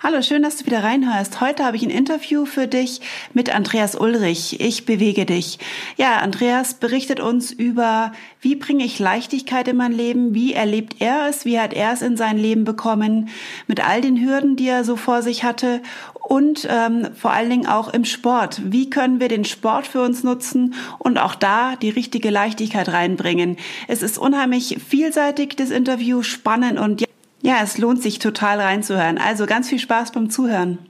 Hallo, 0.00 0.22
schön, 0.22 0.44
dass 0.44 0.54
du 0.54 0.64
wieder 0.64 0.84
reinhörst. 0.84 1.40
Heute 1.40 1.64
habe 1.64 1.76
ich 1.76 1.82
ein 1.82 1.90
Interview 1.90 2.44
für 2.44 2.68
dich 2.68 3.00
mit 3.34 3.52
Andreas 3.52 3.96
Ulrich. 3.96 4.60
Ich 4.60 4.86
bewege 4.86 5.26
dich. 5.26 5.58
Ja, 5.96 6.18
Andreas 6.18 6.74
berichtet 6.74 7.18
uns 7.18 7.50
über, 7.50 8.12
wie 8.40 8.54
bringe 8.54 8.84
ich 8.84 9.00
Leichtigkeit 9.00 9.66
in 9.66 9.76
mein 9.76 9.90
Leben, 9.90 10.34
wie 10.34 10.52
erlebt 10.52 11.00
er 11.00 11.26
es, 11.28 11.44
wie 11.44 11.58
hat 11.58 11.74
er 11.74 11.92
es 11.92 12.00
in 12.00 12.16
sein 12.16 12.38
Leben 12.38 12.62
bekommen, 12.62 13.28
mit 13.66 13.84
all 13.84 14.00
den 14.00 14.24
Hürden, 14.24 14.54
die 14.54 14.68
er 14.68 14.84
so 14.84 14.94
vor 14.94 15.22
sich 15.22 15.42
hatte 15.42 15.82
und 16.14 16.68
ähm, 16.70 17.08
vor 17.16 17.32
allen 17.32 17.50
Dingen 17.50 17.66
auch 17.66 17.92
im 17.92 18.04
Sport. 18.04 18.60
Wie 18.66 18.90
können 18.90 19.18
wir 19.18 19.26
den 19.26 19.44
Sport 19.44 19.88
für 19.88 20.02
uns 20.02 20.22
nutzen 20.22 20.74
und 21.00 21.18
auch 21.18 21.34
da 21.34 21.74
die 21.74 21.90
richtige 21.90 22.30
Leichtigkeit 22.30 22.88
reinbringen? 22.88 23.56
Es 23.88 24.04
ist 24.04 24.16
unheimlich 24.16 24.78
vielseitig, 24.88 25.56
das 25.56 25.70
Interview, 25.70 26.22
spannend 26.22 26.78
und 26.78 27.00
ja, 27.00 27.07
ja, 27.42 27.60
es 27.62 27.78
lohnt 27.78 28.02
sich 28.02 28.18
total 28.18 28.60
reinzuhören. 28.60 29.18
Also 29.18 29.46
ganz 29.46 29.68
viel 29.68 29.78
Spaß 29.78 30.12
beim 30.12 30.30
Zuhören. 30.30 30.88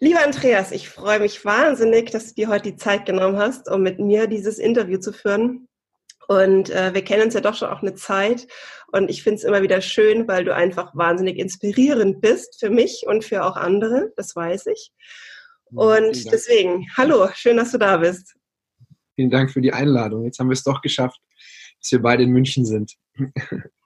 Lieber 0.00 0.24
Andreas, 0.24 0.72
ich 0.72 0.88
freue 0.88 1.20
mich 1.20 1.44
wahnsinnig, 1.44 2.10
dass 2.10 2.28
du 2.28 2.34
dir 2.34 2.48
heute 2.48 2.72
die 2.72 2.76
Zeit 2.76 3.06
genommen 3.06 3.36
hast, 3.36 3.70
um 3.70 3.82
mit 3.82 4.00
mir 4.00 4.26
dieses 4.26 4.58
Interview 4.58 4.98
zu 4.98 5.12
führen. 5.12 5.68
Und 6.26 6.70
äh, 6.70 6.92
wir 6.94 7.04
kennen 7.04 7.22
uns 7.22 7.34
ja 7.34 7.40
doch 7.40 7.54
schon 7.54 7.68
auch 7.68 7.82
eine 7.82 7.94
Zeit. 7.94 8.48
Und 8.90 9.10
ich 9.10 9.22
finde 9.22 9.36
es 9.36 9.44
immer 9.44 9.62
wieder 9.62 9.80
schön, 9.80 10.26
weil 10.26 10.44
du 10.44 10.54
einfach 10.54 10.94
wahnsinnig 10.96 11.38
inspirierend 11.38 12.20
bist 12.20 12.58
für 12.58 12.70
mich 12.70 13.04
und 13.06 13.24
für 13.24 13.44
auch 13.44 13.56
andere. 13.56 14.12
Das 14.16 14.34
weiß 14.34 14.66
ich. 14.66 14.92
Und 15.74 16.30
deswegen, 16.32 16.86
hallo, 16.96 17.28
schön, 17.34 17.56
dass 17.56 17.70
du 17.70 17.78
da 17.78 17.96
bist. 17.98 18.34
Vielen 19.14 19.30
Dank 19.30 19.50
für 19.50 19.60
die 19.60 19.72
Einladung. 19.72 20.24
Jetzt 20.24 20.38
haben 20.38 20.48
wir 20.48 20.54
es 20.54 20.64
doch 20.64 20.82
geschafft, 20.82 21.20
dass 21.80 21.92
wir 21.92 22.02
beide 22.02 22.24
in 22.24 22.30
München 22.30 22.66
sind. 22.66 22.96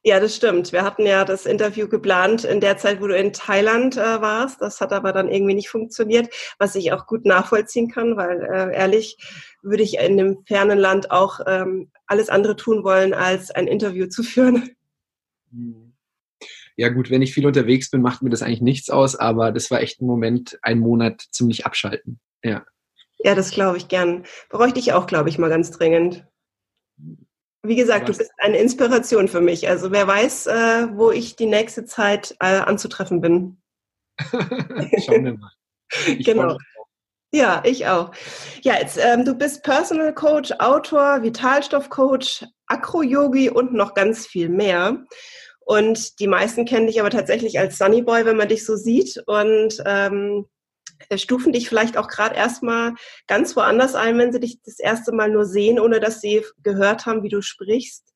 Ja, 0.06 0.20
das 0.20 0.36
stimmt. 0.36 0.70
Wir 0.70 0.84
hatten 0.84 1.04
ja 1.04 1.24
das 1.24 1.46
Interview 1.46 1.88
geplant 1.88 2.44
in 2.44 2.60
der 2.60 2.76
Zeit, 2.78 3.00
wo 3.00 3.08
du 3.08 3.16
in 3.16 3.32
Thailand 3.32 3.96
äh, 3.96 4.20
warst. 4.20 4.62
Das 4.62 4.80
hat 4.80 4.92
aber 4.92 5.12
dann 5.12 5.28
irgendwie 5.28 5.54
nicht 5.54 5.68
funktioniert, 5.68 6.32
was 6.60 6.76
ich 6.76 6.92
auch 6.92 7.08
gut 7.08 7.24
nachvollziehen 7.24 7.90
kann, 7.90 8.16
weil 8.16 8.40
äh, 8.40 8.72
ehrlich 8.72 9.18
würde 9.62 9.82
ich 9.82 9.94
in 9.94 10.12
einem 10.12 10.44
fernen 10.46 10.78
Land 10.78 11.10
auch 11.10 11.40
ähm, 11.48 11.90
alles 12.06 12.28
andere 12.28 12.54
tun 12.54 12.84
wollen, 12.84 13.14
als 13.14 13.50
ein 13.50 13.66
Interview 13.66 14.06
zu 14.06 14.22
führen. 14.22 14.76
Ja 16.76 16.88
gut, 16.90 17.10
wenn 17.10 17.22
ich 17.22 17.34
viel 17.34 17.44
unterwegs 17.44 17.90
bin, 17.90 18.00
macht 18.00 18.22
mir 18.22 18.30
das 18.30 18.42
eigentlich 18.42 18.60
nichts 18.60 18.90
aus, 18.90 19.16
aber 19.16 19.50
das 19.50 19.72
war 19.72 19.80
echt 19.80 20.00
ein 20.00 20.06
Moment, 20.06 20.56
ein 20.62 20.78
Monat 20.78 21.20
ziemlich 21.32 21.66
abschalten. 21.66 22.20
Ja. 22.44 22.64
Ja, 23.18 23.34
das 23.34 23.50
glaube 23.50 23.78
ich 23.78 23.88
gern. 23.88 24.24
Bräuchte 24.50 24.78
ich 24.78 24.92
auch, 24.92 25.08
glaube 25.08 25.30
ich, 25.30 25.38
mal 25.38 25.50
ganz 25.50 25.72
dringend. 25.72 26.24
Wie 27.66 27.76
gesagt, 27.76 28.08
du 28.08 28.16
bist 28.16 28.30
eine 28.38 28.58
Inspiration 28.58 29.28
für 29.28 29.40
mich. 29.40 29.68
Also 29.68 29.90
wer 29.90 30.06
weiß, 30.06 30.46
äh, 30.46 30.88
wo 30.92 31.10
ich 31.10 31.36
die 31.36 31.46
nächste 31.46 31.84
Zeit 31.84 32.36
äh, 32.40 32.46
anzutreffen 32.46 33.20
bin. 33.20 33.60
Schauen 34.20 35.24
wir 35.24 35.34
mal. 35.38 35.50
Ich 36.06 36.24
genau. 36.24 36.56
Ja, 37.32 37.62
ich 37.64 37.86
auch. 37.86 38.12
Ja, 38.62 38.78
jetzt, 38.78 38.98
ähm, 38.98 39.24
du 39.24 39.34
bist 39.34 39.62
Personal 39.62 40.14
Coach, 40.14 40.52
Autor, 40.58 41.22
Vitalstoffcoach, 41.22 42.44
Acro-Yogi 42.66 43.50
und 43.50 43.74
noch 43.74 43.94
ganz 43.94 44.26
viel 44.26 44.48
mehr. 44.48 45.04
Und 45.60 46.20
die 46.20 46.28
meisten 46.28 46.64
kennen 46.64 46.86
dich 46.86 47.00
aber 47.00 47.10
tatsächlich 47.10 47.58
als 47.58 47.76
Sunny 47.76 48.02
Boy, 48.02 48.24
wenn 48.24 48.36
man 48.36 48.48
dich 48.48 48.64
so 48.64 48.76
sieht. 48.76 49.22
Und 49.26 49.82
ähm, 49.84 50.46
äh, 50.46 50.55
stufen 51.16 51.52
dich 51.52 51.68
vielleicht 51.68 51.96
auch 51.96 52.08
gerade 52.08 52.34
erstmal 52.34 52.94
ganz 53.26 53.56
woanders 53.56 53.94
ein, 53.94 54.18
wenn 54.18 54.32
sie 54.32 54.40
dich 54.40 54.60
das 54.64 54.78
erste 54.78 55.12
Mal 55.12 55.30
nur 55.30 55.44
sehen, 55.44 55.78
ohne 55.78 56.00
dass 56.00 56.20
sie 56.20 56.44
gehört 56.62 57.06
haben, 57.06 57.22
wie 57.22 57.28
du 57.28 57.42
sprichst. 57.42 58.14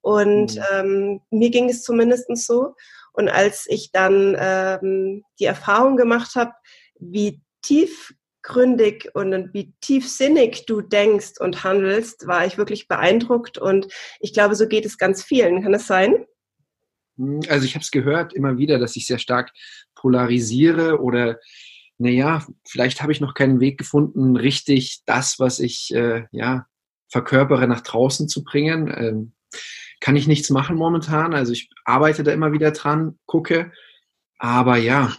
Und 0.00 0.56
mhm. 0.56 0.62
ähm, 0.72 1.20
mir 1.30 1.50
ging 1.50 1.68
es 1.68 1.82
zumindest 1.82 2.28
so. 2.36 2.74
Und 3.12 3.28
als 3.28 3.66
ich 3.68 3.90
dann 3.92 4.36
ähm, 4.38 5.24
die 5.40 5.46
Erfahrung 5.46 5.96
gemacht 5.96 6.34
habe, 6.34 6.52
wie 6.98 7.40
tiefgründig 7.62 9.10
und 9.14 9.52
wie 9.52 9.72
tiefsinnig 9.80 10.66
du 10.66 10.82
denkst 10.82 11.40
und 11.40 11.64
handelst, 11.64 12.26
war 12.26 12.46
ich 12.46 12.58
wirklich 12.58 12.88
beeindruckt. 12.88 13.58
Und 13.58 13.88
ich 14.20 14.32
glaube, 14.32 14.54
so 14.54 14.68
geht 14.68 14.84
es 14.84 14.98
ganz 14.98 15.24
vielen. 15.24 15.62
Kann 15.62 15.72
das 15.72 15.86
sein? 15.86 16.26
Hm, 17.16 17.40
also 17.48 17.64
ich 17.64 17.74
habe 17.74 17.82
es 17.82 17.90
gehört 17.90 18.32
immer 18.34 18.58
wieder, 18.58 18.78
dass 18.78 18.96
ich 18.96 19.06
sehr 19.06 19.18
stark 19.18 19.50
polarisiere 19.94 21.00
oder 21.00 21.38
naja, 21.98 22.46
vielleicht 22.66 23.02
habe 23.02 23.12
ich 23.12 23.20
noch 23.20 23.34
keinen 23.34 23.60
Weg 23.60 23.78
gefunden, 23.78 24.36
richtig 24.36 25.02
das, 25.06 25.38
was 25.38 25.60
ich 25.60 25.94
äh, 25.94 26.24
ja 26.30 26.66
verkörpere, 27.08 27.66
nach 27.66 27.80
draußen 27.80 28.28
zu 28.28 28.44
bringen. 28.44 28.92
Ähm, 28.94 29.32
kann 30.00 30.16
ich 30.16 30.26
nichts 30.26 30.50
machen 30.50 30.76
momentan. 30.76 31.34
Also 31.34 31.52
ich 31.52 31.70
arbeite 31.84 32.22
da 32.22 32.32
immer 32.32 32.52
wieder 32.52 32.70
dran, 32.72 33.18
gucke. 33.24 33.72
Aber 34.38 34.76
ja, 34.76 35.14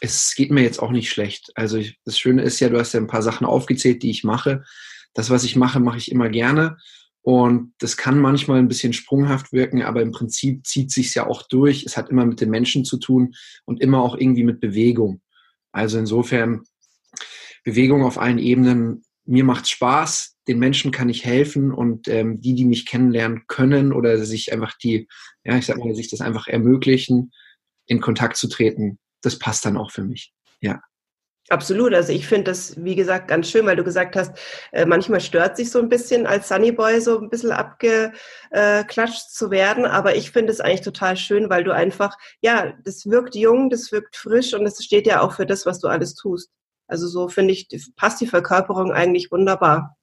es 0.00 0.34
geht 0.34 0.50
mir 0.50 0.62
jetzt 0.62 0.80
auch 0.80 0.92
nicht 0.92 1.10
schlecht. 1.10 1.50
Also 1.54 1.78
ich, 1.78 1.98
das 2.04 2.18
Schöne 2.18 2.42
ist 2.42 2.60
ja, 2.60 2.68
du 2.68 2.78
hast 2.78 2.92
ja 2.92 3.00
ein 3.00 3.08
paar 3.08 3.22
Sachen 3.22 3.46
aufgezählt, 3.46 4.02
die 4.02 4.10
ich 4.10 4.24
mache. 4.24 4.64
Das, 5.14 5.30
was 5.30 5.44
ich 5.44 5.56
mache, 5.56 5.80
mache 5.80 5.98
ich 5.98 6.10
immer 6.10 6.28
gerne. 6.28 6.76
Und 7.22 7.74
das 7.78 7.96
kann 7.96 8.18
manchmal 8.18 8.60
ein 8.60 8.68
bisschen 8.68 8.92
sprunghaft 8.92 9.52
wirken, 9.52 9.82
aber 9.82 10.00
im 10.00 10.10
Prinzip 10.10 10.66
zieht 10.66 10.90
sich 10.90 11.14
ja 11.14 11.26
auch 11.26 11.42
durch. 11.42 11.84
Es 11.84 11.96
hat 11.96 12.08
immer 12.08 12.24
mit 12.24 12.40
den 12.40 12.48
Menschen 12.48 12.84
zu 12.84 12.98
tun 12.98 13.34
und 13.66 13.80
immer 13.80 14.00
auch 14.00 14.16
irgendwie 14.16 14.44
mit 14.44 14.60
Bewegung. 14.60 15.20
Also 15.72 15.98
insofern 15.98 16.62
Bewegung 17.64 18.04
auf 18.04 18.18
allen 18.18 18.38
Ebenen. 18.38 19.02
Mir 19.24 19.44
macht 19.44 19.68
Spaß, 19.68 20.36
den 20.48 20.58
Menschen 20.58 20.90
kann 20.90 21.08
ich 21.08 21.24
helfen 21.24 21.72
und 21.72 22.08
ähm, 22.08 22.40
die, 22.40 22.54
die 22.54 22.64
mich 22.64 22.86
kennenlernen 22.86 23.44
können 23.46 23.92
oder 23.92 24.18
sich 24.24 24.52
einfach 24.52 24.76
die, 24.78 25.08
ja, 25.44 25.56
ich 25.56 25.66
sag 25.66 25.78
mal, 25.78 25.94
sich 25.94 26.10
das 26.10 26.20
einfach 26.20 26.48
ermöglichen, 26.48 27.30
in 27.86 28.00
Kontakt 28.00 28.36
zu 28.36 28.48
treten, 28.48 28.98
das 29.20 29.38
passt 29.38 29.64
dann 29.64 29.76
auch 29.76 29.90
für 29.90 30.04
mich. 30.04 30.32
Ja. 30.60 30.80
Absolut. 31.50 31.92
Also 31.94 32.12
ich 32.12 32.28
finde 32.28 32.44
das, 32.44 32.82
wie 32.82 32.94
gesagt, 32.94 33.26
ganz 33.26 33.50
schön, 33.50 33.66
weil 33.66 33.74
du 33.74 33.82
gesagt 33.82 34.14
hast, 34.14 34.38
äh, 34.70 34.86
manchmal 34.86 35.20
stört 35.20 35.56
sich 35.56 35.72
so 35.72 35.80
ein 35.80 35.88
bisschen 35.88 36.24
als 36.24 36.46
Sunnyboy 36.46 37.00
so 37.00 37.18
ein 37.18 37.28
bisschen 37.28 37.50
abgeklatscht 37.50 39.30
zu 39.30 39.50
werden. 39.50 39.84
Aber 39.84 40.14
ich 40.14 40.30
finde 40.30 40.52
es 40.52 40.60
eigentlich 40.60 40.82
total 40.82 41.16
schön, 41.16 41.50
weil 41.50 41.64
du 41.64 41.74
einfach, 41.74 42.16
ja, 42.40 42.72
das 42.84 43.04
wirkt 43.06 43.34
jung, 43.34 43.68
das 43.68 43.90
wirkt 43.90 44.14
frisch 44.14 44.54
und 44.54 44.64
es 44.64 44.82
steht 44.84 45.08
ja 45.08 45.22
auch 45.22 45.32
für 45.32 45.44
das, 45.44 45.66
was 45.66 45.80
du 45.80 45.88
alles 45.88 46.14
tust. 46.14 46.50
Also 46.86 47.08
so 47.08 47.28
finde 47.28 47.52
ich, 47.52 47.68
passt 47.96 48.20
die 48.20 48.28
Verkörperung 48.28 48.92
eigentlich 48.92 49.32
wunderbar. 49.32 49.96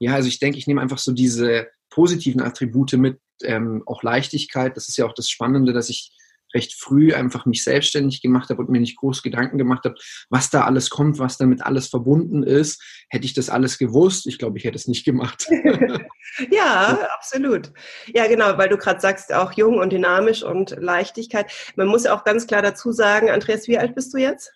Ja, 0.00 0.14
also 0.14 0.26
ich 0.26 0.40
denke, 0.40 0.58
ich 0.58 0.66
nehme 0.66 0.80
einfach 0.80 0.98
so 0.98 1.12
diese 1.12 1.68
positiven 1.88 2.42
Attribute 2.42 2.94
mit, 2.94 3.20
ähm, 3.44 3.84
auch 3.86 4.02
Leichtigkeit. 4.02 4.76
Das 4.76 4.88
ist 4.88 4.96
ja 4.96 5.06
auch 5.06 5.14
das 5.14 5.30
Spannende, 5.30 5.72
dass 5.72 5.88
ich 5.88 6.10
recht 6.54 6.74
früh 6.74 7.12
einfach 7.12 7.46
mich 7.46 7.64
selbstständig 7.64 8.22
gemacht 8.22 8.50
habe 8.50 8.62
und 8.62 8.70
mir 8.70 8.80
nicht 8.80 8.96
groß 8.96 9.22
Gedanken 9.22 9.58
gemacht 9.58 9.84
habe, 9.84 9.96
was 10.30 10.50
da 10.50 10.64
alles 10.64 10.90
kommt, 10.90 11.18
was 11.18 11.38
damit 11.38 11.62
alles 11.62 11.88
verbunden 11.88 12.42
ist. 12.42 12.82
Hätte 13.08 13.26
ich 13.26 13.34
das 13.34 13.50
alles 13.50 13.78
gewusst, 13.78 14.26
ich 14.26 14.38
glaube, 14.38 14.58
ich 14.58 14.64
hätte 14.64 14.76
es 14.76 14.88
nicht 14.88 15.04
gemacht. 15.04 15.48
ja, 16.50 16.98
absolut. 17.14 17.72
Ja, 18.06 18.26
genau, 18.26 18.58
weil 18.58 18.68
du 18.68 18.76
gerade 18.76 19.00
sagst, 19.00 19.32
auch 19.32 19.52
jung 19.52 19.78
und 19.78 19.92
dynamisch 19.92 20.42
und 20.42 20.70
Leichtigkeit. 20.78 21.50
Man 21.76 21.88
muss 21.88 22.04
ja 22.04 22.14
auch 22.14 22.24
ganz 22.24 22.46
klar 22.46 22.62
dazu 22.62 22.92
sagen, 22.92 23.30
Andreas, 23.30 23.68
wie 23.68 23.78
alt 23.78 23.94
bist 23.94 24.14
du 24.14 24.18
jetzt? 24.18 24.52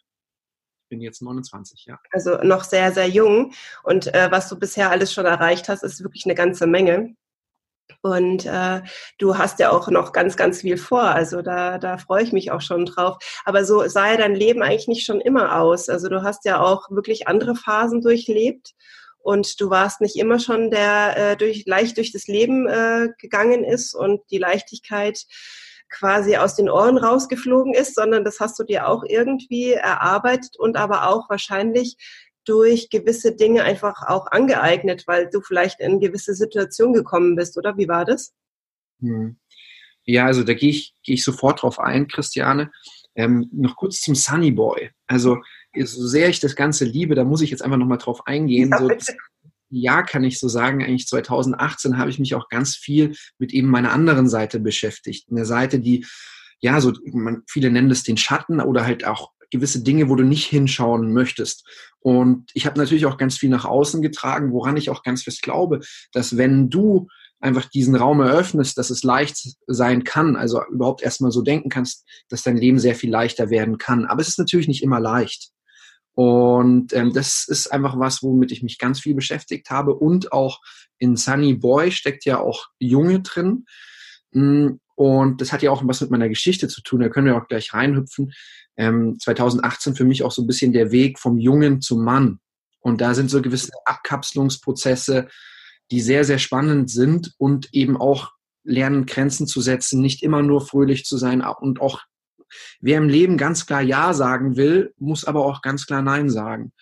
Ich 0.84 0.88
bin 0.90 1.00
jetzt 1.00 1.22
29, 1.22 1.84
ja. 1.86 2.00
Also 2.10 2.38
noch 2.38 2.64
sehr, 2.64 2.92
sehr 2.92 3.08
jung. 3.08 3.52
Und 3.84 4.12
äh, 4.12 4.28
was 4.30 4.48
du 4.48 4.58
bisher 4.58 4.90
alles 4.90 5.12
schon 5.12 5.24
erreicht 5.24 5.68
hast, 5.68 5.84
ist 5.84 6.02
wirklich 6.02 6.24
eine 6.26 6.34
ganze 6.34 6.66
Menge. 6.66 7.14
Und 8.02 8.46
äh, 8.46 8.82
du 9.18 9.38
hast 9.38 9.58
ja 9.58 9.70
auch 9.70 9.88
noch 9.88 10.12
ganz, 10.12 10.36
ganz 10.36 10.60
viel 10.60 10.76
vor. 10.76 11.02
Also 11.02 11.42
da, 11.42 11.78
da 11.78 11.98
freue 11.98 12.22
ich 12.22 12.32
mich 12.32 12.50
auch 12.50 12.60
schon 12.60 12.86
drauf. 12.86 13.18
Aber 13.44 13.64
so 13.64 13.86
sah 13.88 14.10
ja 14.10 14.16
dein 14.16 14.34
Leben 14.34 14.62
eigentlich 14.62 14.88
nicht 14.88 15.06
schon 15.06 15.20
immer 15.20 15.60
aus. 15.60 15.88
Also 15.88 16.08
du 16.08 16.22
hast 16.22 16.44
ja 16.44 16.60
auch 16.60 16.90
wirklich 16.90 17.28
andere 17.28 17.54
Phasen 17.54 18.00
durchlebt. 18.00 18.72
Und 19.22 19.60
du 19.60 19.68
warst 19.68 20.00
nicht 20.00 20.16
immer 20.16 20.38
schon 20.38 20.70
der 20.70 21.16
äh, 21.16 21.36
durch, 21.36 21.64
leicht 21.66 21.98
durch 21.98 22.10
das 22.10 22.26
Leben 22.26 22.66
äh, 22.66 23.08
gegangen 23.18 23.64
ist 23.64 23.94
und 23.94 24.22
die 24.30 24.38
Leichtigkeit 24.38 25.26
quasi 25.90 26.36
aus 26.36 26.54
den 26.54 26.70
Ohren 26.70 26.96
rausgeflogen 26.96 27.74
ist, 27.74 27.94
sondern 27.94 28.24
das 28.24 28.40
hast 28.40 28.58
du 28.58 28.64
dir 28.64 28.88
auch 28.88 29.02
irgendwie 29.06 29.72
erarbeitet 29.72 30.56
und 30.56 30.76
aber 30.76 31.08
auch 31.08 31.28
wahrscheinlich 31.28 31.96
durch 32.44 32.90
gewisse 32.90 33.34
Dinge 33.34 33.62
einfach 33.62 34.02
auch 34.06 34.26
angeeignet, 34.26 35.04
weil 35.06 35.28
du 35.30 35.40
vielleicht 35.40 35.80
in 35.80 36.00
gewisse 36.00 36.34
Situationen 36.34 36.94
gekommen 36.94 37.36
bist, 37.36 37.56
oder 37.56 37.76
wie 37.76 37.88
war 37.88 38.04
das? 38.04 38.32
Hm. 39.00 39.38
Ja, 40.04 40.26
also 40.26 40.42
da 40.42 40.54
gehe 40.54 40.70
ich, 40.70 40.94
gehe 41.02 41.14
ich 41.14 41.24
sofort 41.24 41.62
drauf 41.62 41.78
ein, 41.78 42.08
Christiane. 42.08 42.70
Ähm, 43.14 43.48
noch 43.52 43.76
kurz 43.76 44.00
zum 44.00 44.14
Sunny 44.14 44.50
Boy. 44.50 44.90
Also, 45.06 45.38
so 45.76 46.06
sehr 46.06 46.28
ich 46.28 46.40
das 46.40 46.56
Ganze 46.56 46.84
liebe, 46.84 47.14
da 47.14 47.24
muss 47.24 47.42
ich 47.42 47.50
jetzt 47.50 47.62
einfach 47.62 47.76
nochmal 47.76 47.98
drauf 47.98 48.26
eingehen. 48.26 48.72
So, 48.78 48.90
ja, 49.68 50.02
kann 50.02 50.24
ich 50.24 50.38
so 50.40 50.48
sagen, 50.48 50.82
eigentlich 50.82 51.06
2018 51.06 51.98
habe 51.98 52.10
ich 52.10 52.18
mich 52.18 52.34
auch 52.34 52.48
ganz 52.48 52.74
viel 52.74 53.14
mit 53.38 53.52
eben 53.52 53.68
meiner 53.68 53.92
anderen 53.92 54.28
Seite 54.28 54.58
beschäftigt. 54.58 55.28
Eine 55.30 55.44
Seite, 55.44 55.78
die 55.78 56.04
ja, 56.60 56.80
so, 56.80 56.92
man, 57.12 57.42
viele 57.48 57.70
nennen 57.70 57.88
das 57.88 58.02
den 58.02 58.16
Schatten 58.16 58.60
oder 58.60 58.84
halt 58.84 59.04
auch 59.06 59.32
gewisse 59.50 59.82
Dinge, 59.82 60.08
wo 60.08 60.16
du 60.16 60.24
nicht 60.24 60.46
hinschauen 60.46 61.12
möchtest. 61.12 61.66
Und 62.00 62.50
ich 62.54 62.66
habe 62.66 62.78
natürlich 62.78 63.06
auch 63.06 63.16
ganz 63.16 63.36
viel 63.36 63.50
nach 63.50 63.64
außen 63.64 64.02
getragen, 64.02 64.52
woran 64.52 64.76
ich 64.76 64.90
auch 64.90 65.02
ganz 65.02 65.22
fest 65.22 65.42
glaube, 65.42 65.80
dass 66.12 66.36
wenn 66.36 66.70
du 66.70 67.08
einfach 67.40 67.64
diesen 67.66 67.96
Raum 67.96 68.20
eröffnest, 68.20 68.76
dass 68.78 68.90
es 68.90 69.02
leicht 69.02 69.56
sein 69.66 70.04
kann, 70.04 70.36
also 70.36 70.62
überhaupt 70.70 71.02
erstmal 71.02 71.32
so 71.32 71.42
denken 71.42 71.70
kannst, 71.70 72.06
dass 72.28 72.42
dein 72.42 72.56
Leben 72.56 72.78
sehr 72.78 72.94
viel 72.94 73.10
leichter 73.10 73.50
werden 73.50 73.78
kann. 73.78 74.04
Aber 74.04 74.20
es 74.20 74.28
ist 74.28 74.38
natürlich 74.38 74.68
nicht 74.68 74.82
immer 74.82 75.00
leicht. 75.00 75.50
Und 76.14 76.92
ähm, 76.92 77.12
das 77.14 77.46
ist 77.48 77.72
einfach 77.72 77.98
was, 77.98 78.22
womit 78.22 78.52
ich 78.52 78.62
mich 78.62 78.78
ganz 78.78 79.00
viel 79.00 79.14
beschäftigt 79.14 79.70
habe. 79.70 79.94
Und 79.94 80.32
auch 80.32 80.60
in 80.98 81.16
Sunny 81.16 81.54
Boy 81.54 81.92
steckt 81.92 82.24
ja 82.26 82.38
auch 82.38 82.66
Junge 82.78 83.20
drin. 83.20 83.64
Und 85.00 85.40
das 85.40 85.50
hat 85.50 85.62
ja 85.62 85.70
auch 85.70 85.80
was 85.86 86.02
mit 86.02 86.10
meiner 86.10 86.28
Geschichte 86.28 86.68
zu 86.68 86.82
tun. 86.82 87.00
Da 87.00 87.08
können 87.08 87.26
wir 87.26 87.34
auch 87.34 87.48
gleich 87.48 87.72
reinhüpfen. 87.72 88.34
Ähm, 88.76 89.18
2018 89.18 89.96
für 89.96 90.04
mich 90.04 90.22
auch 90.22 90.30
so 90.30 90.42
ein 90.42 90.46
bisschen 90.46 90.74
der 90.74 90.90
Weg 90.90 91.18
vom 91.18 91.38
Jungen 91.38 91.80
zum 91.80 92.04
Mann. 92.04 92.38
Und 92.80 93.00
da 93.00 93.14
sind 93.14 93.30
so 93.30 93.40
gewisse 93.40 93.72
Abkapselungsprozesse, 93.86 95.28
die 95.90 96.02
sehr, 96.02 96.24
sehr 96.24 96.38
spannend 96.38 96.90
sind 96.90 97.32
und 97.38 97.72
eben 97.72 97.96
auch 97.96 98.32
lernen, 98.62 99.06
Grenzen 99.06 99.46
zu 99.46 99.62
setzen, 99.62 100.02
nicht 100.02 100.22
immer 100.22 100.42
nur 100.42 100.60
fröhlich 100.60 101.06
zu 101.06 101.16
sein 101.16 101.40
und 101.40 101.80
auch 101.80 102.02
wer 102.82 102.98
im 102.98 103.08
Leben 103.08 103.38
ganz 103.38 103.64
klar 103.64 103.80
Ja 103.80 104.12
sagen 104.12 104.58
will, 104.58 104.92
muss 104.98 105.24
aber 105.24 105.46
auch 105.46 105.62
ganz 105.62 105.86
klar 105.86 106.02
Nein 106.02 106.28
sagen. 106.28 106.72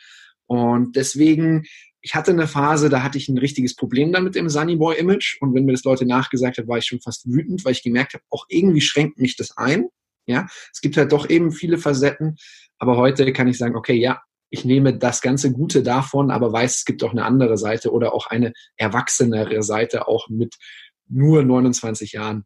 Und 0.46 0.96
deswegen, 0.96 1.66
ich 2.00 2.14
hatte 2.14 2.30
eine 2.30 2.46
Phase, 2.46 2.88
da 2.88 3.02
hatte 3.02 3.18
ich 3.18 3.28
ein 3.28 3.38
richtiges 3.38 3.74
Problem 3.74 4.12
dann 4.12 4.24
mit 4.24 4.34
dem 4.34 4.48
Sunnyboy-Image. 4.48 5.38
Und 5.40 5.54
wenn 5.54 5.64
mir 5.64 5.72
das 5.72 5.84
Leute 5.84 6.06
nachgesagt 6.06 6.58
haben, 6.58 6.68
war 6.68 6.78
ich 6.78 6.86
schon 6.86 7.00
fast 7.00 7.26
wütend, 7.26 7.64
weil 7.64 7.72
ich 7.72 7.82
gemerkt 7.82 8.14
habe, 8.14 8.24
auch 8.30 8.46
irgendwie 8.48 8.80
schränkt 8.80 9.18
mich 9.18 9.36
das 9.36 9.56
ein. 9.56 9.88
Ja, 10.26 10.46
es 10.72 10.80
gibt 10.80 10.96
halt 10.96 11.12
doch 11.12 11.28
eben 11.28 11.50
viele 11.50 11.78
Facetten. 11.78 12.36
Aber 12.78 12.96
heute 12.96 13.32
kann 13.32 13.48
ich 13.48 13.58
sagen, 13.58 13.76
okay, 13.76 13.94
ja, 13.94 14.22
ich 14.50 14.64
nehme 14.64 14.96
das 14.96 15.20
ganze 15.20 15.52
Gute 15.52 15.82
davon, 15.82 16.30
aber 16.30 16.52
weiß, 16.52 16.76
es 16.76 16.84
gibt 16.84 17.02
auch 17.02 17.10
eine 17.10 17.24
andere 17.24 17.58
Seite 17.58 17.92
oder 17.92 18.14
auch 18.14 18.26
eine 18.28 18.52
erwachsenere 18.76 19.62
Seite, 19.62 20.08
auch 20.08 20.28
mit 20.28 20.54
nur 21.08 21.42
29 21.42 22.12
Jahren. 22.12 22.44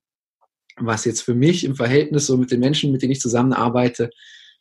Was 0.76 1.04
jetzt 1.04 1.20
für 1.20 1.34
mich 1.34 1.64
im 1.64 1.76
Verhältnis 1.76 2.26
so 2.26 2.36
mit 2.36 2.50
den 2.50 2.60
Menschen, 2.60 2.92
mit 2.92 3.02
denen 3.02 3.12
ich 3.12 3.20
zusammenarbeite, 3.20 4.10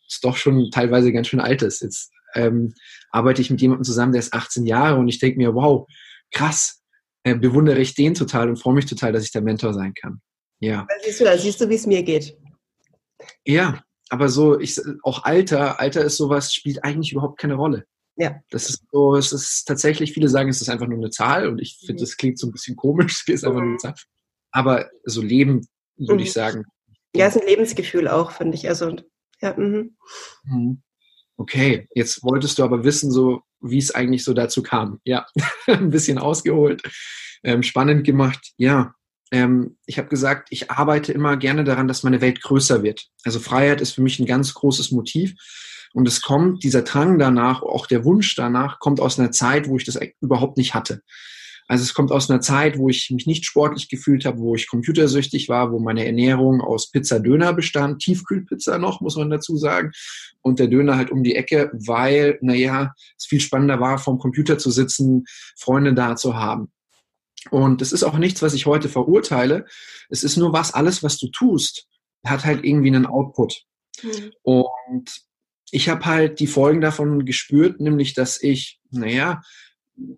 ist 0.06 0.24
doch 0.24 0.36
schon 0.36 0.70
teilweise 0.70 1.12
ganz 1.12 1.28
schön 1.28 1.40
alt 1.40 1.62
ist. 1.62 1.80
Jetzt 1.80 2.12
ähm, 2.34 2.74
arbeite 3.10 3.42
ich 3.42 3.50
mit 3.50 3.60
jemandem 3.60 3.84
zusammen, 3.84 4.12
der 4.12 4.20
ist 4.20 4.32
18 4.32 4.66
Jahre 4.66 4.98
und 4.98 5.08
ich 5.08 5.18
denke 5.18 5.38
mir, 5.38 5.54
wow, 5.54 5.86
krass, 6.30 6.82
äh, 7.24 7.34
bewundere 7.34 7.80
ich 7.80 7.94
den 7.94 8.14
total 8.14 8.48
und 8.48 8.56
freue 8.56 8.74
mich 8.74 8.86
total, 8.86 9.12
dass 9.12 9.24
ich 9.24 9.32
der 9.32 9.42
Mentor 9.42 9.74
sein 9.74 9.94
kann. 9.94 10.20
Ja. 10.60 10.86
Da 10.88 10.94
siehst 11.04 11.20
du, 11.20 11.24
da 11.24 11.36
siehst 11.36 11.60
du, 11.60 11.68
wie 11.68 11.74
es 11.74 11.86
mir 11.86 12.02
geht. 12.02 12.36
Ja, 13.44 13.82
aber 14.10 14.28
so, 14.28 14.58
ich, 14.58 14.80
auch 15.02 15.24
Alter, 15.24 15.80
Alter 15.80 16.04
ist 16.04 16.16
sowas, 16.16 16.52
spielt 16.52 16.84
eigentlich 16.84 17.12
überhaupt 17.12 17.38
keine 17.38 17.54
Rolle. 17.54 17.84
Ja. 18.16 18.40
Das 18.50 18.68
ist 18.68 18.84
so, 18.90 19.16
es 19.16 19.32
ist 19.32 19.64
tatsächlich, 19.64 20.12
viele 20.12 20.28
sagen, 20.28 20.50
es 20.50 20.60
ist 20.60 20.68
einfach 20.68 20.86
nur 20.86 20.98
eine 20.98 21.10
Zahl 21.10 21.48
und 21.48 21.60
ich 21.60 21.78
finde, 21.78 21.94
mhm. 21.94 22.04
das 22.04 22.16
klingt 22.16 22.38
so 22.38 22.46
ein 22.46 22.52
bisschen 22.52 22.76
komisch, 22.76 23.22
es 23.26 23.34
ist 23.34 23.44
einfach 23.44 23.60
nur 23.60 23.68
eine 23.68 23.72
mhm. 23.72 23.78
Zahl. 23.78 23.94
Aber 24.50 24.90
so 25.04 25.22
Leben, 25.22 25.66
würde 25.96 26.14
mhm. 26.14 26.20
ich 26.20 26.32
sagen. 26.32 26.64
Ja, 27.14 27.26
es 27.26 27.36
ist 27.36 27.42
ein 27.42 27.48
Lebensgefühl 27.48 28.08
auch, 28.08 28.32
finde 28.32 28.56
ich. 28.56 28.68
Also, 28.68 28.96
ja. 29.40 29.54
Mhm. 29.56 29.96
Okay, 31.36 31.88
jetzt 31.94 32.22
wolltest 32.22 32.58
du 32.58 32.64
aber 32.64 32.84
wissen, 32.84 33.10
so 33.10 33.42
wie 33.60 33.78
es 33.78 33.94
eigentlich 33.94 34.24
so 34.24 34.34
dazu 34.34 34.62
kam. 34.62 35.00
Ja, 35.04 35.26
ein 35.66 35.90
bisschen 35.90 36.18
ausgeholt, 36.18 36.82
ähm, 37.42 37.62
spannend 37.62 38.04
gemacht. 38.04 38.52
Ja, 38.56 38.94
ähm, 39.32 39.76
ich 39.86 39.98
habe 39.98 40.08
gesagt, 40.08 40.48
ich 40.50 40.70
arbeite 40.70 41.12
immer 41.12 41.36
gerne 41.36 41.64
daran, 41.64 41.88
dass 41.88 42.02
meine 42.02 42.20
Welt 42.20 42.42
größer 42.42 42.82
wird. 42.82 43.06
Also 43.24 43.40
Freiheit 43.40 43.80
ist 43.80 43.92
für 43.92 44.02
mich 44.02 44.18
ein 44.18 44.26
ganz 44.26 44.54
großes 44.54 44.92
Motiv. 44.92 45.34
Und 45.94 46.08
es 46.08 46.22
kommt, 46.22 46.64
dieser 46.64 46.82
Drang 46.82 47.18
danach, 47.18 47.62
auch 47.62 47.86
der 47.86 48.04
Wunsch 48.04 48.34
danach, 48.34 48.78
kommt 48.78 49.00
aus 49.00 49.18
einer 49.18 49.30
Zeit, 49.30 49.68
wo 49.68 49.76
ich 49.76 49.84
das 49.84 49.98
überhaupt 50.20 50.56
nicht 50.56 50.74
hatte. 50.74 51.02
Also 51.72 51.84
es 51.84 51.94
kommt 51.94 52.12
aus 52.12 52.28
einer 52.28 52.42
Zeit, 52.42 52.76
wo 52.76 52.90
ich 52.90 53.10
mich 53.10 53.26
nicht 53.26 53.46
sportlich 53.46 53.88
gefühlt 53.88 54.26
habe, 54.26 54.40
wo 54.40 54.54
ich 54.54 54.68
computersüchtig 54.68 55.48
war, 55.48 55.72
wo 55.72 55.78
meine 55.78 56.04
Ernährung 56.04 56.60
aus 56.60 56.90
Pizza-Döner 56.90 57.54
bestand, 57.54 58.02
Tiefkühlpizza 58.02 58.76
noch, 58.76 59.00
muss 59.00 59.16
man 59.16 59.30
dazu 59.30 59.56
sagen, 59.56 59.90
und 60.42 60.58
der 60.58 60.66
Döner 60.66 60.98
halt 60.98 61.10
um 61.10 61.22
die 61.22 61.34
Ecke, 61.34 61.70
weil, 61.72 62.38
naja, 62.42 62.92
es 63.16 63.24
viel 63.24 63.40
spannender 63.40 63.80
war, 63.80 63.96
vorm 63.96 64.18
Computer 64.18 64.58
zu 64.58 64.70
sitzen, 64.70 65.24
Freunde 65.56 65.94
da 65.94 66.14
zu 66.14 66.36
haben. 66.36 66.70
Und 67.50 67.80
es 67.80 67.92
ist 67.92 68.02
auch 68.02 68.18
nichts, 68.18 68.42
was 68.42 68.52
ich 68.52 68.66
heute 68.66 68.90
verurteile. 68.90 69.64
Es 70.10 70.24
ist 70.24 70.36
nur 70.36 70.52
was, 70.52 70.74
alles, 70.74 71.02
was 71.02 71.16
du 71.16 71.28
tust, 71.28 71.88
hat 72.22 72.44
halt 72.44 72.66
irgendwie 72.66 72.88
einen 72.88 73.06
Output. 73.06 73.62
Mhm. 74.02 74.32
Und 74.42 75.10
ich 75.70 75.88
habe 75.88 76.04
halt 76.04 76.38
die 76.38 76.48
Folgen 76.48 76.82
davon 76.82 77.24
gespürt, 77.24 77.80
nämlich, 77.80 78.12
dass 78.12 78.42
ich, 78.42 78.78
naja, 78.90 79.40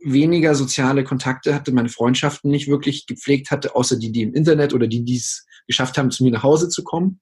weniger 0.05 0.55
soziale 0.55 1.05
Kontakte 1.05 1.55
hatte, 1.55 1.73
meine 1.73 1.89
Freundschaften 1.89 2.51
nicht 2.51 2.69
wirklich 2.69 3.07
gepflegt 3.07 3.51
hatte, 3.51 3.75
außer 3.75 3.97
die, 3.97 4.13
die 4.13 4.23
im 4.23 4.35
Internet 4.35 4.75
oder 4.75 4.87
die, 4.87 5.05
die 5.05 5.17
es 5.17 5.47
geschafft 5.67 5.99
haben, 5.99 6.11
zu 6.11 6.25
mir 6.25 6.31
nach 6.31 6.43
Hause 6.43 6.69
zu 6.69 6.85
kommen. 6.85 7.21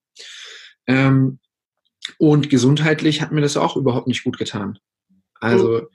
Ähm, 0.86 1.38
und 2.18 2.50
gesundheitlich 2.50 3.20
hat 3.20 3.32
mir 3.32 3.40
das 3.40 3.56
auch 3.56 3.76
überhaupt 3.76 4.08
nicht 4.08 4.24
gut 4.24 4.38
getan. 4.38 4.78
Also, 5.40 5.88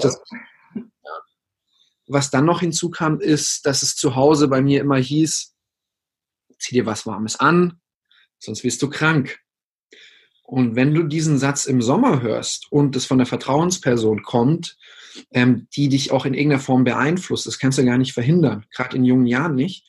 das, 0.00 0.20
was 2.06 2.30
dann 2.30 2.44
noch 2.44 2.60
hinzukam, 2.60 3.20
ist, 3.20 3.66
dass 3.66 3.82
es 3.82 3.96
zu 3.96 4.14
Hause 4.14 4.48
bei 4.48 4.60
mir 4.62 4.80
immer 4.80 4.96
hieß, 4.96 5.54
zieh 6.58 6.74
dir 6.74 6.86
was 6.86 7.06
Warmes 7.06 7.36
an, 7.36 7.80
sonst 8.38 8.64
wirst 8.64 8.82
du 8.82 8.90
krank. 8.90 9.40
Und 10.42 10.76
wenn 10.76 10.94
du 10.94 11.04
diesen 11.04 11.38
Satz 11.38 11.64
im 11.64 11.80
Sommer 11.80 12.20
hörst 12.20 12.70
und 12.70 12.94
es 12.96 13.06
von 13.06 13.18
der 13.18 13.26
Vertrauensperson 13.26 14.22
kommt, 14.22 14.76
ähm, 15.32 15.68
die 15.76 15.88
dich 15.88 16.12
auch 16.12 16.26
in 16.26 16.34
irgendeiner 16.34 16.62
Form 16.62 16.84
beeinflusst, 16.84 17.46
das 17.46 17.58
kannst 17.58 17.78
du 17.78 17.84
gar 17.84 17.98
nicht 17.98 18.12
verhindern, 18.12 18.66
gerade 18.74 18.96
in 18.96 19.04
jungen 19.04 19.26
Jahren 19.26 19.54
nicht, 19.54 19.86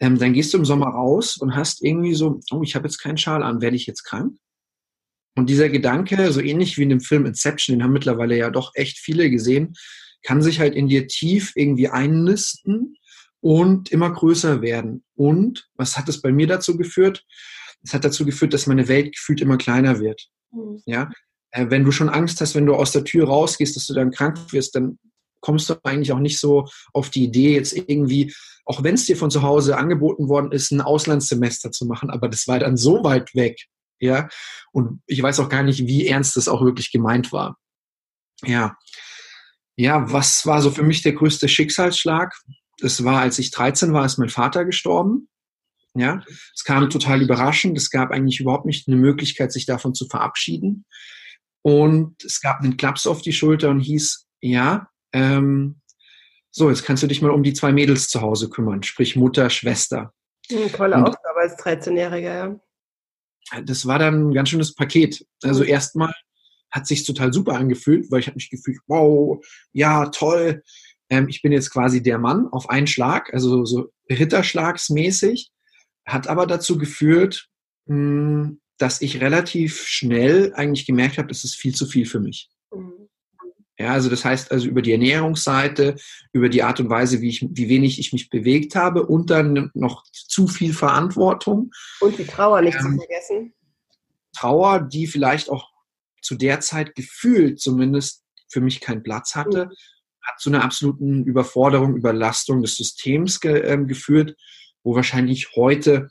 ähm, 0.00 0.18
dann 0.18 0.32
gehst 0.32 0.52
du 0.52 0.58
im 0.58 0.64
Sommer 0.64 0.88
raus 0.88 1.36
und 1.36 1.54
hast 1.54 1.84
irgendwie 1.84 2.14
so, 2.14 2.40
oh, 2.50 2.62
ich 2.62 2.74
habe 2.74 2.86
jetzt 2.86 2.98
keinen 2.98 3.18
Schal 3.18 3.42
an, 3.42 3.60
werde 3.60 3.76
ich 3.76 3.86
jetzt 3.86 4.02
krank? 4.02 4.36
Und 5.36 5.48
dieser 5.48 5.68
Gedanke, 5.68 6.30
so 6.32 6.40
ähnlich 6.40 6.76
wie 6.76 6.82
in 6.82 6.90
dem 6.90 7.00
Film 7.00 7.24
Inception, 7.24 7.76
den 7.76 7.84
haben 7.84 7.92
mittlerweile 7.92 8.36
ja 8.36 8.50
doch 8.50 8.72
echt 8.74 8.98
viele 8.98 9.30
gesehen, 9.30 9.74
kann 10.22 10.42
sich 10.42 10.60
halt 10.60 10.74
in 10.74 10.88
dir 10.88 11.06
tief 11.06 11.52
irgendwie 11.54 11.88
einnisten 11.88 12.96
und 13.40 13.90
immer 13.90 14.10
größer 14.12 14.60
werden. 14.60 15.04
Und 15.14 15.68
was 15.74 15.96
hat 15.96 16.08
es 16.08 16.20
bei 16.20 16.32
mir 16.32 16.46
dazu 16.46 16.76
geführt? 16.76 17.24
Es 17.82 17.94
hat 17.94 18.04
dazu 18.04 18.24
geführt, 18.24 18.52
dass 18.52 18.66
meine 18.66 18.88
Welt 18.88 19.14
gefühlt 19.14 19.40
immer 19.40 19.56
kleiner 19.56 20.00
wird. 20.00 20.28
Mhm. 20.52 20.82
Ja, 20.84 21.10
äh, 21.52 21.66
wenn 21.68 21.84
du 21.84 21.92
schon 21.92 22.08
Angst 22.08 22.40
hast, 22.40 22.54
wenn 22.54 22.66
du 22.66 22.74
aus 22.74 22.92
der 22.92 23.04
Tür 23.04 23.28
rausgehst, 23.28 23.76
dass 23.76 23.86
du 23.86 23.94
dann 23.94 24.10
krank 24.10 24.38
wirst, 24.52 24.74
dann 24.74 24.98
kommst 25.40 25.68
du 25.70 25.74
eigentlich 25.84 26.12
auch 26.12 26.18
nicht 26.18 26.38
so 26.38 26.68
auf 26.92 27.10
die 27.10 27.24
Idee, 27.24 27.54
jetzt 27.54 27.72
irgendwie, 27.72 28.34
auch 28.64 28.82
wenn 28.82 28.94
es 28.94 29.06
dir 29.06 29.16
von 29.16 29.30
zu 29.30 29.42
Hause 29.42 29.76
angeboten 29.76 30.28
worden 30.28 30.52
ist, 30.52 30.70
ein 30.70 30.80
Auslandssemester 30.80 31.70
zu 31.70 31.86
machen, 31.86 32.10
aber 32.10 32.28
das 32.28 32.46
war 32.48 32.58
dann 32.58 32.76
so 32.76 33.04
weit 33.04 33.34
weg, 33.34 33.60
ja, 33.98 34.28
und 34.72 35.02
ich 35.06 35.22
weiß 35.22 35.40
auch 35.40 35.48
gar 35.48 35.62
nicht, 35.62 35.86
wie 35.86 36.06
ernst 36.06 36.36
das 36.36 36.48
auch 36.48 36.62
wirklich 36.62 36.90
gemeint 36.90 37.32
war. 37.32 37.56
Ja, 38.44 38.76
ja, 39.76 40.10
was 40.12 40.46
war 40.46 40.60
so 40.60 40.70
für 40.70 40.82
mich 40.82 41.02
der 41.02 41.12
größte 41.12 41.48
Schicksalsschlag? 41.48 42.34
Das 42.78 43.04
war, 43.04 43.20
als 43.20 43.38
ich 43.38 43.50
13 43.50 43.92
war, 43.92 44.04
ist 44.04 44.18
mein 44.18 44.28
Vater 44.28 44.64
gestorben. 44.64 45.28
Ja, 45.94 46.22
es 46.54 46.64
kam 46.64 46.88
total 46.88 47.22
überraschend. 47.22 47.76
Es 47.76 47.90
gab 47.90 48.10
eigentlich 48.10 48.40
überhaupt 48.40 48.64
nicht 48.64 48.88
eine 48.88 48.96
Möglichkeit, 48.96 49.52
sich 49.52 49.66
davon 49.66 49.94
zu 49.94 50.06
verabschieden. 50.08 50.84
Und 51.62 52.22
es 52.24 52.40
gab 52.40 52.60
einen 52.60 52.76
Klaps 52.76 53.06
auf 53.06 53.22
die 53.22 53.32
Schulter 53.32 53.70
und 53.70 53.80
hieß, 53.80 54.26
ja, 54.40 54.88
ähm, 55.12 55.80
so, 56.50 56.68
jetzt 56.68 56.84
kannst 56.84 57.02
du 57.02 57.06
dich 57.06 57.22
mal 57.22 57.30
um 57.30 57.42
die 57.42 57.54
zwei 57.54 57.72
Mädels 57.72 58.08
zu 58.08 58.20
Hause 58.20 58.50
kümmern, 58.50 58.82
sprich 58.82 59.16
Mutter, 59.16 59.48
Schwester. 59.48 60.12
Eine 60.50 60.64
hm, 60.64 60.72
tolle 60.72 60.96
Aufgabe 60.96 61.40
als 61.40 61.56
13-Jähriger, 61.58 62.20
ja. 62.20 62.60
Das 63.64 63.86
war 63.86 63.98
dann 63.98 64.28
ein 64.28 64.34
ganz 64.34 64.50
schönes 64.50 64.74
Paket. 64.74 65.26
Also 65.42 65.62
mhm. 65.62 65.70
erstmal 65.70 66.12
hat 66.70 66.86
sich 66.86 67.04
total 67.04 67.32
super 67.32 67.54
angefühlt, 67.54 68.10
weil 68.10 68.20
ich 68.20 68.26
habe 68.26 68.36
mich 68.36 68.50
gefühlt, 68.50 68.78
wow, 68.86 69.44
ja, 69.72 70.06
toll. 70.06 70.62
Ähm, 71.10 71.28
ich 71.28 71.42
bin 71.42 71.52
jetzt 71.52 71.70
quasi 71.70 72.02
der 72.02 72.18
Mann 72.18 72.48
auf 72.48 72.70
einen 72.70 72.86
Schlag, 72.86 73.32
also 73.32 73.64
so 73.64 73.92
Ritterschlagsmäßig, 74.10 75.50
hat 76.06 76.28
aber 76.28 76.46
dazu 76.46 76.78
geführt, 76.78 77.48
mh, 77.86 77.94
hm, 77.96 78.61
dass 78.82 79.00
ich 79.00 79.20
relativ 79.20 79.86
schnell 79.86 80.52
eigentlich 80.54 80.86
gemerkt 80.86 81.16
habe, 81.16 81.28
das 81.28 81.44
ist 81.44 81.54
viel 81.54 81.72
zu 81.72 81.86
viel 81.86 82.04
für 82.04 82.18
mich. 82.18 82.50
Mhm. 82.74 83.08
Ja, 83.78 83.92
also 83.92 84.10
das 84.10 84.24
heißt 84.24 84.50
also 84.50 84.66
über 84.66 84.82
die 84.82 84.90
Ernährungsseite, 84.90 85.96
über 86.32 86.48
die 86.48 86.64
Art 86.64 86.80
und 86.80 86.90
Weise, 86.90 87.20
wie, 87.20 87.28
ich, 87.28 87.46
wie 87.48 87.68
wenig 87.68 88.00
ich 88.00 88.12
mich 88.12 88.28
bewegt 88.28 88.74
habe 88.74 89.06
und 89.06 89.30
dann 89.30 89.70
noch 89.74 90.04
zu 90.12 90.48
viel 90.48 90.74
Verantwortung. 90.74 91.70
Und 92.00 92.18
die 92.18 92.26
Trauer 92.26 92.60
nicht 92.60 92.74
ähm, 92.74 92.82
zu 92.82 92.96
vergessen. 92.96 93.54
Trauer, 94.36 94.80
die 94.80 95.06
vielleicht 95.06 95.48
auch 95.48 95.70
zu 96.20 96.34
der 96.34 96.58
Zeit 96.58 96.96
gefühlt 96.96 97.60
zumindest 97.60 98.24
für 98.48 98.60
mich 98.60 98.80
keinen 98.80 99.04
Platz 99.04 99.36
hatte, 99.36 99.66
mhm. 99.66 99.70
hat 100.22 100.40
zu 100.40 100.50
einer 100.50 100.64
absoluten 100.64 101.24
Überforderung, 101.24 101.96
Überlastung 101.96 102.62
des 102.62 102.76
Systems 102.76 103.40
ge 103.40 103.60
äh, 103.60 103.78
geführt, 103.84 104.36
wo 104.82 104.96
wahrscheinlich 104.96 105.54
heute 105.54 106.08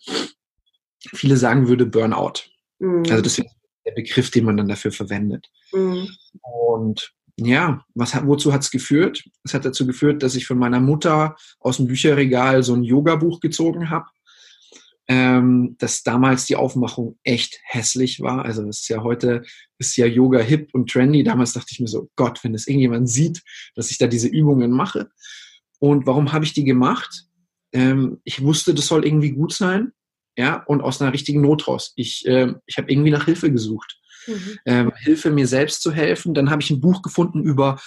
viele 1.13 1.36
sagen 1.36 1.68
würde 1.68 1.86
Burnout. 1.86 2.51
Mhm. 2.82 3.04
Also 3.10 3.22
das 3.22 3.38
ist 3.38 3.48
der 3.86 3.94
Begriff, 3.94 4.32
den 4.32 4.46
man 4.46 4.58
dann 4.58 4.68
dafür 4.68 4.92
verwendet. 4.92 5.50
Mhm. 5.72 6.10
Und 6.42 7.14
ja, 7.38 7.84
was 7.96 8.16
wozu 8.26 8.52
hat 8.52 8.62
es 8.62 8.72
geführt? 8.72 9.24
Es 9.44 9.54
hat 9.54 9.66
dazu 9.66 9.88
geführt, 9.88 10.22
dass 10.22 10.36
ich 10.36 10.46
von 10.46 10.58
meiner 10.58 10.80
Mutter 10.80 11.36
aus 11.60 11.78
dem 11.78 11.88
Bücherregal 11.88 12.64
so 12.64 12.74
ein 12.74 12.84
Yoga-Buch 12.84 13.40
gezogen 13.40 13.90
habe. 13.90 14.06
Ähm, 15.08 15.76
dass 15.80 16.04
damals 16.04 16.46
die 16.46 16.56
Aufmachung 16.56 17.18
echt 17.24 17.60
hässlich 17.64 18.22
war. 18.22 18.46
Also 18.46 18.64
das 18.64 18.82
ist 18.82 18.88
ja 18.88 19.04
heute, 19.04 19.44
ist 19.78 19.98
ja 19.98 20.06
Yoga 20.06 20.40
hip 20.40 20.70
und 20.74 20.90
trendy. 20.90 21.24
Damals 21.24 21.54
dachte 21.54 21.70
ich 21.72 21.80
mir 21.80 21.88
so, 21.88 22.10
Gott, 22.16 22.44
wenn 22.44 22.54
es 22.54 22.68
irgendjemand 22.68 23.10
sieht, 23.10 23.42
dass 23.76 23.92
ich 23.92 23.98
da 23.98 24.08
diese 24.08 24.28
Übungen 24.30 24.72
mache. 24.72 25.10
Und 25.80 26.06
warum 26.06 26.32
habe 26.32 26.46
ich 26.46 26.54
die 26.54 26.64
gemacht? 26.64 27.26
Ähm, 27.74 28.22
ich 28.24 28.42
wusste, 28.44 28.74
das 28.74 28.88
soll 28.88 29.04
irgendwie 29.04 29.32
gut 29.32 29.54
sein. 29.54 29.92
Ja, 30.38 30.64
und 30.66 30.82
aus 30.82 31.02
einer 31.02 31.14
richtigen 31.14 31.42
Not 31.42 31.68
raus. 31.68 31.94
Ich, 31.96 32.26
äh, 32.26 32.54
ich 32.66 32.78
habe 32.78 32.92
irgendwie 32.92 33.12
nach 33.12 33.26
Hilfe 33.26 33.52
gesucht 33.52 34.02
mhm. 34.28 34.60
ähm, 34.66 34.92
Hilfe, 34.98 35.32
mir 35.32 35.48
selbst 35.48 35.82
zu 35.82 35.92
helfen. 35.92 36.34
Dann 36.34 36.50
habe 36.50 36.62
ich 36.62 36.70
ein 36.70 36.82
Buch 36.82 37.02
gefunden 37.02 37.44
über 37.44 37.80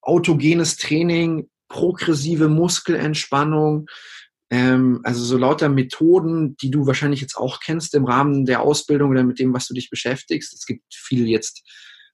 autogenes 0.00 0.76
Training, 0.76 1.48
progressive 1.68 2.48
Muskelentspannung, 2.48 3.86
ähm, 4.50 5.00
also 5.04 5.24
so 5.24 5.38
lauter 5.38 5.68
Methoden, 5.68 6.56
die 6.56 6.70
du 6.70 6.86
wahrscheinlich 6.86 7.20
jetzt 7.20 7.36
auch 7.36 7.60
kennst 7.60 7.94
im 7.94 8.04
Rahmen 8.04 8.44
der 8.44 8.62
Ausbildung 8.62 9.10
oder 9.10 9.24
mit 9.24 9.38
dem, 9.38 9.54
was 9.54 9.66
du 9.66 9.74
dich 9.74 9.90
beschäftigst. 9.90 10.52
Es 10.52 10.66
gibt 10.66 10.82
viel 10.92 11.28
jetzt 11.28 11.62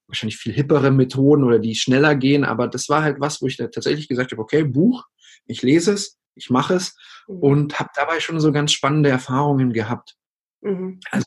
wahrscheinlich 0.07 0.39
viel 0.39 0.53
hippere 0.53 0.91
Methoden 0.91 1.45
oder 1.45 1.59
die 1.59 1.75
schneller 1.75 2.15
gehen, 2.15 2.45
aber 2.45 2.67
das 2.69 2.89
war 2.89 3.03
halt 3.03 3.21
was, 3.21 3.43
wo 3.43 3.47
ich 3.47 3.59
da 3.59 3.67
tatsächlich 3.67 4.09
gesagt 4.09 4.33
habe, 4.33 4.41
okay, 4.41 4.65
Buch, 4.65 5.05
ich 5.47 5.63
lese 5.63 5.93
es, 5.93 6.19
ich 6.39 6.51
mache 6.51 6.75
es 6.75 6.97
mhm. 7.27 7.39
und 7.39 7.79
habe 7.79 7.91
dabei 7.95 8.21
schon 8.21 8.41
so 8.41 8.53
ganz 8.53 8.73
spannende 8.73 9.11
Erfahrungen 9.11 9.73
gehabt. 9.73 10.17
Mhm. 10.61 11.01
Also 11.11 11.25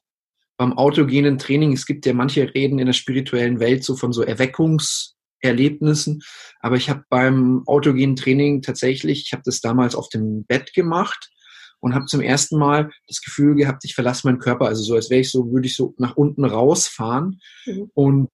beim 0.57 0.77
autogenen 0.77 1.37
Training, 1.37 1.73
es 1.73 1.85
gibt 1.85 2.05
ja 2.05 2.13
manche 2.13 2.53
Reden 2.53 2.79
in 2.79 2.85
der 2.85 2.93
spirituellen 2.93 3.59
Welt 3.59 3.83
so 3.83 3.95
von 3.95 4.13
so 4.13 4.21
Erweckungserlebnissen, 4.21 6.21
aber 6.59 6.75
ich 6.75 6.89
habe 6.89 7.03
beim 7.09 7.63
autogenen 7.65 8.15
Training 8.15 8.61
tatsächlich, 8.61 9.23
ich 9.25 9.33
habe 9.33 9.43
das 9.45 9.61
damals 9.61 9.95
auf 9.95 10.09
dem 10.09 10.45
Bett 10.45 10.73
gemacht 10.73 11.31
und 11.79 11.95
habe 11.95 12.05
zum 12.05 12.21
ersten 12.21 12.59
Mal 12.59 12.91
das 13.07 13.21
Gefühl 13.21 13.55
gehabt, 13.55 13.83
ich 13.85 13.95
verlasse 13.95 14.27
meinen 14.27 14.39
Körper, 14.39 14.67
also 14.67 14.83
so 14.83 14.93
als 14.93 15.09
wäre 15.09 15.21
ich 15.21 15.31
so, 15.31 15.51
würde 15.51 15.65
ich 15.65 15.75
so 15.75 15.95
nach 15.97 16.15
unten 16.15 16.45
rausfahren 16.45 17.41
mhm. 17.65 17.89
und 17.95 18.29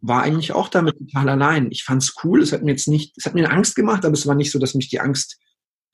war 0.00 0.22
eigentlich 0.22 0.52
auch 0.52 0.68
damit 0.68 0.96
total 0.98 1.28
allein. 1.28 1.70
Ich 1.70 1.84
fand 1.84 2.02
es 2.02 2.14
cool, 2.22 2.42
es 2.42 2.52
hat 2.52 2.62
mir 2.62 2.72
jetzt 2.72 2.88
nicht, 2.88 3.16
es 3.16 3.24
hat 3.24 3.34
mir 3.34 3.50
Angst 3.50 3.74
gemacht, 3.74 4.04
aber 4.04 4.14
es 4.14 4.26
war 4.26 4.34
nicht 4.34 4.50
so, 4.50 4.58
dass 4.58 4.74
mich 4.74 4.88
die 4.88 5.00
Angst 5.00 5.38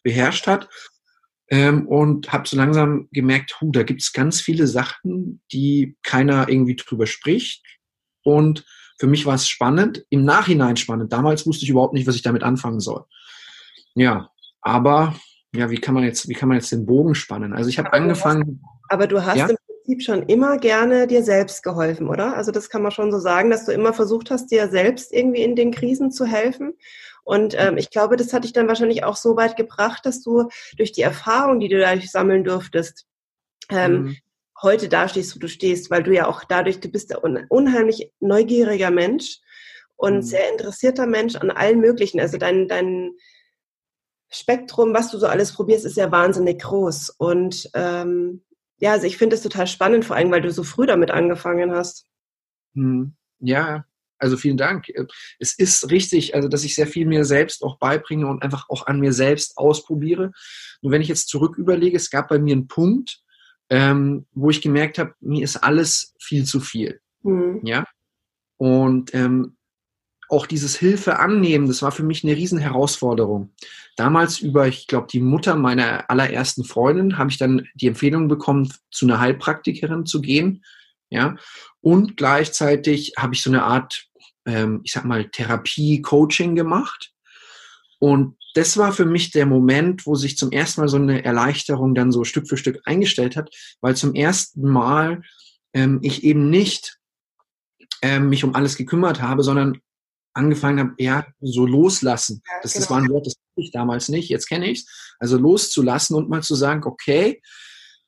beherrscht 0.05 0.47
hat 0.47 0.69
ähm, 1.49 1.89
und 1.89 2.33
habe 2.33 2.47
so 2.47 2.57
langsam 2.57 3.09
gemerkt, 3.11 3.61
hu, 3.61 3.73
da 3.73 3.83
gibt 3.83 4.03
es 4.03 4.13
ganz 4.13 4.41
viele 4.41 4.69
Sachen, 4.69 5.43
die 5.53 5.97
keiner 6.05 6.49
irgendwie 6.49 6.77
drüber 6.77 7.07
spricht. 7.07 7.65
Und 8.23 8.65
für 8.99 9.09
mich 9.09 9.27
war 9.27 9.35
es 9.35 9.49
spannend, 9.49 10.05
im 10.11 10.25
Nachhinein 10.25 10.77
spannend. 10.77 11.13
Damals 11.13 11.47
wusste 11.47 11.65
ich 11.65 11.71
überhaupt 11.71 11.95
nicht, 11.95 12.07
was 12.07 12.15
ich 12.15 12.23
damit 12.23 12.45
anfangen 12.45 12.81
soll. 12.81 13.05
Ja, 13.95 14.31
aber 14.61 15.17
ja, 15.55 15.71
wie 15.71 15.79
kann 15.79 15.95
man 15.95 16.05
jetzt, 16.05 16.29
wie 16.29 16.35
kann 16.35 16.49
man 16.49 16.59
jetzt 16.59 16.73
den 16.73 16.87
Bogen 16.87 17.15
spannen? 17.15 17.53
Also 17.53 17.69
ich 17.69 17.79
habe 17.79 17.93
angefangen. 17.93 18.61
Hast, 18.63 18.93
aber 18.93 19.07
du 19.07 19.25
hast 19.25 19.37
ja? 19.37 19.47
im 19.49 19.57
Prinzip 19.67 20.03
schon 20.03 20.23
immer 20.25 20.59
gerne 20.59 21.07
dir 21.07 21.23
selbst 21.23 21.63
geholfen, 21.63 22.09
oder? 22.09 22.37
Also 22.37 22.51
das 22.51 22.71
kann 22.71 22.83
man 22.83 22.91
schon 22.91 23.13
so 23.13 23.19
sagen, 23.19 23.51
dass 23.51 23.67
du 23.67 23.73
immer 23.73 23.93
versucht 23.93 24.31
hast, 24.31 24.51
dir 24.51 24.69
selbst 24.69 25.13
irgendwie 25.13 25.43
in 25.43 25.55
den 25.55 25.71
Krisen 25.71 26.11
zu 26.11 26.25
helfen. 26.25 26.75
Und 27.25 27.55
ähm, 27.59 27.79
ich 27.79 27.91
glaube, 27.91 28.17
das 28.17 28.33
hat 28.33 28.45
dich 28.45 28.53
dann 28.53 28.69
wahrscheinlich 28.69 29.03
auch 29.03 29.17
so 29.17 29.37
weit 29.37 29.57
gebracht, 29.57 30.05
dass 30.05 30.23
du 30.23 30.49
durch 30.77 30.93
die 30.93 31.03
Erfahrung, 31.03 31.59
die 31.59 31.69
du 31.69 31.79
dadurch 31.79 32.11
sammeln 32.11 32.45
durftest, 32.45 33.07
ähm, 33.71 33.93
mhm. 33.93 34.17
heute 34.63 34.89
da 34.89 35.09
stehst, 35.09 35.35
wo 35.35 35.39
du 35.39 35.49
stehst, 35.49 35.91
weil 35.91 36.03
du 36.03 36.13
ja 36.13 36.27
auch 36.27 36.45
dadurch, 36.45 36.81
du 36.81 36.89
bist 36.89 37.15
ein 37.17 37.47
unheimlich 37.49 38.13
neugieriger 38.21 38.91
Mensch 38.91 39.39
und 39.97 40.17
mhm. 40.17 40.23
sehr 40.23 40.53
interessierter 40.53 41.07
Mensch 41.07 41.37
an 41.37 41.51
allen 41.51 41.81
möglichen. 41.81 42.21
Also 42.21 42.37
dein, 42.37 42.69
dein 42.69 43.13
Spektrum, 44.31 44.93
was 44.93 45.11
du 45.11 45.19
so 45.19 45.27
alles 45.27 45.55
probierst, 45.55 45.87
ist 45.87 45.97
ja 45.97 46.13
wahnsinnig 46.13 46.61
groß. 46.61 47.11
Und 47.11 47.71
ähm, 47.73 48.45
ja, 48.79 48.93
also 48.93 49.07
ich 49.07 49.17
finde 49.17 49.37
es 49.37 49.43
total 49.43 49.67
spannend, 49.67 50.05
vor 50.05 50.17
allem, 50.17 50.31
weil 50.31 50.43
du 50.43 50.51
so 50.51 50.63
früh 50.63 50.87
damit 50.87 51.11
angefangen 51.11 51.73
hast. 51.73 52.07
Mhm. 52.75 53.17
Ja, 53.39 53.87
also 54.25 54.39
vielen 54.39 54.57
Dank. 54.57 54.87
Es 55.39 55.53
ist 55.53 55.91
richtig, 55.91 56.35
also 56.35 56.49
dass 56.49 56.65
ich 56.65 56.75
sehr 56.75 56.87
viel 56.87 57.07
mir 57.07 57.25
selbst 57.27 57.63
auch 57.63 57.79
beibringe 57.79 58.27
und 58.27 58.43
einfach 58.43 58.71
auch 58.71 58.87
an 58.87 58.99
mir 58.99 59.13
selbst 59.13 59.59
ausprobiere. 59.59 60.33
Und 60.81 60.91
wenn 60.91 61.03
ich 61.03 61.09
jetzt 61.09 61.29
zurück 61.29 61.59
überlege, 61.59 61.97
es 61.97 62.11
gab 62.11 62.29
bei 62.29 62.39
mir 62.39 62.55
einen 62.55 62.67
Punkt, 62.67 63.21
ähm, 63.69 64.27
wo 64.33 64.49
ich 64.49 64.63
gemerkt 64.63 64.99
habe, 64.99 65.15
mir 65.21 65.45
ist 65.45 65.57
alles 65.57 66.15
viel 66.19 66.45
zu 66.45 66.61
viel. 66.61 67.01
Mhm. 67.23 67.61
Ja. 67.65 67.85
Und 68.57 69.15
ähm, 69.15 69.57
auch 70.31 70.47
dieses 70.47 70.75
Hilfe 70.75 71.19
annehmen, 71.19 71.67
das 71.69 71.83
war 71.83 71.93
für 71.93 72.03
mich 72.03 72.25
eine 72.25 72.35
riesen 72.35 72.59
Herausforderung. 72.59 73.53
Damals 73.97 74.41
über, 74.41 74.67
ich 74.67 74.87
glaube, 74.87 75.07
die 75.11 75.21
Mutter 75.21 75.55
meiner 75.55 76.09
allerersten 76.11 76.65
Freundin 76.65 77.19
habe 77.19 77.31
ich 77.31 77.37
dann 77.37 77.69
die 77.75 77.89
Empfehlung 77.89 78.29
bekommen, 78.29 78.73
zu 78.91 79.05
einer 79.05 79.21
Heilpraktikerin 79.21 80.07
zu 80.07 80.23
gehen. 80.23 80.65
Ja, 81.11 81.37
und 81.81 82.17
gleichzeitig 82.17 83.13
habe 83.19 83.35
ich 83.35 83.43
so 83.43 83.51
eine 83.51 83.63
Art, 83.63 84.07
ähm, 84.47 84.81
ich 84.85 84.93
sag 84.93 85.05
mal, 85.05 85.29
Therapie, 85.31 86.03
Coaching 86.03 86.55
gemacht. 86.55 87.13
Und 87.99 88.37
das 88.55 88.77
war 88.77 88.93
für 88.93 89.07
mich 89.07 89.31
der 89.31 89.47
Moment, 89.47 90.07
wo 90.07 90.15
sich 90.15 90.37
zum 90.37 90.53
ersten 90.53 90.81
Mal 90.81 90.89
so 90.89 90.97
eine 90.97 91.25
Erleichterung 91.25 91.95
dann 91.95 92.13
so 92.13 92.25
Stück 92.25 92.49
für 92.49 92.57
Stück 92.57 92.81
eingestellt 92.85 93.37
hat, 93.37 93.51
weil 93.81 93.97
zum 93.97 94.15
ersten 94.15 94.69
Mal 94.69 95.23
ähm, 95.73 95.99
ich 96.03 96.25
eben 96.25 96.51
nicht 96.51 96.99
ähm, 98.03 98.29
mich 98.29 98.45
um 98.45 98.55
alles 98.55 98.77
gekümmert 98.77 99.21
habe, 99.21 99.43
sondern 99.43 99.81
angefangen 100.35 100.79
habe, 100.81 100.95
ja, 100.99 101.27
so 101.41 101.67
loslassen. 101.67 102.43
Ja, 102.47 102.55
das, 102.63 102.73
genau. 102.73 102.83
das 102.83 102.91
war 102.91 102.99
ein 102.99 103.09
Wort, 103.09 103.27
das 103.27 103.35
ich 103.57 103.71
damals 103.71 104.09
nicht, 104.09 104.29
jetzt 104.29 104.49
kenne 104.49 104.69
ich 104.69 104.81
es. 104.81 105.15
Also 105.21 105.39
loszulassen 105.39 106.17
und 106.17 106.29
mal 106.29 106.43
zu 106.43 106.57
sagen, 106.57 106.83
okay, 106.85 107.41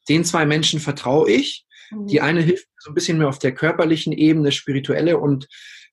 den 0.08 0.24
zwei 0.24 0.44
Menschen 0.44 0.80
vertraue 0.80 1.30
ich 1.30 1.66
die 1.90 2.18
mhm. 2.18 2.24
eine 2.24 2.40
hilft 2.42 2.66
so 2.78 2.90
ein 2.90 2.94
bisschen 2.94 3.18
mehr 3.18 3.28
auf 3.28 3.38
der 3.38 3.54
körperlichen 3.54 4.12
Ebene, 4.12 4.52
spirituelle 4.52 5.18
und 5.18 5.48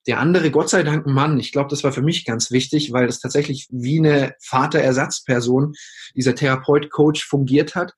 der 0.08 0.20
andere, 0.20 0.52
Gott 0.52 0.70
sei 0.70 0.84
Dank, 0.84 1.08
Mann. 1.08 1.40
Ich 1.40 1.52
glaube, 1.52 1.70
das 1.70 1.84
war 1.84 1.92
für 1.92 2.02
mich 2.02 2.26
ganz 2.26 2.52
wichtig, 2.52 2.92
weil 2.92 3.08
das 3.08 3.20
tatsächlich 3.20 3.68
wie 3.72 4.00
eine 4.00 4.36
Vaterersatzperson, 4.42 5.74
dieser 6.16 6.36
Therapeut, 6.36 6.90
Coach 6.90 7.26
fungiert 7.26 7.76
hat. 7.76 7.94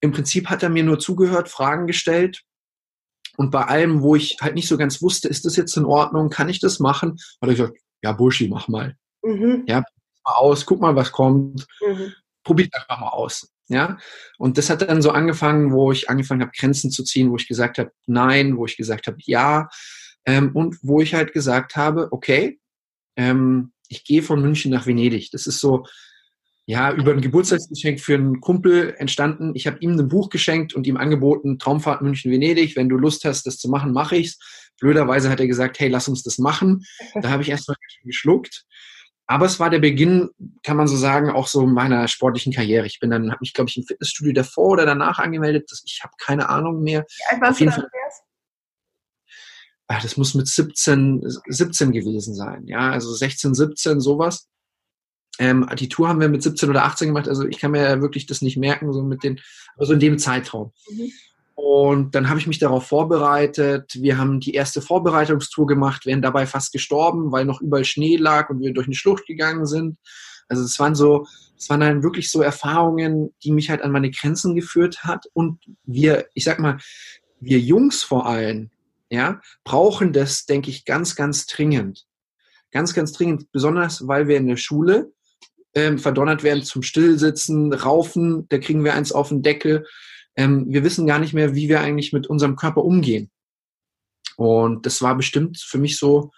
Im 0.00 0.12
Prinzip 0.12 0.48
hat 0.48 0.62
er 0.62 0.70
mir 0.70 0.84
nur 0.84 0.98
zugehört, 0.98 1.48
Fragen 1.48 1.86
gestellt. 1.86 2.42
Und 3.36 3.50
bei 3.50 3.64
allem, 3.64 4.02
wo 4.02 4.16
ich 4.16 4.38
halt 4.40 4.54
nicht 4.54 4.68
so 4.68 4.76
ganz 4.76 5.02
wusste, 5.02 5.28
ist 5.28 5.44
das 5.44 5.56
jetzt 5.56 5.76
in 5.76 5.84
Ordnung, 5.84 6.30
kann 6.30 6.48
ich 6.48 6.60
das 6.60 6.80
machen, 6.80 7.18
hat 7.40 7.48
er 7.48 7.54
gesagt, 7.54 7.78
ja, 8.02 8.12
Burschi, 8.12 8.48
mach 8.48 8.68
mal. 8.68 8.96
Mhm. 9.22 9.64
Ja, 9.66 9.84
mal 10.24 10.34
aus, 10.34 10.66
guck 10.66 10.80
mal, 10.80 10.96
was 10.96 11.12
kommt. 11.12 11.66
Mhm. 11.86 12.12
Probier 12.42 12.68
einfach 12.72 13.00
mal 13.00 13.10
aus. 13.10 13.48
Ja, 13.70 13.98
und 14.38 14.56
das 14.56 14.70
hat 14.70 14.80
dann 14.80 15.02
so 15.02 15.10
angefangen, 15.10 15.72
wo 15.72 15.92
ich 15.92 16.08
angefangen 16.08 16.40
habe, 16.40 16.52
Grenzen 16.56 16.90
zu 16.90 17.04
ziehen, 17.04 17.30
wo 17.30 17.36
ich 17.36 17.46
gesagt 17.46 17.76
habe, 17.76 17.92
nein, 18.06 18.56
wo 18.56 18.64
ich 18.64 18.78
gesagt 18.78 19.06
habe, 19.06 19.18
ja, 19.20 19.68
ähm, 20.28 20.50
und 20.54 20.76
wo 20.82 21.00
ich 21.00 21.14
halt 21.14 21.32
gesagt 21.32 21.74
habe, 21.74 22.08
okay, 22.10 22.60
ähm, 23.16 23.72
ich 23.88 24.04
gehe 24.04 24.22
von 24.22 24.42
München 24.42 24.70
nach 24.70 24.86
Venedig. 24.86 25.30
Das 25.30 25.46
ist 25.46 25.58
so, 25.58 25.86
ja, 26.66 26.92
über 26.92 27.12
ein 27.12 27.22
Geburtstagsgeschenk 27.22 27.98
für 27.98 28.14
einen 28.14 28.42
Kumpel 28.42 28.94
entstanden. 28.98 29.52
Ich 29.54 29.66
habe 29.66 29.78
ihm 29.80 29.92
ein 29.92 30.08
Buch 30.08 30.28
geschenkt 30.28 30.74
und 30.74 30.86
ihm 30.86 30.98
angeboten, 30.98 31.58
Traumfahrt 31.58 32.02
München-Venedig. 32.02 32.76
Wenn 32.76 32.90
du 32.90 32.98
Lust 32.98 33.24
hast, 33.24 33.46
das 33.46 33.56
zu 33.56 33.70
machen, 33.70 33.94
mache 33.94 34.16
ich's. 34.16 34.38
Blöderweise 34.78 35.30
hat 35.30 35.40
er 35.40 35.46
gesagt, 35.46 35.80
hey, 35.80 35.88
lass 35.88 36.08
uns 36.08 36.22
das 36.22 36.36
machen. 36.36 36.84
Da 37.22 37.30
habe 37.30 37.42
ich 37.42 37.48
erstmal 37.48 37.78
geschluckt. 38.04 38.66
Aber 39.26 39.46
es 39.46 39.58
war 39.58 39.70
der 39.70 39.78
Beginn, 39.78 40.28
kann 40.62 40.76
man 40.76 40.88
so 40.88 40.96
sagen, 40.96 41.30
auch 41.30 41.46
so 41.46 41.66
meiner 41.66 42.06
sportlichen 42.06 42.52
Karriere. 42.52 42.86
Ich 42.86 43.00
bin 43.00 43.08
dann, 43.08 43.30
habe 43.30 43.40
mich, 43.40 43.54
glaube 43.54 43.70
ich, 43.70 43.78
im 43.78 43.84
Fitnessstudio 43.84 44.34
davor 44.34 44.72
oder 44.72 44.84
danach 44.84 45.18
angemeldet. 45.18 45.70
Ich 45.86 46.00
habe 46.04 46.12
keine 46.18 46.50
Ahnung 46.50 46.82
mehr. 46.82 47.06
Wie 47.08 47.32
alt 47.32 47.40
warst 47.40 47.52
Auf 47.52 47.60
jeden 47.60 47.72
du 47.72 47.80
Fall, 47.80 47.90
Ach, 49.88 50.02
das 50.02 50.18
muss 50.18 50.34
mit 50.34 50.46
17, 50.46 51.22
17 51.46 51.92
gewesen 51.92 52.34
sein. 52.34 52.66
Ja, 52.66 52.90
also 52.90 53.12
16, 53.12 53.54
17, 53.54 54.00
sowas. 54.00 54.46
Ähm, 55.38 55.66
die 55.78 55.88
Tour 55.88 56.08
haben 56.08 56.20
wir 56.20 56.28
mit 56.28 56.42
17 56.42 56.68
oder 56.68 56.84
18 56.84 57.08
gemacht. 57.08 57.28
Also 57.28 57.46
ich 57.46 57.58
kann 57.58 57.70
mir 57.70 57.82
ja 57.82 58.00
wirklich 58.00 58.26
das 58.26 58.42
nicht 58.42 58.58
merken, 58.58 58.92
so 58.92 59.02
mit 59.02 59.24
den, 59.24 59.40
aber 59.76 59.86
so 59.86 59.94
in 59.94 60.00
dem 60.00 60.18
Zeitraum. 60.18 60.72
Mhm. 60.90 61.10
Und 61.54 62.14
dann 62.14 62.28
habe 62.28 62.38
ich 62.38 62.46
mich 62.46 62.58
darauf 62.58 62.86
vorbereitet. 62.86 63.92
Wir 63.94 64.18
haben 64.18 64.40
die 64.40 64.54
erste 64.54 64.82
Vorbereitungstour 64.82 65.66
gemacht, 65.66 66.06
wären 66.06 66.22
dabei 66.22 66.46
fast 66.46 66.72
gestorben, 66.72 67.32
weil 67.32 67.46
noch 67.46 67.60
überall 67.60 67.84
Schnee 67.84 68.16
lag 68.16 68.50
und 68.50 68.60
wir 68.60 68.72
durch 68.72 68.86
eine 68.86 68.94
Schlucht 68.94 69.26
gegangen 69.26 69.66
sind. 69.66 69.96
Also 70.48 70.62
es 70.62 70.78
waren 70.78 70.94
so, 70.94 71.26
es 71.56 71.68
waren 71.68 71.80
dann 71.80 72.02
wirklich 72.02 72.30
so 72.30 72.42
Erfahrungen, 72.42 73.34
die 73.42 73.52
mich 73.52 73.70
halt 73.70 73.82
an 73.82 73.90
meine 73.90 74.10
Grenzen 74.10 74.54
geführt 74.54 75.02
hat. 75.04 75.26
Und 75.32 75.58
wir, 75.84 76.26
ich 76.34 76.44
sag 76.44 76.60
mal, 76.60 76.78
wir 77.40 77.58
Jungs 77.58 78.02
vor 78.02 78.26
allem, 78.26 78.70
ja, 79.10 79.40
brauchen 79.64 80.12
das, 80.12 80.46
denke 80.46 80.70
ich, 80.70 80.84
ganz, 80.84 81.16
ganz 81.16 81.46
dringend. 81.46 82.06
Ganz, 82.70 82.92
ganz 82.94 83.12
dringend, 83.12 83.50
besonders 83.52 84.06
weil 84.06 84.28
wir 84.28 84.36
in 84.36 84.46
der 84.46 84.56
Schule 84.56 85.12
ähm, 85.74 85.98
verdonnert 85.98 86.42
werden 86.42 86.62
zum 86.62 86.82
Stillsitzen, 86.82 87.72
Raufen, 87.72 88.46
da 88.48 88.58
kriegen 88.58 88.84
wir 88.84 88.94
eins 88.94 89.12
auf 89.12 89.30
den 89.30 89.42
Deckel 89.42 89.86
ähm, 90.38 90.66
wir 90.68 90.84
wissen 90.84 91.04
gar 91.04 91.18
nicht 91.18 91.34
mehr, 91.34 91.56
wie 91.56 91.68
wir 91.68 91.80
eigentlich 91.80 92.12
mit 92.12 92.28
unserem 92.28 92.54
Körper 92.54 92.84
umgehen. 92.84 93.28
Und 94.36 94.86
das 94.86 95.02
war 95.02 95.16
bestimmt 95.16 95.58
für 95.58 95.78
mich 95.78 95.98
so, 95.98 96.30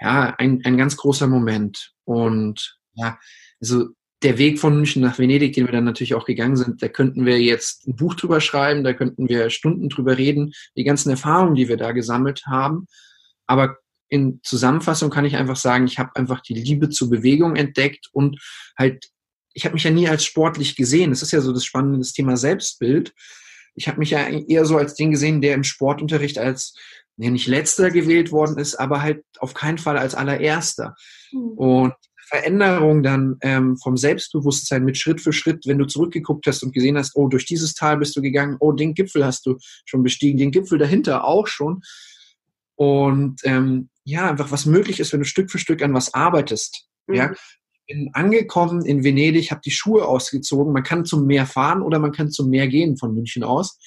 ja, 0.00 0.34
ein, 0.38 0.60
ein 0.64 0.76
ganz 0.76 0.96
großer 0.96 1.28
Moment. 1.28 1.92
Und 2.04 2.80
ja, 2.94 3.16
also 3.60 3.90
der 4.22 4.38
Weg 4.38 4.58
von 4.58 4.74
München 4.74 5.02
nach 5.02 5.18
Venedig, 5.18 5.52
den 5.52 5.66
wir 5.66 5.72
dann 5.72 5.84
natürlich 5.84 6.14
auch 6.14 6.24
gegangen 6.24 6.56
sind, 6.56 6.82
da 6.82 6.88
könnten 6.88 7.24
wir 7.24 7.40
jetzt 7.40 7.86
ein 7.86 7.94
Buch 7.94 8.14
drüber 8.14 8.40
schreiben, 8.40 8.82
da 8.82 8.92
könnten 8.92 9.28
wir 9.28 9.48
Stunden 9.50 9.88
drüber 9.88 10.18
reden, 10.18 10.52
die 10.76 10.84
ganzen 10.84 11.10
Erfahrungen, 11.10 11.54
die 11.54 11.68
wir 11.68 11.76
da 11.76 11.92
gesammelt 11.92 12.46
haben. 12.46 12.86
Aber 13.46 13.76
in 14.08 14.40
Zusammenfassung 14.42 15.10
kann 15.10 15.24
ich 15.24 15.36
einfach 15.36 15.56
sagen, 15.56 15.86
ich 15.86 15.98
habe 15.98 16.10
einfach 16.16 16.40
die 16.40 16.54
Liebe 16.54 16.88
zur 16.88 17.10
Bewegung 17.10 17.56
entdeckt 17.56 18.08
und 18.12 18.40
halt, 18.76 19.08
ich 19.52 19.64
habe 19.64 19.74
mich 19.74 19.84
ja 19.84 19.90
nie 19.90 20.08
als 20.08 20.24
sportlich 20.24 20.76
gesehen. 20.76 21.10
Das 21.10 21.22
ist 21.22 21.32
ja 21.32 21.40
so 21.40 21.52
das 21.52 21.64
spannende 21.64 21.98
das 21.98 22.12
Thema 22.12 22.36
Selbstbild. 22.36 23.12
Ich 23.74 23.86
habe 23.86 23.98
mich 23.98 24.10
ja 24.10 24.26
eher 24.26 24.64
so 24.64 24.76
als 24.76 24.94
den 24.94 25.12
gesehen, 25.12 25.40
der 25.40 25.54
im 25.54 25.64
Sportunterricht 25.64 26.38
als 26.38 26.74
nee, 27.16 27.30
nicht 27.30 27.46
letzter 27.46 27.90
gewählt 27.90 28.32
worden 28.32 28.58
ist, 28.58 28.76
aber 28.76 29.02
halt 29.02 29.24
auf 29.38 29.54
keinen 29.54 29.78
Fall 29.78 29.98
als 29.98 30.14
allererster. 30.14 30.96
Mhm. 31.32 31.50
Und 31.56 31.94
Veränderung 32.28 33.02
dann 33.02 33.36
ähm, 33.40 33.76
vom 33.78 33.96
Selbstbewusstsein 33.96 34.84
mit 34.84 34.98
Schritt 34.98 35.20
für 35.20 35.32
Schritt, 35.32 35.66
wenn 35.66 35.78
du 35.78 35.86
zurückgeguckt 35.86 36.46
hast 36.46 36.62
und 36.62 36.74
gesehen 36.74 36.98
hast, 36.98 37.16
oh, 37.16 37.28
durch 37.28 37.46
dieses 37.46 37.74
Tal 37.74 37.96
bist 37.96 38.14
du 38.16 38.22
gegangen, 38.22 38.56
oh, 38.60 38.72
den 38.72 38.94
Gipfel 38.94 39.24
hast 39.24 39.46
du 39.46 39.56
schon 39.86 40.02
bestiegen, 40.02 40.38
den 40.38 40.50
Gipfel 40.50 40.78
dahinter 40.78 41.24
auch 41.24 41.46
schon. 41.46 41.82
Und 42.74 43.40
ähm, 43.44 43.88
ja, 44.04 44.28
einfach 44.28 44.50
was 44.50 44.66
möglich 44.66 45.00
ist, 45.00 45.12
wenn 45.12 45.20
du 45.20 45.26
Stück 45.26 45.50
für 45.50 45.58
Stück 45.58 45.82
an 45.82 45.94
was 45.94 46.12
arbeitest. 46.12 46.86
Mhm. 47.06 47.14
Ja, 47.14 47.32
ich 47.32 47.94
bin 47.94 48.10
angekommen 48.12 48.84
in 48.84 49.04
Venedig, 49.04 49.50
habe 49.50 49.62
die 49.64 49.70
Schuhe 49.70 50.06
ausgezogen. 50.06 50.74
Man 50.74 50.82
kann 50.82 51.06
zum 51.06 51.26
Meer 51.26 51.46
fahren 51.46 51.80
oder 51.80 51.98
man 51.98 52.12
kann 52.12 52.30
zum 52.30 52.50
Meer 52.50 52.68
gehen 52.68 52.98
von 52.98 53.14
München 53.14 53.42
aus. 53.42 53.78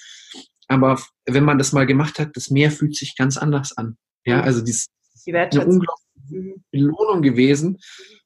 Aber 0.68 1.00
wenn 1.26 1.44
man 1.44 1.60
das 1.60 1.74
mal 1.74 1.86
gemacht 1.86 2.18
hat, 2.18 2.36
das 2.36 2.50
Meer 2.50 2.72
fühlt 2.72 2.96
sich 2.96 3.16
ganz 3.16 3.38
anders 3.38 3.78
an. 3.78 3.98
Ja, 4.26 4.38
mhm. 4.38 4.44
also 4.44 4.62
dies 4.62 4.88
die 5.28 5.32
ist 5.32 5.36
eine 5.36 5.66
unglaubliche 5.66 6.56
Belohnung 6.72 7.22
gewesen. 7.22 7.78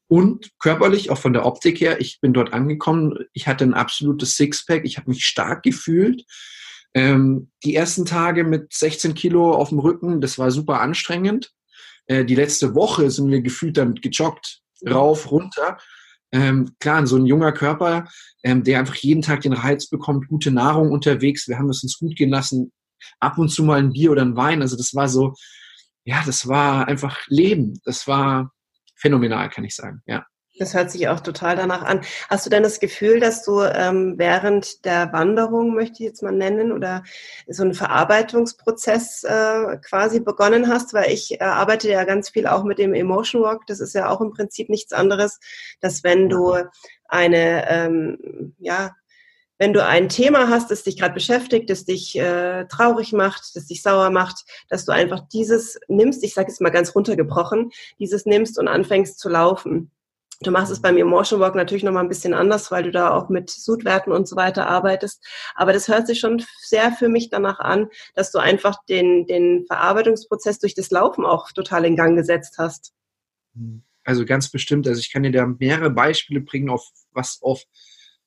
Und 0.07 0.51
körperlich, 0.59 1.09
auch 1.09 1.17
von 1.17 1.33
der 1.33 1.45
Optik 1.45 1.81
her, 1.81 1.99
ich 1.99 2.19
bin 2.21 2.33
dort 2.33 2.53
angekommen, 2.53 3.17
ich 3.33 3.47
hatte 3.47 3.63
ein 3.63 3.73
absolutes 3.73 4.35
Sixpack, 4.37 4.85
ich 4.85 4.97
habe 4.97 5.09
mich 5.09 5.25
stark 5.25 5.63
gefühlt. 5.63 6.23
Ähm, 6.93 7.51
die 7.63 7.75
ersten 7.75 8.05
Tage 8.05 8.43
mit 8.43 8.71
16 8.71 9.15
Kilo 9.15 9.53
auf 9.53 9.69
dem 9.69 9.79
Rücken, 9.79 10.21
das 10.21 10.37
war 10.37 10.51
super 10.51 10.79
anstrengend. 10.79 11.51
Äh, 12.07 12.23
die 12.23 12.35
letzte 12.35 12.75
Woche 12.75 13.09
sind 13.09 13.31
wir 13.31 13.41
gefühlt 13.41 13.77
damit 13.77 14.01
gejoggt, 14.01 14.61
rauf, 14.87 15.31
runter. 15.31 15.77
Ähm, 16.31 16.75
klar, 16.79 17.05
so 17.07 17.17
ein 17.17 17.25
junger 17.25 17.51
Körper, 17.51 18.07
ähm, 18.43 18.63
der 18.63 18.79
einfach 18.79 18.95
jeden 18.95 19.21
Tag 19.21 19.41
den 19.41 19.53
Reiz 19.53 19.87
bekommt, 19.87 20.27
gute 20.27 20.51
Nahrung 20.51 20.91
unterwegs. 20.91 21.47
Wir 21.47 21.57
haben 21.57 21.69
es 21.69 21.83
uns 21.83 21.97
gut 21.97 22.15
gehen 22.15 22.29
lassen, 22.29 22.71
ab 23.19 23.37
und 23.37 23.49
zu 23.49 23.63
mal 23.63 23.79
ein 23.79 23.93
Bier 23.93 24.11
oder 24.11 24.21
ein 24.21 24.35
Wein. 24.35 24.61
Also 24.61 24.77
das 24.77 24.93
war 24.93 25.09
so, 25.09 25.33
ja, 26.03 26.23
das 26.25 26.47
war 26.47 26.87
einfach 26.87 27.19
Leben. 27.27 27.79
Das 27.83 28.07
war 28.07 28.51
phänomenal, 28.95 29.49
kann 29.49 29.63
ich 29.63 29.75
sagen, 29.75 30.01
ja. 30.05 30.25
Das 30.57 30.73
hört 30.73 30.89
sich 30.89 31.09
auch 31.09 31.19
total 31.19 31.57
danach 31.57 31.83
an. 31.83 32.01
Hast 32.29 32.45
du 32.45 32.49
denn 32.49 32.63
das 32.63 32.79
Gefühl, 32.79 33.19
dass 33.19 33.43
du 33.43 33.61
ähm, 33.61 34.13
während 34.17 34.85
der 34.85 35.11
Wanderung, 35.11 35.75
möchte 35.75 35.95
ich 35.95 36.07
jetzt 36.07 36.23
mal 36.23 36.31
nennen, 36.31 36.71
oder 36.71 37.03
so 37.47 37.63
einen 37.63 37.73
Verarbeitungsprozess 37.73 39.25
äh, 39.25 39.77
quasi 39.85 40.21
begonnen 40.21 40.69
hast? 40.69 40.93
Weil 40.93 41.11
ich 41.11 41.41
äh, 41.41 41.43
arbeite 41.43 41.89
ja 41.89 42.05
ganz 42.05 42.29
viel 42.29 42.47
auch 42.47 42.63
mit 42.63 42.79
dem 42.79 42.93
Emotion 42.93 43.41
Walk. 43.41 43.67
Das 43.67 43.81
ist 43.81 43.95
ja 43.95 44.07
auch 44.09 44.21
im 44.21 44.31
Prinzip 44.31 44.69
nichts 44.69 44.93
anderes, 44.93 45.39
dass 45.81 46.05
wenn 46.05 46.29
du 46.29 46.55
eine, 47.09 47.69
ähm, 47.69 48.55
ja, 48.57 48.95
wenn 49.57 49.73
du 49.73 49.85
ein 49.85 50.09
Thema 50.09 50.49
hast, 50.49 50.69
das 50.71 50.83
dich 50.83 50.97
gerade 50.97 51.13
beschäftigt, 51.13 51.69
das 51.69 51.85
dich 51.85 52.17
äh, 52.17 52.65
traurig 52.65 53.13
macht, 53.13 53.55
das 53.55 53.67
dich 53.67 53.81
sauer 53.81 54.09
macht, 54.09 54.43
dass 54.69 54.85
du 54.85 54.91
einfach 54.91 55.21
dieses 55.31 55.79
nimmst, 55.87 56.23
ich 56.23 56.33
sage 56.33 56.49
jetzt 56.49 56.61
mal 56.61 56.71
ganz 56.71 56.93
runtergebrochen, 56.93 57.71
dieses 57.99 58.25
nimmst 58.25 58.59
und 58.59 58.67
anfängst 58.67 59.19
zu 59.19 59.29
laufen. 59.29 59.91
Du 60.41 60.51
machst 60.51 60.71
es 60.71 60.81
beim 60.81 60.97
Emotion 60.97 61.39
Walk 61.39 61.55
natürlich 61.55 61.83
nochmal 61.83 62.03
ein 62.03 62.09
bisschen 62.09 62.33
anders, 62.33 62.69
weil 62.69 62.83
du 62.83 62.91
da 62.91 63.11
auch 63.11 63.29
mit 63.29 63.49
Sudwerten 63.49 64.11
und 64.11 64.27
so 64.27 64.35
weiter 64.35 64.67
arbeitest. 64.67 65.25
Aber 65.55 65.71
das 65.71 65.87
hört 65.87 66.07
sich 66.07 66.19
schon 66.19 66.43
sehr 66.59 66.91
für 66.91 67.07
mich 67.07 67.29
danach 67.29 67.59
an, 67.59 67.87
dass 68.15 68.31
du 68.31 68.39
einfach 68.39 68.83
den, 68.89 69.25
den 69.27 69.65
Verarbeitungsprozess 69.65 70.59
durch 70.59 70.75
das 70.75 70.91
Laufen 70.91 71.25
auch 71.25 71.51
total 71.53 71.85
in 71.85 71.95
Gang 71.95 72.17
gesetzt 72.17 72.55
hast. 72.57 72.93
Also 74.03 74.25
ganz 74.25 74.49
bestimmt. 74.49 74.87
Also 74.87 74.99
ich 74.99 75.11
kann 75.11 75.23
dir 75.23 75.31
da 75.31 75.45
mehrere 75.45 75.89
Beispiele 75.89 76.41
bringen, 76.41 76.69
auf 76.69 76.85
was 77.13 77.39
auf 77.41 77.63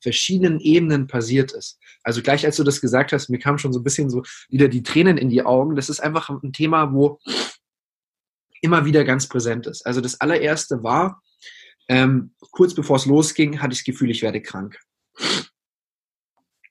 verschiedenen 0.01 0.61
Ebenen 0.61 1.07
passiert 1.07 1.53
ist. 1.53 1.79
Also 2.03 2.23
gleich 2.23 2.45
als 2.45 2.57
du 2.57 2.65
das 2.65 2.81
gesagt 2.81 3.13
hast, 3.13 3.29
mir 3.29 3.39
kam 3.39 3.59
schon 3.59 3.73
so 3.73 3.81
ein 3.81 3.85
bisschen 3.85 4.11
so 4.11 4.23
wieder 4.49 4.69
die 4.69 4.83
Tränen 4.83 5.19
in 5.19 5.29
die 5.29 5.43
Augen. 5.43 5.77
Das 5.77 5.89
ist 5.89 6.01
einfach 6.01 6.31
ein 6.31 6.53
Thema, 6.53 6.93
wo 6.93 7.21
immer 8.61 8.85
wieder 8.85 9.05
ganz 9.05 9.29
präsent 9.29 9.67
ist. 9.67 9.87
Also 9.87 10.01
das 10.01 10.21
allererste 10.21 10.83
war, 10.83 11.23
ähm, 11.89 12.33
kurz 12.51 12.75
bevor 12.75 12.97
es 12.97 13.07
losging, 13.07 13.61
hatte 13.61 13.73
ich 13.73 13.81
das 13.81 13.85
Gefühl, 13.85 14.11
ich 14.11 14.23
werde 14.23 14.43
krank. 14.43 14.79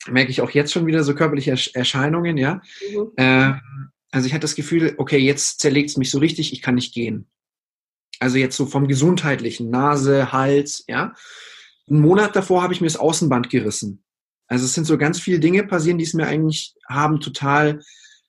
Merke 0.08 0.32
ich 0.32 0.42
auch 0.42 0.52
jetzt 0.52 0.72
schon 0.72 0.86
wieder 0.86 1.04
so 1.04 1.16
körperliche 1.16 1.58
Erscheinungen, 1.74 2.38
ja. 2.38 2.62
Mhm. 2.92 3.12
Ähm, 3.18 3.62
also 4.12 4.28
ich 4.28 4.34
hatte 4.34 4.42
das 4.42 4.56
Gefühl, 4.56 4.94
okay, 4.98 5.18
jetzt 5.18 5.60
zerlegt 5.60 5.90
es 5.90 5.98
mich 5.98 6.12
so 6.12 6.20
richtig, 6.20 6.54
ich 6.54 6.62
kann 6.62 6.76
nicht 6.76 6.94
gehen. 6.94 7.28
Also 8.20 8.38
jetzt 8.38 8.56
so 8.56 8.66
vom 8.66 8.88
gesundheitlichen, 8.88 9.70
Nase, 9.70 10.32
Hals, 10.32 10.86
ja. 10.88 11.14
Einen 11.90 12.02
Monat 12.02 12.36
davor 12.36 12.64
habe 12.64 12.74
ich 12.74 12.82
mir 12.82 12.88
das 12.88 12.98
Außenband 12.98 13.50
gerissen. 13.50 14.04
Also 14.48 14.66
es 14.66 14.74
sind 14.74 14.86
so 14.86 14.98
ganz 14.98 15.20
viele 15.20 15.40
Dinge 15.40 15.64
passieren, 15.64 15.98
die 15.98 16.06
es 16.06 16.14
mir 16.14 16.28
eigentlich 16.28 16.74
haben 16.88 17.20
total 17.20 17.82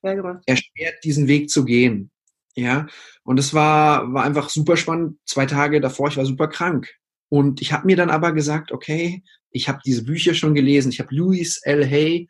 ja, 0.03 0.41
erschwert, 0.45 1.03
diesen 1.03 1.27
Weg 1.27 1.49
zu 1.49 1.65
gehen. 1.65 2.11
Ja, 2.55 2.87
und 3.23 3.39
es 3.39 3.53
war, 3.53 4.13
war 4.13 4.23
einfach 4.23 4.49
super 4.49 4.75
spannend. 4.75 5.17
Zwei 5.25 5.45
Tage 5.45 5.79
davor, 5.79 6.09
ich 6.09 6.17
war 6.17 6.25
super 6.25 6.47
krank. 6.47 6.89
Und 7.29 7.61
ich 7.61 7.71
habe 7.71 7.85
mir 7.85 7.95
dann 7.95 8.09
aber 8.09 8.33
gesagt, 8.33 8.71
okay, 8.71 9.23
ich 9.51 9.69
habe 9.69 9.79
diese 9.85 10.03
Bücher 10.03 10.33
schon 10.33 10.55
gelesen. 10.55 10.91
Ich 10.91 10.99
habe 10.99 11.15
Louis 11.15 11.61
L. 11.63 11.85
Hay, 11.85 12.27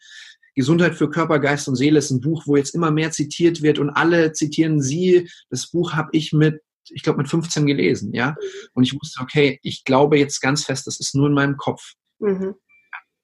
Gesundheit 0.55 0.95
für 0.95 1.09
Körper, 1.09 1.39
Geist 1.39 1.67
und 1.67 1.75
Seele, 1.75 1.99
ist 1.99 2.11
ein 2.11 2.21
Buch, 2.21 2.43
wo 2.45 2.57
jetzt 2.57 2.75
immer 2.75 2.91
mehr 2.91 3.11
zitiert 3.11 3.61
wird 3.61 3.79
und 3.79 3.89
alle 3.89 4.33
zitieren 4.33 4.81
sie. 4.81 5.29
Das 5.49 5.71
Buch 5.71 5.93
habe 5.93 6.09
ich 6.11 6.33
mit 6.33 6.61
ich 6.91 7.03
glaube, 7.03 7.17
mit 7.17 7.29
15 7.29 7.65
gelesen, 7.65 8.13
ja. 8.13 8.35
Und 8.73 8.83
ich 8.83 8.93
wusste, 8.93 9.21
okay, 9.21 9.59
ich 9.63 9.83
glaube 9.83 10.17
jetzt 10.17 10.39
ganz 10.41 10.63
fest, 10.63 10.87
das 10.87 10.99
ist 10.99 11.15
nur 11.15 11.27
in 11.27 11.33
meinem 11.33 11.57
Kopf. 11.57 11.93
Mhm. 12.19 12.55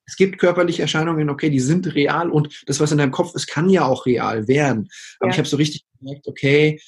Es 0.06 0.16
gibt 0.16 0.38
körperliche 0.38 0.82
Erscheinungen, 0.82 1.30
okay, 1.30 1.50
die 1.50 1.60
sind 1.60 1.94
real 1.94 2.30
und 2.30 2.62
das, 2.66 2.78
was 2.78 2.92
in 2.92 2.98
deinem 2.98 3.10
Kopf 3.10 3.34
ist, 3.34 3.48
kann 3.48 3.68
ja 3.68 3.84
auch 3.84 4.06
real 4.06 4.46
werden. 4.46 4.88
Aber 5.18 5.28
ja. 5.28 5.32
ich 5.32 5.38
habe 5.38 5.48
so 5.48 5.56
richtig 5.56 5.84
gemerkt, 5.98 6.28
okay, 6.28 6.80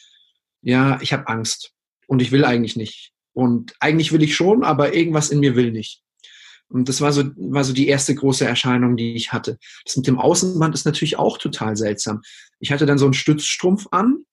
ja, 0.62 1.00
ich 1.02 1.12
habe 1.12 1.26
Angst 1.26 1.72
und 2.06 2.22
ich 2.22 2.30
will 2.30 2.44
eigentlich 2.44 2.76
nicht. 2.76 3.12
Und 3.32 3.74
eigentlich 3.80 4.12
will 4.12 4.22
ich 4.22 4.36
schon, 4.36 4.62
aber 4.62 4.94
irgendwas 4.94 5.30
in 5.30 5.40
mir 5.40 5.56
will 5.56 5.72
nicht. 5.72 6.02
Und 6.68 6.88
das 6.88 7.00
war 7.00 7.12
so, 7.12 7.24
war 7.36 7.64
so 7.64 7.72
die 7.72 7.88
erste 7.88 8.14
große 8.14 8.46
Erscheinung, 8.46 8.96
die 8.96 9.14
ich 9.14 9.32
hatte. 9.32 9.58
Das 9.84 9.96
mit 9.96 10.06
dem 10.06 10.18
Außenband 10.18 10.74
ist 10.74 10.84
natürlich 10.84 11.18
auch 11.18 11.38
total 11.38 11.76
seltsam. 11.76 12.20
Ich 12.60 12.72
hatte 12.72 12.86
dann 12.86 12.98
so 12.98 13.06
einen 13.06 13.14
Stützstrumpf 13.14 13.86
an 13.90 14.24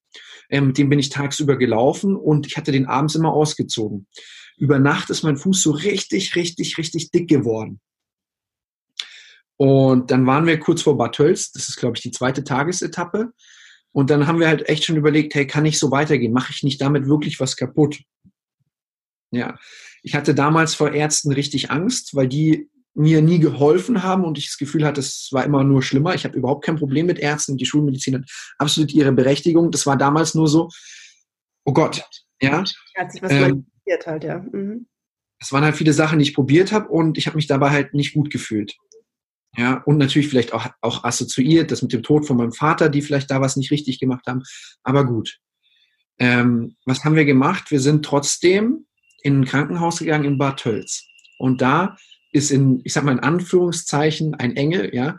ähm, 0.49 0.73
dem 0.73 0.89
bin 0.89 0.99
ich 0.99 1.09
tagsüber 1.09 1.57
gelaufen 1.57 2.15
und 2.15 2.47
ich 2.47 2.57
hatte 2.57 2.71
den 2.71 2.85
abends 2.85 3.15
immer 3.15 3.33
ausgezogen. 3.33 4.07
Über 4.57 4.79
Nacht 4.79 5.09
ist 5.09 5.23
mein 5.23 5.37
Fuß 5.37 5.61
so 5.61 5.71
richtig, 5.71 6.35
richtig, 6.35 6.77
richtig 6.77 7.11
dick 7.11 7.27
geworden. 7.27 7.79
Und 9.57 10.11
dann 10.11 10.25
waren 10.25 10.45
wir 10.45 10.59
kurz 10.59 10.81
vor 10.81 10.97
Bad 10.97 11.15
Tölz, 11.15 11.51
das 11.51 11.69
ist, 11.69 11.77
glaube 11.77 11.97
ich, 11.97 12.03
die 12.03 12.11
zweite 12.11 12.43
Tagesetappe. 12.43 13.31
Und 13.91 14.09
dann 14.09 14.27
haben 14.27 14.39
wir 14.39 14.47
halt 14.47 14.67
echt 14.67 14.83
schon 14.83 14.97
überlegt, 14.97 15.33
hey, 15.35 15.47
kann 15.47 15.65
ich 15.65 15.79
so 15.79 15.91
weitergehen? 15.91 16.33
Mache 16.33 16.51
ich 16.53 16.63
nicht 16.63 16.81
damit 16.81 17.07
wirklich 17.07 17.39
was 17.39 17.55
kaputt? 17.55 18.01
Ja, 19.31 19.57
ich 20.03 20.15
hatte 20.15 20.35
damals 20.35 20.75
vor 20.75 20.91
Ärzten 20.91 21.31
richtig 21.31 21.71
Angst, 21.71 22.15
weil 22.15 22.27
die 22.27 22.69
mir 22.95 23.21
nie 23.21 23.39
geholfen 23.39 24.03
haben 24.03 24.23
und 24.23 24.37
ich 24.37 24.47
das 24.47 24.57
Gefühl 24.57 24.85
hatte, 24.85 25.01
es 25.01 25.29
war 25.31 25.43
immer 25.43 25.63
nur 25.63 25.83
schlimmer. 25.83 26.15
Ich 26.15 26.23
habe 26.23 26.37
überhaupt 26.37 26.65
kein 26.65 26.77
Problem 26.77 27.05
mit 27.05 27.19
Ärzten. 27.19 27.57
Die 27.57 27.65
Schulmedizin 27.65 28.15
hat 28.15 28.29
absolut 28.57 28.93
ihre 28.93 29.11
Berechtigung. 29.11 29.69
Das 29.69 29.85
war 29.85 29.97
damals 29.97 30.33
nur 30.33 30.47
so, 30.47 30.69
oh 31.65 31.73
Gott, 31.73 32.07
ja. 32.41 32.63
Hat 32.95 33.11
sich 33.11 33.21
was 33.21 33.31
ähm, 33.31 33.65
halt, 34.05 34.23
ja. 34.23 34.39
Mhm. 34.39 34.87
Es 35.39 35.51
waren 35.51 35.63
halt 35.63 35.75
viele 35.75 35.93
Sachen, 35.93 36.19
die 36.19 36.23
ich 36.23 36.33
probiert 36.33 36.71
habe 36.71 36.87
und 36.87 37.17
ich 37.17 37.27
habe 37.27 37.35
mich 37.35 37.47
dabei 37.47 37.69
halt 37.69 37.93
nicht 37.93 38.13
gut 38.13 38.31
gefühlt. 38.31 38.75
Ja, 39.57 39.83
und 39.85 39.97
natürlich 39.97 40.27
vielleicht 40.27 40.53
auch, 40.53 40.67
auch 40.81 41.03
assoziiert, 41.03 41.71
das 41.71 41.81
mit 41.81 41.93
dem 41.93 42.03
Tod 42.03 42.25
von 42.25 42.37
meinem 42.37 42.51
Vater, 42.51 42.89
die 42.89 43.01
vielleicht 43.01 43.31
da 43.31 43.41
was 43.41 43.55
nicht 43.55 43.71
richtig 43.71 43.99
gemacht 43.99 44.25
haben. 44.27 44.43
Aber 44.83 45.05
gut. 45.05 45.39
Ähm, 46.17 46.75
was 46.85 47.03
haben 47.03 47.15
wir 47.15 47.25
gemacht? 47.25 47.71
Wir 47.71 47.79
sind 47.79 48.05
trotzdem 48.05 48.85
in 49.21 49.41
ein 49.41 49.45
Krankenhaus 49.45 49.99
gegangen 49.99 50.25
in 50.25 50.37
Bad 50.37 50.59
Tölz. 50.59 51.05
Und 51.37 51.61
da 51.61 51.97
ist 52.35 52.51
in, 52.51 52.81
ich 52.83 52.93
sag 52.93 53.05
mal 53.05 53.13
in 53.13 53.19
Anführungszeichen, 53.19 54.35
ein 54.35 54.57
Engel, 54.57 54.93
ja, 54.93 55.17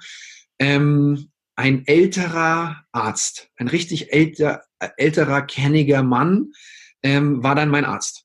ähm, 0.59 1.31
ein 1.57 1.87
älterer 1.87 2.85
Arzt, 2.93 3.49
ein 3.57 3.69
richtig 3.69 4.13
älter, 4.13 4.63
älterer, 4.99 5.41
kenniger 5.41 6.03
Mann, 6.03 6.53
ähm, 7.03 7.43
war 7.43 7.55
dann 7.55 7.71
mein 7.71 7.87
Arzt. 7.87 8.25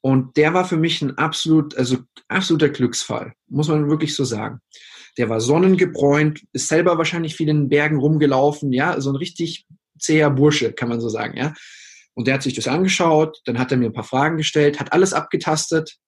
Und 0.00 0.38
der 0.38 0.54
war 0.54 0.64
für 0.64 0.78
mich 0.78 1.02
ein 1.02 1.18
absolut, 1.18 1.76
also 1.76 1.98
absoluter 2.28 2.70
Glücksfall, 2.70 3.34
muss 3.48 3.68
man 3.68 3.90
wirklich 3.90 4.14
so 4.14 4.24
sagen. 4.24 4.60
der 5.16 5.28
war 5.28 5.40
sonnengebräunt, 5.40 6.42
ist 6.52 6.66
selber 6.66 6.98
wahrscheinlich 6.98 7.36
viel 7.36 7.48
in 7.48 7.58
den 7.58 7.68
Bergen 7.68 7.98
rumgelaufen, 7.98 8.72
ja, 8.72 9.00
so 9.00 9.10
ein 9.10 9.16
richtig 9.16 9.66
zäher 9.98 10.30
Bursche, 10.30 10.72
kann 10.72 10.88
man 10.88 11.00
so 11.00 11.08
sagen, 11.08 11.36
ja. 11.36 11.52
Und 12.14 12.26
der 12.26 12.34
hat 12.34 12.42
sich 12.42 12.54
das 12.54 12.66
angeschaut, 12.66 13.40
dann 13.44 13.58
hat 13.58 13.70
er 13.70 13.76
mir 13.78 13.86
ein 13.86 13.92
paar 13.92 14.04
Fragen 14.04 14.38
gestellt, 14.38 14.80
hat 14.80 14.92
alles 14.92 15.12
abgetastet. 15.12 15.98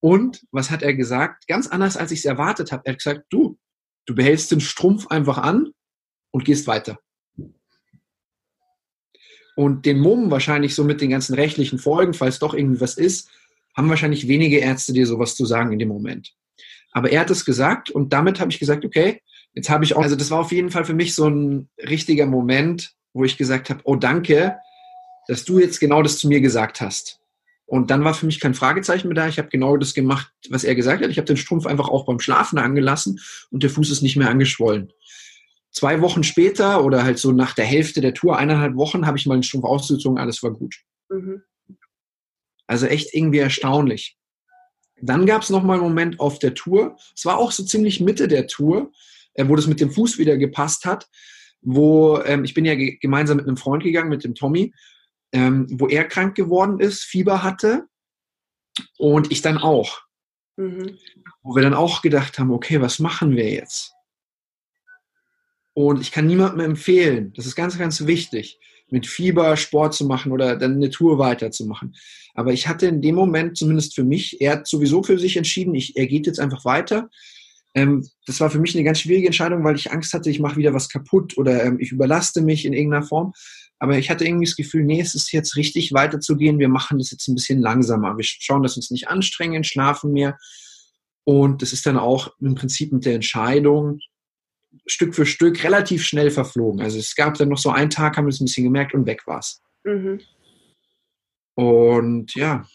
Und 0.00 0.42
was 0.50 0.70
hat 0.70 0.82
er 0.82 0.94
gesagt? 0.94 1.46
Ganz 1.46 1.68
anders, 1.68 1.96
als 1.96 2.10
ich 2.10 2.20
es 2.20 2.24
erwartet 2.24 2.72
habe. 2.72 2.82
Er 2.86 2.92
hat 2.92 2.98
gesagt, 2.98 3.24
du, 3.30 3.58
du 4.06 4.14
behältst 4.14 4.50
den 4.50 4.60
Strumpf 4.60 5.06
einfach 5.08 5.38
an 5.38 5.72
und 6.30 6.44
gehst 6.44 6.66
weiter. 6.66 6.98
Und 9.56 9.84
den 9.84 10.00
Mumm 10.00 10.30
wahrscheinlich 10.30 10.74
so 10.74 10.84
mit 10.84 11.00
den 11.00 11.10
ganzen 11.10 11.34
rechtlichen 11.34 11.78
Folgen, 11.78 12.14
falls 12.14 12.38
doch 12.38 12.54
irgendwie 12.54 12.80
was 12.80 12.96
ist, 12.96 13.30
haben 13.76 13.90
wahrscheinlich 13.90 14.26
wenige 14.26 14.58
Ärzte 14.58 14.92
dir 14.92 15.06
sowas 15.06 15.36
zu 15.36 15.44
sagen 15.44 15.72
in 15.72 15.78
dem 15.78 15.88
Moment. 15.88 16.32
Aber 16.92 17.10
er 17.10 17.20
hat 17.20 17.30
es 17.30 17.44
gesagt 17.44 17.90
und 17.90 18.12
damit 18.12 18.40
habe 18.40 18.50
ich 18.50 18.58
gesagt, 18.58 18.84
okay, 18.84 19.20
jetzt 19.54 19.70
habe 19.70 19.84
ich 19.84 19.94
auch, 19.94 20.02
also 20.02 20.16
das 20.16 20.30
war 20.30 20.40
auf 20.40 20.52
jeden 20.52 20.70
Fall 20.70 20.84
für 20.84 20.94
mich 20.94 21.14
so 21.14 21.28
ein 21.28 21.68
richtiger 21.78 22.26
Moment, 22.26 22.94
wo 23.12 23.24
ich 23.24 23.36
gesagt 23.36 23.70
habe, 23.70 23.80
oh 23.84 23.96
danke, 23.96 24.56
dass 25.28 25.44
du 25.44 25.58
jetzt 25.58 25.78
genau 25.78 26.02
das 26.02 26.18
zu 26.18 26.28
mir 26.28 26.40
gesagt 26.40 26.80
hast. 26.80 27.19
Und 27.70 27.90
dann 27.90 28.02
war 28.04 28.14
für 28.14 28.26
mich 28.26 28.40
kein 28.40 28.54
Fragezeichen 28.54 29.06
mehr 29.08 29.14
da. 29.14 29.28
Ich 29.28 29.38
habe 29.38 29.48
genau 29.48 29.76
das 29.76 29.94
gemacht, 29.94 30.32
was 30.48 30.64
er 30.64 30.74
gesagt 30.74 31.04
hat. 31.04 31.10
Ich 31.10 31.18
habe 31.18 31.26
den 31.26 31.36
Strumpf 31.36 31.66
einfach 31.66 31.88
auch 31.88 32.04
beim 32.04 32.18
Schlafen 32.18 32.58
angelassen 32.58 33.20
und 33.50 33.62
der 33.62 33.70
Fuß 33.70 33.90
ist 33.90 34.02
nicht 34.02 34.16
mehr 34.16 34.28
angeschwollen 34.28 34.92
zwei 35.72 36.00
Wochen 36.00 36.22
später 36.22 36.84
oder 36.84 37.04
halt 37.04 37.18
so 37.18 37.32
nach 37.32 37.54
der 37.54 37.64
Hälfte 37.64 38.00
der 38.00 38.14
Tour, 38.14 38.36
eineinhalb 38.36 38.76
Wochen, 38.76 39.06
habe 39.06 39.18
ich 39.18 39.26
mal 39.26 39.36
den 39.36 39.42
Strumpf 39.42 39.64
ausgezogen, 39.64 40.18
alles 40.18 40.42
war 40.42 40.52
gut. 40.52 40.76
Mhm. 41.08 41.42
Also 42.66 42.86
echt 42.86 43.14
irgendwie 43.14 43.38
erstaunlich. 43.38 44.16
Dann 45.02 45.26
gab 45.26 45.42
es 45.42 45.50
nochmal 45.50 45.78
einen 45.78 45.88
Moment 45.88 46.20
auf 46.20 46.38
der 46.38 46.54
Tour, 46.54 46.96
es 47.16 47.24
war 47.24 47.38
auch 47.38 47.52
so 47.52 47.64
ziemlich 47.64 48.00
Mitte 48.00 48.28
der 48.28 48.46
Tour, 48.46 48.92
äh, 49.34 49.48
wo 49.48 49.56
das 49.56 49.66
mit 49.66 49.80
dem 49.80 49.90
Fuß 49.90 50.18
wieder 50.18 50.36
gepasst 50.36 50.84
hat, 50.84 51.08
wo 51.62 52.18
ähm, 52.24 52.44
ich 52.44 52.54
bin 52.54 52.64
ja 52.64 52.74
ge 52.74 52.98
gemeinsam 53.00 53.38
mit 53.38 53.46
einem 53.46 53.56
Freund 53.56 53.82
gegangen, 53.82 54.10
mit 54.10 54.24
dem 54.24 54.34
Tommy, 54.34 54.74
ähm, 55.32 55.66
wo 55.70 55.88
er 55.88 56.04
krank 56.04 56.34
geworden 56.34 56.80
ist, 56.80 57.02
Fieber 57.02 57.42
hatte 57.42 57.86
und 58.98 59.30
ich 59.30 59.42
dann 59.42 59.58
auch. 59.58 60.02
Mhm. 60.56 60.98
Wo 61.42 61.54
wir 61.54 61.62
dann 61.62 61.74
auch 61.74 62.02
gedacht 62.02 62.38
haben, 62.38 62.50
okay, 62.50 62.80
was 62.80 62.98
machen 62.98 63.36
wir 63.36 63.50
jetzt? 63.50 63.92
Und 65.72 66.00
ich 66.00 66.12
kann 66.12 66.26
niemandem 66.26 66.60
empfehlen, 66.60 67.32
das 67.34 67.46
ist 67.46 67.54
ganz, 67.54 67.78
ganz 67.78 68.06
wichtig, 68.06 68.58
mit 68.90 69.06
Fieber 69.06 69.56
Sport 69.56 69.94
zu 69.94 70.04
machen 70.04 70.32
oder 70.32 70.56
dann 70.56 70.74
eine 70.74 70.90
Tour 70.90 71.18
weiterzumachen. 71.18 71.94
Aber 72.34 72.52
ich 72.52 72.66
hatte 72.66 72.86
in 72.86 73.00
dem 73.00 73.14
Moment, 73.14 73.56
zumindest 73.56 73.94
für 73.94 74.04
mich, 74.04 74.40
er 74.40 74.52
hat 74.52 74.66
sowieso 74.66 75.02
für 75.02 75.18
sich 75.18 75.36
entschieden, 75.36 75.74
ich, 75.74 75.96
er 75.96 76.06
geht 76.06 76.26
jetzt 76.26 76.40
einfach 76.40 76.64
weiter. 76.64 77.08
Ähm, 77.74 78.06
das 78.26 78.40
war 78.40 78.50
für 78.50 78.58
mich 78.58 78.74
eine 78.74 78.84
ganz 78.84 79.00
schwierige 79.00 79.28
Entscheidung, 79.28 79.62
weil 79.62 79.76
ich 79.76 79.92
Angst 79.92 80.12
hatte, 80.12 80.28
ich 80.28 80.40
mache 80.40 80.56
wieder 80.56 80.74
was 80.74 80.88
kaputt 80.88 81.38
oder 81.38 81.64
ähm, 81.64 81.78
ich 81.80 81.92
überlaste 81.92 82.42
mich 82.42 82.64
in 82.64 82.72
irgendeiner 82.72 83.06
Form. 83.06 83.32
Aber 83.80 83.96
ich 83.96 84.10
hatte 84.10 84.24
irgendwie 84.24 84.44
das 84.44 84.56
Gefühl, 84.56 84.84
nee, 84.84 85.00
es 85.00 85.14
ist 85.14 85.32
jetzt 85.32 85.56
richtig 85.56 85.92
weiterzugehen. 85.92 86.58
Wir 86.58 86.68
machen 86.68 86.98
das 86.98 87.10
jetzt 87.10 87.26
ein 87.26 87.34
bisschen 87.34 87.60
langsamer. 87.60 88.16
Wir 88.16 88.24
schauen, 88.24 88.62
dass 88.62 88.74
wir 88.74 88.78
uns 88.78 88.90
nicht 88.90 89.08
anstrengen, 89.08 89.64
schlafen 89.64 90.12
mehr. 90.12 90.38
Und 91.24 91.62
das 91.62 91.72
ist 91.72 91.86
dann 91.86 91.96
auch 91.96 92.32
im 92.40 92.54
Prinzip 92.54 92.92
mit 92.92 93.06
der 93.06 93.14
Entscheidung, 93.14 94.00
Stück 94.86 95.14
für 95.14 95.24
Stück 95.26 95.64
relativ 95.64 96.04
schnell 96.04 96.30
verflogen. 96.30 96.82
Also 96.82 96.98
es 96.98 97.14
gab 97.14 97.34
dann 97.34 97.48
noch 97.48 97.58
so 97.58 97.70
einen 97.70 97.90
Tag, 97.90 98.16
haben 98.16 98.26
wir 98.26 98.30
es 98.30 98.40
ein 98.40 98.44
bisschen 98.44 98.64
gemerkt 98.64 98.94
und 98.94 99.06
weg 99.06 99.26
war 99.26 99.38
es. 99.38 99.62
Mhm. 99.84 100.20
Und 101.54 102.34
ja, 102.34 102.66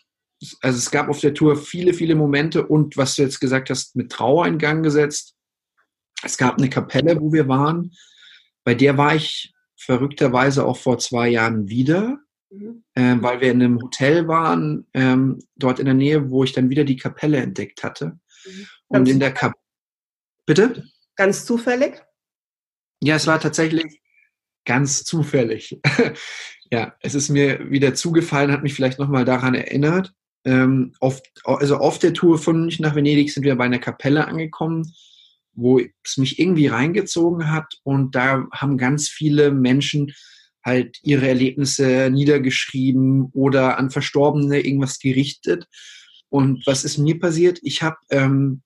also 0.62 0.78
es 0.78 0.92
gab 0.92 1.08
auf 1.08 1.20
der 1.20 1.34
Tour 1.34 1.56
viele, 1.56 1.94
viele 1.94 2.16
Momente 2.16 2.66
und 2.66 2.98
was 2.98 3.16
du 3.16 3.22
jetzt 3.22 3.40
gesagt 3.40 3.70
hast, 3.70 3.96
mit 3.96 4.12
Trauer 4.12 4.48
in 4.48 4.58
Gang 4.58 4.84
gesetzt. 4.84 5.36
Es 6.24 6.38
gab 6.38 6.58
eine 6.58 6.70
Kapelle, 6.70 7.20
wo 7.22 7.32
wir 7.32 7.48
waren. 7.48 7.92
Bei 8.64 8.74
der 8.74 8.98
war 8.98 9.16
ich 9.16 9.55
verrückterweise 9.76 10.66
auch 10.66 10.78
vor 10.78 10.98
zwei 10.98 11.30
Jahren 11.30 11.68
wieder, 11.70 12.20
mhm. 12.50 12.84
äh, 12.94 13.16
weil 13.20 13.42
wir 13.42 13.52
in 13.52 13.62
einem 13.62 13.82
Hotel 13.82 14.28
waren, 14.28 14.88
ähm, 14.94 15.40
dort 15.56 15.80
in 15.80 15.86
der 15.86 15.94
Nähe, 15.94 16.30
wo 16.30 16.44
ich 16.44 16.54
dann 16.54 16.70
wieder 16.70 16.84
die 16.84 16.98
Kapelle 16.98 17.38
entdeckt 17.38 17.84
hatte. 17.84 18.20
Mhm. 18.46 18.68
Und 18.88 19.10
in 19.10 19.20
der 19.20 19.34
Kapelle. 19.34 19.62
Bitte? 20.46 20.84
Ganz 21.16 21.46
zufällig? 21.46 22.04
Ja, 23.02 23.16
es 23.16 23.28
war 23.28 23.40
tatsächlich 23.40 24.02
ganz 24.66 25.04
zufällig. 25.04 25.80
ja, 26.72 26.96
es 27.02 27.16
ist 27.16 27.30
mir 27.30 27.70
wieder 27.72 27.94
zugefallen, 27.94 28.52
hat 28.52 28.64
mich 28.64 28.74
vielleicht 28.74 29.00
nochmal 29.00 29.26
daran 29.26 29.56
erinnert. 29.56 30.14
Ähm, 30.46 30.94
auf, 31.00 31.22
also 31.44 31.78
auf 31.78 31.98
der 32.00 32.14
Tour 32.14 32.38
von 32.38 32.60
München 32.62 32.84
nach 32.84 32.96
Venedig 32.96 33.32
sind 33.34 33.44
wir 33.44 33.56
bei 33.56 33.66
einer 33.66 33.80
Kapelle 33.80 34.28
angekommen, 34.28 34.94
wo 35.56 35.80
es 35.80 36.18
mich 36.18 36.40
irgendwie 36.40 36.68
reingezogen 36.68 37.52
hat 37.52 37.80
und 37.84 38.16
da 38.16 38.46
haben 38.52 38.78
ganz 38.78 39.10
viele 39.10 39.52
Menschen 39.52 40.14
halt 40.64 41.00
ihre 41.04 41.28
Erlebnisse 41.28 42.10
niedergeschrieben 42.12 43.30
oder 43.34 43.78
an 43.78 43.92
Verstorbene 43.92 44.60
irgendwas 44.60 45.00
gerichtet. 45.00 45.68
Und 46.30 46.66
was 46.66 46.84
ist 46.84 46.98
mir 46.98 47.20
passiert? 47.20 47.60
Ich 47.62 47.84
habe 47.84 47.98
ähm, 48.10 48.64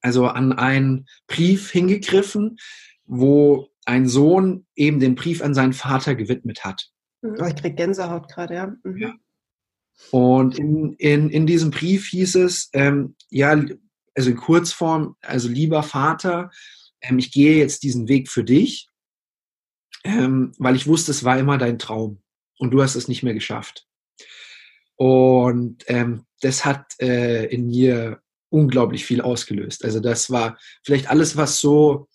also 0.00 0.26
an 0.26 0.52
einen 0.52 1.06
Brief 1.28 1.70
hingegriffen, 1.70 2.58
wo 3.06 3.68
ein 3.84 4.08
Sohn 4.08 4.66
eben 4.74 5.00
den 5.00 5.14
Brief 5.14 5.40
an 5.40 5.54
seinen 5.54 5.72
Vater 5.72 6.14
gewidmet 6.14 6.64
hat. 6.64 6.90
Mhm. 7.22 7.36
Oh, 7.40 7.46
ich 7.46 7.56
kriege 7.56 7.74
Gänsehaut 7.74 8.28
gerade, 8.28 8.54
ja. 8.54 8.74
Mhm. 8.82 8.98
ja. 8.98 9.14
Und 10.10 10.58
in, 10.58 10.92
in, 10.94 11.30
in 11.30 11.46
diesem 11.46 11.70
Brief 11.70 12.06
hieß 12.08 12.36
es, 12.36 12.70
ähm, 12.72 13.16
ja, 13.30 13.60
also 14.18 14.30
in 14.30 14.36
Kurzform, 14.36 15.16
also 15.22 15.48
lieber 15.48 15.84
Vater, 15.84 16.50
ähm, 17.00 17.20
ich 17.20 17.30
gehe 17.30 17.56
jetzt 17.56 17.84
diesen 17.84 18.08
Weg 18.08 18.28
für 18.28 18.42
dich, 18.42 18.88
ähm, 20.02 20.52
weil 20.58 20.74
ich 20.74 20.88
wusste, 20.88 21.12
es 21.12 21.22
war 21.22 21.38
immer 21.38 21.56
dein 21.56 21.78
Traum 21.78 22.20
und 22.58 22.72
du 22.72 22.82
hast 22.82 22.96
es 22.96 23.06
nicht 23.06 23.22
mehr 23.22 23.34
geschafft. 23.34 23.86
Und 24.96 25.84
ähm, 25.86 26.26
das 26.40 26.64
hat 26.64 27.00
äh, 27.00 27.46
in 27.46 27.68
mir 27.68 28.20
unglaublich 28.50 29.04
viel 29.04 29.20
ausgelöst. 29.20 29.84
Also 29.84 30.00
das 30.00 30.30
war 30.30 30.58
vielleicht 30.82 31.08
alles, 31.08 31.36
was 31.36 31.60
so 31.60 32.08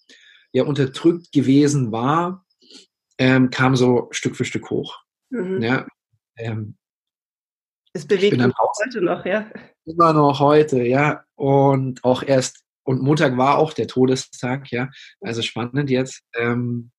ja 0.51 0.63
unterdrückt 0.65 1.31
gewesen 1.31 1.93
war, 1.93 2.45
ähm, 3.17 3.49
kam 3.49 3.77
so 3.77 4.09
Stück 4.11 4.35
für 4.35 4.43
Stück 4.43 4.69
hoch. 4.69 4.99
Mhm. 5.29 5.61
Ja, 5.61 5.87
ähm, 6.35 6.75
es 7.93 8.06
bewegt 8.06 8.38
mich 8.38 8.53
heute 8.84 9.01
noch, 9.01 9.25
ja. 9.25 9.49
Immer 9.86 10.13
noch 10.13 10.39
heute, 10.39 10.84
ja. 10.84 11.23
Und 11.36 12.03
auch 12.03 12.23
erst, 12.23 12.63
und 12.84 13.01
Montag 13.01 13.38
war 13.38 13.58
auch 13.58 13.73
der 13.73 13.88
Todestag, 13.88 14.71
ja. 14.71 14.89
Also 15.21 15.41
spannend 15.41 15.89
jetzt. 15.89 16.21
Ähm, 16.36 16.91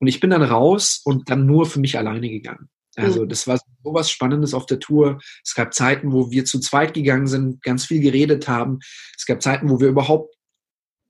und 0.00 0.06
ich 0.06 0.18
bin 0.18 0.30
dann 0.30 0.42
raus 0.42 1.00
und 1.04 1.30
dann 1.30 1.46
nur 1.46 1.66
für 1.66 1.78
mich 1.78 1.96
alleine 1.96 2.28
gegangen. 2.28 2.68
Also 2.96 3.22
mhm. 3.22 3.28
das 3.28 3.46
war 3.46 3.58
so 3.58 3.94
was 3.94 4.10
Spannendes 4.10 4.52
auf 4.52 4.66
der 4.66 4.80
Tour. 4.80 5.20
Es 5.44 5.54
gab 5.54 5.72
Zeiten, 5.72 6.12
wo 6.12 6.30
wir 6.30 6.44
zu 6.44 6.58
zweit 6.58 6.92
gegangen 6.92 7.28
sind, 7.28 7.62
ganz 7.62 7.86
viel 7.86 8.00
geredet 8.00 8.48
haben. 8.48 8.80
Es 9.16 9.26
gab 9.26 9.40
Zeiten, 9.42 9.70
wo 9.70 9.78
wir 9.78 9.88
überhaupt 9.88 10.34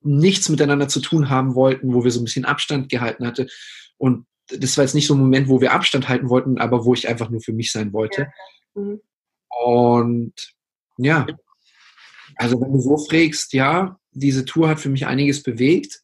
nichts 0.03 0.49
miteinander 0.49 0.89
zu 0.89 1.01
tun 1.01 1.31
haben 1.31 1.55
wollten, 1.55 1.95
wo 1.95 2.05
wir 2.05 2.11
so 2.11 2.21
ein 2.21 2.25
bisschen 2.25 2.45
Abstand 2.45 2.89
gehalten 2.89 3.27
hatte. 3.27 3.47
Und 3.97 4.27
das 4.49 4.77
war 4.77 4.85
jetzt 4.85 4.95
nicht 4.95 5.07
so 5.07 5.15
ein 5.15 5.21
Moment, 5.21 5.49
wo 5.49 5.61
wir 5.61 5.73
Abstand 5.73 6.09
halten 6.09 6.29
wollten, 6.29 6.59
aber 6.59 6.85
wo 6.85 6.95
ich 6.95 7.09
einfach 7.09 7.31
nur 7.31 7.41
für 7.41 7.53
mich 7.53 7.73
sein 7.73 7.93
wollte. 7.93 8.23
Ja. 8.23 8.29
Mhm. 8.75 9.01
Und 9.65 10.35
ja, 10.99 11.27
also 12.37 12.61
wenn 12.61 12.73
du 12.73 12.81
so 12.81 12.97
fragst, 12.97 13.53
ja, 13.53 13.99
diese 14.13 14.45
Tour 14.45 14.69
hat 14.69 14.81
für 14.81 14.89
mich 14.89 15.07
einiges 15.07 15.43
bewegt. 15.43 16.01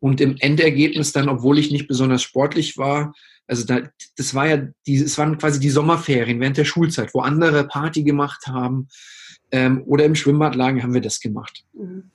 Und 0.00 0.20
im 0.20 0.36
Endergebnis 0.38 1.12
dann, 1.12 1.28
obwohl 1.28 1.58
ich 1.58 1.70
nicht 1.70 1.88
besonders 1.88 2.22
sportlich 2.22 2.76
war, 2.76 3.14
also 3.46 3.64
da, 3.64 3.82
das 4.16 4.34
war 4.34 4.48
ja, 4.48 4.68
die, 4.86 4.96
es 4.96 5.18
waren 5.18 5.38
quasi 5.38 5.60
die 5.60 5.70
Sommerferien 5.70 6.40
während 6.40 6.56
der 6.56 6.64
Schulzeit, 6.64 7.14
wo 7.14 7.20
andere 7.20 7.66
Party 7.66 8.02
gemacht 8.02 8.46
haben 8.46 8.88
ähm, 9.50 9.82
oder 9.86 10.04
im 10.04 10.14
Schwimmbad 10.14 10.54
lagen, 10.54 10.82
haben 10.82 10.94
wir 10.94 11.00
das 11.00 11.20
gemacht. 11.20 11.64
Mhm. 11.72 12.10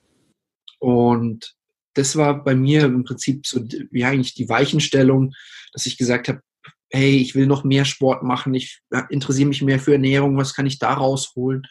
Und 0.78 1.56
das 1.94 2.16
war 2.16 2.42
bei 2.42 2.54
mir 2.54 2.84
im 2.84 3.04
Prinzip 3.04 3.46
so, 3.46 3.60
ja, 3.90 4.08
eigentlich 4.08 4.34
die 4.34 4.48
Weichenstellung, 4.48 5.34
dass 5.72 5.86
ich 5.86 5.98
gesagt 5.98 6.28
habe, 6.28 6.42
hey, 6.90 7.16
ich 7.16 7.34
will 7.34 7.46
noch 7.46 7.64
mehr 7.64 7.84
Sport 7.84 8.22
machen, 8.22 8.52
ich 8.52 8.80
interessiere 9.08 9.48
mich 9.48 9.62
mehr 9.62 9.78
für 9.78 9.92
Ernährung, 9.92 10.36
was 10.36 10.54
kann 10.54 10.66
ich 10.66 10.78
da 10.78 10.92
rausholen? 10.92 11.66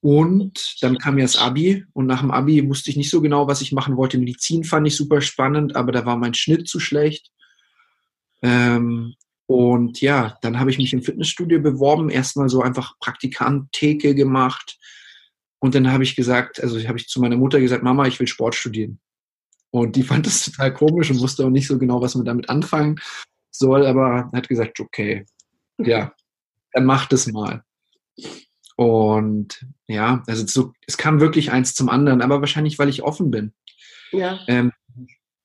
Und 0.00 0.76
dann 0.82 0.98
kam 0.98 1.18
ja 1.18 1.24
das 1.24 1.36
Abi 1.36 1.84
und 1.92 2.06
nach 2.06 2.20
dem 2.20 2.30
Abi 2.30 2.68
wusste 2.68 2.90
ich 2.90 2.96
nicht 2.96 3.10
so 3.10 3.20
genau, 3.20 3.48
was 3.48 3.60
ich 3.60 3.72
machen 3.72 3.96
wollte. 3.96 4.18
Medizin 4.18 4.62
fand 4.62 4.86
ich 4.86 4.96
super 4.96 5.20
spannend, 5.20 5.74
aber 5.74 5.90
da 5.90 6.04
war 6.04 6.16
mein 6.16 6.34
Schnitt 6.34 6.68
zu 6.68 6.78
schlecht. 6.78 7.30
Ähm, 8.42 9.14
und 9.46 10.00
ja, 10.00 10.38
dann 10.42 10.58
habe 10.58 10.70
ich 10.70 10.78
mich 10.78 10.92
im 10.92 11.02
Fitnessstudio 11.02 11.60
beworben, 11.60 12.10
erstmal 12.10 12.48
so 12.48 12.62
einfach 12.62 12.98
Praktikant-Theke 13.00 14.14
gemacht. 14.14 14.78
Und 15.60 15.74
dann 15.74 15.90
habe 15.90 16.04
ich 16.04 16.14
gesagt, 16.14 16.62
also 16.62 16.78
habe 16.86 16.98
ich 16.98 17.08
zu 17.08 17.20
meiner 17.20 17.36
Mutter 17.36 17.60
gesagt, 17.60 17.82
Mama, 17.82 18.06
ich 18.06 18.20
will 18.20 18.28
Sport 18.28 18.54
studieren. 18.54 19.00
Und 19.70 19.96
die 19.96 20.02
fand 20.02 20.26
das 20.26 20.44
total 20.44 20.72
komisch 20.72 21.10
und 21.10 21.20
wusste 21.20 21.44
auch 21.44 21.50
nicht 21.50 21.66
so 21.66 21.78
genau, 21.78 22.00
was 22.00 22.14
man 22.14 22.24
damit 22.24 22.48
anfangen 22.48 23.00
soll, 23.58 23.86
aber 23.86 24.30
hat 24.32 24.48
gesagt, 24.48 24.80
okay, 24.80 25.26
ja, 25.78 26.12
dann 26.72 26.84
mach 26.84 27.06
das 27.06 27.26
mal. 27.26 27.62
Und 28.76 29.66
ja, 29.86 30.22
also 30.26 30.46
so, 30.46 30.72
es 30.86 30.96
kam 30.96 31.20
wirklich 31.20 31.50
eins 31.50 31.74
zum 31.74 31.88
anderen, 31.88 32.22
aber 32.22 32.40
wahrscheinlich, 32.40 32.78
weil 32.78 32.88
ich 32.88 33.02
offen 33.02 33.30
bin. 33.30 33.54
Ja. 34.12 34.40
Ähm, 34.48 34.72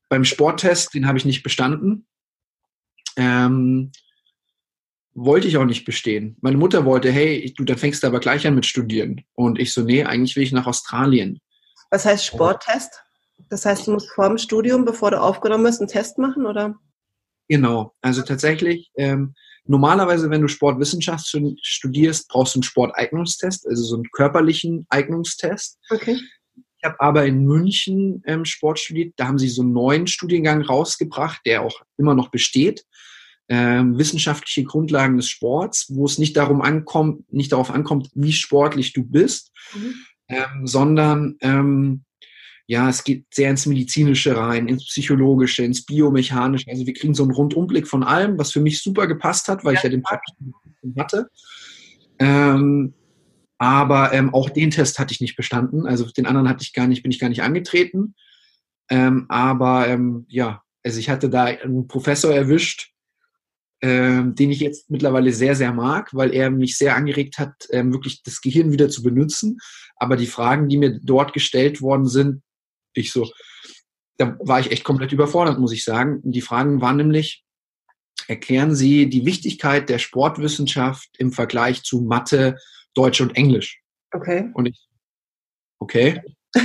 beim 0.10 0.26
Sporttest, 0.26 0.94
den 0.94 1.08
habe 1.08 1.18
ich 1.18 1.26
nicht 1.26 1.44
bestanden. 1.44 2.06
Ähm, 3.16 3.92
wollte 5.14 5.48
ich 5.48 5.58
auch 5.58 5.66
nicht 5.66 5.86
bestehen. 5.86 6.38
Meine 6.42 6.58
Mutter 6.58 6.86
wollte, 6.86 7.12
hey, 7.12 7.54
du, 7.58 7.64
dann 7.64 7.78
fängst 7.78 8.04
du 8.04 8.08
aber 8.08 8.20
gleich 8.20 8.46
an 8.48 8.56
mit 8.56 8.66
Studieren. 8.66 9.24
Und 9.34 9.60
ich 9.60 9.74
so, 9.74 9.82
nee, 9.82 10.04
eigentlich 10.04 10.36
will 10.36 10.44
ich 10.44 10.52
nach 10.52 10.68
Australien. 10.68 11.40
Was 11.90 12.06
heißt 12.06 12.26
Sporttest? 12.26 13.04
Das 13.50 13.66
heißt, 13.66 13.88
du 13.88 13.92
musst 13.92 14.10
vor 14.12 14.28
dem 14.28 14.38
Studium, 14.38 14.86
bevor 14.86 15.12
du 15.12 15.22
aufgenommen 15.22 15.66
bist, 15.66 15.82
einen 15.82 15.90
Test 15.90 16.18
machen, 16.18 16.46
oder? 16.46 16.76
Genau. 17.52 17.94
Also 18.02 18.22
tatsächlich, 18.22 18.92
ähm, 18.96 19.34
normalerweise, 19.66 20.30
wenn 20.30 20.40
du 20.40 20.48
Sportwissenschaft 20.48 21.28
studierst, 21.62 22.30
brauchst 22.30 22.56
du 22.56 22.60
einen 22.60 22.64
Sporteignungstest, 22.64 23.68
also 23.68 23.84
so 23.84 23.96
einen 23.96 24.10
körperlichen 24.14 24.86
Eignungstest. 24.88 25.78
Okay. 25.90 26.18
Ich 26.56 26.84
habe 26.86 27.02
aber 27.02 27.26
in 27.26 27.44
München 27.44 28.24
ähm, 28.26 28.46
Sport 28.46 28.80
studiert. 28.80 29.16
Da 29.18 29.28
haben 29.28 29.38
sie 29.38 29.50
so 29.50 29.64
einen 29.64 29.74
neuen 29.74 30.08
Studiengang 30.08 30.62
rausgebracht, 30.62 31.42
der 31.46 31.64
auch 31.64 31.82
immer 31.98 32.16
noch 32.16 32.30
besteht. 32.30 32.86
Ähm, 33.50 33.98
wissenschaftliche 33.98 34.64
Grundlagen 34.64 35.18
des 35.18 35.28
Sports, 35.28 35.88
wo 35.94 36.06
es 36.06 36.20
nicht 36.20 36.38
darum 36.38 36.62
ankommt, 36.62 37.34
nicht 37.34 37.52
darauf 37.52 37.70
ankommt, 37.70 38.10
wie 38.14 38.32
sportlich 38.32 38.94
du 38.94 39.04
bist, 39.04 39.52
mhm. 39.76 39.96
ähm, 40.30 40.68
sondern 40.68 41.36
ähm, 41.42 42.06
ja, 42.72 42.88
es 42.88 43.04
geht 43.04 43.26
sehr 43.34 43.50
ins 43.50 43.66
Medizinische 43.66 44.38
rein, 44.38 44.70
ins 44.70 44.86
Psychologische, 44.86 45.62
ins 45.62 45.86
Biomechanische. 45.86 46.70
Also 46.70 46.86
wir 46.86 46.94
kriegen 46.94 47.14
so 47.14 47.24
einen 47.24 47.34
Rundumblick 47.34 47.86
von 47.86 48.02
allem, 48.02 48.38
was 48.38 48.54
für 48.54 48.62
mich 48.62 48.82
super 48.82 49.08
gepasst 49.08 49.50
hat, 49.50 49.66
weil 49.66 49.74
ja. 49.74 49.80
ich 49.80 49.84
ja 49.84 49.90
den 49.90 50.04
praktischen 50.04 50.54
hatte. 50.98 51.28
Ähm, 52.18 52.94
aber 53.58 54.14
ähm, 54.14 54.34
auch 54.34 54.50
den 54.50 54.72
Test 54.72 55.00
hatte 55.00 55.14
ich 55.14 55.20
nicht 55.20 55.36
bestanden. 55.36 55.86
Also 55.86 56.06
den 56.12 56.26
anderen 56.26 56.48
hatte 56.48 56.64
ich 56.64 56.72
gar 56.72 56.88
nicht, 56.88 57.04
bin 57.04 57.12
ich 57.12 57.20
gar 57.20 57.28
nicht 57.28 57.44
angetreten. 57.44 58.16
Ähm, 58.90 59.26
aber 59.28 59.90
ähm, 59.90 60.26
ja, 60.30 60.62
also 60.82 60.98
ich 60.98 61.10
hatte 61.10 61.30
da 61.30 61.44
einen 61.44 61.90
Professor 61.90 62.34
erwischt, 62.34 62.94
ähm, 63.82 64.34
den 64.34 64.50
ich 64.50 64.62
jetzt 64.62 64.90
mittlerweile 64.90 65.34
sehr, 65.34 65.56
sehr 65.56 65.74
mag, 65.74 66.14
weil 66.14 66.34
er 66.34 66.50
mich 66.50 66.78
sehr 66.78 66.96
angeregt 66.96 67.38
hat, 67.38 67.68
ähm, 67.72 67.92
wirklich 67.92 68.24
das 68.24 68.40
Gehirn 68.40 68.72
wieder 68.72 68.88
zu 68.88 69.04
benutzen. 69.04 69.58
Aber 69.98 70.16
die 70.16 70.26
Fragen, 70.26 70.70
die 70.70 70.78
mir 70.78 71.02
dort 71.04 71.34
gestellt 71.34 71.82
worden 71.82 72.08
sind, 72.08 72.42
ich 72.94 73.12
so, 73.12 73.30
da 74.18 74.38
war 74.40 74.60
ich 74.60 74.72
echt 74.72 74.84
komplett 74.84 75.12
überfordert, 75.12 75.60
muss 75.60 75.74
ich 75.74 75.84
sagen. 75.84 76.22
Die 76.24 76.42
Fragen 76.42 76.82
waren 76.82 76.98
nämlich, 76.98 77.44
erklären 78.28 78.76
Sie 78.76 79.10
die 79.10 79.26
Wichtigkeit 79.26 79.90
der 79.90 80.00
Sportwissenschaft 80.00 81.10
im 81.18 81.32
Vergleich 81.32 81.84
zu 81.84 82.02
Mathe, 82.02 82.58
Deutsch 82.94 83.22
und 83.22 83.36
Englisch. 83.36 83.82
Okay. 84.12 84.50
Und 84.54 84.68
ich, 84.68 84.88
okay. 85.80 86.22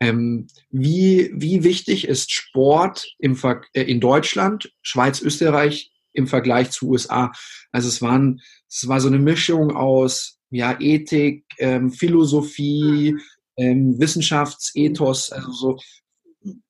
ähm, 0.00 0.46
wie, 0.70 1.32
wie 1.34 1.64
wichtig 1.64 2.06
ist 2.06 2.32
Sport 2.32 3.14
im 3.18 3.34
Ver 3.34 3.62
äh, 3.72 3.82
in 3.82 4.00
Deutschland, 4.00 4.72
Schweiz, 4.82 5.20
Österreich 5.20 5.92
im 6.12 6.26
Vergleich 6.26 6.70
zu 6.70 6.90
USA? 6.90 7.32
Also 7.72 7.88
es 7.88 8.02
waren, 8.02 8.40
es 8.68 8.86
war 8.86 9.00
so 9.00 9.08
eine 9.08 9.18
Mischung 9.18 9.74
aus 9.74 10.38
ja, 10.50 10.78
Ethik, 10.78 11.44
ähm, 11.58 11.90
Philosophie, 11.90 13.16
ähm, 13.56 13.98
Wissenschaftsethos, 13.98 15.32
also 15.32 15.52
so 15.52 15.78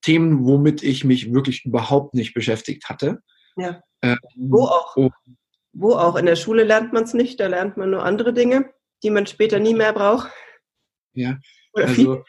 Themen, 0.02 0.46
womit 0.46 0.82
ich 0.82 1.04
mich 1.04 1.32
wirklich 1.32 1.64
überhaupt 1.64 2.14
nicht 2.14 2.34
beschäftigt 2.34 2.88
hatte. 2.88 3.22
Ja. 3.56 3.82
Ähm, 4.02 4.18
Wo 4.36 4.64
auch? 4.64 4.96
Wo 5.72 5.92
auch. 5.94 6.16
In 6.16 6.26
der 6.26 6.36
Schule 6.36 6.64
lernt 6.64 6.92
man 6.92 7.04
es 7.04 7.14
nicht, 7.14 7.40
da 7.40 7.46
lernt 7.46 7.76
man 7.76 7.90
nur 7.90 8.04
andere 8.04 8.32
Dinge, 8.32 8.70
die 9.02 9.10
man 9.10 9.26
später 9.26 9.58
nie 9.58 9.74
mehr 9.74 9.92
braucht. 9.92 10.30
Ja, 11.12 11.38
oder 11.72 11.86
also 11.86 12.24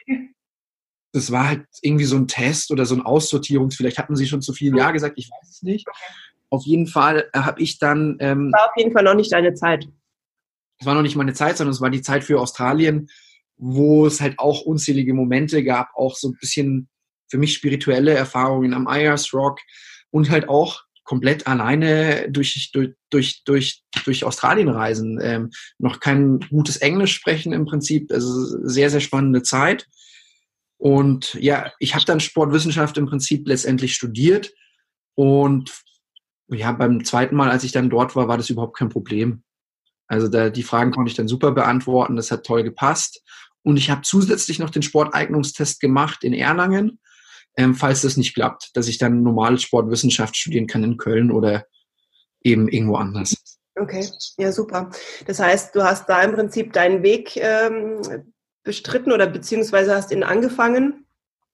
das 1.13 1.31
war 1.31 1.47
halt 1.47 1.65
irgendwie 1.81 2.05
so 2.05 2.15
ein 2.15 2.27
Test 2.27 2.71
oder 2.71 2.85
so 2.85 2.95
ein 2.95 3.01
Aussortierungs, 3.01 3.75
vielleicht 3.75 3.97
hatten 3.97 4.15
sie 4.15 4.27
schon 4.27 4.41
zu 4.41 4.53
viel 4.53 4.75
Ja 4.77 4.91
gesagt, 4.91 5.17
ich 5.17 5.29
weiß 5.29 5.49
es 5.49 5.61
nicht. 5.63 5.87
Auf 6.49 6.65
jeden 6.65 6.87
Fall 6.87 7.29
äh, 7.33 7.39
habe 7.39 7.61
ich 7.61 7.79
dann... 7.79 8.17
Ähm, 8.19 8.51
war 8.53 8.69
auf 8.69 8.77
jeden 8.77 8.91
Fall 8.91 9.03
noch 9.03 9.15
nicht 9.15 9.31
deine 9.31 9.53
Zeit. 9.53 9.87
Es 10.79 10.85
war 10.85 10.93
noch 10.93 11.01
nicht 11.01 11.15
meine 11.15 11.33
Zeit, 11.33 11.57
sondern 11.57 11.73
es 11.73 11.81
war 11.81 11.89
die 11.89 12.01
Zeit 12.01 12.23
für 12.23 12.39
Australien, 12.39 13.09
wo 13.57 14.05
es 14.05 14.21
halt 14.21 14.39
auch 14.39 14.61
unzählige 14.61 15.13
Momente 15.13 15.63
gab, 15.63 15.89
auch 15.95 16.15
so 16.15 16.29
ein 16.29 16.37
bisschen 16.39 16.89
für 17.29 17.37
mich 17.37 17.53
spirituelle 17.53 18.13
Erfahrungen 18.13 18.73
am 18.73 18.87
Ayers 18.87 19.33
Rock 19.33 19.59
und 20.11 20.29
halt 20.29 20.47
auch 20.47 20.83
komplett 21.03 21.47
alleine 21.47 22.29
durch, 22.29 22.69
durch, 22.73 22.93
durch, 23.09 23.43
durch, 23.45 23.83
durch 24.03 24.23
Australien 24.25 24.67
reisen. 24.67 25.19
Ähm, 25.21 25.51
noch 25.79 25.99
kein 25.99 26.39
gutes 26.49 26.77
Englisch 26.77 27.13
sprechen 27.13 27.53
im 27.53 27.65
Prinzip. 27.65 28.11
Also 28.11 28.29
sehr, 28.67 28.89
sehr 28.89 28.99
spannende 28.99 29.41
Zeit. 29.41 29.87
Und 30.77 31.33
ja, 31.35 31.71
ich 31.79 31.95
habe 31.95 32.05
dann 32.05 32.19
Sportwissenschaft 32.19 32.97
im 32.97 33.07
Prinzip 33.07 33.47
letztendlich 33.47 33.95
studiert. 33.95 34.51
Und 35.15 35.81
ja, 36.49 36.73
beim 36.73 37.03
zweiten 37.05 37.35
Mal, 37.37 37.49
als 37.49 37.63
ich 37.63 37.71
dann 37.71 37.89
dort 37.89 38.15
war, 38.15 38.27
war 38.27 38.37
das 38.37 38.49
überhaupt 38.49 38.77
kein 38.77 38.89
Problem. 38.89 39.43
Also 40.07 40.27
da, 40.27 40.49
die 40.49 40.63
Fragen 40.63 40.91
konnte 40.91 41.09
ich 41.09 41.17
dann 41.17 41.27
super 41.27 41.51
beantworten. 41.51 42.17
Das 42.17 42.31
hat 42.31 42.45
toll 42.45 42.63
gepasst. 42.63 43.23
Und 43.67 43.77
ich 43.77 43.89
habe 43.89 44.01
zusätzlich 44.01 44.59
noch 44.59 44.69
den 44.69 44.81
Sporteignungstest 44.81 45.79
gemacht 45.79 46.23
in 46.23 46.33
Erlangen 46.33 46.99
ähm, 47.57 47.73
falls 47.73 48.03
das 48.03 48.15
nicht 48.17 48.35
klappt, 48.35 48.69
dass 48.75 48.87
ich 48.87 48.99
dann 48.99 49.23
normale 49.23 49.57
Sportwissenschaft 49.57 50.37
studieren 50.37 50.67
kann 50.67 50.83
in 50.83 50.97
Köln 50.97 51.31
oder 51.31 51.65
eben 52.43 52.69
irgendwo 52.69 52.95
anders. 52.95 53.35
Okay, 53.75 54.07
ja 54.37 54.51
super. 54.51 54.91
Das 55.25 55.39
heißt, 55.39 55.75
du 55.75 55.83
hast 55.83 56.07
da 56.07 56.21
im 56.21 56.33
Prinzip 56.33 56.73
deinen 56.73 57.03
Weg 57.03 57.35
ähm, 57.35 58.01
bestritten 58.63 59.11
oder 59.11 59.27
beziehungsweise 59.27 59.95
hast 59.95 60.11
ihn 60.11 60.23
angefangen. 60.23 61.05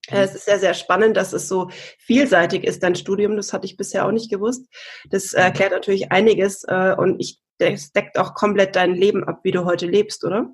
Es 0.07 0.35
ist 0.35 0.45
sehr, 0.45 0.59
sehr 0.59 0.73
spannend, 0.73 1.15
dass 1.15 1.31
es 1.31 1.47
so 1.47 1.69
vielseitig 1.97 2.65
ist, 2.65 2.83
dein 2.83 2.95
Studium. 2.95 3.37
Das 3.37 3.53
hatte 3.53 3.65
ich 3.65 3.77
bisher 3.77 4.05
auch 4.05 4.11
nicht 4.11 4.29
gewusst. 4.29 4.67
Das 5.09 5.31
erklärt 5.31 5.71
natürlich 5.71 6.11
einiges 6.11 6.65
äh, 6.67 6.93
und 6.97 7.21
ich, 7.21 7.39
das 7.59 7.93
deckt 7.93 8.17
auch 8.17 8.33
komplett 8.33 8.75
dein 8.75 8.95
Leben 8.95 9.23
ab, 9.23 9.39
wie 9.43 9.51
du 9.51 9.63
heute 9.63 9.85
lebst, 9.85 10.25
oder? 10.25 10.53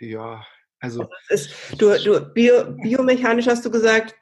Ja, 0.00 0.44
also, 0.80 1.02
also 1.02 1.12
ist, 1.28 1.50
du, 1.78 1.96
du 2.02 2.20
bio, 2.32 2.72
biomechanisch 2.82 3.46
hast 3.46 3.64
du 3.64 3.70
gesagt, 3.70 4.14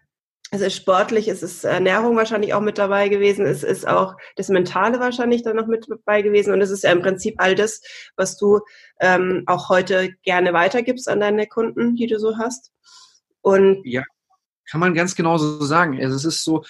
es 0.50 0.60
ist 0.60 0.76
sportlich, 0.76 1.28
es 1.28 1.42
ist 1.42 1.64
Ernährung 1.64 2.16
wahrscheinlich 2.16 2.54
auch 2.54 2.60
mit 2.60 2.78
dabei 2.78 3.08
gewesen, 3.08 3.44
es 3.44 3.62
ist 3.62 3.86
auch 3.86 4.16
das 4.36 4.48
Mentale 4.48 4.98
wahrscheinlich 4.98 5.42
dann 5.42 5.56
noch 5.56 5.66
mit 5.66 5.86
dabei 5.88 6.22
gewesen 6.22 6.52
und 6.52 6.60
es 6.60 6.70
ist 6.70 6.84
ja 6.84 6.90
im 6.90 7.02
Prinzip 7.02 7.34
all 7.38 7.54
das, 7.54 7.82
was 8.16 8.36
du 8.36 8.60
ähm, 8.98 9.44
auch 9.46 9.68
heute 9.68 10.14
gerne 10.22 10.52
weitergibst 10.52 11.08
an 11.08 11.20
deine 11.20 11.46
Kunden, 11.46 11.96
die 11.96 12.06
du 12.06 12.18
so 12.18 12.38
hast. 12.38 12.72
Und 13.42 13.82
ja, 13.84 14.02
kann 14.70 14.80
man 14.80 14.94
ganz 14.94 15.14
genau 15.14 15.38
so 15.38 15.62
sagen. 15.64 16.00
Also 16.02 16.16
es 16.16 16.24
ist 16.24 16.44
so, 16.44 16.64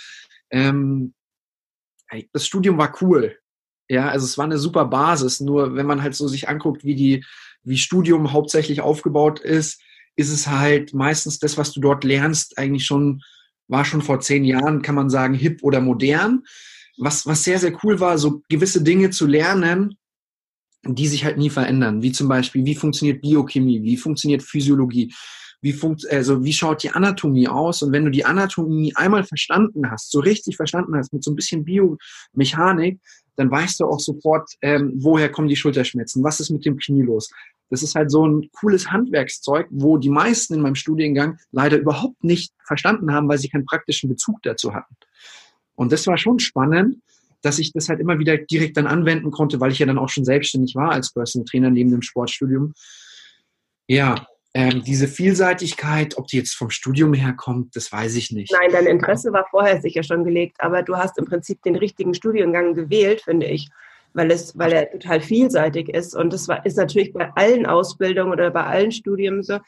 ähm, 0.50 1.14
das 2.32 2.46
Studium 2.46 2.78
war 2.78 2.96
cool. 3.00 3.38
Ja, 3.88 4.08
also 4.08 4.26
es 4.26 4.36
war 4.36 4.44
eine 4.44 4.58
super 4.58 4.84
Basis. 4.84 5.40
Nur 5.40 5.74
wenn 5.74 5.86
man 5.86 6.02
halt 6.02 6.14
so 6.14 6.28
sich 6.28 6.48
anguckt, 6.48 6.84
wie 6.84 6.94
die 6.94 7.24
wie 7.64 7.78
Studium 7.78 8.32
hauptsächlich 8.32 8.80
aufgebaut 8.80 9.40
ist, 9.40 9.80
ist 10.16 10.30
es 10.30 10.48
halt 10.48 10.94
meistens 10.94 11.38
das, 11.38 11.56
was 11.56 11.72
du 11.72 11.80
dort 11.80 12.04
lernst, 12.04 12.58
eigentlich 12.58 12.84
schon, 12.84 13.22
war 13.68 13.84
schon 13.84 14.02
vor 14.02 14.20
zehn 14.20 14.44
Jahren, 14.44 14.82
kann 14.82 14.94
man 14.94 15.10
sagen, 15.10 15.34
hip 15.34 15.62
oder 15.62 15.80
modern. 15.80 16.42
Was, 16.96 17.26
was 17.26 17.44
sehr, 17.44 17.58
sehr 17.60 17.76
cool 17.84 18.00
war, 18.00 18.18
so 18.18 18.42
gewisse 18.48 18.82
Dinge 18.82 19.10
zu 19.10 19.26
lernen, 19.26 19.96
die 20.84 21.06
sich 21.06 21.24
halt 21.24 21.38
nie 21.38 21.50
verändern. 21.50 22.02
Wie 22.02 22.12
zum 22.12 22.28
Beispiel, 22.28 22.64
wie 22.64 22.74
funktioniert 22.74 23.20
Biochemie, 23.20 23.82
wie 23.82 23.96
funktioniert 23.96 24.42
Physiologie, 24.42 25.12
wie, 25.60 25.72
funkt, 25.72 26.08
also 26.10 26.44
wie 26.44 26.52
schaut 26.52 26.82
die 26.82 26.90
Anatomie 26.90 27.48
aus? 27.48 27.82
Und 27.82 27.92
wenn 27.92 28.04
du 28.04 28.10
die 28.10 28.24
Anatomie 28.24 28.94
einmal 28.94 29.24
verstanden 29.24 29.90
hast, 29.90 30.10
so 30.10 30.20
richtig 30.20 30.56
verstanden 30.56 30.96
hast, 30.96 31.12
mit 31.12 31.24
so 31.24 31.32
ein 31.32 31.36
bisschen 31.36 31.64
Biomechanik, 31.64 33.00
dann 33.38 33.50
weißt 33.50 33.80
du 33.80 33.86
auch 33.86 34.00
sofort, 34.00 34.50
ähm, 34.62 34.92
woher 34.96 35.30
kommen 35.30 35.48
die 35.48 35.56
Schulterschmerzen, 35.56 36.24
was 36.24 36.40
ist 36.40 36.50
mit 36.50 36.64
dem 36.64 36.76
Knie 36.76 37.02
los. 37.02 37.30
Das 37.70 37.82
ist 37.82 37.94
halt 37.94 38.10
so 38.10 38.26
ein 38.26 38.50
cooles 38.52 38.90
Handwerkszeug, 38.90 39.68
wo 39.70 39.96
die 39.96 40.08
meisten 40.08 40.54
in 40.54 40.60
meinem 40.60 40.74
Studiengang 40.74 41.38
leider 41.52 41.78
überhaupt 41.78 42.24
nicht 42.24 42.52
verstanden 42.66 43.12
haben, 43.12 43.28
weil 43.28 43.38
sie 43.38 43.48
keinen 43.48 43.66
praktischen 43.66 44.08
Bezug 44.08 44.42
dazu 44.42 44.74
hatten. 44.74 44.96
Und 45.76 45.92
das 45.92 46.06
war 46.08 46.18
schon 46.18 46.40
spannend, 46.40 46.96
dass 47.42 47.60
ich 47.60 47.72
das 47.72 47.88
halt 47.88 48.00
immer 48.00 48.18
wieder 48.18 48.36
direkt 48.36 48.76
dann 48.76 48.88
anwenden 48.88 49.30
konnte, 49.30 49.60
weil 49.60 49.70
ich 49.70 49.78
ja 49.78 49.86
dann 49.86 49.98
auch 49.98 50.08
schon 50.08 50.24
selbstständig 50.24 50.74
war 50.74 50.90
als 50.90 51.12
Personal 51.12 51.44
Trainer 51.44 51.70
neben 51.70 51.90
dem 51.90 52.02
Sportstudium. 52.02 52.74
Ja, 53.86 54.26
ähm, 54.58 54.82
diese 54.82 55.06
Vielseitigkeit, 55.06 56.18
ob 56.18 56.26
die 56.26 56.36
jetzt 56.36 56.56
vom 56.56 56.70
Studium 56.70 57.14
herkommt, 57.14 57.76
das 57.76 57.92
weiß 57.92 58.16
ich 58.16 58.32
nicht. 58.32 58.52
Nein, 58.52 58.72
dein 58.72 58.86
Interesse 58.86 59.32
war 59.32 59.46
vorher 59.48 59.80
sicher 59.80 60.02
schon 60.02 60.24
gelegt, 60.24 60.56
aber 60.58 60.82
du 60.82 60.96
hast 60.96 61.16
im 61.16 61.26
Prinzip 61.26 61.62
den 61.62 61.76
richtigen 61.76 62.12
Studiengang 62.12 62.74
gewählt, 62.74 63.20
finde 63.20 63.46
ich, 63.46 63.68
weil, 64.14 64.32
es, 64.32 64.58
weil 64.58 64.72
er 64.72 64.90
total 64.90 65.20
vielseitig 65.20 65.88
ist. 65.90 66.16
Und 66.16 66.32
das 66.32 66.48
war, 66.48 66.66
ist 66.66 66.76
natürlich 66.76 67.12
bei 67.12 67.30
allen 67.36 67.66
Ausbildungen 67.66 68.32
oder 68.32 68.50
bei 68.50 68.64
allen 68.64 68.90
Studien 68.90 69.44
so. 69.44 69.58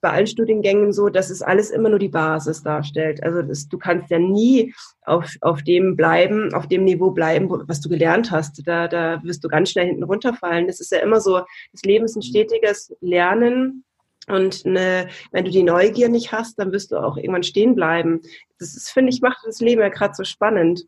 bei 0.00 0.10
allen 0.10 0.26
Studiengängen 0.26 0.92
so, 0.92 1.10
dass 1.10 1.30
es 1.30 1.40
alles 1.40 1.70
immer 1.70 1.88
nur 1.88 2.00
die 2.00 2.08
Basis 2.08 2.60
darstellt. 2.64 3.22
Also 3.22 3.40
das, 3.40 3.68
du 3.68 3.78
kannst 3.78 4.10
ja 4.10 4.18
nie 4.18 4.74
auf, 5.02 5.32
auf 5.42 5.62
dem 5.62 5.94
bleiben, 5.94 6.52
auf 6.54 6.66
dem 6.66 6.82
Niveau 6.82 7.12
bleiben, 7.12 7.48
wo, 7.48 7.62
was 7.68 7.80
du 7.80 7.88
gelernt 7.88 8.32
hast. 8.32 8.66
Da, 8.66 8.88
da 8.88 9.22
wirst 9.22 9.44
du 9.44 9.48
ganz 9.48 9.70
schnell 9.70 9.86
hinten 9.86 10.02
runterfallen. 10.02 10.66
Das 10.66 10.80
ist 10.80 10.90
ja 10.90 10.98
immer 10.98 11.20
so, 11.20 11.42
das 11.70 11.82
Leben 11.84 12.04
ist 12.04 12.16
ein 12.16 12.22
stetiges 12.22 12.92
Lernen. 13.00 13.84
Und 14.26 14.64
eine, 14.64 15.08
wenn 15.32 15.44
du 15.44 15.50
die 15.50 15.62
Neugier 15.62 16.08
nicht 16.08 16.32
hast, 16.32 16.58
dann 16.58 16.72
wirst 16.72 16.92
du 16.92 16.96
auch 16.96 17.16
irgendwann 17.16 17.42
stehen 17.42 17.74
bleiben. 17.74 18.20
Das 18.58 18.74
ist, 18.74 18.90
finde 18.90 19.12
ich, 19.12 19.20
macht 19.20 19.38
das 19.44 19.60
Leben 19.60 19.82
ja 19.82 19.88
gerade 19.88 20.14
so 20.14 20.24
spannend. 20.24 20.84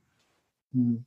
Hm. 0.73 1.05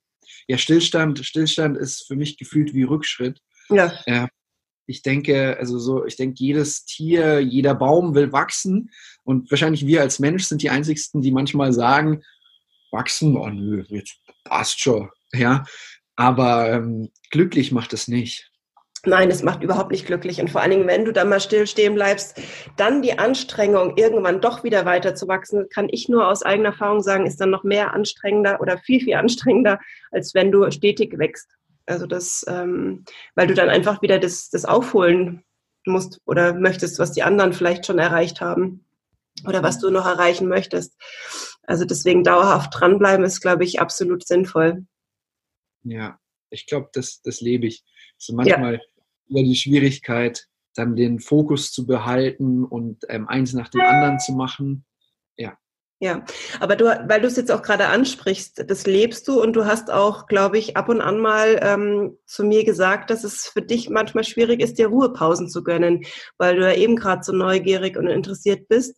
Ja, 0.47 0.57
Stillstand, 0.57 1.19
Stillstand 1.25 1.77
ist 1.77 2.05
für 2.07 2.15
mich 2.15 2.37
gefühlt 2.37 2.73
wie 2.73 2.83
Rückschritt. 2.83 3.41
Ja. 3.69 3.91
ja 4.05 4.27
ich 4.89 5.03
denke, 5.03 5.55
also 5.59 5.77
so, 5.77 6.03
ich 6.05 6.15
denke, 6.15 6.43
jedes 6.43 6.83
Tier, 6.83 7.39
jeder 7.39 7.75
Baum 7.75 8.15
will 8.15 8.31
wachsen 8.31 8.89
und 9.23 9.51
wahrscheinlich 9.51 9.85
wir 9.85 10.01
als 10.01 10.17
Mensch 10.17 10.45
sind 10.45 10.63
die 10.63 10.71
einzigsten, 10.71 11.21
die 11.21 11.31
manchmal 11.31 11.73
sagen, 11.73 12.23
wachsen, 12.91 13.37
oh 13.37 13.49
nö, 13.49 13.83
jetzt 13.89 14.19
passt 14.43 14.79
schon, 14.79 15.09
ja. 15.31 15.63
Aber 16.15 16.71
ähm, 16.71 17.11
glücklich 17.29 17.71
macht 17.71 17.93
es 17.93 18.07
nicht. 18.07 18.48
Nein, 19.05 19.31
es 19.31 19.43
macht 19.43 19.63
überhaupt 19.63 19.91
nicht 19.91 20.05
glücklich. 20.05 20.41
Und 20.41 20.49
vor 20.49 20.61
allen 20.61 20.71
Dingen, 20.71 20.87
wenn 20.87 21.05
du 21.05 21.13
dann 21.13 21.29
mal 21.29 21.39
still 21.39 21.67
stehen 21.67 21.95
bleibst, 21.95 22.41
dann 22.75 23.01
die 23.01 23.17
Anstrengung, 23.17 23.95
irgendwann 23.97 24.41
doch 24.41 24.63
wieder 24.63 24.85
weiter 24.85 25.15
zu 25.15 25.27
wachsen, 25.27 25.67
kann 25.69 25.87
ich 25.89 26.09
nur 26.09 26.27
aus 26.27 26.43
eigener 26.43 26.69
Erfahrung 26.69 27.01
sagen, 27.01 27.25
ist 27.25 27.39
dann 27.39 27.49
noch 27.49 27.63
mehr 27.63 27.93
anstrengender 27.93 28.59
oder 28.61 28.77
viel, 28.77 28.99
viel 28.99 29.15
anstrengender, 29.15 29.79
als 30.11 30.33
wenn 30.33 30.51
du 30.51 30.69
stetig 30.71 31.17
wächst. 31.17 31.49
Also 31.85 32.05
das, 32.05 32.45
ähm, 32.47 33.05
weil 33.35 33.47
du 33.47 33.53
dann 33.53 33.69
einfach 33.69 34.01
wieder 34.01 34.19
das, 34.19 34.49
das 34.49 34.65
aufholen 34.65 35.43
musst 35.85 36.21
oder 36.25 36.53
möchtest, 36.53 36.99
was 36.99 37.13
die 37.13 37.23
anderen 37.23 37.53
vielleicht 37.53 37.85
schon 37.85 37.99
erreicht 37.99 38.41
haben 38.41 38.85
oder 39.47 39.63
was 39.63 39.79
du 39.79 39.89
noch 39.89 40.05
erreichen 40.05 40.47
möchtest. 40.47 40.95
Also 41.63 41.85
deswegen 41.85 42.23
dauerhaft 42.23 42.73
dranbleiben 42.73 43.25
ist, 43.25 43.41
glaube 43.41 43.63
ich, 43.63 43.79
absolut 43.79 44.27
sinnvoll. 44.27 44.85
Ja, 45.83 46.19
ich 46.49 46.65
glaube, 46.65 46.89
das, 46.93 47.21
das 47.21 47.41
lebe 47.41 47.67
ich. 47.67 47.83
Also 48.17 48.35
manchmal 48.35 48.75
ja. 48.75 48.79
Über 49.29 49.43
die 49.43 49.55
Schwierigkeit, 49.55 50.47
dann 50.75 50.95
den 50.95 51.19
Fokus 51.19 51.71
zu 51.71 51.85
behalten 51.85 52.63
und 52.63 53.05
ähm, 53.09 53.27
eins 53.27 53.53
nach 53.53 53.69
dem 53.69 53.81
anderen 53.81 54.19
zu 54.19 54.33
machen. 54.33 54.85
Ja, 56.01 56.23
aber 56.61 56.77
du, 56.77 56.85
weil 56.85 57.19
du 57.19 57.27
es 57.27 57.35
jetzt 57.35 57.51
auch 57.51 57.61
gerade 57.61 57.87
ansprichst, 57.87 58.63
das 58.67 58.87
lebst 58.87 59.27
du 59.27 59.41
und 59.41 59.51
du 59.51 59.65
hast 59.65 59.91
auch, 59.91 60.27
glaube 60.27 60.57
ich, 60.57 60.77
ab 60.77 60.87
und 60.87 61.01
an 61.01 61.19
mal 61.19 61.59
ähm, 61.61 62.17
zu 62.25 62.45
mir 62.45 62.63
gesagt, 62.63 63.09
dass 63.09 63.25
es 63.25 63.47
für 63.47 63.61
dich 63.61 63.89
manchmal 63.89 64.23
schwierig 64.23 64.61
ist, 64.61 64.77
dir 64.77 64.87
Ruhepausen 64.87 65.49
zu 65.49 65.61
gönnen, 65.61 66.05
weil 66.37 66.55
du 66.55 66.61
ja 66.61 66.73
eben 66.73 66.95
gerade 66.95 67.21
so 67.23 67.33
neugierig 67.33 67.97
und 67.97 68.07
interessiert 68.07 68.69
bist. 68.69 68.95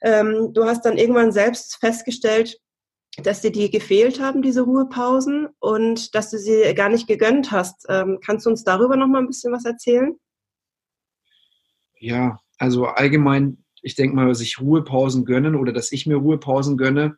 Ähm, 0.00 0.54
du 0.54 0.64
hast 0.64 0.86
dann 0.86 0.96
irgendwann 0.96 1.30
selbst 1.30 1.76
festgestellt, 1.78 2.58
dass 3.22 3.40
dir 3.40 3.52
die 3.52 3.70
gefehlt 3.70 4.20
haben, 4.20 4.42
diese 4.42 4.62
Ruhepausen, 4.62 5.48
und 5.60 6.14
dass 6.14 6.30
du 6.30 6.38
sie 6.38 6.74
gar 6.74 6.88
nicht 6.88 7.06
gegönnt 7.06 7.52
hast. 7.52 7.86
Ähm, 7.88 8.18
kannst 8.24 8.46
du 8.46 8.50
uns 8.50 8.64
darüber 8.64 8.96
noch 8.96 9.06
mal 9.06 9.18
ein 9.18 9.28
bisschen 9.28 9.52
was 9.52 9.64
erzählen? 9.64 10.14
Ja, 11.98 12.38
also 12.58 12.86
allgemein 12.86 13.64
ich 13.84 13.94
denke 13.94 14.16
mal, 14.16 14.34
sich 14.34 14.60
Ruhepausen 14.60 15.24
gönnen 15.26 15.54
oder 15.54 15.72
dass 15.72 15.92
ich 15.92 16.06
mir 16.06 16.16
Ruhepausen 16.16 16.76
gönne, 16.78 17.16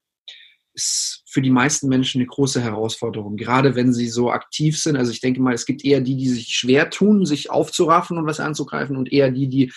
ist 0.74 1.22
für 1.26 1.40
die 1.40 1.50
meisten 1.50 1.88
Menschen 1.88 2.20
eine 2.20 2.26
große 2.26 2.60
Herausforderung. 2.60 3.36
Gerade 3.36 3.76
wenn 3.76 3.92
sie 3.92 4.08
so 4.08 4.30
aktiv 4.30 4.78
sind. 4.78 4.96
Also 4.96 5.12
ich 5.12 5.20
denke 5.20 5.40
mal, 5.40 5.54
es 5.54 5.64
gibt 5.64 5.84
eher 5.84 6.00
die, 6.00 6.16
die 6.16 6.28
sich 6.28 6.48
schwer 6.48 6.90
tun, 6.90 7.24
sich 7.24 7.50
aufzuraffen 7.50 8.18
und 8.18 8.26
was 8.26 8.40
anzugreifen 8.40 8.96
und 8.96 9.12
eher 9.12 9.30
die, 9.30 9.48
die 9.48 9.72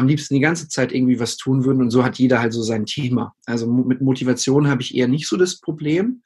am 0.00 0.08
liebsten 0.08 0.34
die 0.34 0.40
ganze 0.40 0.68
Zeit 0.68 0.92
irgendwie 0.92 1.20
was 1.20 1.36
tun 1.36 1.64
würden. 1.64 1.82
Und 1.82 1.90
so 1.90 2.02
hat 2.02 2.18
jeder 2.18 2.40
halt 2.40 2.52
so 2.52 2.62
sein 2.62 2.86
Thema. 2.86 3.34
Also 3.44 3.70
mit 3.70 4.00
Motivation 4.00 4.68
habe 4.68 4.82
ich 4.82 4.94
eher 4.94 5.08
nicht 5.08 5.28
so 5.28 5.36
das 5.36 5.60
Problem. 5.60 6.22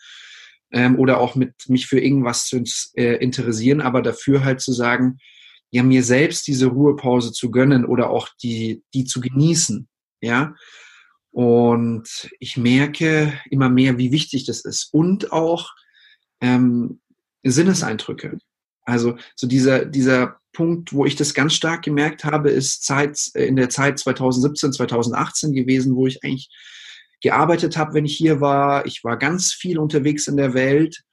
Ähm, 0.71 0.99
oder 0.99 1.21
auch 1.21 1.35
mit 1.35 1.55
mich 1.69 1.87
für 1.87 2.01
irgendwas 2.01 2.47
zu 2.47 2.63
äh, 2.95 3.17
interessieren, 3.17 3.81
aber 3.81 4.01
dafür 4.01 4.45
halt 4.45 4.61
zu 4.61 4.73
sagen, 4.73 5.19
ja, 5.71 5.83
mir 5.83 6.03
selbst 6.03 6.47
diese 6.47 6.67
Ruhepause 6.67 7.33
zu 7.33 7.51
gönnen 7.51 7.85
oder 7.85 8.11
auch 8.11 8.29
die, 8.43 8.83
die 8.95 9.05
zu 9.05 9.21
genießen, 9.21 9.89
ja. 10.21 10.55
Und 11.31 12.31
ich 12.39 12.57
merke 12.57 13.33
immer 13.51 13.69
mehr, 13.69 13.99
wie 13.99 14.13
wichtig 14.13 14.47
das 14.47 14.65
ist. 14.65 14.89
Und 14.93 15.33
auch 15.33 15.73
ähm, 16.41 17.01
Sinneseindrücke. 17.43 18.39
Also 18.85 19.17
so 19.35 19.49
dieser, 19.49 19.85
dieser 19.85 20.39
Punkt, 20.55 20.95
wo 20.95 21.05
ich 21.05 21.17
das 21.17 21.35
ganz 21.35 21.53
stark 21.53 21.83
gemerkt 21.83 22.25
habe, 22.25 22.49
ist 22.49 22.85
Zeit, 22.85 23.21
äh, 23.35 23.45
in 23.45 23.57
der 23.57 23.69
Zeit 23.69 23.99
2017, 23.99 24.73
2018 24.73 25.53
gewesen, 25.53 25.95
wo 25.95 26.07
ich 26.07 26.25
eigentlich 26.25 26.49
gearbeitet 27.21 27.77
habe, 27.77 27.93
wenn 27.93 28.07
ich 28.07 28.17
hier 28.17 28.41
war. 28.41 28.87
Ich 28.87 29.05
war 29.05 29.19
ganz 29.19 29.53
viel 29.53 29.79
unterwegs 29.79 30.27
in 30.27 30.39
der 30.39 30.55
Welt 30.55 31.05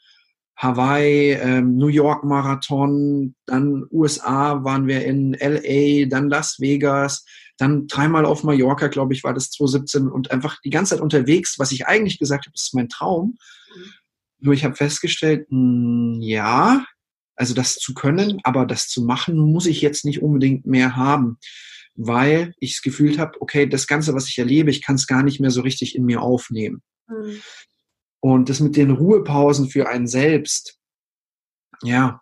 Hawaii, 0.61 1.31
ähm, 1.31 1.75
New 1.75 1.87
York 1.87 2.23
Marathon, 2.23 3.33
dann 3.47 3.85
USA 3.89 4.63
waren 4.63 4.85
wir 4.85 5.03
in 5.03 5.33
LA, 5.33 6.05
dann 6.07 6.29
Las 6.29 6.59
Vegas, 6.59 7.25
dann 7.57 7.87
dreimal 7.87 8.25
auf 8.25 8.43
Mallorca, 8.43 8.87
glaube 8.87 9.13
ich, 9.13 9.23
war 9.23 9.33
das 9.33 9.49
2017 9.49 10.07
und 10.07 10.29
einfach 10.29 10.59
die 10.63 10.69
ganze 10.69 10.93
Zeit 10.95 11.01
unterwegs, 11.01 11.57
was 11.57 11.71
ich 11.71 11.87
eigentlich 11.87 12.19
gesagt 12.19 12.45
habe, 12.45 12.53
ist 12.53 12.75
mein 12.75 12.89
Traum. 12.89 13.37
Mhm. 13.75 13.91
Nur 14.39 14.53
ich 14.53 14.63
habe 14.63 14.75
festgestellt, 14.75 15.47
mh, 15.49 16.15
hm, 16.15 16.21
ja, 16.21 16.85
also 17.35 17.53
das 17.53 17.75
zu 17.75 17.93
können, 17.93 18.39
aber 18.43 18.65
das 18.65 18.87
zu 18.87 19.03
machen, 19.03 19.37
muss 19.37 19.65
ich 19.65 19.81
jetzt 19.81 20.05
nicht 20.05 20.21
unbedingt 20.21 20.65
mehr 20.65 20.95
haben, 20.95 21.37
weil 21.95 22.53
ich 22.59 22.73
es 22.73 22.81
gefühlt 22.81 23.17
habe, 23.17 23.41
okay, 23.41 23.67
das 23.67 23.87
Ganze, 23.87 24.13
was 24.13 24.27
ich 24.27 24.37
erlebe, 24.37 24.69
ich 24.69 24.81
kann 24.81 24.95
es 24.95 25.07
gar 25.07 25.23
nicht 25.23 25.39
mehr 25.39 25.51
so 25.51 25.61
richtig 25.61 25.95
in 25.95 26.05
mir 26.05 26.21
aufnehmen. 26.21 26.81
Mhm. 27.07 27.41
Und 28.19 28.49
das 28.49 28.59
mit 28.59 28.75
den 28.75 28.91
Ruhepausen 28.91 29.69
für 29.69 29.89
einen 29.89 30.07
selbst, 30.07 30.77
ja, 31.83 32.21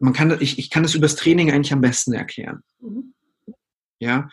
man 0.00 0.12
kann, 0.12 0.36
ich, 0.40 0.58
ich 0.58 0.70
kann 0.70 0.82
das 0.82 0.94
übers 0.94 1.14
Training 1.14 1.52
eigentlich 1.52 1.72
am 1.72 1.80
besten 1.80 2.12
erklären. 2.12 2.62
Mhm. 2.80 3.14
Ja, 4.00 4.28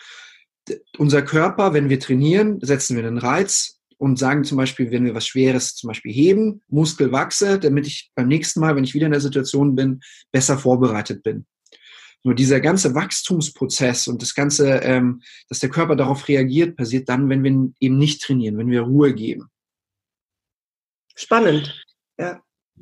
unser 0.97 1.21
Körper, 1.21 1.73
wenn 1.73 1.89
wir 1.89 1.99
trainieren, 1.99 2.59
setzen 2.61 2.95
wir 2.97 3.05
einen 3.05 3.17
Reiz 3.17 3.76
und 3.97 4.19
sagen 4.19 4.43
zum 4.43 4.57
Beispiel, 4.57 4.91
wenn 4.91 5.05
wir 5.05 5.15
was 5.15 5.27
Schweres 5.27 5.75
zum 5.75 5.87
Beispiel 5.87 6.13
heben, 6.13 6.61
Muskel 6.67 7.11
wachse, 7.11 7.59
damit 7.59 7.87
ich 7.87 8.11
beim 8.15 8.27
nächsten 8.27 8.59
Mal, 8.59 8.75
wenn 8.75 8.83
ich 8.83 8.93
wieder 8.93 9.07
in 9.07 9.11
der 9.11 9.21
Situation 9.21 9.75
bin, 9.75 10.01
besser 10.31 10.57
vorbereitet 10.57 11.23
bin. 11.23 11.45
Nur 12.23 12.35
dieser 12.35 12.59
ganze 12.59 12.93
Wachstumsprozess 12.93 14.07
und 14.07 14.21
das 14.21 14.35
ganze, 14.35 14.67
ähm, 14.79 15.21
dass 15.49 15.59
der 15.59 15.69
Körper 15.69 15.95
darauf 15.95 16.27
reagiert, 16.27 16.75
passiert 16.75 17.09
dann, 17.09 17.29
wenn 17.29 17.43
wir 17.43 17.71
eben 17.79 17.97
nicht 17.97 18.21
trainieren, 18.21 18.57
wenn 18.57 18.69
wir 18.69 18.81
Ruhe 18.81 19.13
geben. 19.13 19.49
Spannend. 21.15 21.83
Ja. 22.19 22.41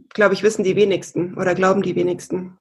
Glaube 0.10 0.34
ich, 0.34 0.44
wissen 0.44 0.64
die 0.64 0.76
wenigsten 0.76 1.36
oder 1.36 1.56
glauben 1.56 1.82
die 1.82 1.96
wenigsten. 1.96 2.58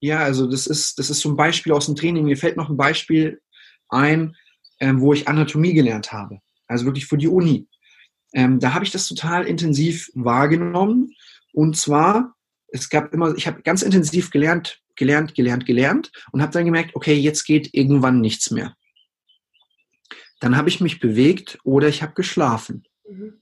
Ja, 0.00 0.20
also 0.20 0.48
das 0.48 0.66
ist, 0.66 0.98
das 0.98 1.10
ist 1.10 1.20
zum 1.20 1.36
Beispiel 1.36 1.72
aus 1.72 1.86
dem 1.86 1.96
Training. 1.96 2.24
Mir 2.24 2.36
fällt 2.36 2.56
noch 2.56 2.68
ein 2.68 2.76
Beispiel 2.76 3.40
ein, 3.88 4.36
ähm, 4.78 5.00
wo 5.00 5.12
ich 5.12 5.26
Anatomie 5.26 5.74
gelernt 5.74 6.12
habe. 6.12 6.40
Also 6.68 6.84
wirklich 6.84 7.06
für 7.06 7.18
die 7.18 7.28
Uni. 7.28 7.66
Ähm, 8.32 8.60
da 8.60 8.74
habe 8.74 8.84
ich 8.84 8.90
das 8.90 9.08
total 9.08 9.46
intensiv 9.46 10.10
wahrgenommen. 10.14 11.14
Und 11.52 11.76
zwar, 11.76 12.36
es 12.68 12.88
gab 12.88 13.12
immer, 13.12 13.34
ich 13.36 13.46
habe 13.46 13.62
ganz 13.62 13.82
intensiv 13.82 14.30
gelernt, 14.30 14.80
gelernt, 14.94 15.34
gelernt, 15.34 15.66
gelernt 15.66 16.12
und 16.30 16.42
habe 16.42 16.52
dann 16.52 16.66
gemerkt, 16.66 16.94
okay, 16.94 17.14
jetzt 17.14 17.44
geht 17.44 17.72
irgendwann 17.72 18.20
nichts 18.20 18.50
mehr. 18.50 18.76
Dann 20.40 20.56
habe 20.56 20.68
ich 20.68 20.80
mich 20.80 21.00
bewegt 21.00 21.58
oder 21.64 21.88
ich 21.88 22.02
habe 22.02 22.12
geschlafen. 22.14 22.84
Mhm. 23.08 23.40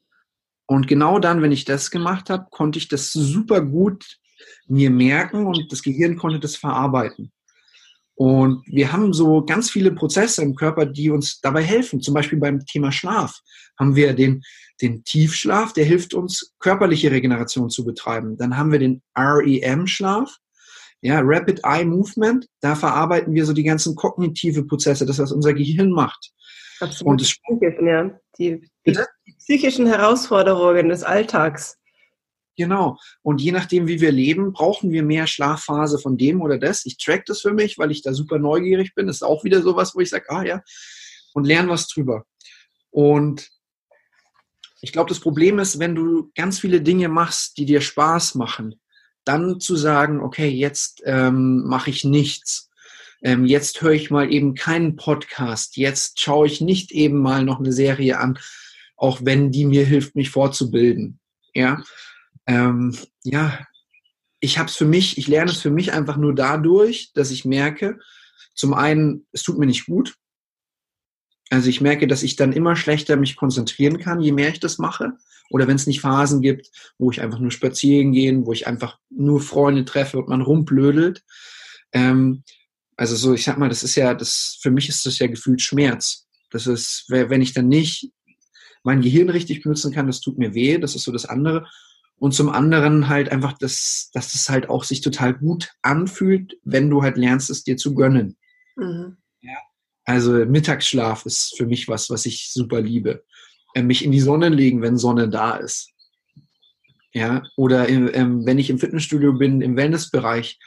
Und 0.67 0.89
genau 0.89 1.19
dann, 1.19 1.43
wenn 1.43 1.53
ich 1.53 1.65
das 1.65 1.91
gemacht 1.91 2.31
habe, 2.31 2.47
konnte 2.51 2.79
ich 2.79 2.89
das 2.89 3.13
super 3.13 3.61
gut 3.61 4.19
mir 4.67 4.91
merken 4.91 5.47
und 5.47 5.71
das 5.71 5.83
Gehirn 5.83 6.17
konnte 6.17 6.41
das 6.41 6.57
verarbeiten. 6.57 7.33
Und 8.17 8.63
wir 8.67 8.93
haben 8.93 9.13
so 9.13 9.45
ganz 9.45 9.71
viele 9.71 9.93
Prozesse 9.93 10.43
im 10.43 10.55
Körper, 10.55 10.87
die 10.87 11.11
uns 11.11 11.41
dabei 11.41 11.63
helfen. 11.63 12.01
Zum 12.01 12.15
Beispiel 12.15 12.39
beim 12.39 12.65
Thema 12.65 12.91
Schlaf 12.91 13.41
haben 13.79 13.95
wir 13.95 14.15
den, 14.15 14.43
den 14.81 15.05
Tiefschlaf, 15.05 15.75
der 15.75 15.85
hilft 15.85 16.15
uns, 16.15 16.55
körperliche 16.59 17.11
Regeneration 17.11 17.69
zu 17.69 17.85
betreiben. 17.85 18.39
Dann 18.39 18.57
haben 18.57 18.73
wir 18.73 18.79
den 18.79 19.03
REM-Schlaf, 19.17 20.35
ja, 21.03 21.21
Rapid 21.23 21.61
Eye 21.65 21.85
Movement. 21.85 22.49
Da 22.61 22.75
verarbeiten 22.75 23.35
wir 23.35 23.45
so 23.45 23.53
die 23.53 23.65
ganzen 23.65 23.95
kognitive 23.95 24.65
Prozesse, 24.65 25.05
das, 25.05 25.19
was 25.19 25.31
unser 25.31 25.53
Gehirn 25.53 25.91
macht. 25.91 26.33
Absolut. 26.81 27.11
Und 27.13 27.21
das, 27.21 27.37
ja. 27.83 28.19
die, 28.39 28.67
die, 28.87 28.99
psychischen 29.39 29.87
Herausforderungen 29.87 30.89
des 30.89 31.03
Alltags. 31.03 31.77
Genau. 32.57 32.99
Und 33.23 33.41
je 33.41 33.53
nachdem, 33.53 33.87
wie 33.87 34.01
wir 34.01 34.13
leben, 34.13 34.53
brauchen 34.53 34.91
wir 34.91 35.03
mehr 35.03 35.27
Schlafphase 35.27 35.99
von 35.99 36.17
dem 36.17 36.41
oder 36.41 36.59
das. 36.59 36.87
Ich 36.87 36.97
track 36.97 37.27
das 37.27 37.43
für 37.43 37.53
mich, 37.53 37.79
weil 37.79 37.91
ich 37.91 38.03
da 38.03 38.15
super 38.15 38.39
neugierig 38.39 38.95
bin. 38.95 39.07
Das 39.07 39.17
ist 39.17 39.23
auch 39.23 39.45
wieder 39.45 39.63
sowas, 39.63 39.95
wo 39.95 40.01
ich 40.01 40.09
sage, 40.09 40.31
ah 40.31 40.43
ja, 40.43 40.63
und 41.35 41.45
lerne 41.45 41.69
was 41.69 41.87
drüber. 41.89 42.25
Und 42.91 43.51
ich 44.81 44.93
glaube, 44.93 45.09
das 45.09 45.21
Problem 45.21 45.59
ist, 45.59 45.79
wenn 45.79 45.95
du 45.95 46.31
ganz 46.35 46.59
viele 46.59 46.81
Dinge 46.81 47.09
machst, 47.09 47.59
die 47.59 47.67
dir 47.67 47.81
Spaß 47.81 48.37
machen, 48.37 48.81
dann 49.25 49.61
zu 49.61 49.77
sagen, 49.77 50.21
okay, 50.21 50.49
jetzt 50.49 51.03
ähm, 51.05 51.65
mache 51.65 51.91
ich 51.91 52.05
nichts. 52.05 52.71
Ähm, 53.23 53.45
jetzt 53.45 53.83
höre 53.83 53.93
ich 53.93 54.11
mal 54.11 54.33
eben 54.33 54.55
keinen 54.55 54.97
Podcast. 54.97 55.77
Jetzt 55.77 56.21
schaue 56.21 56.47
ich 56.47 56.61
nicht 56.61 56.93
eben 56.93 57.19
mal 57.19 57.45
noch 57.45 57.59
eine 57.59 57.73
Serie 57.73 58.19
an, 58.19 58.39
auch 58.97 59.21
wenn 59.23 59.51
die 59.51 59.65
mir 59.65 59.85
hilft, 59.85 60.15
mich 60.15 60.31
fortzubilden. 60.31 61.19
Ja, 61.55 61.83
ähm, 62.47 62.97
ja, 63.25 63.67
ich 64.41 64.59
habe 64.59 64.69
es 64.69 64.77
für 64.77 64.85
mich, 64.85 65.19
ich 65.19 65.29
lerne 65.29 65.51
es 65.51 65.61
für 65.61 65.71
mich 65.71 65.93
einfach 65.93 66.17
nur 66.17 66.35
dadurch, 66.35 67.13
dass 67.15 67.31
ich 67.31 67.45
merke, 67.45 67.99
zum 68.55 68.75
einen, 68.75 69.27
es 69.33 69.43
tut 69.43 69.59
mir 69.59 69.67
nicht 69.67 69.87
gut. 69.87 70.17
Also 71.51 71.69
ich 71.69 71.81
merke, 71.81 72.07
dass 72.07 72.23
ich 72.23 72.37
dann 72.37 72.53
immer 72.53 72.75
schlechter 72.77 73.17
mich 73.17 73.37
konzentrieren 73.37 73.99
kann, 73.99 74.21
je 74.21 74.33
mehr 74.33 74.49
ich 74.49 74.61
das 74.61 74.79
mache. 74.79 75.13
Oder 75.51 75.69
wenn 75.69 75.77
es 75.77 75.87
nicht 75.87 76.01
Phasen 76.01 76.43
gibt, 76.43 76.71
wo 76.99 77.11
ich 77.11 77.21
einfach 77.21 77.39
nur 77.39 77.53
spazieren 77.53 78.13
gehen, 78.13 78.47
wo 78.47 78.53
ich 78.53 78.67
einfach 78.67 78.99
nur 79.11 79.41
Freunde 79.41 79.85
treffe 79.85 80.19
und 80.19 80.29
man 80.29 80.43
rumblödelt. 80.43 81.23
Ähm, 81.93 82.43
also 82.97 83.15
so, 83.15 83.35
ich 83.35 83.45
sag 83.45 83.59
mal, 83.59 83.69
das 83.69 83.83
ist 83.83 83.95
ja, 83.95 84.15
das 84.15 84.59
für 84.61 84.71
mich 84.71 84.89
ist 84.89 85.07
das 85.07 85.19
ja 85.19 85.29
gefühlt 85.29 85.63
Schmerz. 85.63 86.27
Das 86.51 86.67
ist, 86.67 87.05
wenn 87.09 87.43
ich 87.43 87.53
dann 87.53 87.69
nicht 87.69 88.11
mein 88.83 89.03
Gehirn 89.03 89.29
richtig 89.29 89.63
benutzen 89.63 89.93
kann, 89.93 90.07
das 90.07 90.21
tut 90.21 90.39
mir 90.39 90.55
weh, 90.55 90.79
das 90.79 90.95
ist 90.95 91.03
so 91.03 91.13
das 91.13 91.27
andere. 91.27 91.69
Und 92.19 92.33
zum 92.33 92.49
anderen 92.49 93.09
halt 93.09 93.31
einfach, 93.31 93.53
dass, 93.59 94.11
dass 94.15 94.35
es 94.35 94.49
halt 94.49 94.71
auch 94.71 94.85
sich 94.85 95.03
total 95.03 95.35
gut 95.35 95.73
anfühlt, 95.83 96.57
wenn 96.65 96.89
du 96.89 97.03
halt 97.03 97.17
lernst, 97.19 97.51
es 97.51 97.63
dir 97.63 97.77
zu 97.77 97.95
gönnen. 97.95 98.37
Mhm. 98.77 99.19
Ja. 99.43 99.59
Also 100.05 100.33
Mittagsschlaf 100.33 101.27
ist 101.27 101.57
für 101.57 101.67
mich 101.67 101.89
was, 101.89 102.09
was 102.09 102.25
ich 102.25 102.53
super 102.53 102.81
liebe. 102.81 103.25
Äh, 103.75 103.83
mich 103.83 104.05
in 104.05 104.13
die 104.13 104.21
Sonne 104.21 104.49
legen, 104.49 104.81
wenn 104.81 104.97
Sonne 104.97 105.29
da 105.29 105.57
ist. 105.57 105.91
Ja, 107.13 107.43
oder 107.57 107.89
ähm, 107.89 108.45
wenn 108.45 108.59
ich 108.59 108.71
im 108.71 108.79
Fitnessstudio 108.79 109.33
bin, 109.35 109.63
im 109.63 109.77
Wellnessbereich, 109.77 110.59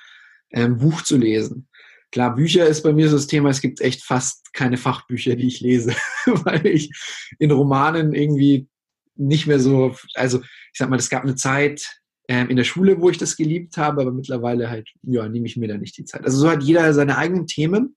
ein 0.52 0.62
ähm, 0.64 0.78
Buch 0.78 1.04
zu 1.04 1.18
lesen. 1.18 1.68
Klar, 2.12 2.36
Bücher 2.36 2.66
ist 2.66 2.82
bei 2.82 2.92
mir 2.92 3.08
so 3.08 3.18
das 3.18 3.28
Thema, 3.28 3.50
es 3.50 3.62
gibt 3.62 3.82
echt 3.82 4.04
fast 4.04 4.52
keine 4.54 4.78
Fachbücher, 4.78 5.36
die 5.36 5.48
ich 5.48 5.62
lese, 5.62 5.94
weil 6.26 6.66
ich 6.66 6.92
in 7.38 7.52
Romanen 7.52 8.14
irgendwie 8.14 8.68
nicht 9.20 9.48
mehr 9.48 9.60
so, 9.60 9.96
also 10.16 10.40
ich 10.40 10.78
sag 10.78 10.90
mal, 10.90 10.98
es 10.98 11.10
gab 11.10 11.24
eine 11.24 11.36
Zeit 11.36 12.00
ähm, 12.28 12.50
in 12.50 12.58
der 12.58 12.64
Schule, 12.64 13.02
wo 13.02 13.10
ich 13.10 13.18
das 13.18 13.36
geliebt 13.36 13.78
habe, 13.78 14.02
aber 14.02 14.12
mittlerweile 14.12 14.70
halt, 14.70 14.90
ja, 15.04 15.28
nehme 15.28 15.46
ich 15.46 15.58
mir 15.58 15.68
da 15.68 15.78
nicht 15.78 15.98
die 15.98 16.06
Zeit. 16.06 16.24
Also 16.24 16.40
so 16.40 16.50
hat 16.50 16.64
jeder 16.64 16.94
seine 16.94 17.18
eigenen 17.18 17.48
Themen. 17.48 17.96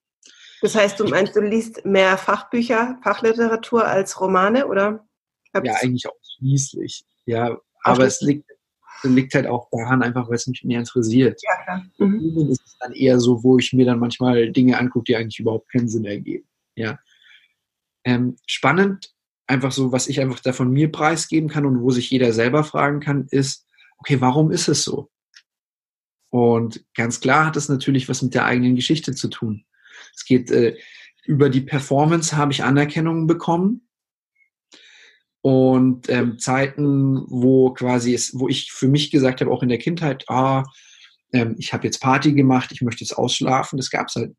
Das 0.63 0.75
heißt, 0.75 0.99
du 0.99 1.05
meinst, 1.05 1.35
du 1.37 1.41
liest 1.41 1.85
mehr 1.85 2.17
Fachbücher, 2.19 2.99
Fachliteratur 3.03 3.87
als 3.87 4.21
Romane, 4.21 4.67
oder? 4.67 5.07
Hab's 5.55 5.67
ja, 5.67 5.75
eigentlich 5.81 6.07
auch 6.07 6.17
schließlich. 6.39 7.05
Ja, 7.27 7.59
aber 7.83 8.07
es 8.07 8.21
liegt, 8.21 8.49
liegt 9.03 9.35
halt 9.35 9.47
auch 9.47 9.69
daran, 9.71 10.03
einfach 10.03 10.29
weil 10.29 10.37
es 10.37 10.47
mich 10.47 10.63
mehr 10.65 10.81
interessiert. 10.81 11.41
Ja, 11.43 11.63
klar. 11.65 11.85
Mhm. 11.99 12.51
ist 12.51 12.63
es 12.65 12.77
dann 12.81 12.93
eher 12.93 13.21
so, 13.21 13.43
wo 13.43 13.59
ich 13.59 13.73
mir 13.73 13.87
dann 13.87 13.99
manchmal 13.99 14.51
Dinge 14.51 14.79
angucke, 14.79 15.05
die 15.05 15.17
eigentlich 15.17 15.41
überhaupt 15.41 15.71
keinen 15.71 15.89
Sinn 15.89 16.05
ergeben. 16.05 16.47
Ja. 16.75 16.99
Ähm, 18.05 18.37
spannend 18.47 19.12
einfach 19.47 19.73
so, 19.73 19.93
was 19.93 20.09
ich 20.09 20.21
einfach 20.21 20.41
da 20.41 20.53
von 20.53 20.71
mir 20.71 20.91
preisgeben 20.91 21.49
kann 21.49 21.67
und 21.67 21.81
wo 21.83 21.91
sich 21.91 22.11
jeder 22.11 22.33
selber 22.33 22.65
fragen 22.65 23.01
kann, 23.01 23.27
ist, 23.31 23.67
okay, 23.99 24.21
warum 24.21 24.51
ist 24.51 24.69
es 24.69 24.85
so? 24.85 25.11
Und 26.31 26.85
ganz 26.95 27.21
klar 27.21 27.47
hat 27.47 27.57
es 27.57 27.69
natürlich 27.69 28.09
was 28.09 28.23
mit 28.23 28.35
der 28.35 28.47
eigenen 28.47 28.77
Geschichte 28.77 29.15
zu 29.15 29.29
tun. 29.29 29.65
Es 30.15 30.25
geht 30.25 30.51
äh, 30.51 30.77
über 31.25 31.51
die 31.51 31.61
Performance 31.61 32.37
habe 32.37 32.53
ich 32.53 32.65
Anerkennung 32.65 33.27
bekommen 33.27 33.87
und 35.43 36.09
ähm, 36.09 36.39
Zeiten, 36.39 37.25
wo 37.29 37.73
quasi 37.75 38.15
es, 38.15 38.39
wo 38.39 38.49
ich 38.49 38.73
für 38.73 38.89
mich 38.89 39.11
gesagt 39.11 39.41
habe, 39.41 39.51
auch 39.51 39.63
in 39.63 39.69
der 39.69 39.79
Kindheit, 39.79 40.25
ah, 40.29 40.65
ähm, 41.33 41.57
ich 41.59 41.73
habe 41.73 41.85
jetzt 41.85 42.01
Party 42.01 42.33
gemacht, 42.33 42.71
ich 42.73 42.83
möchte 42.83 43.05
jetzt 43.05 43.19
ausschlafen. 43.19 43.77
Das 43.77 43.91
gab 43.91 44.09
es 44.09 44.15
halt 44.15 44.35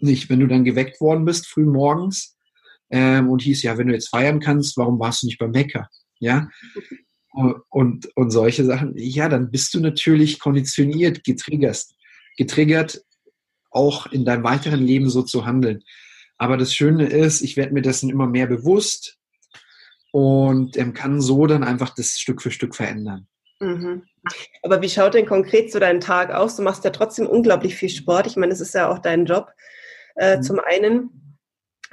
nicht. 0.00 0.28
Wenn 0.28 0.40
du 0.40 0.46
dann 0.46 0.64
geweckt 0.64 1.00
worden 1.00 1.24
bist 1.24 1.46
früh 1.46 1.64
morgens, 1.64 2.37
ähm, 2.90 3.28
und 3.28 3.42
hieß, 3.42 3.62
ja, 3.62 3.76
wenn 3.78 3.88
du 3.88 3.94
jetzt 3.94 4.08
feiern 4.08 4.40
kannst, 4.40 4.76
warum 4.76 4.98
warst 4.98 5.22
du 5.22 5.26
nicht 5.26 5.38
beim 5.38 5.52
Bäcker? 5.52 5.88
Ja. 6.20 6.48
Und, 7.68 8.08
und 8.16 8.30
solche 8.30 8.64
Sachen, 8.64 8.94
ja, 8.96 9.28
dann 9.28 9.50
bist 9.50 9.72
du 9.74 9.80
natürlich 9.80 10.40
konditioniert, 10.40 11.22
getriggert, 11.22 11.84
getriggert, 12.36 13.02
auch 13.70 14.06
in 14.06 14.24
deinem 14.24 14.44
weiteren 14.44 14.80
Leben 14.80 15.08
so 15.08 15.22
zu 15.22 15.46
handeln. 15.46 15.84
Aber 16.38 16.56
das 16.56 16.74
Schöne 16.74 17.06
ist, 17.06 17.42
ich 17.42 17.56
werde 17.56 17.74
mir 17.74 17.82
dessen 17.82 18.10
immer 18.10 18.26
mehr 18.26 18.46
bewusst 18.46 19.18
und 20.12 20.76
ähm, 20.76 20.94
kann 20.94 21.20
so 21.20 21.46
dann 21.46 21.64
einfach 21.64 21.94
das 21.94 22.18
Stück 22.18 22.42
für 22.42 22.50
Stück 22.50 22.74
verändern. 22.74 23.28
Mhm. 23.60 24.04
Aber 24.62 24.80
wie 24.82 24.88
schaut 24.88 25.14
denn 25.14 25.26
konkret 25.26 25.72
so 25.72 25.78
dein 25.78 26.00
Tag 26.00 26.30
aus? 26.30 26.56
Du 26.56 26.62
machst 26.62 26.84
ja 26.84 26.90
trotzdem 26.90 27.26
unglaublich 27.26 27.74
viel 27.74 27.88
Sport. 27.88 28.26
Ich 28.26 28.36
meine, 28.36 28.52
es 28.52 28.60
ist 28.60 28.74
ja 28.74 28.88
auch 28.88 28.98
dein 28.98 29.26
Job. 29.26 29.50
Äh, 30.16 30.38
mhm. 30.38 30.42
Zum 30.42 30.60
einen. 30.60 31.27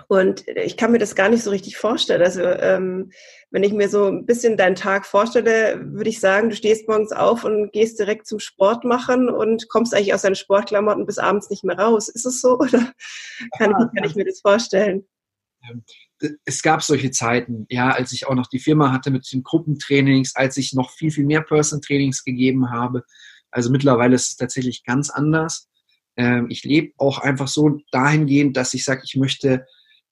Und 0.07 0.47
ich 0.47 0.77
kann 0.77 0.91
mir 0.91 0.99
das 0.99 1.15
gar 1.15 1.29
nicht 1.29 1.43
so 1.43 1.49
richtig 1.49 1.77
vorstellen. 1.77 2.21
Also 2.21 2.41
ähm, 2.43 3.11
wenn 3.51 3.63
ich 3.63 3.73
mir 3.73 3.89
so 3.89 4.05
ein 4.05 4.25
bisschen 4.25 4.57
deinen 4.57 4.75
Tag 4.75 5.05
vorstelle, 5.05 5.81
würde 5.83 6.09
ich 6.09 6.19
sagen, 6.19 6.49
du 6.49 6.55
stehst 6.55 6.87
morgens 6.87 7.11
auf 7.11 7.43
und 7.43 7.71
gehst 7.71 7.99
direkt 7.99 8.27
zum 8.27 8.39
Sport 8.39 8.83
machen 8.83 9.29
und 9.29 9.69
kommst 9.69 9.93
eigentlich 9.93 10.13
aus 10.13 10.21
deinen 10.21 10.35
Sportklamotten 10.35 11.05
bis 11.05 11.17
abends 11.17 11.49
nicht 11.49 11.63
mehr 11.63 11.79
raus. 11.79 12.09
Ist 12.09 12.25
es 12.25 12.41
so 12.41 12.59
oder 12.59 12.91
kann, 13.57 13.71
ich, 13.71 13.99
kann 13.99 14.09
ich 14.09 14.15
mir 14.15 14.25
das 14.25 14.41
vorstellen? 14.41 15.05
Ähm, 15.67 15.83
es 16.45 16.61
gab 16.61 16.83
solche 16.83 17.11
Zeiten, 17.11 17.65
ja, 17.69 17.91
als 17.91 18.11
ich 18.11 18.27
auch 18.27 18.35
noch 18.35 18.47
die 18.47 18.59
Firma 18.59 18.91
hatte 18.91 19.11
mit 19.11 19.29
den 19.31 19.43
Gruppentrainings, 19.43 20.35
als 20.35 20.57
ich 20.57 20.73
noch 20.73 20.91
viel, 20.91 21.11
viel 21.11 21.25
mehr 21.25 21.41
Person-Trainings 21.41 22.23
gegeben 22.23 22.71
habe. 22.71 23.03
Also 23.51 23.69
mittlerweile 23.69 24.15
ist 24.15 24.29
es 24.29 24.35
tatsächlich 24.35 24.83
ganz 24.83 25.09
anders. 25.09 25.69
Ähm, 26.17 26.47
ich 26.49 26.63
lebe 26.63 26.93
auch 26.97 27.19
einfach 27.19 27.47
so 27.47 27.79
dahingehend, 27.91 28.55
dass 28.57 28.73
ich 28.73 28.85
sage, 28.85 29.01
ich 29.03 29.15
möchte 29.15 29.65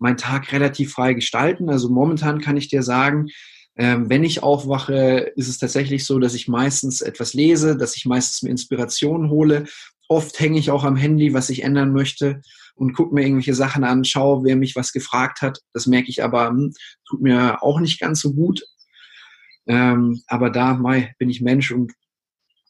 meinen 0.04 0.18
Tag 0.18 0.52
relativ 0.52 0.94
frei 0.94 1.14
gestalten. 1.14 1.70
Also 1.70 1.90
momentan 1.90 2.42
kann 2.42 2.58
ich 2.58 2.68
dir 2.68 2.84
sagen, 2.84 3.30
ähm, 3.76 4.10
wenn 4.10 4.24
ich 4.24 4.44
aufwache, 4.44 5.32
ist 5.36 5.48
es 5.48 5.58
tatsächlich 5.58 6.06
so, 6.06 6.20
dass 6.20 6.36
ich 6.36 6.48
meistens 6.48 7.02
etwas 7.02 7.34
lese, 7.34 7.76
dass 7.76 7.96
ich 7.96 8.06
meistens 8.06 8.44
mir 8.44 8.52
Inspiration 8.52 9.30
hole. 9.30 9.66
Oft 10.10 10.40
hänge 10.40 10.60
ich 10.60 10.70
auch 10.70 10.84
am 10.84 10.98
Handy, 10.98 11.34
was 11.34 11.50
ich 11.50 11.64
ändern 11.64 11.94
möchte 11.94 12.42
und 12.76 12.94
gucke 12.94 13.16
mir 13.16 13.22
irgendwelche 13.22 13.56
Sachen 13.56 13.84
an, 13.84 14.04
schaue, 14.04 14.44
wer 14.44 14.58
mich 14.58 14.76
was 14.76 14.92
gefragt 14.92 15.42
hat. 15.42 15.62
Das 15.72 15.88
merke 15.88 16.10
ich 16.10 16.22
aber, 16.22 16.50
hm, 16.50 16.74
tut 17.08 17.22
mir 17.22 17.64
auch 17.64 17.80
nicht 17.80 18.00
ganz 18.00 18.20
so 18.20 18.34
gut. 18.34 18.62
Ähm, 19.66 20.22
aber 20.28 20.50
da 20.50 20.74
mei, 20.74 21.16
bin 21.18 21.30
ich 21.30 21.42
Mensch 21.42 21.72
und 21.72 21.94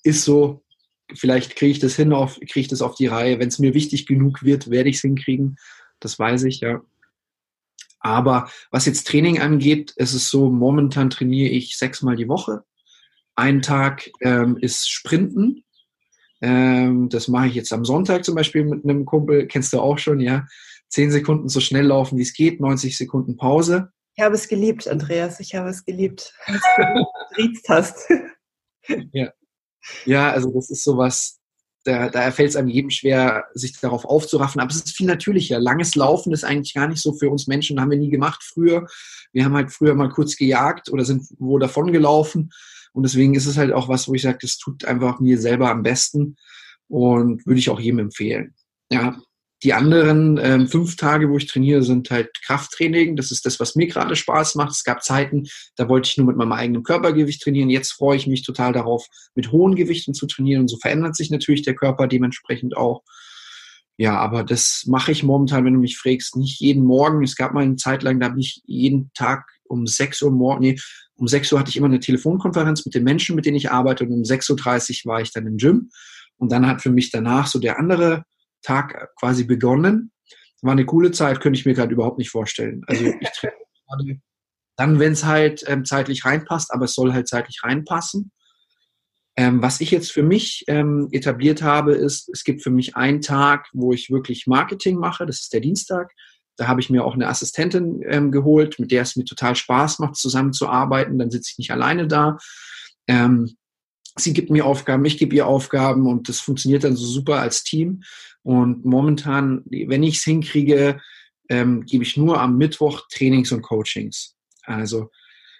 ist 0.03 0.23
so, 0.23 0.63
vielleicht 1.15 1.55
kriege 1.55 1.71
ich 1.71 1.79
das 1.79 1.95
hin, 1.95 2.11
kriege 2.11 2.59
ich 2.59 2.67
das 2.67 2.83
auf 2.83 2.93
die 2.93 3.07
Reihe. 3.07 3.39
Wenn 3.39 3.47
es 3.47 3.57
mir 3.57 3.73
wichtig 3.73 4.05
genug 4.05 4.43
wird, 4.43 4.69
werde 4.69 4.89
ich 4.89 4.97
es 4.97 5.01
hinkriegen. 5.01 5.57
Das 5.99 6.19
weiß 6.19 6.43
ich, 6.43 6.59
ja. 6.59 6.81
Aber 8.03 8.49
was 8.69 8.85
jetzt 8.85 9.07
Training 9.07 9.39
angeht, 9.39 9.93
ist 9.95 10.13
es 10.13 10.29
so, 10.29 10.51
momentan 10.51 11.09
trainiere 11.09 11.49
ich 11.49 11.77
sechsmal 11.77 12.17
die 12.17 12.27
Woche. 12.27 12.63
Ein 13.35 13.61
Tag 13.61 14.11
ähm, 14.21 14.57
ist 14.57 14.91
Sprinten. 14.91 15.63
Ähm, 16.41 17.07
das 17.09 17.29
mache 17.29 17.47
ich 17.47 17.55
jetzt 17.55 17.71
am 17.71 17.85
Sonntag 17.85 18.25
zum 18.25 18.35
Beispiel 18.35 18.65
mit 18.65 18.83
einem 18.83 19.05
Kumpel, 19.05 19.47
kennst 19.47 19.71
du 19.71 19.79
auch 19.79 19.97
schon, 19.97 20.19
ja. 20.19 20.45
Zehn 20.89 21.09
Sekunden 21.09 21.47
so 21.47 21.59
schnell 21.59 21.87
laufen, 21.87 22.17
wie 22.17 22.23
es 22.23 22.33
geht, 22.33 22.59
90 22.59 22.97
Sekunden 22.97 23.37
Pause. 23.37 23.91
Ich 24.15 24.23
habe 24.23 24.35
es 24.35 24.47
geliebt, 24.47 24.87
Andreas. 24.87 25.39
Ich 25.39 25.55
habe 25.55 25.69
es 25.69 25.85
geliebt, 25.85 26.35
als 26.45 26.61
du 26.77 27.05
geriezt 27.35 27.69
hast. 27.69 28.09
ja. 29.13 29.31
ja, 30.05 30.31
also 30.31 30.51
das 30.53 30.69
ist 30.69 30.83
sowas, 30.83 31.39
da, 31.83 32.09
da 32.09 32.31
fällt 32.31 32.49
es 32.49 32.55
einem 32.55 32.69
jedem 32.69 32.89
schwer, 32.89 33.45
sich 33.53 33.79
darauf 33.79 34.05
aufzuraffen. 34.05 34.61
Aber 34.61 34.71
es 34.71 34.77
ist 34.77 34.95
viel 34.95 35.07
natürlicher. 35.07 35.59
Langes 35.59 35.95
Laufen 35.95 36.31
ist 36.33 36.43
eigentlich 36.43 36.73
gar 36.73 36.87
nicht 36.87 37.01
so 37.01 37.13
für 37.13 37.29
uns 37.29 37.47
Menschen, 37.47 37.79
haben 37.79 37.91
wir 37.91 37.97
nie 37.97 38.09
gemacht 38.09 38.43
früher. 38.43 38.87
Wir 39.31 39.45
haben 39.45 39.53
halt 39.53 39.71
früher 39.71 39.95
mal 39.95 40.09
kurz 40.09 40.35
gejagt 40.35 40.89
oder 40.89 41.05
sind 41.05 41.27
wo 41.39 41.57
davon 41.59 41.91
gelaufen. 41.91 42.51
Und 42.93 43.03
deswegen 43.03 43.35
ist 43.35 43.47
es 43.47 43.57
halt 43.57 43.73
auch 43.73 43.89
was, 43.89 44.07
wo 44.07 44.13
ich 44.13 44.21
sage, 44.21 44.37
das 44.41 44.57
tut 44.57 44.85
einfach 44.85 45.19
mir 45.19 45.39
selber 45.39 45.69
am 45.69 45.83
besten 45.83 46.37
und 46.87 47.45
würde 47.45 47.59
ich 47.59 47.69
auch 47.69 47.79
jedem 47.79 47.99
empfehlen. 47.99 48.53
Ja, 48.91 49.17
die 49.63 49.73
anderen 49.73 50.37
ähm, 50.41 50.67
fünf 50.67 50.97
Tage, 50.97 51.29
wo 51.29 51.37
ich 51.37 51.47
trainiere, 51.47 51.83
sind 51.83 52.11
halt 52.11 52.29
Krafttraining. 52.45 53.15
Das 53.15 53.31
ist 53.31 53.45
das, 53.45 53.59
was 53.59 53.75
mir 53.75 53.87
gerade 53.87 54.15
Spaß 54.15 54.55
macht. 54.55 54.71
Es 54.71 54.83
gab 54.83 55.03
Zeiten, 55.03 55.45
da 55.77 55.87
wollte 55.87 56.09
ich 56.09 56.17
nur 56.17 56.27
mit 56.27 56.35
meinem 56.35 56.51
eigenen 56.51 56.83
Körpergewicht 56.83 57.41
trainieren. 57.41 57.69
Jetzt 57.69 57.93
freue 57.93 58.17
ich 58.17 58.27
mich 58.27 58.43
total 58.43 58.73
darauf, 58.73 59.07
mit 59.35 59.51
hohen 59.51 59.75
Gewichten 59.75 60.13
zu 60.13 60.27
trainieren. 60.27 60.61
Und 60.61 60.67
so 60.67 60.77
verändert 60.77 61.15
sich 61.15 61.31
natürlich 61.31 61.61
der 61.61 61.75
Körper 61.75 62.07
dementsprechend 62.07 62.75
auch. 62.75 63.03
Ja, 63.95 64.17
aber 64.17 64.43
das 64.43 64.83
mache 64.87 65.11
ich 65.11 65.23
momentan, 65.23 65.63
wenn 65.63 65.75
du 65.75 65.79
mich 65.79 65.97
fragst, 65.97 66.35
nicht 66.35 66.59
jeden 66.59 66.83
Morgen. 66.83 67.23
Es 67.23 67.35
gab 67.35 67.53
mal 67.53 67.63
eine 67.63 67.77
Zeit 67.77 68.03
lang, 68.03 68.19
da 68.19 68.29
habe 68.29 68.39
ich 68.39 68.61
jeden 68.65 69.11
Tag 69.13 69.47
um 69.63 69.87
6 69.87 70.23
Uhr 70.23 70.31
morgen, 70.31 70.61
nee, 70.61 70.79
um 71.15 71.27
6 71.27 71.53
Uhr 71.53 71.59
hatte 71.59 71.69
ich 71.69 71.77
immer 71.77 71.87
eine 71.87 71.99
Telefonkonferenz 71.99 72.85
mit 72.85 72.95
den 72.95 73.03
Menschen, 73.03 73.35
mit 73.35 73.45
denen 73.45 73.55
ich 73.55 73.71
arbeite 73.71 74.03
und 74.03 74.11
um 74.11 74.23
6.30 74.23 75.05
Uhr 75.05 75.13
war 75.13 75.21
ich 75.21 75.31
dann 75.31 75.47
im 75.47 75.57
Gym. 75.57 75.89
Und 76.37 76.51
dann 76.51 76.67
hat 76.67 76.81
für 76.81 76.89
mich 76.89 77.11
danach 77.11 77.47
so 77.47 77.59
der 77.59 77.79
andere 77.79 78.25
Tag 78.63 79.09
quasi 79.19 79.43
begonnen. 79.43 80.11
War 80.61 80.71
eine 80.71 80.85
coole 80.85 81.11
Zeit, 81.11 81.41
könnte 81.41 81.59
ich 81.59 81.65
mir 81.65 81.73
gerade 81.73 81.93
überhaupt 81.93 82.17
nicht 82.17 82.29
vorstellen. 82.29 82.83
Also 82.87 83.05
ich 83.05 83.29
trainiere 83.35 83.57
gerade 83.87 84.21
dann, 84.75 84.99
wenn 84.99 85.13
es 85.13 85.23
halt 85.23 85.63
ähm, 85.67 85.85
zeitlich 85.85 86.25
reinpasst, 86.25 86.71
aber 86.71 86.85
es 86.85 86.95
soll 86.95 87.13
halt 87.13 87.27
zeitlich 87.27 87.61
reinpassen. 87.63 88.31
Ähm, 89.35 89.61
was 89.61 89.81
ich 89.81 89.91
jetzt 89.91 90.11
für 90.11 90.23
mich 90.23 90.63
ähm, 90.67 91.09
etabliert 91.11 91.61
habe, 91.61 91.93
ist, 91.93 92.29
es 92.29 92.43
gibt 92.43 92.61
für 92.61 92.69
mich 92.69 92.95
einen 92.95 93.21
Tag, 93.21 93.67
wo 93.73 93.93
ich 93.93 94.11
wirklich 94.11 94.47
Marketing 94.47 94.97
mache. 94.97 95.25
Das 95.25 95.41
ist 95.41 95.53
der 95.53 95.59
Dienstag. 95.59 96.11
Da 96.55 96.67
habe 96.67 96.81
ich 96.81 96.91
mir 96.91 97.03
auch 97.03 97.15
eine 97.15 97.27
Assistentin 97.27 98.03
ähm, 98.07 98.31
geholt, 98.31 98.77
mit 98.77 98.91
der 98.91 99.01
es 99.01 99.15
mir 99.15 99.25
total 99.25 99.55
Spaß 99.55 99.99
macht, 99.99 100.15
zusammenzuarbeiten. 100.15 101.17
Dann 101.17 101.31
sitze 101.31 101.51
ich 101.51 101.57
nicht 101.57 101.71
alleine 101.71 102.07
da. 102.07 102.37
Ähm, 103.07 103.55
sie 104.15 104.33
gibt 104.33 104.49
mir 104.49 104.65
Aufgaben, 104.65 105.05
ich 105.05 105.17
gebe 105.17 105.35
ihr 105.35 105.47
Aufgaben 105.47 106.07
und 106.07 106.29
das 106.29 106.39
funktioniert 106.39 106.83
dann 106.83 106.95
so 106.95 107.05
super 107.05 107.39
als 107.39 107.63
Team. 107.63 108.03
Und 108.43 108.85
momentan, 108.85 109.63
wenn 109.65 110.03
ich 110.03 110.17
es 110.17 110.23
hinkriege, 110.23 110.99
ähm, 111.49 111.85
gebe 111.85 112.03
ich 112.03 112.17
nur 112.17 112.39
am 112.39 112.57
Mittwoch 112.57 113.07
Trainings 113.09 113.51
und 113.51 113.61
Coachings. 113.61 114.35
Also 114.63 115.09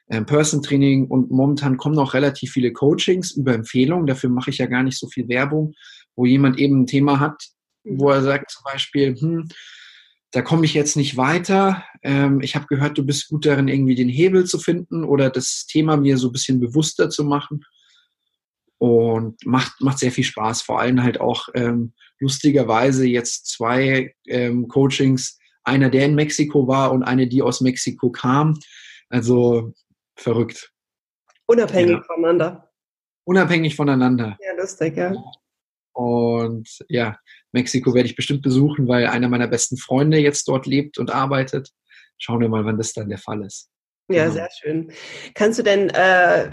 ähm, 0.09 0.25
Person-Training 0.25 1.07
und 1.07 1.31
momentan 1.31 1.77
kommen 1.77 1.97
auch 1.97 2.13
relativ 2.13 2.51
viele 2.51 2.73
Coachings 2.73 3.31
über 3.31 3.53
Empfehlungen. 3.53 4.05
Dafür 4.05 4.29
mache 4.29 4.49
ich 4.49 4.57
ja 4.57 4.65
gar 4.65 4.83
nicht 4.83 4.99
so 4.99 5.07
viel 5.07 5.27
Werbung, 5.29 5.73
wo 6.15 6.25
jemand 6.25 6.59
eben 6.59 6.81
ein 6.81 6.87
Thema 6.87 7.19
hat, 7.19 7.41
wo 7.83 8.09
er 8.09 8.21
sagt 8.21 8.51
zum 8.51 8.63
Beispiel, 8.63 9.15
hm, 9.15 9.47
da 10.31 10.41
komme 10.41 10.65
ich 10.65 10.73
jetzt 10.73 10.97
nicht 10.97 11.15
weiter. 11.15 11.83
Ähm, 12.01 12.41
ich 12.41 12.55
habe 12.55 12.65
gehört, 12.67 12.97
du 12.97 13.05
bist 13.05 13.29
gut 13.29 13.45
darin, 13.45 13.67
irgendwie 13.67 13.95
den 13.95 14.09
Hebel 14.09 14.45
zu 14.45 14.57
finden 14.57 15.03
oder 15.03 15.29
das 15.29 15.67
Thema 15.67 15.95
mir 15.95 16.17
so 16.17 16.29
ein 16.29 16.33
bisschen 16.33 16.59
bewusster 16.59 17.09
zu 17.09 17.23
machen. 17.23 17.63
Und 18.78 19.45
macht, 19.45 19.80
macht 19.80 19.99
sehr 19.99 20.11
viel 20.11 20.24
Spaß. 20.24 20.61
Vor 20.61 20.80
allem 20.80 21.03
halt 21.03 21.21
auch 21.21 21.47
ähm, 21.53 21.93
lustigerweise 22.19 23.05
jetzt 23.05 23.47
zwei 23.47 24.13
ähm, 24.28 24.67
Coachings. 24.67 25.38
Einer, 25.63 25.89
der 25.89 26.05
in 26.05 26.15
Mexiko 26.15 26.67
war 26.67 26.91
und 26.91 27.03
eine, 27.03 27.28
die 27.28 27.41
aus 27.41 27.61
Mexiko 27.61 28.11
kam. 28.11 28.59
Also 29.09 29.74
verrückt. 30.17 30.71
Unabhängig 31.45 31.97
ja. 31.97 32.03
voneinander. 32.03 32.69
Unabhängig 33.26 33.76
voneinander. 33.76 34.38
Ja, 34.41 34.53
lustig, 34.59 34.97
ja. 34.97 35.13
Und 35.93 36.67
ja, 36.89 37.17
Mexiko 37.51 37.93
werde 37.93 38.09
ich 38.09 38.15
bestimmt 38.15 38.41
besuchen, 38.41 38.88
weil 38.88 39.07
einer 39.07 39.30
meiner 39.30 39.47
besten 39.47 39.78
Freunde 39.78 40.17
jetzt 40.17 40.47
dort 40.47 40.65
lebt 40.65 40.97
und 40.97 41.11
arbeitet. 41.11 41.69
Schauen 42.17 42.41
wir 42.41 42.49
mal, 42.49 42.65
wann 42.65 42.78
das 42.78 42.93
dann 42.93 43.09
der 43.09 43.19
Fall 43.19 43.45
ist. 43.45 43.69
Ja, 44.09 44.24
genau. 44.24 44.34
sehr 44.34 44.49
schön. 44.51 44.91
Kannst 45.36 45.59
du 45.59 45.63
denn 45.63 45.89
äh, 45.89 46.49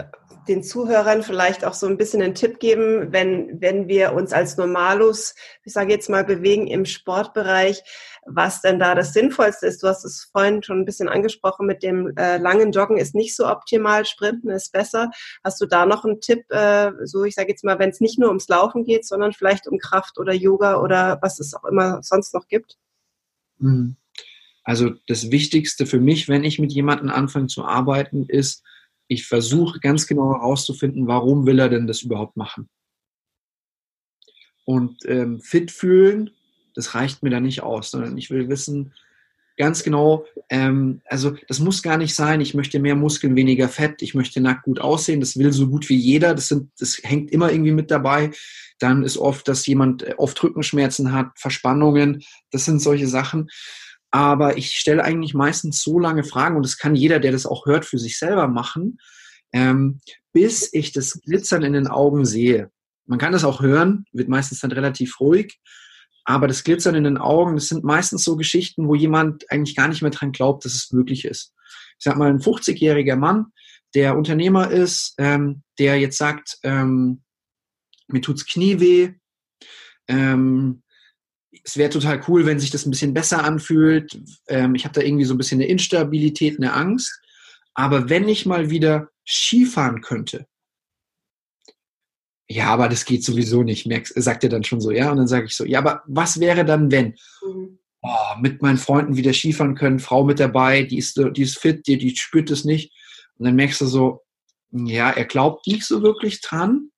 den 0.47 0.63
Zuhörern 0.63 1.23
vielleicht 1.23 1.63
auch 1.63 1.73
so 1.73 1.87
ein 1.87 1.97
bisschen 1.97 2.21
einen 2.21 2.35
Tipp 2.35 2.59
geben, 2.59 3.11
wenn, 3.11 3.61
wenn 3.61 3.87
wir 3.87 4.13
uns 4.13 4.33
als 4.33 4.57
Normalus, 4.57 5.35
ich 5.63 5.73
sage 5.73 5.91
jetzt 5.91 6.09
mal, 6.09 6.23
bewegen 6.23 6.67
im 6.67 6.85
Sportbereich, 6.85 7.83
was 8.25 8.61
denn 8.61 8.79
da 8.79 8.95
das 8.95 9.13
Sinnvollste 9.13 9.67
ist? 9.67 9.81
Du 9.83 9.87
hast 9.87 10.03
es 10.03 10.29
vorhin 10.31 10.63
schon 10.63 10.79
ein 10.79 10.85
bisschen 10.85 11.09
angesprochen, 11.09 11.65
mit 11.65 11.83
dem 11.83 12.15
äh, 12.17 12.37
langen 12.37 12.71
Joggen 12.71 12.97
ist 12.97 13.15
nicht 13.15 13.35
so 13.35 13.47
optimal, 13.47 14.05
Sprinten 14.05 14.49
ist 14.49 14.71
besser. 14.71 15.11
Hast 15.43 15.61
du 15.61 15.65
da 15.65 15.85
noch 15.85 16.05
einen 16.05 16.21
Tipp, 16.21 16.43
äh, 16.49 16.91
so 17.03 17.23
ich 17.23 17.35
sage 17.35 17.49
jetzt 17.49 17.63
mal, 17.63 17.79
wenn 17.79 17.89
es 17.89 17.99
nicht 17.99 18.19
nur 18.19 18.29
ums 18.29 18.47
Laufen 18.47 18.83
geht, 18.83 19.05
sondern 19.05 19.33
vielleicht 19.33 19.67
um 19.67 19.77
Kraft 19.77 20.17
oder 20.17 20.33
Yoga 20.33 20.81
oder 20.81 21.19
was 21.21 21.39
es 21.39 21.53
auch 21.53 21.65
immer 21.65 22.01
sonst 22.03 22.33
noch 22.33 22.47
gibt? 22.47 22.77
Mhm. 23.59 23.95
Also 24.63 24.91
das 25.07 25.31
Wichtigste 25.31 25.85
für 25.85 25.99
mich, 25.99 26.29
wenn 26.29 26.43
ich 26.43 26.59
mit 26.59 26.71
jemandem 26.71 27.09
anfange 27.09 27.47
zu 27.47 27.65
arbeiten, 27.65 28.25
ist, 28.27 28.63
ich 29.11 29.27
versuche 29.27 29.81
ganz 29.81 30.07
genau 30.07 30.33
herauszufinden, 30.33 31.05
warum 31.05 31.45
will 31.45 31.59
er 31.59 31.67
denn 31.67 31.85
das 31.85 32.01
überhaupt 32.01 32.37
machen. 32.37 32.69
Und 34.63 34.99
ähm, 35.05 35.41
fit 35.41 35.69
fühlen, 35.69 36.29
das 36.75 36.95
reicht 36.95 37.21
mir 37.21 37.29
da 37.29 37.41
nicht 37.41 37.61
aus, 37.61 37.91
sondern 37.91 38.17
ich 38.17 38.29
will 38.29 38.47
wissen, 38.47 38.93
ganz 39.57 39.83
genau, 39.83 40.25
ähm, 40.49 41.01
also 41.03 41.35
das 41.49 41.59
muss 41.59 41.83
gar 41.83 41.97
nicht 41.97 42.15
sein, 42.15 42.39
ich 42.39 42.53
möchte 42.53 42.79
mehr 42.79 42.95
Muskeln, 42.95 43.35
weniger 43.35 43.67
Fett, 43.67 44.01
ich 44.01 44.15
möchte 44.15 44.39
nackt 44.39 44.63
gut 44.63 44.79
aussehen, 44.79 45.19
das 45.19 45.37
will 45.37 45.51
so 45.51 45.67
gut 45.67 45.89
wie 45.89 45.97
jeder, 45.97 46.33
das, 46.33 46.47
sind, 46.47 46.71
das 46.79 46.97
hängt 47.03 47.31
immer 47.31 47.51
irgendwie 47.51 47.73
mit 47.73 47.91
dabei. 47.91 48.31
Dann 48.79 49.03
ist 49.03 49.17
oft, 49.17 49.45
dass 49.49 49.65
jemand 49.65 50.03
äh, 50.03 50.13
oft 50.17 50.41
Rückenschmerzen 50.41 51.11
hat, 51.11 51.37
Verspannungen, 51.37 52.23
das 52.49 52.63
sind 52.63 52.81
solche 52.81 53.07
Sachen 53.07 53.49
aber 54.11 54.57
ich 54.57 54.77
stelle 54.77 55.03
eigentlich 55.03 55.33
meistens 55.33 55.81
so 55.81 55.97
lange 55.97 56.23
Fragen 56.23 56.57
und 56.57 56.63
das 56.63 56.77
kann 56.77 56.95
jeder, 56.95 57.19
der 57.19 57.31
das 57.31 57.45
auch 57.45 57.65
hört, 57.65 57.85
für 57.85 57.97
sich 57.97 58.19
selber 58.19 58.47
machen, 58.47 58.99
ähm, 59.53 59.99
bis 60.33 60.69
ich 60.73 60.91
das 60.91 61.21
Glitzern 61.21 61.63
in 61.63 61.73
den 61.73 61.87
Augen 61.87 62.25
sehe. 62.25 62.71
Man 63.05 63.19
kann 63.19 63.31
das 63.31 63.43
auch 63.43 63.61
hören, 63.61 64.05
wird 64.11 64.29
meistens 64.29 64.59
dann 64.59 64.71
relativ 64.71 65.19
ruhig, 65.19 65.59
aber 66.25 66.47
das 66.47 66.63
Glitzern 66.63 66.95
in 66.95 67.05
den 67.05 67.17
Augen, 67.17 67.55
das 67.55 67.67
sind 67.67 67.83
meistens 67.83 68.23
so 68.23 68.35
Geschichten, 68.35 68.87
wo 68.87 68.95
jemand 68.95 69.49
eigentlich 69.49 69.75
gar 69.75 69.87
nicht 69.87 70.01
mehr 70.01 70.11
dran 70.11 70.31
glaubt, 70.31 70.65
dass 70.65 70.75
es 70.75 70.91
möglich 70.91 71.25
ist. 71.25 71.53
Ich 71.97 72.03
sag 72.03 72.17
mal, 72.17 72.29
ein 72.29 72.39
50-jähriger 72.39 73.15
Mann, 73.15 73.47
der 73.95 74.17
Unternehmer 74.17 74.71
ist, 74.71 75.15
ähm, 75.17 75.63
der 75.79 75.99
jetzt 75.99 76.17
sagt, 76.17 76.57
ähm, 76.63 77.23
mir 78.07 78.21
tut's 78.21 78.45
Knie 78.45 78.79
weh, 78.79 79.13
ähm, 80.07 80.83
es 81.63 81.77
wäre 81.77 81.89
total 81.89 82.21
cool, 82.27 82.45
wenn 82.45 82.59
sich 82.59 82.71
das 82.71 82.85
ein 82.85 82.91
bisschen 82.91 83.13
besser 83.13 83.43
anfühlt. 83.43 84.19
Ähm, 84.47 84.75
ich 84.75 84.85
habe 84.85 84.93
da 84.93 85.01
irgendwie 85.01 85.25
so 85.25 85.33
ein 85.33 85.37
bisschen 85.37 85.61
eine 85.61 85.69
Instabilität, 85.69 86.57
eine 86.57 86.73
Angst. 86.73 87.21
Aber 87.73 88.09
wenn 88.09 88.27
ich 88.27 88.45
mal 88.45 88.69
wieder 88.69 89.09
Skifahren 89.25 90.01
könnte, 90.01 90.47
ja, 92.49 92.67
aber 92.67 92.89
das 92.89 93.05
geht 93.05 93.23
sowieso 93.23 93.63
nicht, 93.63 93.85
merkst, 93.85 94.13
sagt 94.21 94.43
er 94.43 94.49
dann 94.49 94.65
schon 94.65 94.81
so, 94.81 94.91
ja. 94.91 95.09
Und 95.09 95.17
dann 95.17 95.27
sage 95.27 95.45
ich 95.45 95.55
so, 95.55 95.63
ja, 95.63 95.79
aber 95.79 96.03
was 96.05 96.39
wäre 96.39 96.65
dann, 96.65 96.91
wenn? 96.91 97.15
Mhm. 97.45 97.79
Oh, 98.01 98.39
mit 98.41 98.61
meinen 98.61 98.77
Freunden 98.77 99.15
wieder 99.15 99.31
Skifahren 99.31 99.75
können, 99.75 99.99
Frau 99.99 100.23
mit 100.23 100.39
dabei, 100.39 100.83
die 100.83 100.97
ist, 100.97 101.17
die 101.17 101.43
ist 101.43 101.59
fit, 101.59 101.85
die, 101.87 101.97
die 101.97 102.15
spürt 102.15 102.49
es 102.49 102.65
nicht. 102.65 102.91
Und 103.37 103.45
dann 103.45 103.55
merkst 103.55 103.79
du 103.81 103.85
so, 103.85 104.23
ja, 104.71 105.11
er 105.11 105.25
glaubt 105.25 105.67
nicht 105.67 105.85
so 105.85 106.01
wirklich 106.01 106.41
dran, 106.41 106.89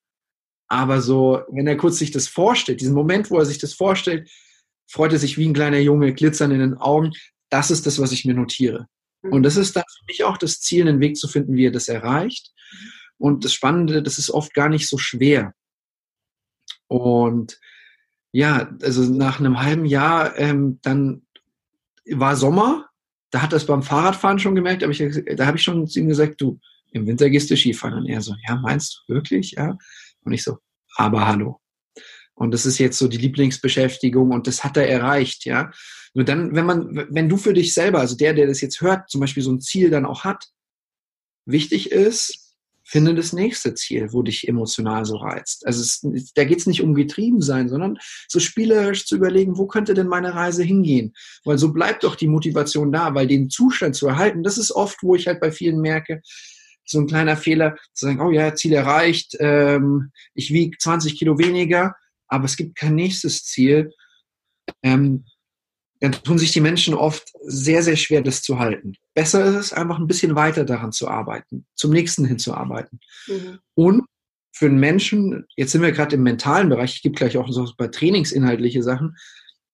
aber 0.67 1.01
so, 1.01 1.41
wenn 1.51 1.67
er 1.67 1.77
kurz 1.77 1.99
sich 1.99 2.11
das 2.11 2.27
vorstellt, 2.27 2.81
diesen 2.81 2.95
Moment, 2.95 3.29
wo 3.29 3.37
er 3.37 3.45
sich 3.45 3.59
das 3.59 3.73
vorstellt, 3.73 4.29
freut 4.87 5.13
er 5.13 5.19
sich 5.19 5.37
wie 5.37 5.47
ein 5.47 5.53
kleiner 5.53 5.79
Junge, 5.79 6.13
glitzern 6.13 6.51
in 6.51 6.59
den 6.59 6.77
Augen. 6.77 7.11
Das 7.49 7.71
ist 7.71 7.85
das, 7.85 7.99
was 7.99 8.11
ich 8.11 8.25
mir 8.25 8.33
notiere. 8.33 8.87
Und 9.21 9.43
das 9.43 9.55
ist 9.55 9.75
dann 9.75 9.83
für 9.83 10.05
mich 10.07 10.23
auch 10.25 10.37
das 10.37 10.59
Ziel, 10.59 10.87
einen 10.87 10.99
Weg 10.99 11.15
zu 11.15 11.27
finden, 11.27 11.55
wie 11.55 11.67
er 11.67 11.71
das 11.71 11.87
erreicht. 11.87 12.51
Und 13.17 13.45
das 13.45 13.53
Spannende, 13.53 14.03
das 14.03 14.17
ist 14.17 14.29
oft 14.29 14.53
gar 14.53 14.67
nicht 14.67 14.87
so 14.87 14.97
schwer. 14.97 15.53
Und 16.87 17.57
ja, 18.33 18.75
also 18.81 19.03
nach 19.03 19.39
einem 19.39 19.61
halben 19.61 19.85
Jahr, 19.85 20.37
ähm, 20.37 20.79
dann 20.81 21.25
war 22.05 22.35
Sommer, 22.35 22.89
da 23.31 23.41
hat 23.41 23.53
das 23.53 23.65
beim 23.65 23.81
Fahrradfahren 23.81 24.39
schon 24.39 24.55
gemerkt, 24.55 24.83
aber 24.83 24.91
ich, 24.91 24.99
da 25.37 25.45
habe 25.45 25.57
ich 25.57 25.63
schon 25.63 25.87
zu 25.87 25.99
ihm 25.99 26.09
gesagt, 26.09 26.41
du, 26.41 26.59
im 26.91 27.07
Winter 27.07 27.29
gehst 27.29 27.49
du 27.49 27.55
Skifahren. 27.55 27.99
Und 27.99 28.07
er 28.07 28.21
so, 28.21 28.35
ja, 28.47 28.57
meinst 28.57 29.03
du 29.07 29.13
wirklich? 29.13 29.51
Ja. 29.51 29.77
Und 30.23 30.33
ich 30.33 30.43
so, 30.43 30.57
aber 30.97 31.25
hallo. 31.25 31.59
Und 32.43 32.51
das 32.51 32.65
ist 32.65 32.77
jetzt 32.77 32.99
so 32.99 33.07
die 33.07 33.17
Lieblingsbeschäftigung 33.17 34.31
und 34.31 34.47
das 34.47 34.63
hat 34.63 34.75
er 34.75 34.89
erreicht, 34.89 35.45
ja. 35.45 35.71
Nur 36.13 36.25
dann, 36.25 36.53
wenn 36.53 36.65
man, 36.65 37.07
wenn 37.09 37.29
du 37.29 37.37
für 37.37 37.53
dich 37.53 37.73
selber, 37.73 37.99
also 37.99 38.15
der, 38.15 38.33
der 38.33 38.47
das 38.47 38.61
jetzt 38.61 38.81
hört, 38.81 39.09
zum 39.09 39.21
Beispiel 39.21 39.41
so 39.41 39.51
ein 39.51 39.61
Ziel 39.61 39.89
dann 39.89 40.05
auch 40.05 40.25
hat, 40.25 40.49
wichtig 41.45 41.91
ist, 41.91 42.43
finde 42.83 43.15
das 43.15 43.33
nächste 43.33 43.73
Ziel, 43.73 44.11
wo 44.11 44.21
dich 44.21 44.47
emotional 44.47 45.05
so 45.05 45.15
reizt. 45.15 45.65
Also 45.65 45.81
es, 45.81 46.31
da 46.35 46.43
geht 46.43 46.59
es 46.59 46.67
nicht 46.67 46.83
um 46.83 46.93
getrieben 46.93 47.41
sein, 47.41 47.69
sondern 47.69 47.97
so 48.27 48.39
spielerisch 48.39 49.07
zu 49.07 49.15
überlegen, 49.15 49.57
wo 49.57 49.65
könnte 49.65 49.93
denn 49.93 50.07
meine 50.07 50.35
Reise 50.35 50.63
hingehen? 50.63 51.13
Weil 51.45 51.57
so 51.57 51.71
bleibt 51.71 52.03
doch 52.03 52.15
die 52.15 52.27
Motivation 52.27 52.91
da, 52.91 53.15
weil 53.15 53.25
den 53.25 53.49
Zustand 53.49 53.95
zu 53.95 54.07
erhalten, 54.07 54.43
das 54.43 54.57
ist 54.57 54.71
oft, 54.71 55.01
wo 55.01 55.15
ich 55.15 55.27
halt 55.27 55.39
bei 55.39 55.51
vielen 55.51 55.79
merke, 55.79 56.21
so 56.85 56.99
ein 56.99 57.07
kleiner 57.07 57.37
Fehler, 57.37 57.77
zu 57.93 58.05
sagen, 58.05 58.21
oh 58.21 58.31
ja, 58.31 58.53
Ziel 58.53 58.73
erreicht, 58.73 59.37
ähm, 59.39 60.11
ich 60.33 60.51
wiege 60.51 60.77
20 60.77 61.17
Kilo 61.17 61.39
weniger, 61.39 61.95
aber 62.33 62.45
es 62.45 62.57
gibt 62.57 62.75
kein 62.75 62.95
nächstes 62.95 63.45
Ziel, 63.45 63.93
ähm, 64.81 65.25
dann 65.99 66.11
tun 66.11 66.37
sich 66.37 66.51
die 66.51 66.61
Menschen 66.61 66.95
oft 66.95 67.31
sehr, 67.45 67.83
sehr 67.83 67.95
schwer, 67.95 68.21
das 68.21 68.41
zu 68.41 68.59
halten. 68.59 68.95
Besser 69.13 69.45
ist 69.45 69.55
es, 69.55 69.73
einfach 69.73 69.99
ein 69.99 70.07
bisschen 70.07 70.35
weiter 70.35 70.65
daran 70.65 70.91
zu 70.91 71.07
arbeiten, 71.07 71.65
zum 71.75 71.91
nächsten 71.91 72.25
hinzuarbeiten. 72.25 72.99
Mhm. 73.27 73.59
Und 73.75 74.05
für 74.51 74.65
einen 74.65 74.79
Menschen, 74.79 75.45
jetzt 75.55 75.71
sind 75.71 75.81
wir 75.81 75.91
gerade 75.91 76.15
im 76.15 76.23
mentalen 76.23 76.69
Bereich, 76.69 76.95
ich 76.95 77.01
gebe 77.03 77.15
gleich 77.15 77.37
auch 77.37 77.49
so 77.51 77.71
bei 77.77 77.87
trainingsinhaltliche 77.87 78.83
Sachen, 78.83 79.15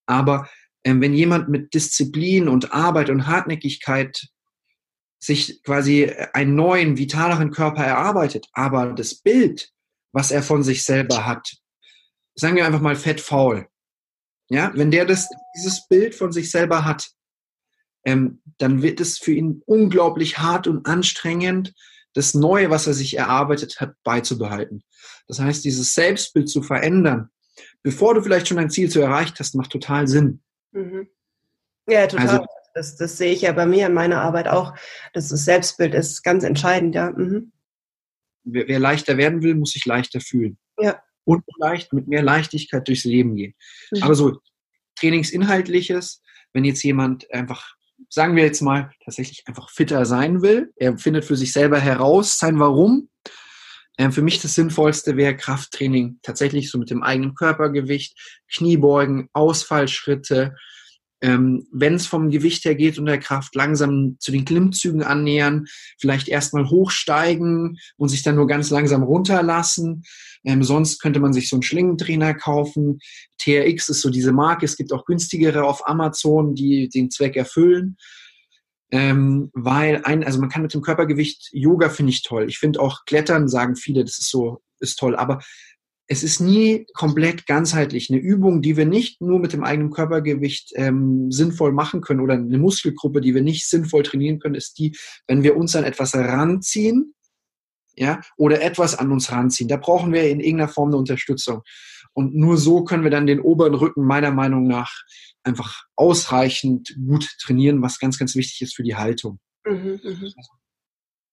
aber 0.06 0.50
ähm, 0.84 1.02
wenn 1.02 1.14
jemand 1.14 1.50
mit 1.50 1.74
Disziplin 1.74 2.48
und 2.48 2.74
Arbeit 2.74 3.10
und 3.10 3.26
Hartnäckigkeit 3.26 4.28
sich 5.22 5.64
quasi 5.64 6.12
einen 6.34 6.56
neuen, 6.56 6.98
vitaleren 6.98 7.52
Körper 7.52 7.84
erarbeitet, 7.84 8.48
aber 8.54 8.94
das 8.94 9.16
Bild, 9.16 9.72
was 10.14 10.32
er 10.32 10.44
von 10.44 10.64
sich 10.64 10.84
selber 10.84 11.26
hat, 11.26 11.58
sagen 12.40 12.56
wir 12.56 12.66
einfach 12.66 12.82
mal 12.82 12.96
fett 12.96 13.22
faul. 13.22 13.68
Ja, 14.50 14.72
wenn 14.74 14.92
der 14.92 15.06
das, 15.06 15.30
dieses 15.56 15.88
Bild 15.88 16.16
von 16.16 16.32
sich 16.32 16.50
selber 16.50 16.86
hat, 16.86 17.12
ähm, 18.04 18.42
dann 18.58 18.82
wird 18.82 19.00
es 19.00 19.20
für 19.20 19.34
ihn 19.34 19.62
unglaublich 19.66 20.40
hart 20.40 20.68
und 20.68 20.88
anstrengend, 20.88 21.74
das 22.14 22.34
Neue, 22.34 22.70
was 22.70 22.88
er 22.88 22.94
sich 22.94 23.16
erarbeitet 23.16 23.80
hat, 23.80 23.94
beizubehalten. 24.04 24.84
Das 25.28 25.40
heißt, 25.40 25.64
dieses 25.64 25.94
Selbstbild 25.94 26.50
zu 26.50 26.64
verändern, 26.64 27.30
bevor 27.84 28.16
du 28.16 28.22
vielleicht 28.22 28.48
schon 28.48 28.58
dein 28.58 28.72
Ziel 28.72 28.90
zu 28.90 29.00
erreicht 29.00 29.40
hast, 29.40 29.54
macht 29.54 29.70
total 29.70 30.08
Sinn. 30.08 30.42
Mhm. 30.72 31.08
Ja, 31.88 32.08
total. 32.08 32.28
Also, 32.28 32.46
das, 32.74 32.96
das 32.96 33.18
sehe 33.18 33.34
ich 33.34 33.42
ja 33.42 33.52
bei 33.52 33.66
mir 33.66 33.88
in 33.88 33.94
meiner 33.94 34.22
Arbeit 34.22 34.48
auch. 34.48 34.76
Das, 35.14 35.30
Selbstbild 35.30 35.94
ist 35.94 36.24
ganz 36.24 36.44
entscheidend, 36.44 36.96
ja. 36.96 37.12
Mhm. 37.12 37.52
wer, 38.44 38.68
wer 38.68 38.80
leichter 38.80 39.18
werden 39.18 39.44
will, 39.44 39.56
muss 39.56 39.72
sich 39.72 39.86
leichter 39.86 40.20
fühlen. 40.20 40.58
Ja. 40.80 41.02
Und 41.30 41.44
leicht, 41.60 41.94
mit 41.94 42.08
mehr 42.08 42.24
Leichtigkeit 42.24 42.88
durchs 42.88 43.04
Leben 43.04 43.36
gehen. 43.36 43.54
Mhm. 43.92 44.04
Aber 44.04 44.16
so 44.16 44.40
Trainingsinhaltliches, 44.96 46.24
wenn 46.54 46.64
jetzt 46.64 46.84
jemand 46.84 47.32
einfach, 47.32 47.76
sagen 48.10 48.36
wir 48.36 48.44
jetzt 48.44 48.62
mal, 48.62 48.92
tatsächlich 49.06 49.48
einfach 49.48 49.70
fitter 49.70 50.06
sein 50.06 50.42
will, 50.42 50.74
er 50.76 50.98
findet 50.98 51.26
für 51.26 51.36
sich 51.36 51.54
selber 51.54 51.80
heraus 51.80 52.40
sein 52.40 52.60
Warum. 52.60 53.10
Ähm, 54.00 54.12
für 54.12 54.24
mich 54.24 54.42
das 54.42 54.56
Sinnvollste 54.56 55.18
wäre 55.18 55.36
Krafttraining, 55.36 56.20
tatsächlich 56.24 56.72
so 56.72 56.80
mit 56.80 56.90
dem 56.90 57.04
eigenen 57.04 57.36
Körpergewicht, 57.36 58.18
Kniebeugen, 58.52 59.30
Ausfallschritte, 59.34 60.56
ähm, 61.22 61.68
wenn 61.72 61.96
es 61.96 62.08
vom 62.08 62.30
Gewicht 62.30 62.66
her 62.66 62.76
geht 62.76 62.98
und 62.98 63.06
der 63.06 63.20
Kraft 63.20 63.56
langsam 63.56 64.16
zu 64.20 64.32
den 64.32 64.46
Klimmzügen 64.46 65.04
annähern, 65.04 65.66
vielleicht 65.98 66.28
erstmal 66.28 66.70
hochsteigen 66.70 67.78
und 67.98 68.10
sich 68.10 68.24
dann 68.24 68.36
nur 68.36 68.48
ganz 68.48 68.70
langsam 68.70 69.04
runterlassen. 69.04 70.04
Ähm, 70.46 70.64
sonst 70.64 71.00
könnte 71.02 71.20
man 71.20 71.34
sich 71.34 71.50
so 71.50 71.58
einen 71.58 71.64
Schlingentrainer 71.64 72.34
kaufen. 72.34 73.00
TRX 73.38 73.90
ist 73.90 74.02
so 74.02 74.10
diese 74.10 74.32
Marke. 74.32 74.66
Es 74.66 74.78
gibt 74.78 74.94
auch 74.94 75.06
günstigere 75.06 75.64
auf 75.64 75.88
Amazon, 75.88 76.56
die 76.56 76.88
den 76.88 77.12
Zweck 77.12 77.36
erfüllen. 77.36 77.98
Ähm, 78.92 79.52
weil 79.54 80.02
ein, 80.04 80.24
also 80.24 80.40
man 80.40 80.50
kann 80.50 80.64
mit 80.64 80.74
dem 80.74 80.82
Körpergewicht 80.82 81.50
Yoga 81.52 81.90
finde 81.90 82.12
ich 82.12 82.24
toll. 82.24 82.48
Ich 82.50 82.58
finde 82.58 82.80
auch 82.80 83.06
Klettern, 83.06 83.48
sagen 83.48 83.76
viele, 83.76 84.04
das 84.04 84.18
ist 84.18 84.32
so, 84.32 84.62
ist 84.80 84.98
toll. 84.98 85.16
Aber 85.16 85.42
es 86.12 86.24
ist 86.24 86.40
nie 86.40 86.88
komplett 86.96 87.46
ganzheitlich. 87.46 88.10
Eine 88.10 88.20
Übung, 88.20 88.64
die 88.64 88.76
wir 88.76 88.88
nicht 88.88 89.22
nur 89.22 89.40
mit 89.40 89.54
dem 89.54 89.64
eigenen 89.64 89.92
Körpergewicht 89.92 90.74
ähm, 90.76 91.32
sinnvoll 91.32 91.72
machen 91.72 92.02
können 92.02 92.20
oder 92.20 92.34
eine 92.34 92.58
Muskelgruppe, 92.58 93.22
die 93.22 93.36
wir 93.36 93.44
nicht 93.44 93.70
sinnvoll 93.70 94.02
trainieren 94.02 94.40
können, 94.40 94.56
ist 94.56 94.80
die, 94.80 94.98
wenn 95.28 95.44
wir 95.44 95.56
uns 95.56 95.76
an 95.76 95.84
etwas 95.84 96.16
ranziehen, 96.16 97.14
ja, 97.96 98.22
oder 98.38 98.64
etwas 98.64 98.96
an 98.96 99.12
uns 99.12 99.32
ranziehen. 99.32 99.68
Da 99.68 99.78
brauchen 99.78 100.12
wir 100.12 100.28
in 100.28 100.40
irgendeiner 100.40 100.70
Form 100.70 100.90
eine 100.90 100.98
Unterstützung. 100.98 101.62
Und 102.14 102.34
nur 102.34 102.58
so 102.58 102.84
können 102.84 103.04
wir 103.04 103.12
dann 103.12 103.28
den 103.28 103.40
oberen 103.40 103.76
Rücken 103.76 104.04
meiner 104.04 104.32
Meinung 104.32 104.66
nach 104.66 104.92
einfach 105.44 105.84
ausreichend 105.96 106.98
gut 107.06 107.30
trainieren, 107.40 107.84
was 107.84 108.00
ganz, 108.00 108.18
ganz 108.18 108.36
wichtig 108.36 108.64
ist 108.64 108.76
für 108.76 108.84
die 108.84 108.96
Haltung. 108.96 109.40
Mhm, 109.64 110.00
mh. 110.04 110.32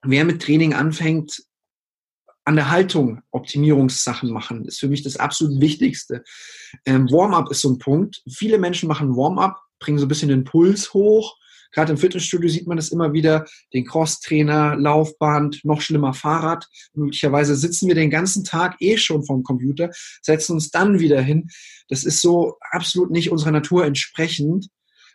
Wer 0.02 0.24
mit 0.26 0.42
Training 0.42 0.74
anfängt, 0.74 1.42
an 2.46 2.54
der 2.54 2.70
Haltung 2.70 3.22
Optimierungssachen 3.32 4.30
machen, 4.30 4.64
ist 4.64 4.78
für 4.78 4.88
mich 4.88 5.02
das 5.02 5.16
absolut 5.16 5.60
Wichtigste. 5.60 6.22
Ähm, 6.86 7.10
Warm-up 7.10 7.50
ist 7.50 7.60
so 7.60 7.70
ein 7.70 7.78
Punkt. 7.78 8.22
Viele 8.32 8.58
Menschen 8.58 8.88
machen 8.88 9.16
Warm-up, 9.16 9.60
bringen 9.80 9.98
so 9.98 10.06
ein 10.06 10.08
bisschen 10.08 10.28
den 10.28 10.44
Puls 10.44 10.94
hoch. 10.94 11.36
Gerade 11.72 11.92
im 11.92 11.98
Fitnessstudio 11.98 12.48
sieht 12.48 12.68
man 12.68 12.76
das 12.76 12.90
immer 12.90 13.12
wieder, 13.12 13.46
den 13.74 13.84
Crosstrainer, 13.84 14.76
Laufband, 14.76 15.64
noch 15.64 15.80
schlimmer 15.80 16.14
Fahrrad. 16.14 16.68
Möglicherweise 16.94 17.56
sitzen 17.56 17.88
wir 17.88 17.96
den 17.96 18.10
ganzen 18.10 18.44
Tag 18.44 18.76
eh 18.80 18.96
schon 18.96 19.24
vom 19.24 19.42
Computer, 19.42 19.90
setzen 20.22 20.52
uns 20.52 20.70
dann 20.70 21.00
wieder 21.00 21.20
hin. 21.20 21.48
Das 21.88 22.04
ist 22.04 22.22
so 22.22 22.58
absolut 22.70 23.10
nicht 23.10 23.32
unserer 23.32 23.50
Natur 23.50 23.84
entsprechend. 23.84 24.68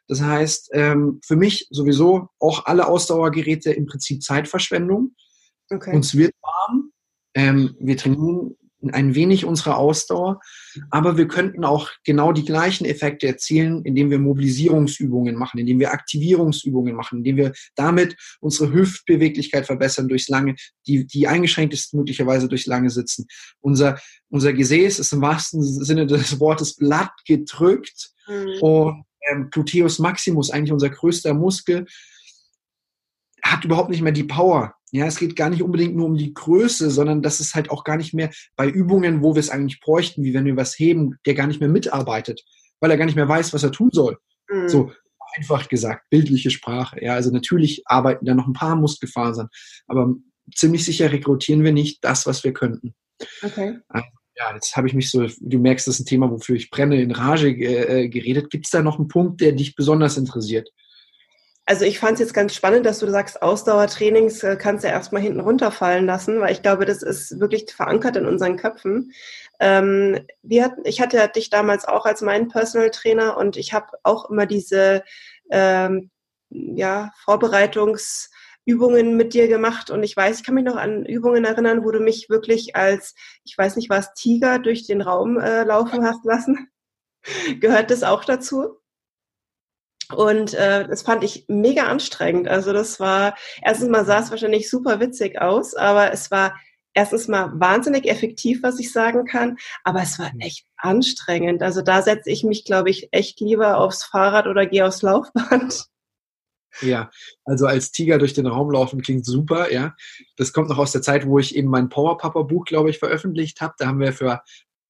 Das 0.08 0.22
heißt, 0.22 0.72
ähm, 0.74 1.22
für 1.26 1.38
mich 1.38 1.68
sowieso 1.70 2.28
auch 2.40 2.66
alle 2.66 2.88
Ausdauergeräte 2.88 3.72
im 3.72 3.86
Prinzip 3.86 4.22
Zeitverschwendung. 4.22 5.16
Okay. 5.70 5.96
Uns 5.96 6.16
wird 6.16 6.34
warm, 6.42 6.91
ähm, 7.34 7.76
wir 7.80 7.98
trainieren 7.98 8.56
ein 8.92 9.16
wenig 9.16 9.46
unsere 9.46 9.76
Ausdauer, 9.76 10.40
aber 10.90 11.18
wir 11.18 11.28
könnten 11.28 11.64
auch 11.64 11.90
genau 12.04 12.32
die 12.32 12.46
gleichen 12.46 12.86
Effekte 12.86 13.28
erzielen, 13.28 13.84
indem 13.84 14.10
wir 14.10 14.20
Mobilisierungsübungen 14.20 15.36
machen, 15.36 15.60
indem 15.60 15.80
wir 15.80 15.92
Aktivierungsübungen 15.92 16.96
machen, 16.96 17.20
indem 17.20 17.38
wir 17.38 17.54
damit 17.76 18.16
unsere 18.40 18.74
Hüftbeweglichkeit 18.74 19.66
verbessern 19.66 20.08
durchs 20.08 20.30
lange, 20.30 20.56
die, 20.88 21.06
die 21.06 21.28
eingeschränkt 21.28 21.74
ist 21.74 21.94
möglicherweise 21.94 22.48
durchs 22.48 22.66
lange 22.66 22.90
Sitzen. 22.90 23.28
Unser, 23.60 24.00
unser 24.30 24.54
Gesäß 24.54 25.00
ist 25.00 25.14
im 25.14 25.22
wahrsten 25.22 25.62
Sinne 25.62 26.08
des 26.08 26.40
Wortes 26.40 26.76
blatt 26.76 27.12
gedrückt 27.28 28.12
mhm. 28.28 28.62
und 28.62 29.04
ähm, 29.30 29.50
Gluteus 29.52 30.00
maximus, 30.00 30.50
eigentlich 30.50 30.74
unser 30.74 30.90
größter 30.90 31.34
Muskel, 31.34 31.86
hat 33.52 33.66
überhaupt 33.66 33.90
nicht 33.90 34.02
mehr 34.02 34.12
die 34.12 34.24
Power, 34.24 34.76
ja, 34.92 35.06
es 35.06 35.18
geht 35.18 35.38
gar 35.38 35.50
nicht 35.50 35.64
unbedingt 35.64 35.96
nur 35.96 36.06
um 36.06 36.18
die 36.18 36.34
Größe, 36.34 36.92
sondern 36.92 37.22
das 37.22 37.40
ist 37.40 37.56
halt 37.56 37.72
auch 37.72 37.86
gar 37.86 37.96
nicht 37.96 38.14
mehr 38.14 38.30
bei 38.58 38.68
Übungen, 38.68 39.24
wo 39.24 39.36
wir 39.36 39.40
es 39.40 39.50
eigentlich 39.50 39.80
bräuchten, 39.80 40.24
wie 40.24 40.34
wenn 40.34 40.46
wir 40.46 40.58
was 40.58 40.78
heben, 40.78 41.18
der 41.26 41.34
gar 41.34 41.48
nicht 41.48 41.62
mehr 41.62 41.70
mitarbeitet, 41.70 42.44
weil 42.82 42.92
er 42.92 42.98
gar 42.98 43.06
nicht 43.06 43.16
mehr 43.16 43.30
weiß, 43.30 43.54
was 43.54 43.64
er 43.64 43.72
tun 43.72 43.90
soll. 43.94 44.18
Mhm. 44.50 44.68
So 44.68 44.92
einfach 45.38 45.70
gesagt, 45.70 46.10
bildliche 46.10 46.52
Sprache. 46.52 47.02
Ja, 47.02 47.14
also 47.14 47.32
natürlich 47.32 47.84
arbeiten 47.86 48.26
da 48.26 48.34
noch 48.34 48.48
ein 48.48 48.54
paar 48.54 48.76
Muskelfasern, 48.76 49.48
aber 49.88 50.14
ziemlich 50.54 50.84
sicher 50.84 51.10
rekrutieren 51.10 51.64
wir 51.64 51.72
nicht 51.72 52.04
das, 52.04 52.26
was 52.26 52.44
wir 52.44 52.52
könnten. 52.52 52.94
Okay. 53.42 53.78
Also, 53.88 54.08
ja, 54.36 54.54
jetzt 54.54 54.76
habe 54.76 54.88
ich 54.88 54.94
mich 54.94 55.10
so, 55.10 55.28
du 55.40 55.60
merkst, 55.60 55.88
das 55.88 55.96
ist 55.96 56.02
ein 56.02 56.06
Thema, 56.06 56.32
wofür 56.32 56.56
ich 56.56 56.70
brenne, 56.70 57.02
in 57.02 57.12
Rage 57.12 57.50
äh, 57.50 58.10
geredet. 58.10 58.50
Gibt 58.50 58.66
es 58.66 58.72
da 58.72 58.82
noch 58.82 58.98
einen 58.98 59.08
Punkt, 59.08 59.40
der 59.40 59.52
dich 59.54 59.76
besonders 59.76 60.18
interessiert? 60.18 60.70
Also 61.72 61.86
ich 61.86 62.00
fand 62.00 62.16
es 62.16 62.20
jetzt 62.20 62.34
ganz 62.34 62.54
spannend, 62.54 62.86
dass 62.86 63.00
du 63.00 63.10
sagst, 63.10 63.42
Ausdauertrainings 63.42 64.44
äh, 64.44 64.58
kannst 64.58 64.84
du 64.84 64.90
ja 64.90 64.94
erstmal 64.94 65.22
hinten 65.22 65.40
runterfallen 65.40 66.06
lassen, 66.06 66.42
weil 66.42 66.52
ich 66.52 66.62
glaube, 66.62 66.84
das 66.84 67.02
ist 67.02 67.40
wirklich 67.40 67.72
verankert 67.72 68.18
in 68.18 68.26
unseren 68.26 68.58
Köpfen. 68.58 69.14
Ähm, 69.62 70.20
wir 70.42 70.66
hatten, 70.66 70.82
ich 70.84 71.00
hatte 71.00 71.26
dich 71.34 71.50
damals 71.50 71.86
auch 71.86 72.06
als 72.06 72.20
meinen 72.20 72.50
Personal 72.50 72.90
Trainer 72.90 73.38
und 73.38 73.56
ich 73.56 73.72
habe 73.72 73.88
auch 74.04 74.30
immer 74.30 74.46
diese 74.46 75.06
ähm, 75.50 76.12
ja, 76.50 77.12
Vorbereitungsübungen 77.24 79.16
mit 79.16 79.34
dir 79.34 79.48
gemacht 79.48 79.92
und 79.92 80.04
ich 80.04 80.18
weiß, 80.18 80.40
ich 80.40 80.46
kann 80.46 80.56
mich 80.56 80.66
noch 80.66 80.76
an 80.76 81.06
Übungen 81.06 81.46
erinnern, 81.46 81.86
wo 81.86 81.92
du 81.92 82.02
mich 82.02 82.28
wirklich 82.30 82.76
als, 82.76 83.16
ich 83.46 83.58
weiß 83.58 83.78
nicht 83.78 83.90
was, 83.90 84.14
Tiger 84.14 84.60
durch 84.60 84.88
den 84.88 85.02
Raum 85.02 85.40
äh, 85.40 85.64
laufen 85.64 86.04
hast 86.04 86.26
lassen. 86.26 86.68
Gehört 87.62 87.92
das 87.92 88.04
auch 88.04 88.26
dazu? 88.26 88.81
Und 90.14 90.54
äh, 90.54 90.88
das 90.88 91.04
fand 91.04 91.24
ich 91.24 91.46
mega 91.48 91.84
anstrengend. 91.84 92.48
Also 92.48 92.74
das 92.74 93.00
war, 93.00 93.36
erstens 93.62 93.90
mal 93.90 94.06
sah 94.06 94.20
es 94.20 94.32
wahrscheinlich 94.32 94.70
super 94.70 95.00
witzig 95.00 95.42
aus, 95.42 95.76
aber 95.76 96.12
es 96.12 96.32
war 96.32 96.56
erstens 96.94 97.28
mal 97.28 97.52
wahnsinnig 97.56 98.10
effektiv, 98.10 98.64
was 98.64 98.80
ich 98.80 98.92
sagen 98.92 99.26
kann, 99.26 99.58
aber 99.84 100.02
es 100.02 100.20
war 100.20 100.34
mhm. 100.34 100.42
echt 100.42 100.66
anstrengend. 100.78 101.64
Also 101.64 101.82
da 101.82 102.02
setze 102.02 102.30
ich 102.30 102.44
mich, 102.44 102.66
glaube 102.66 102.90
ich, 102.90 103.10
echt 103.12 103.40
lieber 103.40 103.78
aufs 103.78 104.04
Fahrrad 104.04 104.48
oder 104.48 104.66
gehe 104.66 104.86
aufs 104.86 105.02
Laufband. 105.02 105.86
Ja, 106.82 107.10
also 107.44 107.66
als 107.66 107.92
Tiger 107.92 108.18
durch 108.18 108.34
den 108.34 108.48
Raum 108.48 108.72
laufen 108.72 109.02
klingt 109.02 109.26
super, 109.26 109.72
ja. 109.74 109.94
Das 110.38 110.54
kommt 110.54 110.70
noch 110.70 110.78
aus 110.78 110.94
der 110.94 111.02
Zeit, 111.02 111.28
wo 111.28 111.38
ich 111.38 111.56
eben 111.56 111.68
mein 111.68 111.90
Power 111.90 112.18
Papa 112.18 112.44
Buch, 112.44 112.64
glaube 112.64 112.90
ich, 112.90 113.00
veröffentlicht 113.00 113.60
habe. 113.60 113.74
Da 113.78 113.88
haben 113.88 114.00
wir 114.00 114.14
für 114.14 114.42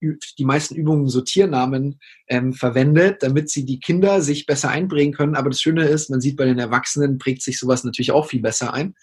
die 0.02 0.45
meisten 0.45 0.76
Übungen 0.76 1.08
so 1.08 1.22
Tiernamen 1.22 1.99
ähm, 2.28 2.54
verwendet, 2.54 3.24
damit 3.24 3.49
sie 3.49 3.66
die 3.66 3.80
Kinder 3.80 4.22
sich 4.22 4.45
besser 4.45 4.70
einbringen 4.70 5.14
können. 5.14 5.36
Aber 5.36 5.49
das 5.49 5.62
Schöne 5.62 5.86
ist, 5.86 6.10
man 6.10 6.22
sieht 6.22 6.38
bei 6.38 6.45
den 6.45 6.60
Erwachsenen 6.60 7.18
prägt 7.18 7.41
sich 7.43 7.60
sowas 7.60 7.84
natürlich 7.84 8.12
auch 8.12 8.28
viel 8.28 8.41
besser 8.41 8.74
ein. 8.74 8.95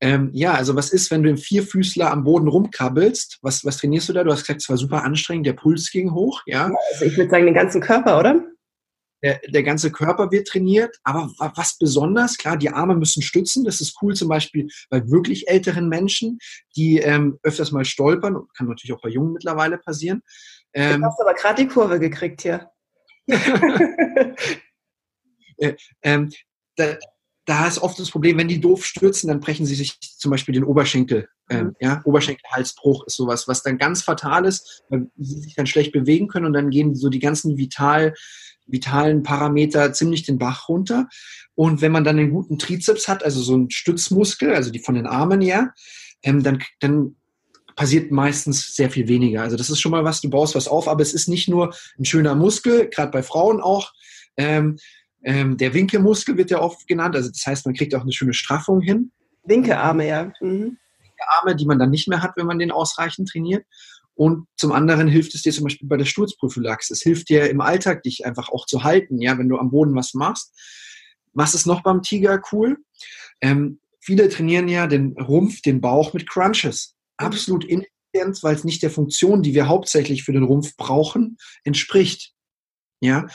Ähm, 0.00 0.30
ja, 0.34 0.52
also 0.52 0.76
was 0.76 0.90
ist, 0.90 1.10
wenn 1.10 1.22
du 1.22 1.30
im 1.30 1.38
Vierfüßler 1.38 2.10
am 2.10 2.24
Boden 2.24 2.48
rumkrabbelst? 2.48 3.38
Was, 3.40 3.64
was 3.64 3.78
trainierst 3.78 4.10
du 4.10 4.12
da? 4.12 4.24
Du 4.24 4.30
hast 4.30 4.40
gesagt, 4.40 4.60
es 4.60 4.68
war 4.68 4.76
super 4.76 5.04
anstrengend, 5.04 5.46
der 5.46 5.54
Puls 5.54 5.90
ging 5.90 6.12
hoch, 6.12 6.42
ja. 6.44 6.70
Also 6.92 7.06
ich 7.06 7.16
würde 7.16 7.30
sagen, 7.30 7.46
den 7.46 7.54
ganzen 7.54 7.80
Körper, 7.80 8.18
oder? 8.18 8.44
Der, 9.26 9.40
der 9.48 9.64
ganze 9.64 9.90
Körper 9.90 10.30
wird 10.30 10.46
trainiert, 10.46 11.00
aber 11.02 11.32
was 11.56 11.78
besonders, 11.78 12.38
klar, 12.38 12.56
die 12.56 12.70
Arme 12.70 12.94
müssen 12.94 13.22
stützen, 13.22 13.64
das 13.64 13.80
ist 13.80 13.98
cool 14.00 14.14
zum 14.14 14.28
Beispiel 14.28 14.68
bei 14.88 15.10
wirklich 15.10 15.48
älteren 15.48 15.88
Menschen, 15.88 16.38
die 16.76 16.98
ähm, 16.98 17.36
öfters 17.42 17.72
mal 17.72 17.84
stolpern, 17.84 18.46
kann 18.56 18.68
natürlich 18.68 18.92
auch 18.96 19.02
bei 19.02 19.08
Jungen 19.08 19.32
mittlerweile 19.32 19.78
passieren. 19.78 20.22
Ähm, 20.74 21.00
du 21.00 21.06
hast 21.08 21.20
aber 21.20 21.34
gerade 21.34 21.64
die 21.64 21.68
Kurve 21.68 21.98
gekriegt 21.98 22.42
hier. 22.42 22.70
äh, 25.56 25.74
ähm, 26.02 26.30
da, 26.76 26.96
da 27.46 27.66
ist 27.66 27.78
oft 27.78 27.98
das 27.98 28.10
Problem, 28.10 28.38
wenn 28.38 28.48
die 28.48 28.60
doof 28.60 28.84
stürzen, 28.84 29.28
dann 29.28 29.40
brechen 29.40 29.66
sie 29.66 29.76
sich 29.76 29.98
zum 30.00 30.30
Beispiel 30.30 30.52
den 30.52 30.64
Oberschenkel. 30.64 31.28
Ähm, 31.48 31.66
mhm. 31.66 31.76
ja, 31.80 32.02
Oberschenkelhalsbruch 32.04 33.06
ist 33.06 33.16
sowas, 33.16 33.46
was 33.46 33.62
dann 33.62 33.78
ganz 33.78 34.02
fatal 34.02 34.44
ist, 34.44 34.82
weil 34.88 35.08
sie 35.16 35.40
sich 35.40 35.54
dann 35.54 35.66
schlecht 35.66 35.92
bewegen 35.92 36.26
können 36.26 36.46
und 36.46 36.52
dann 36.52 36.70
gehen 36.70 36.94
so 36.96 37.08
die 37.08 37.20
ganzen 37.20 37.56
vital 37.56 38.14
vitalen 38.66 39.22
Parameter 39.22 39.92
ziemlich 39.92 40.24
den 40.24 40.38
Bach 40.38 40.68
runter. 40.68 41.08
Und 41.54 41.82
wenn 41.82 41.92
man 41.92 42.02
dann 42.02 42.18
einen 42.18 42.30
guten 42.30 42.58
Trizeps 42.58 43.06
hat, 43.06 43.22
also 43.22 43.40
so 43.40 43.54
einen 43.54 43.70
Stützmuskel, 43.70 44.54
also 44.54 44.72
die 44.72 44.80
von 44.80 44.96
den 44.96 45.06
Armen 45.06 45.40
her, 45.40 45.72
ähm, 46.24 46.42
dann, 46.42 46.62
dann 46.80 47.14
passiert 47.76 48.10
meistens 48.10 48.74
sehr 48.74 48.90
viel 48.90 49.06
weniger. 49.06 49.42
Also 49.42 49.56
das 49.56 49.70
ist 49.70 49.80
schon 49.80 49.92
mal 49.92 50.02
was, 50.02 50.20
du 50.20 50.30
baust 50.30 50.56
was 50.56 50.66
auf, 50.66 50.88
aber 50.88 51.02
es 51.02 51.14
ist 51.14 51.28
nicht 51.28 51.48
nur 51.48 51.74
ein 51.98 52.04
schöner 52.04 52.34
Muskel, 52.34 52.88
gerade 52.88 53.12
bei 53.12 53.22
Frauen 53.22 53.60
auch. 53.60 53.92
Ähm, 54.36 54.78
ähm, 55.26 55.56
der 55.56 55.74
Winkelmuskel 55.74 56.36
wird 56.36 56.52
ja 56.52 56.60
oft 56.60 56.86
genannt, 56.86 57.16
also 57.16 57.28
das 57.28 57.44
heißt, 57.44 57.66
man 57.66 57.74
kriegt 57.74 57.94
auch 57.96 58.02
eine 58.02 58.12
schöne 58.12 58.32
Straffung 58.32 58.80
hin. 58.80 59.10
Winkearme, 59.42 60.06
ja. 60.06 60.32
Mhm. 60.40 60.78
Arme, 61.40 61.56
die 61.56 61.66
man 61.66 61.80
dann 61.80 61.90
nicht 61.90 62.06
mehr 62.06 62.22
hat, 62.22 62.32
wenn 62.36 62.46
man 62.46 62.60
den 62.60 62.70
ausreichend 62.70 63.28
trainiert. 63.28 63.64
Und 64.14 64.46
zum 64.56 64.70
anderen 64.70 65.08
hilft 65.08 65.34
es 65.34 65.42
dir 65.42 65.52
zum 65.52 65.64
Beispiel 65.64 65.88
bei 65.88 65.96
der 65.96 66.04
Sturzprophylaxe. 66.04 66.92
Es 66.92 67.02
hilft 67.02 67.28
dir 67.28 67.50
im 67.50 67.60
Alltag, 67.60 68.04
dich 68.04 68.24
einfach 68.24 68.50
auch 68.50 68.66
zu 68.66 68.84
halten, 68.84 69.20
ja, 69.20 69.36
wenn 69.36 69.48
du 69.48 69.58
am 69.58 69.70
Boden 69.70 69.96
was 69.96 70.14
machst. 70.14 70.52
Was 71.32 71.54
ist 71.54 71.66
noch 71.66 71.82
beim 71.82 72.02
Tiger 72.02 72.40
cool? 72.52 72.78
Ähm, 73.40 73.80
viele 74.00 74.28
trainieren 74.28 74.68
ja 74.68 74.86
den 74.86 75.18
Rumpf, 75.18 75.60
den 75.60 75.80
Bauch 75.80 76.12
mit 76.12 76.28
Crunches. 76.28 76.94
absolut 77.16 77.64
ineffizient, 77.64 78.42
weil 78.42 78.54
es 78.54 78.62
nicht 78.62 78.82
der 78.82 78.90
Funktion, 78.90 79.42
die 79.42 79.54
wir 79.54 79.66
hauptsächlich 79.66 80.22
für 80.22 80.32
den 80.32 80.44
Rumpf 80.44 80.76
brauchen, 80.76 81.36
entspricht. 81.64 82.35
Ja, 83.00 83.26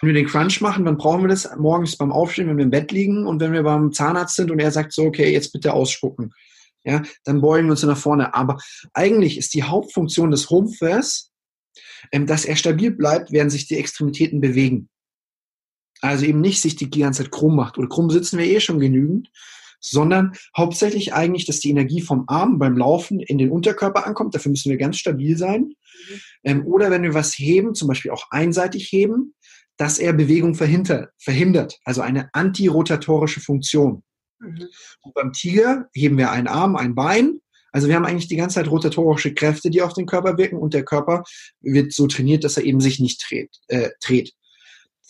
wenn 0.00 0.08
wir 0.08 0.14
den 0.14 0.26
Crunch 0.26 0.60
machen, 0.60 0.84
dann 0.84 0.96
brauchen 0.96 1.22
wir 1.22 1.28
das 1.28 1.48
morgens 1.56 1.96
beim 1.96 2.10
Aufstehen, 2.10 2.48
wenn 2.48 2.56
wir 2.56 2.64
im 2.64 2.70
Bett 2.70 2.90
liegen 2.90 3.26
und 3.26 3.40
wenn 3.40 3.52
wir 3.52 3.62
beim 3.62 3.92
Zahnarzt 3.92 4.34
sind 4.34 4.50
und 4.50 4.58
er 4.58 4.72
sagt 4.72 4.92
so, 4.92 5.04
okay, 5.04 5.32
jetzt 5.32 5.52
bitte 5.52 5.72
ausspucken. 5.72 6.32
Ja, 6.84 7.02
dann 7.24 7.40
beugen 7.40 7.68
wir 7.68 7.72
uns 7.72 7.82
nach 7.82 7.96
vorne. 7.96 8.34
Aber 8.34 8.58
eigentlich 8.92 9.38
ist 9.38 9.54
die 9.54 9.62
Hauptfunktion 9.62 10.30
des 10.30 10.50
Rumpfes, 10.50 11.30
ähm, 12.12 12.26
dass 12.26 12.44
er 12.44 12.56
stabil 12.56 12.90
bleibt, 12.90 13.32
während 13.32 13.52
sich 13.52 13.66
die 13.66 13.78
Extremitäten 13.78 14.40
bewegen. 14.40 14.88
Also 16.00 16.26
eben 16.26 16.40
nicht 16.40 16.60
sich 16.60 16.76
die 16.76 16.90
ganze 16.90 17.22
Zeit 17.22 17.32
krumm 17.32 17.56
macht. 17.56 17.78
Oder 17.78 17.88
krumm 17.88 18.10
sitzen 18.10 18.38
wir 18.38 18.44
eh 18.44 18.60
schon 18.60 18.80
genügend, 18.80 19.30
sondern 19.84 20.32
hauptsächlich 20.56 21.12
eigentlich, 21.12 21.44
dass 21.44 21.60
die 21.60 21.70
Energie 21.70 22.00
vom 22.00 22.24
Arm 22.26 22.58
beim 22.58 22.76
Laufen 22.76 23.20
in 23.20 23.36
den 23.36 23.50
Unterkörper 23.50 24.06
ankommt. 24.06 24.34
Dafür 24.34 24.50
müssen 24.50 24.70
wir 24.70 24.78
ganz 24.78 24.96
stabil 24.96 25.36
sein. 25.36 25.60
Mhm. 25.60 26.20
Ähm, 26.44 26.66
oder 26.66 26.90
wenn 26.90 27.02
wir 27.02 27.12
was 27.12 27.38
heben, 27.38 27.74
zum 27.74 27.88
Beispiel 27.88 28.10
auch 28.10 28.30
einseitig 28.30 28.90
heben, 28.90 29.34
dass 29.76 29.98
er 29.98 30.12
Bewegung 30.12 30.54
verhindert, 30.54 31.78
also 31.84 32.00
eine 32.00 32.30
antirotatorische 32.32 33.40
Funktion. 33.40 34.02
Mhm. 34.38 34.68
Und 35.02 35.14
beim 35.14 35.32
Tiger 35.32 35.88
heben 35.92 36.16
wir 36.16 36.30
einen 36.30 36.48
Arm, 36.48 36.76
ein 36.76 36.94
Bein. 36.94 37.40
Also 37.70 37.88
wir 37.88 37.96
haben 37.96 38.06
eigentlich 38.06 38.28
die 38.28 38.36
ganze 38.36 38.54
Zeit 38.54 38.70
rotatorische 38.70 39.34
Kräfte, 39.34 39.68
die 39.68 39.82
auf 39.82 39.92
den 39.92 40.06
Körper 40.06 40.38
wirken 40.38 40.56
und 40.56 40.72
der 40.72 40.84
Körper 40.84 41.24
wird 41.60 41.92
so 41.92 42.06
trainiert, 42.06 42.44
dass 42.44 42.56
er 42.56 42.64
eben 42.64 42.80
sich 42.80 43.00
nicht 43.00 43.22
dreht. 43.28 43.50
Äh, 43.68 43.90
dreht. 44.00 44.32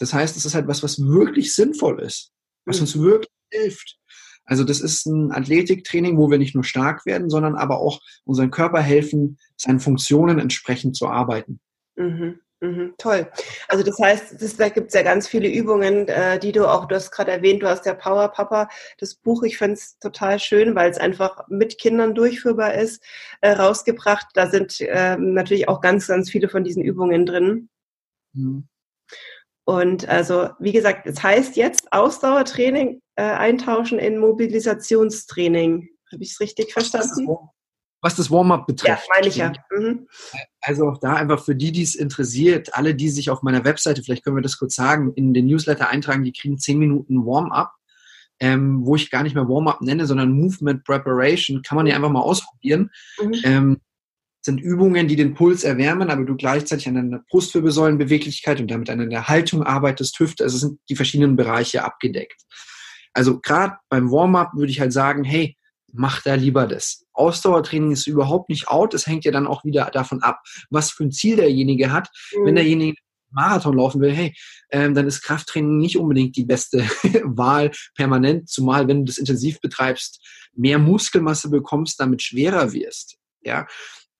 Das 0.01 0.12
heißt, 0.12 0.37
es 0.37 0.45
ist 0.45 0.55
halt 0.55 0.66
was, 0.66 0.83
was 0.83 0.99
wirklich 0.99 1.55
sinnvoll 1.55 2.01
ist, 2.01 2.33
was 2.64 2.79
mhm. 2.79 2.83
uns 2.83 2.99
wirklich 2.99 3.31
hilft. 3.53 3.99
Also 4.45 4.65
das 4.65 4.81
ist 4.81 5.07
ein 5.07 5.33
Athletiktraining, 5.33 6.19
wo 6.19 6.31
wir 6.31 6.39
nicht 6.39 6.55
nur 6.55 6.65
stark 6.65 7.07
werden, 7.07 7.31
sondern 7.31 7.55
aber 7.55 7.79
auch 7.79 8.01
unseren 8.25 8.51
Körper 8.51 8.81
helfen, 8.81 9.39
seinen 9.57 9.81
Funktionen 9.81 10.39
entsprechend 10.39 10.97
zu 10.97 11.09
arbeiten. 11.09 11.61
Mhm. 11.97 12.41
Mhm, 12.65 12.95
toll. 12.97 13.31
Also 13.69 13.85
das 13.85 13.99
heißt, 13.99 14.41
das, 14.41 14.57
da 14.57 14.71
gibt 14.71 14.89
es 14.89 14.95
ja 14.95 15.03
ganz 15.03 15.29
viele 15.29 15.49
Übungen, 15.49 16.09
äh, 16.09 16.39
die 16.39 16.53
du 16.53 16.67
auch, 16.67 16.87
du 16.87 16.95
hast 16.95 17.11
gerade 17.11 17.31
erwähnt, 17.31 17.63
du 17.63 17.69
hast 17.69 17.85
ja 17.85 17.93
Power 17.93 18.29
Papa, 18.29 18.69
das 18.99 19.17
Buch, 19.17 19.43
ich 19.43 19.59
finde 19.59 19.75
es 19.75 19.99
total 19.99 20.39
schön, 20.39 20.75
weil 20.75 20.91
es 20.91 20.97
einfach 20.97 21.47
mit 21.49 21.77
Kindern 21.79 22.15
durchführbar 22.15 22.73
ist, 22.75 23.05
äh, 23.43 23.51
rausgebracht. 23.51 24.29
Da 24.33 24.49
sind 24.49 24.81
äh, 24.81 25.17
natürlich 25.19 25.69
auch 25.69 25.83
ganz, 25.83 26.07
ganz 26.07 26.31
viele 26.31 26.49
von 26.49 26.65
diesen 26.65 26.83
Übungen 26.83 27.27
drin. 27.27 27.69
Mhm. 28.33 28.67
Und 29.65 30.09
also, 30.09 30.51
wie 30.59 30.73
gesagt, 30.73 31.07
es 31.07 31.17
das 31.17 31.25
heißt 31.25 31.57
jetzt 31.57 31.93
Ausdauertraining 31.93 33.01
äh, 33.17 33.23
eintauschen 33.23 33.99
in 33.99 34.19
Mobilisationstraining. 34.19 35.89
Habe 36.12 36.23
ich 36.23 36.33
es 36.33 36.41
richtig 36.41 36.73
verstanden? 36.73 37.29
Was 38.03 38.17
das 38.17 38.31
Warm-up 38.31 38.67
betrifft. 38.67 39.05
Ja, 39.09 39.15
meine 39.15 39.29
ich 39.29 39.37
ja. 39.37 39.53
Mhm. 39.71 40.07
Also 40.61 40.87
auch 40.89 40.99
da 40.99 41.15
einfach 41.15 41.43
für 41.43 41.57
die, 41.57 41.73
die 41.73 41.83
es 41.83 41.95
interessiert, 41.95 42.75
alle, 42.75 42.95
die 42.95 43.09
sich 43.09 43.31
auf 43.31 43.43
meiner 43.43 43.65
Webseite, 43.65 44.03
vielleicht 44.03 44.25
können 44.25 44.37
wir 44.37 44.43
das 44.43 44.59
kurz 44.59 44.75
sagen, 44.75 45.15
in 45.15 45.33
den 45.33 45.47
Newsletter 45.47 45.89
eintragen, 45.89 46.23
die 46.23 46.33
kriegen 46.33 46.59
10 46.59 46.79
Minuten 46.79 47.25
Warm-up, 47.25 47.73
ähm, 48.41 48.85
wo 48.85 48.97
ich 48.97 49.11
gar 49.11 49.23
nicht 49.23 49.35
mehr 49.35 49.49
Warm-up 49.49 49.81
nenne, 49.81 50.05
sondern 50.05 50.33
Movement 50.33 50.85
Preparation. 50.85 51.62
Kann 51.62 51.77
man 51.77 51.87
ja 51.87 51.97
einfach 51.97 52.11
mal 52.11 52.21
ausprobieren. 52.21 52.91
Mhm. 53.23 53.35
Ähm, 53.43 53.81
sind 54.45 54.61
Übungen, 54.61 55.09
die 55.09 55.17
den 55.17 55.35
Puls 55.35 55.65
erwärmen, 55.65 56.11
aber 56.11 56.25
du 56.25 56.37
gleichzeitig 56.37 56.87
an 56.87 56.95
deiner 56.95 57.25
Brustwirbelsäulenbeweglichkeit 57.31 58.61
und 58.61 58.71
damit 58.71 58.91
an 58.91 59.09
der 59.09 59.29
Haltung 59.29 59.63
arbeitest, 59.63 60.19
Hüfte, 60.21 60.45
also 60.45 60.59
sind 60.59 60.79
die 60.91 60.97
verschiedenen 60.97 61.35
Bereiche 61.35 61.83
abgedeckt. 61.83 62.43
Also 63.15 63.41
gerade 63.41 63.77
beim 63.89 64.11
Warm-up 64.11 64.53
würde 64.55 64.71
ich 64.71 64.81
halt 64.81 64.93
sagen, 64.93 65.25
hey, 65.25 65.57
mach 65.93 66.21
da 66.23 66.35
lieber 66.35 66.67
das. 66.67 67.05
Ausdauertraining 67.15 67.93
ist 67.93 68.07
überhaupt 68.07 68.51
nicht 68.51 68.69
out, 68.69 68.93
es 68.93 69.07
hängt 69.07 69.25
ja 69.25 69.33
dann 69.33 69.47
auch 69.47 69.65
wieder 69.65 69.91
davon 69.93 70.23
ab, 70.23 70.41
was 70.69 70.91
für 70.91 71.05
ein 71.05 71.13
Ziel 71.13 71.37
derjenige 71.37 71.91
hat. 71.91 72.11
Mhm. 72.37 72.47
Wenn 72.47 72.55
derjenige 72.57 72.99
Marathon 73.31 73.77
laufen 73.77 74.01
will, 74.01 74.13
hey, 74.13 74.35
ähm, 74.71 74.95
dann 74.95 75.07
ist 75.07 75.23
Krafttraining 75.23 75.79
nicht 75.79 75.97
unbedingt 75.97 76.37
die 76.37 76.45
beste 76.45 76.79
Wahl 77.25 77.71
permanent, 77.95 78.49
zumal 78.49 78.89
wenn 78.89 79.01
du 79.01 79.05
das 79.05 79.19
intensiv 79.19 79.61
betreibst, 79.61 80.21
mehr 80.55 80.79
Muskelmasse 80.79 81.49
bekommst, 81.49 81.99
damit 81.99 82.23
schwerer 82.23 82.73
wirst. 82.73 83.17
Ja, 83.43 83.67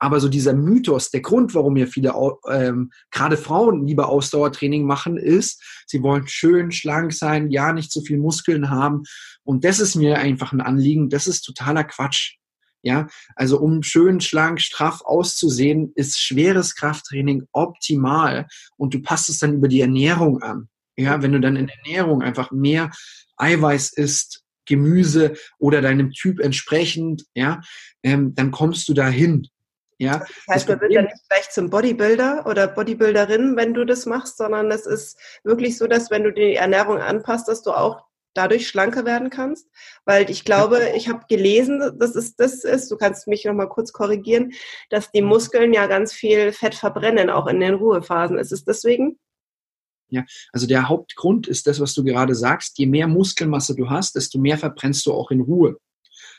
aber 0.05 0.20
so 0.20 0.28
dieser 0.28 0.52
Mythos, 0.52 1.11
der 1.11 1.22
Grund, 1.22 1.55
warum 1.55 1.78
ja 1.78 1.86
viele, 1.86 2.12
ähm, 2.50 2.90
gerade 3.11 3.38
Frauen 3.38 3.86
lieber 3.86 4.11
Ausdauertraining 4.11 4.84
machen, 4.84 5.16
ist, 5.16 5.62
sie 5.86 6.02
wollen 6.02 6.28
schön 6.28 6.72
schlank 6.72 7.14
sein, 7.14 7.50
ja, 7.50 7.72
nicht 7.72 7.90
so 7.90 8.02
viel 8.02 8.18
Muskeln 8.18 8.68
haben. 8.68 9.05
Und 9.44 9.64
das 9.64 9.80
ist 9.80 9.94
mir 9.94 10.18
einfach 10.18 10.52
ein 10.52 10.61
Anliegen. 10.61 11.09
Das 11.09 11.26
ist 11.26 11.40
totaler 11.40 11.84
Quatsch. 11.84 12.34
Ja, 12.82 13.07
also 13.34 13.59
um 13.59 13.82
schön 13.82 14.20
schlank, 14.20 14.61
straff 14.61 15.00
auszusehen, 15.07 15.92
ist 15.94 16.20
schweres 16.20 16.74
Krafttraining 16.74 17.44
optimal 17.52 18.46
und 18.76 18.92
du 18.92 19.00
passt 19.00 19.30
es 19.30 19.38
dann 19.38 19.55
über 19.55 19.68
die 19.68 19.80
Ernährung 19.80 20.42
an. 20.42 20.68
Ja, 20.98 21.22
wenn 21.22 21.32
du 21.32 21.40
dann 21.40 21.57
in 21.57 21.70
Ernährung 21.70 22.20
einfach 22.20 22.50
mehr 22.50 22.90
Eiweiß 23.38 23.94
isst, 23.94 24.44
Gemüse 24.66 25.32
oder 25.59 25.80
deinem 25.80 26.11
Typ 26.12 26.40
entsprechend, 26.40 27.24
ja, 27.34 27.62
ähm, 28.02 28.34
dann 28.34 28.50
kommst 28.50 28.86
du 28.90 28.92
dahin. 28.92 29.48
Ja, 29.99 30.18
das 30.18 30.55
heißt, 30.55 30.68
man 30.68 30.80
wird 30.80 30.92
ja 30.92 31.03
nicht 31.03 31.28
gleich 31.28 31.51
zum 31.51 31.70
Bodybuilder 31.70 32.47
oder 32.47 32.66
Bodybuilderin, 32.66 33.57
wenn 33.57 33.74
du 33.74 33.84
das 33.84 34.07
machst, 34.07 34.38
sondern 34.38 34.70
es 34.70 34.86
ist 34.86 35.18
wirklich 35.45 35.78
so, 35.78 35.86
dass 35.86 36.11
wenn 36.11 36.24
du 36.24 36.32
die 36.32 36.55
Ernährung 36.55 36.99
anpasst, 36.99 37.49
dass 37.49 37.62
du 37.62 37.70
auch 37.70 38.05
dadurch 38.34 38.68
schlanker 38.68 39.05
werden 39.05 39.30
kannst. 39.30 39.68
Weil 40.05 40.28
ich 40.28 40.45
glaube, 40.45 40.90
ich 40.97 41.09
habe 41.09 41.24
gelesen, 41.28 41.99
dass 41.99 42.14
es 42.16 42.36
das 42.36 42.64
ist, 42.64 42.90
du 42.90 42.97
kannst 42.97 43.26
mich 43.26 43.45
noch 43.45 43.55
mal 43.55 43.68
kurz 43.68 43.92
korrigieren, 43.92 44.53
dass 44.90 45.11
die. 45.11 45.22
Muskeln 45.22 45.72
ja 45.72 45.86
ganz 45.86 46.12
viel 46.12 46.53
Fett 46.53 46.74
verbrennen, 46.74 47.30
auch 47.30 47.47
in 47.47 47.61
den 47.61 47.74
Ruhephasen. 47.74 48.38
Ist 48.38 48.53
es 48.53 48.64
deswegen? 48.64 49.18
Ja, 50.09 50.24
also 50.53 50.66
der 50.66 50.88
Hauptgrund 50.88 51.47
ist 51.49 51.66
das, 51.66 51.80
was 51.80 51.95
du 51.95 52.05
gerade 52.05 52.34
sagst. 52.34 52.78
Je 52.78 52.86
mehr 52.86 53.09
Muskelmasse 53.09 53.74
du 53.74 53.88
hast, 53.88 54.16
desto 54.16 54.38
mehr 54.38 54.59
verbrennst 54.59 55.07
du 55.07 55.12
auch 55.12 55.30
in 55.30 55.40
Ruhe. 55.40 55.78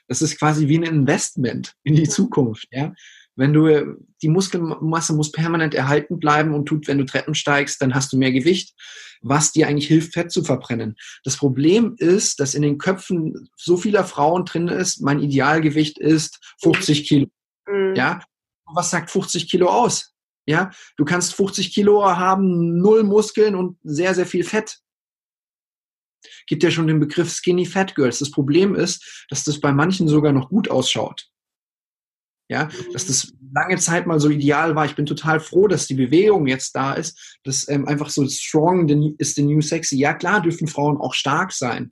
Das 0.07 0.21
ist 0.21 0.37
quasi 0.37 0.67
wie 0.67 0.77
ein 0.77 0.83
Investment 0.83 1.73
in 1.83 1.95
die 1.95 2.07
Zukunft. 2.07 2.67
Ja, 2.71 2.93
wenn 3.35 3.53
du, 3.53 3.97
die 4.21 4.29
Muskelmasse 4.29 5.13
muss 5.13 5.31
permanent 5.31 5.73
erhalten 5.73 6.19
bleiben 6.19 6.53
und 6.53 6.65
tut, 6.65 6.87
wenn 6.87 6.97
du 6.97 7.05
Treppen 7.05 7.35
steigst, 7.35 7.81
dann 7.81 7.93
hast 7.93 8.13
du 8.13 8.17
mehr 8.17 8.31
Gewicht, 8.31 8.73
was 9.21 9.51
dir 9.51 9.67
eigentlich 9.67 9.87
hilft, 9.87 10.13
Fett 10.13 10.31
zu 10.31 10.43
verbrennen. 10.43 10.95
Das 11.23 11.37
Problem 11.37 11.95
ist, 11.97 12.39
dass 12.39 12.53
in 12.53 12.61
den 12.61 12.77
Köpfen 12.77 13.49
so 13.57 13.77
vieler 13.77 14.05
Frauen 14.05 14.45
drin 14.45 14.67
ist, 14.67 15.01
mein 15.01 15.19
Idealgewicht 15.19 15.99
ist 15.99 16.39
50 16.61 17.07
Kilo. 17.07 17.27
Mhm. 17.67 17.95
Ja. 17.95 18.21
Was 18.73 18.89
sagt 18.89 19.11
50 19.11 19.49
Kilo 19.49 19.69
aus? 19.69 20.13
Ja. 20.45 20.71
Du 20.97 21.05
kannst 21.05 21.35
50 21.35 21.73
Kilo 21.73 22.03
haben, 22.03 22.77
null 22.77 23.03
Muskeln 23.03 23.55
und 23.55 23.77
sehr, 23.83 24.15
sehr 24.15 24.25
viel 24.25 24.43
Fett 24.43 24.79
gibt 26.47 26.63
ja 26.63 26.71
schon 26.71 26.87
den 26.87 26.99
Begriff 26.99 27.31
Skinny 27.31 27.65
Fat 27.65 27.95
Girls. 27.95 28.19
Das 28.19 28.31
Problem 28.31 28.75
ist, 28.75 29.25
dass 29.29 29.43
das 29.43 29.59
bei 29.59 29.71
manchen 29.71 30.07
sogar 30.07 30.31
noch 30.31 30.49
gut 30.49 30.69
ausschaut. 30.69 31.27
Ja, 32.47 32.69
dass 32.93 33.07
das 33.07 33.33
lange 33.53 33.77
Zeit 33.77 34.05
mal 34.05 34.19
so 34.19 34.29
ideal 34.29 34.75
war. 34.75 34.85
Ich 34.85 34.95
bin 34.95 35.07
total 35.07 35.39
froh, 35.39 35.67
dass 35.67 35.87
die 35.87 35.95
Bewegung 35.95 36.45
jetzt 36.45 36.75
da 36.75 36.93
ist. 36.93 37.39
dass 37.43 37.67
ähm, 37.69 37.87
einfach 37.87 38.09
so 38.09 38.27
strong 38.27 38.87
ist 39.17 39.35
the 39.35 39.43
new 39.43 39.61
sexy. 39.61 39.97
Ja, 39.97 40.13
klar 40.13 40.41
dürfen 40.41 40.67
Frauen 40.67 40.97
auch 40.97 41.13
stark 41.13 41.51
sein. 41.51 41.89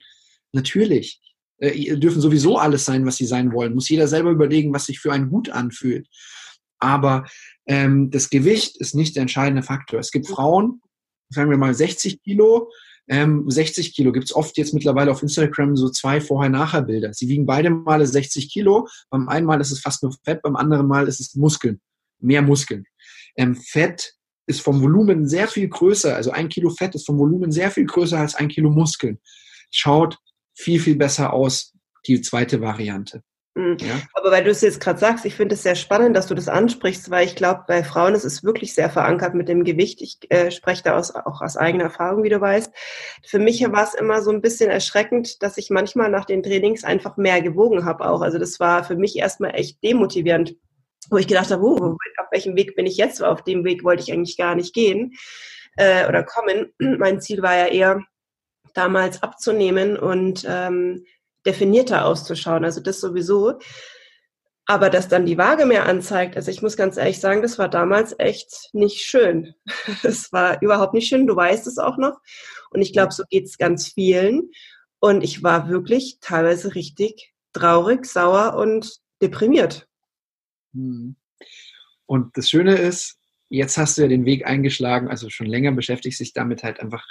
Natürlich. 0.52 1.20
Äh, 1.58 1.96
dürfen 1.96 2.20
sowieso 2.20 2.58
alles 2.58 2.84
sein, 2.84 3.04
was 3.04 3.16
sie 3.16 3.26
sein 3.26 3.52
wollen. 3.52 3.74
Muss 3.74 3.88
jeder 3.88 4.06
selber 4.06 4.30
überlegen, 4.30 4.72
was 4.72 4.86
sich 4.86 5.00
für 5.00 5.12
einen 5.12 5.28
gut 5.28 5.50
anfühlt. 5.50 6.08
Aber 6.78 7.24
ähm, 7.66 8.10
das 8.10 8.30
Gewicht 8.30 8.76
ist 8.76 8.94
nicht 8.94 9.16
der 9.16 9.22
entscheidende 9.22 9.62
Faktor. 9.62 9.98
Es 9.98 10.10
gibt 10.10 10.28
Frauen, 10.28 10.82
sagen 11.30 11.50
wir 11.50 11.56
mal 11.56 11.74
60 11.74 12.22
Kilo, 12.22 12.70
ähm, 13.08 13.44
60 13.48 13.94
Kilo. 13.94 14.12
Gibt 14.12 14.26
es 14.26 14.34
oft 14.34 14.56
jetzt 14.56 14.74
mittlerweile 14.74 15.10
auf 15.10 15.22
Instagram 15.22 15.76
so 15.76 15.90
zwei 15.90 16.20
Vorher-Nachher-Bilder. 16.20 17.12
Sie 17.12 17.28
wiegen 17.28 17.46
beide 17.46 17.70
Male 17.70 18.06
60 18.06 18.50
Kilo. 18.52 18.88
Beim 19.10 19.28
einen 19.28 19.46
Mal 19.46 19.60
ist 19.60 19.70
es 19.70 19.80
fast 19.80 20.02
nur 20.02 20.14
Fett, 20.24 20.42
beim 20.42 20.56
anderen 20.56 20.86
Mal 20.86 21.08
ist 21.08 21.20
es 21.20 21.34
Muskeln. 21.34 21.80
Mehr 22.18 22.42
Muskeln. 22.42 22.84
Ähm, 23.36 23.54
Fett 23.54 24.14
ist 24.46 24.60
vom 24.60 24.82
Volumen 24.82 25.28
sehr 25.28 25.48
viel 25.48 25.68
größer. 25.68 26.14
Also 26.14 26.30
ein 26.30 26.48
Kilo 26.48 26.70
Fett 26.70 26.94
ist 26.94 27.06
vom 27.06 27.18
Volumen 27.18 27.50
sehr 27.50 27.70
viel 27.70 27.86
größer 27.86 28.18
als 28.18 28.34
ein 28.34 28.48
Kilo 28.48 28.70
Muskeln. 28.70 29.18
Schaut 29.70 30.18
viel, 30.54 30.80
viel 30.80 30.96
besser 30.96 31.32
aus, 31.32 31.72
die 32.06 32.20
zweite 32.20 32.60
Variante. 32.60 33.22
Mhm. 33.54 33.76
Ja. 33.78 34.00
Aber 34.14 34.32
weil 34.32 34.42
du 34.42 34.50
es 34.50 34.60
jetzt 34.62 34.80
gerade 34.80 34.98
sagst, 34.98 35.24
ich 35.24 35.36
finde 35.36 35.54
es 35.54 35.62
sehr 35.62 35.76
spannend, 35.76 36.16
dass 36.16 36.26
du 36.26 36.34
das 36.34 36.48
ansprichst, 36.48 37.10
weil 37.10 37.24
ich 37.24 37.36
glaube, 37.36 37.64
bei 37.68 37.84
Frauen 37.84 38.14
ist 38.14 38.24
es 38.24 38.42
wirklich 38.42 38.74
sehr 38.74 38.90
verankert 38.90 39.34
mit 39.34 39.48
dem 39.48 39.62
Gewicht. 39.62 40.02
Ich 40.02 40.18
äh, 40.30 40.50
spreche 40.50 40.82
da 40.82 40.98
aus, 40.98 41.14
auch 41.14 41.40
aus 41.40 41.56
eigener 41.56 41.84
Erfahrung, 41.84 42.24
wie 42.24 42.28
du 42.28 42.40
weißt. 42.40 42.72
Für 43.24 43.38
mich 43.38 43.62
war 43.70 43.84
es 43.84 43.94
immer 43.94 44.22
so 44.22 44.30
ein 44.30 44.40
bisschen 44.40 44.70
erschreckend, 44.70 45.42
dass 45.42 45.56
ich 45.56 45.70
manchmal 45.70 46.10
nach 46.10 46.24
den 46.24 46.42
Trainings 46.42 46.82
einfach 46.82 47.16
mehr 47.16 47.40
gewogen 47.42 47.84
habe 47.84 48.08
auch. 48.08 48.22
Also 48.22 48.38
das 48.38 48.58
war 48.58 48.82
für 48.82 48.96
mich 48.96 49.16
erstmal 49.16 49.54
echt 49.54 49.82
demotivierend, 49.84 50.56
wo 51.10 51.18
ich 51.18 51.28
gedacht 51.28 51.50
habe, 51.50 51.62
oh, 51.62 51.96
auf 52.16 52.26
welchem 52.32 52.56
Weg 52.56 52.74
bin 52.74 52.86
ich 52.86 52.96
jetzt? 52.96 53.22
Auf 53.22 53.44
dem 53.44 53.64
Weg 53.64 53.84
wollte 53.84 54.02
ich 54.02 54.12
eigentlich 54.12 54.36
gar 54.36 54.56
nicht 54.56 54.74
gehen 54.74 55.12
äh, 55.76 56.08
oder 56.08 56.24
kommen. 56.24 56.72
mein 56.98 57.20
Ziel 57.20 57.40
war 57.40 57.56
ja 57.56 57.66
eher, 57.66 58.00
damals 58.74 59.22
abzunehmen 59.22 59.96
und 59.96 60.44
ähm, 60.48 61.06
definierter 61.46 62.04
auszuschauen. 62.06 62.64
Also 62.64 62.80
das 62.80 63.00
sowieso. 63.00 63.58
Aber 64.66 64.88
dass 64.88 65.08
dann 65.08 65.26
die 65.26 65.36
Waage 65.36 65.66
mehr 65.66 65.86
anzeigt, 65.86 66.36
also 66.36 66.50
ich 66.50 66.62
muss 66.62 66.76
ganz 66.76 66.96
ehrlich 66.96 67.20
sagen, 67.20 67.42
das 67.42 67.58
war 67.58 67.68
damals 67.68 68.14
echt 68.18 68.70
nicht 68.72 69.02
schön. 69.02 69.54
Das 70.02 70.32
war 70.32 70.62
überhaupt 70.62 70.94
nicht 70.94 71.08
schön, 71.08 71.26
du 71.26 71.36
weißt 71.36 71.66
es 71.66 71.78
auch 71.78 71.98
noch. 71.98 72.18
Und 72.70 72.80
ich 72.80 72.92
glaube, 72.92 73.12
so 73.12 73.24
geht 73.28 73.44
es 73.44 73.58
ganz 73.58 73.88
vielen. 73.88 74.50
Und 75.00 75.22
ich 75.22 75.42
war 75.42 75.68
wirklich 75.68 76.18
teilweise 76.20 76.74
richtig 76.74 77.34
traurig, 77.52 78.06
sauer 78.06 78.54
und 78.56 79.00
deprimiert. 79.20 79.86
Hm. 80.72 81.16
Und 82.06 82.36
das 82.36 82.48
Schöne 82.48 82.74
ist, 82.76 83.18
jetzt 83.48 83.76
hast 83.76 83.98
du 83.98 84.02
ja 84.02 84.08
den 84.08 84.24
Weg 84.24 84.46
eingeschlagen, 84.46 85.08
also 85.08 85.30
schon 85.30 85.46
länger 85.46 85.72
beschäftigst 85.72 86.20
dich 86.20 86.32
damit 86.32 86.62
halt 86.62 86.80
einfach 86.80 87.06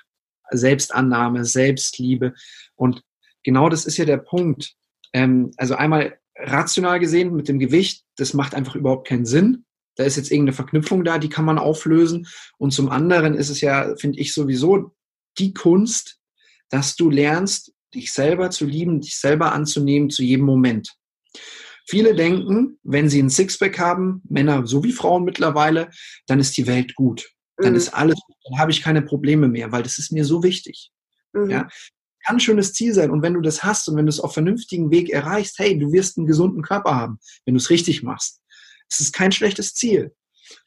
Selbstannahme, 0.49 1.45
Selbstliebe. 1.45 2.33
Und 2.75 3.03
genau 3.43 3.69
das 3.69 3.85
ist 3.85 3.97
ja 3.97 4.05
der 4.05 4.17
Punkt. 4.17 4.75
Ähm, 5.13 5.51
also 5.57 5.75
einmal 5.75 6.17
rational 6.35 6.99
gesehen 6.99 7.35
mit 7.35 7.47
dem 7.47 7.59
Gewicht, 7.59 8.03
das 8.17 8.33
macht 8.33 8.55
einfach 8.55 8.75
überhaupt 8.75 9.07
keinen 9.07 9.25
Sinn. 9.25 9.65
Da 9.95 10.03
ist 10.03 10.17
jetzt 10.17 10.31
irgendeine 10.31 10.55
Verknüpfung 10.55 11.03
da, 11.03 11.19
die 11.19 11.29
kann 11.29 11.45
man 11.45 11.59
auflösen. 11.59 12.27
Und 12.57 12.71
zum 12.71 12.89
anderen 12.89 13.35
ist 13.35 13.49
es 13.49 13.61
ja, 13.61 13.95
finde 13.97 14.19
ich, 14.19 14.33
sowieso 14.33 14.95
die 15.37 15.53
Kunst, 15.53 16.19
dass 16.69 16.95
du 16.95 17.09
lernst, 17.09 17.73
dich 17.93 18.11
selber 18.11 18.49
zu 18.49 18.65
lieben, 18.65 19.01
dich 19.01 19.17
selber 19.17 19.53
anzunehmen 19.53 20.09
zu 20.09 20.23
jedem 20.23 20.45
Moment. 20.45 20.95
Viele 21.85 22.15
denken, 22.15 22.79
wenn 22.83 23.09
sie 23.09 23.21
ein 23.21 23.29
Sixpack 23.29 23.77
haben, 23.77 24.23
Männer 24.27 24.65
so 24.65 24.83
wie 24.83 24.93
Frauen 24.93 25.25
mittlerweile, 25.25 25.89
dann 26.27 26.39
ist 26.39 26.57
die 26.57 26.65
Welt 26.65 26.95
gut. 26.95 27.29
Dann 27.57 27.71
mhm. 27.71 27.77
ist 27.77 27.89
alles, 27.89 28.15
dann 28.45 28.59
habe 28.59 28.71
ich 28.71 28.81
keine 28.81 29.01
Probleme 29.01 29.47
mehr, 29.47 29.71
weil 29.71 29.83
das 29.83 29.99
ist 29.99 30.11
mir 30.11 30.25
so 30.25 30.41
wichtig. 30.43 30.91
Mhm. 31.33 31.49
Ja, 31.49 31.67
kann 32.23 32.37
ein 32.37 32.39
schönes 32.39 32.73
Ziel 32.73 32.93
sein. 32.93 33.11
Und 33.11 33.21
wenn 33.21 33.33
du 33.33 33.41
das 33.41 33.63
hast 33.63 33.87
und 33.87 33.95
wenn 33.97 34.05
du 34.05 34.09
es 34.09 34.19
auf 34.19 34.33
vernünftigen 34.33 34.91
Weg 34.91 35.09
erreichst, 35.09 35.59
hey, 35.59 35.77
du 35.77 35.91
wirst 35.91 36.17
einen 36.17 36.27
gesunden 36.27 36.61
Körper 36.61 36.95
haben, 36.95 37.19
wenn 37.45 37.53
du 37.53 37.59
es 37.59 37.69
richtig 37.69 38.03
machst. 38.03 38.41
Es 38.89 38.99
ist 38.99 39.13
kein 39.13 39.31
schlechtes 39.31 39.73
Ziel. 39.73 40.13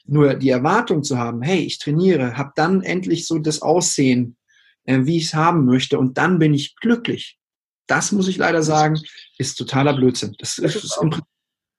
Nur 0.04 0.34
die 0.34 0.50
Erwartung 0.50 1.02
zu 1.02 1.18
haben, 1.18 1.42
hey, 1.42 1.60
ich 1.60 1.78
trainiere, 1.78 2.36
habe 2.36 2.52
dann 2.56 2.82
endlich 2.82 3.26
so 3.26 3.38
das 3.38 3.62
Aussehen, 3.62 4.36
äh, 4.84 5.00
wie 5.04 5.18
ich 5.18 5.26
es 5.26 5.34
haben 5.34 5.64
möchte 5.64 5.98
und 5.98 6.18
dann 6.18 6.38
bin 6.38 6.54
ich 6.54 6.76
glücklich. 6.76 7.38
Das 7.86 8.12
muss 8.12 8.28
ich 8.28 8.36
leider 8.36 8.62
sagen, 8.62 9.00
ist 9.38 9.56
totaler 9.56 9.94
Blödsinn. 9.94 10.34
Das 10.38 10.58
ist, 10.58 10.76
ist, 10.76 10.98
im, 11.00 11.14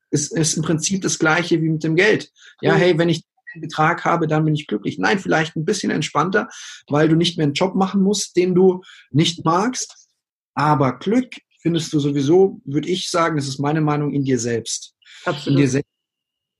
ist, 0.09 0.31
ist 0.31 0.55
im 0.55 0.63
Prinzip 0.63 1.01
das 1.01 1.19
Gleiche 1.19 1.61
wie 1.61 1.69
mit 1.69 1.83
dem 1.83 1.95
Geld. 1.95 2.31
Ja, 2.61 2.75
hey, 2.75 2.97
wenn 2.97 3.09
ich 3.09 3.23
Betrag 3.61 4.05
habe, 4.05 4.27
dann 4.27 4.45
bin 4.45 4.55
ich 4.55 4.67
glücklich. 4.67 4.97
Nein, 4.97 5.19
vielleicht 5.19 5.55
ein 5.55 5.65
bisschen 5.65 5.91
entspannter, 5.91 6.47
weil 6.87 7.09
du 7.09 7.15
nicht 7.15 7.37
mehr 7.37 7.45
einen 7.45 7.53
Job 7.53 7.75
machen 7.75 8.01
musst, 8.01 8.35
den 8.35 8.55
du 8.55 8.81
nicht 9.11 9.45
magst. 9.45 10.07
Aber 10.53 10.97
Glück 10.99 11.35
findest 11.59 11.93
du 11.93 11.99
sowieso, 11.99 12.61
würde 12.65 12.87
ich 12.87 13.09
sagen, 13.09 13.35
das 13.35 13.47
ist 13.47 13.59
meine 13.59 13.81
Meinung, 13.81 14.13
in 14.13 14.23
dir 14.23 14.39
selbst. 14.39 14.93
Absolut. 15.25 15.47
In 15.47 15.63
dir 15.63 15.69
selbst. 15.69 15.91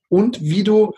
Und 0.08 0.40
wie 0.40 0.64
du 0.64 0.94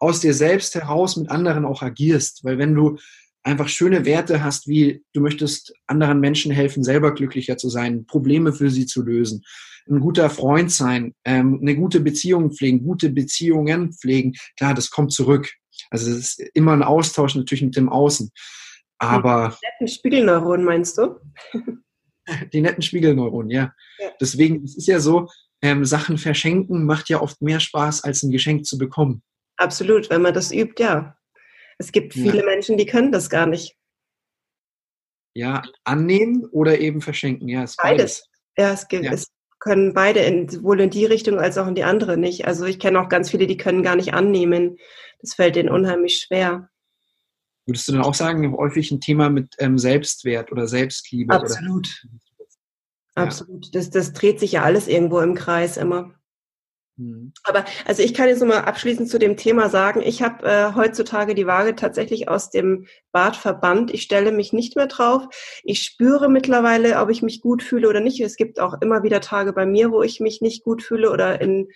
aus 0.00 0.20
dir 0.20 0.34
selbst 0.34 0.74
heraus 0.74 1.16
mit 1.16 1.30
anderen 1.30 1.64
auch 1.64 1.82
agierst. 1.82 2.42
Weil 2.42 2.58
wenn 2.58 2.74
du 2.74 2.98
einfach 3.42 3.68
schöne 3.68 4.04
Werte 4.04 4.42
hast, 4.42 4.66
wie 4.66 5.04
du 5.12 5.20
möchtest 5.20 5.74
anderen 5.86 6.20
Menschen 6.20 6.50
helfen, 6.50 6.82
selber 6.82 7.14
glücklicher 7.14 7.56
zu 7.56 7.68
sein, 7.68 8.06
Probleme 8.06 8.52
für 8.52 8.70
sie 8.70 8.86
zu 8.86 9.02
lösen, 9.02 9.44
ein 9.88 10.00
guter 10.00 10.30
Freund 10.30 10.70
sein, 10.70 11.14
ähm, 11.24 11.58
eine 11.60 11.76
gute 11.76 12.00
Beziehung 12.00 12.52
pflegen, 12.52 12.82
gute 12.82 13.10
Beziehungen 13.10 13.92
pflegen, 13.92 14.34
klar, 14.56 14.74
das 14.74 14.90
kommt 14.90 15.12
zurück. 15.12 15.50
Also 15.90 16.10
es 16.10 16.38
ist 16.38 16.50
immer 16.54 16.72
ein 16.72 16.82
Austausch 16.82 17.34
natürlich 17.34 17.62
mit 17.62 17.76
dem 17.76 17.88
Außen. 17.88 18.30
Aber. 18.98 19.56
Die 19.60 19.66
netten 19.66 19.88
Spiegelneuronen 19.88 20.64
meinst 20.64 20.98
du? 20.98 21.16
die 22.52 22.60
netten 22.60 22.82
Spiegelneuronen, 22.82 23.50
ja. 23.50 23.72
ja. 23.98 24.10
Deswegen, 24.20 24.64
es 24.64 24.76
ist 24.76 24.86
ja 24.86 25.00
so, 25.00 25.28
ähm, 25.62 25.84
Sachen 25.84 26.18
verschenken 26.18 26.84
macht 26.84 27.08
ja 27.08 27.20
oft 27.20 27.40
mehr 27.42 27.60
Spaß, 27.60 28.04
als 28.04 28.22
ein 28.22 28.30
Geschenk 28.30 28.66
zu 28.66 28.78
bekommen. 28.78 29.22
Absolut, 29.56 30.10
wenn 30.10 30.22
man 30.22 30.34
das 30.34 30.52
übt, 30.52 30.82
ja. 30.82 31.16
Es 31.78 31.92
gibt 31.92 32.12
viele 32.12 32.38
ja. 32.38 32.44
Menschen, 32.44 32.76
die 32.76 32.86
können 32.86 33.12
das 33.12 33.30
gar 33.30 33.46
nicht. 33.46 33.74
Ja, 35.34 35.62
annehmen 35.84 36.44
oder 36.50 36.78
eben 36.78 37.00
verschenken, 37.00 37.48
ja. 37.48 37.60
Beides. 37.60 37.76
beides. 37.76 38.28
Ja, 38.58 38.72
es, 38.72 38.88
gibt, 38.88 39.04
ja. 39.04 39.12
es 39.12 39.28
können 39.60 39.92
beide 39.94 40.20
in, 40.20 40.48
sowohl 40.48 40.80
in 40.80 40.90
die 40.90 41.04
Richtung 41.04 41.38
als 41.38 41.58
auch 41.58 41.66
in 41.68 41.74
die 41.74 41.84
andere 41.84 42.16
nicht. 42.16 42.46
Also 42.46 42.64
ich 42.64 42.80
kenne 42.80 43.00
auch 43.00 43.08
ganz 43.08 43.30
viele, 43.30 43.46
die 43.46 43.58
können 43.58 43.82
gar 43.82 43.94
nicht 43.94 44.14
annehmen. 44.14 44.78
Das 45.20 45.34
fällt 45.34 45.54
denen 45.54 45.68
unheimlich 45.68 46.16
schwer. 46.16 46.70
Würdest 47.66 47.86
du 47.86 47.92
dann 47.92 48.02
auch 48.02 48.14
sagen, 48.14 48.56
häufig 48.56 48.90
ein 48.90 49.00
Thema 49.00 49.28
mit 49.28 49.54
ähm, 49.58 49.78
Selbstwert 49.78 50.50
oder 50.50 50.66
Selbstliebe? 50.66 51.34
Absolut. 51.34 52.04
Oder? 53.14 53.26
Absolut. 53.26 53.74
Das, 53.74 53.90
das 53.90 54.12
dreht 54.12 54.40
sich 54.40 54.52
ja 54.52 54.62
alles 54.62 54.88
irgendwo 54.88 55.20
im 55.20 55.34
Kreis 55.34 55.76
immer. 55.76 56.14
Mhm. 57.00 57.32
Aber 57.44 57.64
also 57.86 58.02
ich 58.02 58.12
kann 58.12 58.28
jetzt 58.28 58.40
nochmal 58.40 58.64
abschließend 58.64 59.08
zu 59.08 59.18
dem 59.18 59.36
Thema 59.36 59.70
sagen, 59.70 60.02
ich 60.04 60.22
habe 60.22 60.46
äh, 60.46 60.74
heutzutage 60.74 61.34
die 61.34 61.46
Waage 61.46 61.74
tatsächlich 61.74 62.28
aus 62.28 62.50
dem 62.50 62.86
Bad 63.10 63.36
verbannt. 63.36 63.92
Ich 63.92 64.02
stelle 64.02 64.32
mich 64.32 64.52
nicht 64.52 64.76
mehr 64.76 64.86
drauf. 64.86 65.24
Ich 65.64 65.82
spüre 65.82 66.28
mittlerweile, 66.28 67.00
ob 67.00 67.08
ich 67.08 67.22
mich 67.22 67.40
gut 67.40 67.62
fühle 67.62 67.88
oder 67.88 68.00
nicht. 68.00 68.20
Es 68.20 68.36
gibt 68.36 68.60
auch 68.60 68.74
immer 68.82 69.02
wieder 69.02 69.22
Tage 69.22 69.54
bei 69.54 69.64
mir, 69.64 69.90
wo 69.90 70.02
ich 70.02 70.20
mich 70.20 70.42
nicht 70.42 70.62
gut 70.62 70.82
fühle 70.82 71.10
oder 71.10 71.40
in, 71.40 71.68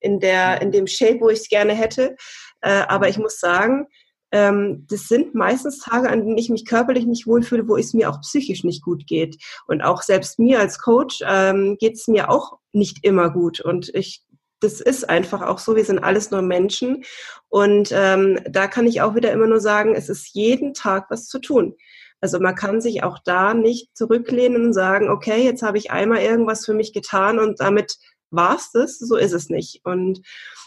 in, 0.00 0.18
der, 0.18 0.60
in 0.60 0.72
dem 0.72 0.88
Shape, 0.88 1.20
wo 1.20 1.28
ich 1.28 1.40
es 1.40 1.48
gerne 1.48 1.74
hätte. 1.74 2.16
Äh, 2.60 2.82
aber 2.88 3.08
ich 3.08 3.18
muss 3.18 3.38
sagen, 3.38 3.86
ähm, 4.32 4.86
das 4.90 5.06
sind 5.06 5.34
meistens 5.34 5.78
Tage, 5.78 6.10
an 6.10 6.24
denen 6.24 6.38
ich 6.38 6.48
mich 6.48 6.66
körperlich 6.66 7.06
nicht 7.06 7.28
wohlfühle, 7.28 7.68
wo 7.68 7.76
es 7.76 7.94
mir 7.94 8.10
auch 8.10 8.20
psychisch 8.22 8.64
nicht 8.64 8.82
gut 8.82 9.06
geht. 9.06 9.36
Und 9.68 9.82
auch 9.82 10.02
selbst 10.02 10.40
mir 10.40 10.58
als 10.58 10.80
Coach 10.80 11.20
ähm, 11.24 11.76
geht 11.78 11.94
es 11.94 12.08
mir 12.08 12.30
auch 12.30 12.58
nicht 12.72 13.04
immer 13.04 13.30
gut. 13.30 13.60
Und 13.60 13.94
ich 13.94 14.24
das 14.62 14.80
ist 14.80 15.08
einfach 15.08 15.42
auch 15.42 15.58
so, 15.58 15.76
wir 15.76 15.84
sind 15.84 15.98
alles 15.98 16.30
nur 16.30 16.42
Menschen. 16.42 17.04
Und 17.48 17.90
ähm, 17.92 18.40
da 18.48 18.66
kann 18.68 18.86
ich 18.86 19.02
auch 19.02 19.14
wieder 19.14 19.32
immer 19.32 19.46
nur 19.46 19.60
sagen, 19.60 19.94
es 19.94 20.08
ist 20.08 20.34
jeden 20.34 20.72
Tag 20.72 21.06
was 21.10 21.26
zu 21.26 21.40
tun. 21.40 21.74
Also 22.20 22.38
man 22.38 22.54
kann 22.54 22.80
sich 22.80 23.02
auch 23.02 23.18
da 23.24 23.52
nicht 23.52 23.96
zurücklehnen 23.96 24.66
und 24.66 24.72
sagen, 24.72 25.10
okay, 25.10 25.44
jetzt 25.44 25.62
habe 25.62 25.76
ich 25.76 25.90
einmal 25.90 26.20
irgendwas 26.20 26.64
für 26.64 26.72
mich 26.72 26.92
getan 26.92 27.40
und 27.40 27.60
damit 27.60 27.98
war's 28.30 28.70
das. 28.72 28.98
So 28.98 29.16
ist 29.16 29.32
es 29.32 29.50
nicht. 29.50 29.80
Und 29.84 30.22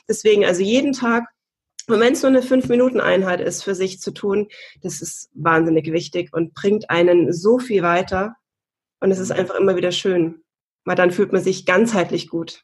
deswegen, 0.09 0.45
also 0.45 0.61
jeden 0.61 0.91
Tag, 0.91 1.23
und 1.87 1.99
wenn 1.99 2.13
es 2.13 2.23
nur 2.23 2.29
eine 2.29 2.41
Fünf-Minuten-Einheit 2.41 3.39
ist, 3.39 3.63
für 3.63 3.75
sich 3.75 4.01
zu 4.01 4.11
tun, 4.11 4.49
das 4.81 5.01
ist 5.01 5.29
wahnsinnig 5.33 5.91
wichtig 5.91 6.33
und 6.33 6.53
bringt 6.53 6.89
einen 6.89 7.31
so 7.31 7.59
viel 7.59 7.83
weiter. 7.83 8.35
Und 8.99 9.11
es 9.11 9.19
ist 9.19 9.31
einfach 9.31 9.55
immer 9.55 9.75
wieder 9.75 9.91
schön, 9.91 10.43
weil 10.83 10.95
dann 10.95 11.11
fühlt 11.11 11.31
man 11.31 11.43
sich 11.43 11.65
ganzheitlich 11.65 12.27
gut. 12.27 12.63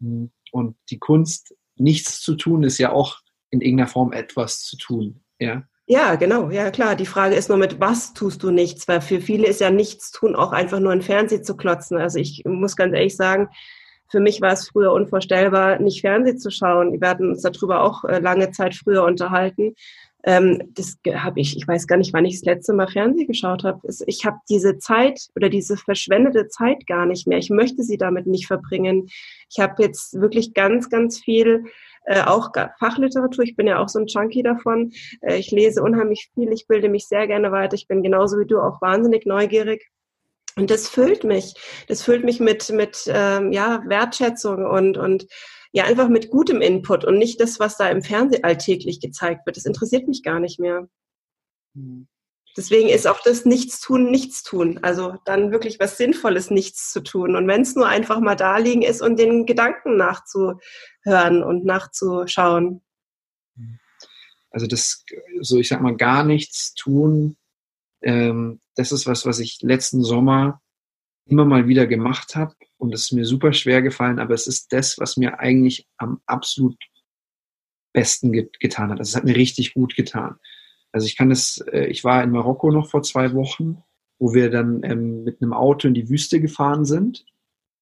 Mhm. 0.00 0.30
Und 0.54 0.76
die 0.88 1.00
Kunst, 1.00 1.52
nichts 1.74 2.20
zu 2.20 2.36
tun, 2.36 2.62
ist 2.62 2.78
ja 2.78 2.92
auch 2.92 3.18
in 3.50 3.60
irgendeiner 3.60 3.88
Form 3.88 4.12
etwas 4.12 4.62
zu 4.62 4.76
tun. 4.76 5.20
Ja. 5.40 5.64
Ja, 5.86 6.14
genau, 6.14 6.48
ja 6.48 6.70
klar. 6.70 6.94
Die 6.94 7.06
Frage 7.06 7.34
ist 7.34 7.48
nur, 7.48 7.58
mit 7.58 7.80
was 7.80 8.14
tust 8.14 8.40
du 8.44 8.52
nichts? 8.52 8.86
Weil 8.86 9.00
für 9.00 9.20
viele 9.20 9.48
ist 9.48 9.60
ja 9.60 9.70
nichts 9.70 10.12
tun 10.12 10.36
auch 10.36 10.52
einfach 10.52 10.78
nur 10.78 10.92
ein 10.92 11.02
Fernsehen 11.02 11.42
zu 11.42 11.56
klotzen. 11.56 11.98
Also 11.98 12.20
ich 12.20 12.44
muss 12.46 12.76
ganz 12.76 12.94
ehrlich 12.94 13.16
sagen, 13.16 13.48
für 14.08 14.20
mich 14.20 14.40
war 14.40 14.52
es 14.52 14.68
früher 14.68 14.92
unvorstellbar, 14.92 15.80
nicht 15.80 16.00
Fernsehen 16.00 16.38
zu 16.38 16.52
schauen. 16.52 17.00
Wir 17.00 17.08
hatten 17.08 17.30
uns 17.30 17.42
darüber 17.42 17.82
auch 17.82 18.04
äh, 18.04 18.20
lange 18.20 18.52
Zeit 18.52 18.76
früher 18.76 19.02
unterhalten. 19.02 19.74
Ähm, 20.26 20.62
das 20.74 20.98
habe 21.14 21.40
ich, 21.40 21.56
ich 21.56 21.68
weiß 21.68 21.86
gar 21.86 21.96
nicht, 21.96 22.12
wann 22.14 22.24
ich 22.24 22.40
das 22.40 22.46
letzte 22.46 22.72
Mal 22.72 22.88
Fernsehen 22.88 23.26
geschaut 23.26 23.62
habe. 23.62 23.80
Ich 24.06 24.24
habe 24.24 24.38
diese 24.48 24.78
Zeit 24.78 25.28
oder 25.36 25.50
diese 25.50 25.76
verschwendete 25.76 26.48
Zeit 26.48 26.86
gar 26.86 27.04
nicht 27.04 27.26
mehr. 27.26 27.38
Ich 27.38 27.50
möchte 27.50 27.82
sie 27.82 27.98
damit 27.98 28.26
nicht 28.26 28.46
verbringen. 28.46 29.08
Ich 29.50 29.60
habe 29.60 29.82
jetzt 29.82 30.18
wirklich 30.18 30.54
ganz, 30.54 30.88
ganz 30.88 31.20
viel 31.20 31.64
äh, 32.06 32.22
auch 32.22 32.52
Fachliteratur. 32.78 33.44
Ich 33.44 33.56
bin 33.56 33.66
ja 33.66 33.78
auch 33.78 33.88
so 33.88 33.98
ein 33.98 34.06
Junkie 34.06 34.42
davon. 34.42 34.92
Äh, 35.20 35.38
ich 35.38 35.50
lese 35.50 35.82
unheimlich 35.82 36.30
viel. 36.34 36.52
Ich 36.52 36.66
bilde 36.66 36.88
mich 36.88 37.06
sehr 37.06 37.26
gerne 37.26 37.52
weiter. 37.52 37.74
Ich 37.74 37.86
bin 37.86 38.02
genauso 38.02 38.38
wie 38.38 38.46
du 38.46 38.60
auch 38.60 38.80
wahnsinnig 38.80 39.26
neugierig. 39.26 39.90
Und 40.56 40.70
das 40.70 40.88
füllt 40.88 41.24
mich. 41.24 41.54
Das 41.88 42.02
füllt 42.02 42.24
mich 42.24 42.40
mit, 42.40 42.70
mit 42.70 43.04
ähm, 43.08 43.52
ja, 43.52 43.82
Wertschätzung 43.86 44.64
und, 44.64 44.96
und 44.96 45.26
ja 45.74 45.84
einfach 45.84 46.08
mit 46.08 46.30
gutem 46.30 46.62
Input 46.62 47.04
und 47.04 47.18
nicht 47.18 47.40
das, 47.40 47.58
was 47.58 47.76
da 47.76 47.88
im 47.88 48.00
Fernsehen 48.00 48.44
alltäglich 48.44 49.00
gezeigt 49.00 49.44
wird. 49.44 49.56
Das 49.56 49.64
interessiert 49.64 50.06
mich 50.06 50.22
gar 50.22 50.38
nicht 50.38 50.60
mehr. 50.60 50.88
Mhm. 51.74 52.06
Deswegen 52.56 52.88
ist 52.88 53.08
auch 53.08 53.20
das 53.20 53.44
Nichtstun 53.44 54.08
Nichtstun. 54.08 54.78
Also 54.82 55.16
dann 55.24 55.50
wirklich 55.50 55.80
was 55.80 55.98
Sinnvolles 55.98 56.50
Nichts 56.50 56.92
zu 56.92 57.02
tun. 57.02 57.34
Und 57.34 57.48
wenn 57.48 57.62
es 57.62 57.74
nur 57.74 57.88
einfach 57.88 58.20
mal 58.20 58.36
da 58.36 58.58
liegen 58.58 58.82
ist 58.82 59.02
und 59.02 59.18
den 59.18 59.46
Gedanken 59.46 59.96
nachzuhören 59.96 61.42
und 61.42 61.64
nachzuschauen. 61.64 62.80
Also 64.50 64.68
das, 64.68 65.04
so 65.40 65.58
ich 65.58 65.68
sag 65.68 65.80
mal, 65.80 65.96
gar 65.96 66.22
nichts 66.22 66.74
tun, 66.74 67.36
ähm, 68.00 68.60
das 68.76 68.92
ist 68.92 69.08
was, 69.08 69.26
was 69.26 69.40
ich 69.40 69.60
letzten 69.60 70.04
Sommer 70.04 70.62
immer 71.26 71.44
mal 71.44 71.66
wieder 71.66 71.88
gemacht 71.88 72.36
habe 72.36 72.54
und 72.84 72.94
es 72.94 73.06
ist 73.06 73.12
mir 73.12 73.24
super 73.24 73.52
schwer 73.52 73.82
gefallen, 73.82 74.18
aber 74.18 74.34
es 74.34 74.46
ist 74.46 74.72
das, 74.72 74.98
was 74.98 75.16
mir 75.16 75.40
eigentlich 75.40 75.88
am 75.96 76.20
absolut 76.26 76.76
besten 77.92 78.32
get 78.32 78.60
getan 78.60 78.90
hat. 78.90 78.98
Also 78.98 79.10
es 79.10 79.16
hat 79.16 79.24
mir 79.24 79.36
richtig 79.36 79.74
gut 79.74 79.96
getan. 79.96 80.36
Also 80.92 81.06
ich 81.06 81.16
kann 81.16 81.30
es, 81.30 81.58
äh, 81.72 81.86
ich 81.86 82.04
war 82.04 82.22
in 82.22 82.30
Marokko 82.30 82.70
noch 82.70 82.90
vor 82.90 83.02
zwei 83.02 83.32
Wochen, 83.32 83.82
wo 84.18 84.34
wir 84.34 84.50
dann 84.50 84.82
ähm, 84.84 85.24
mit 85.24 85.40
einem 85.40 85.52
Auto 85.52 85.88
in 85.88 85.94
die 85.94 86.08
Wüste 86.08 86.40
gefahren 86.40 86.84
sind. 86.84 87.24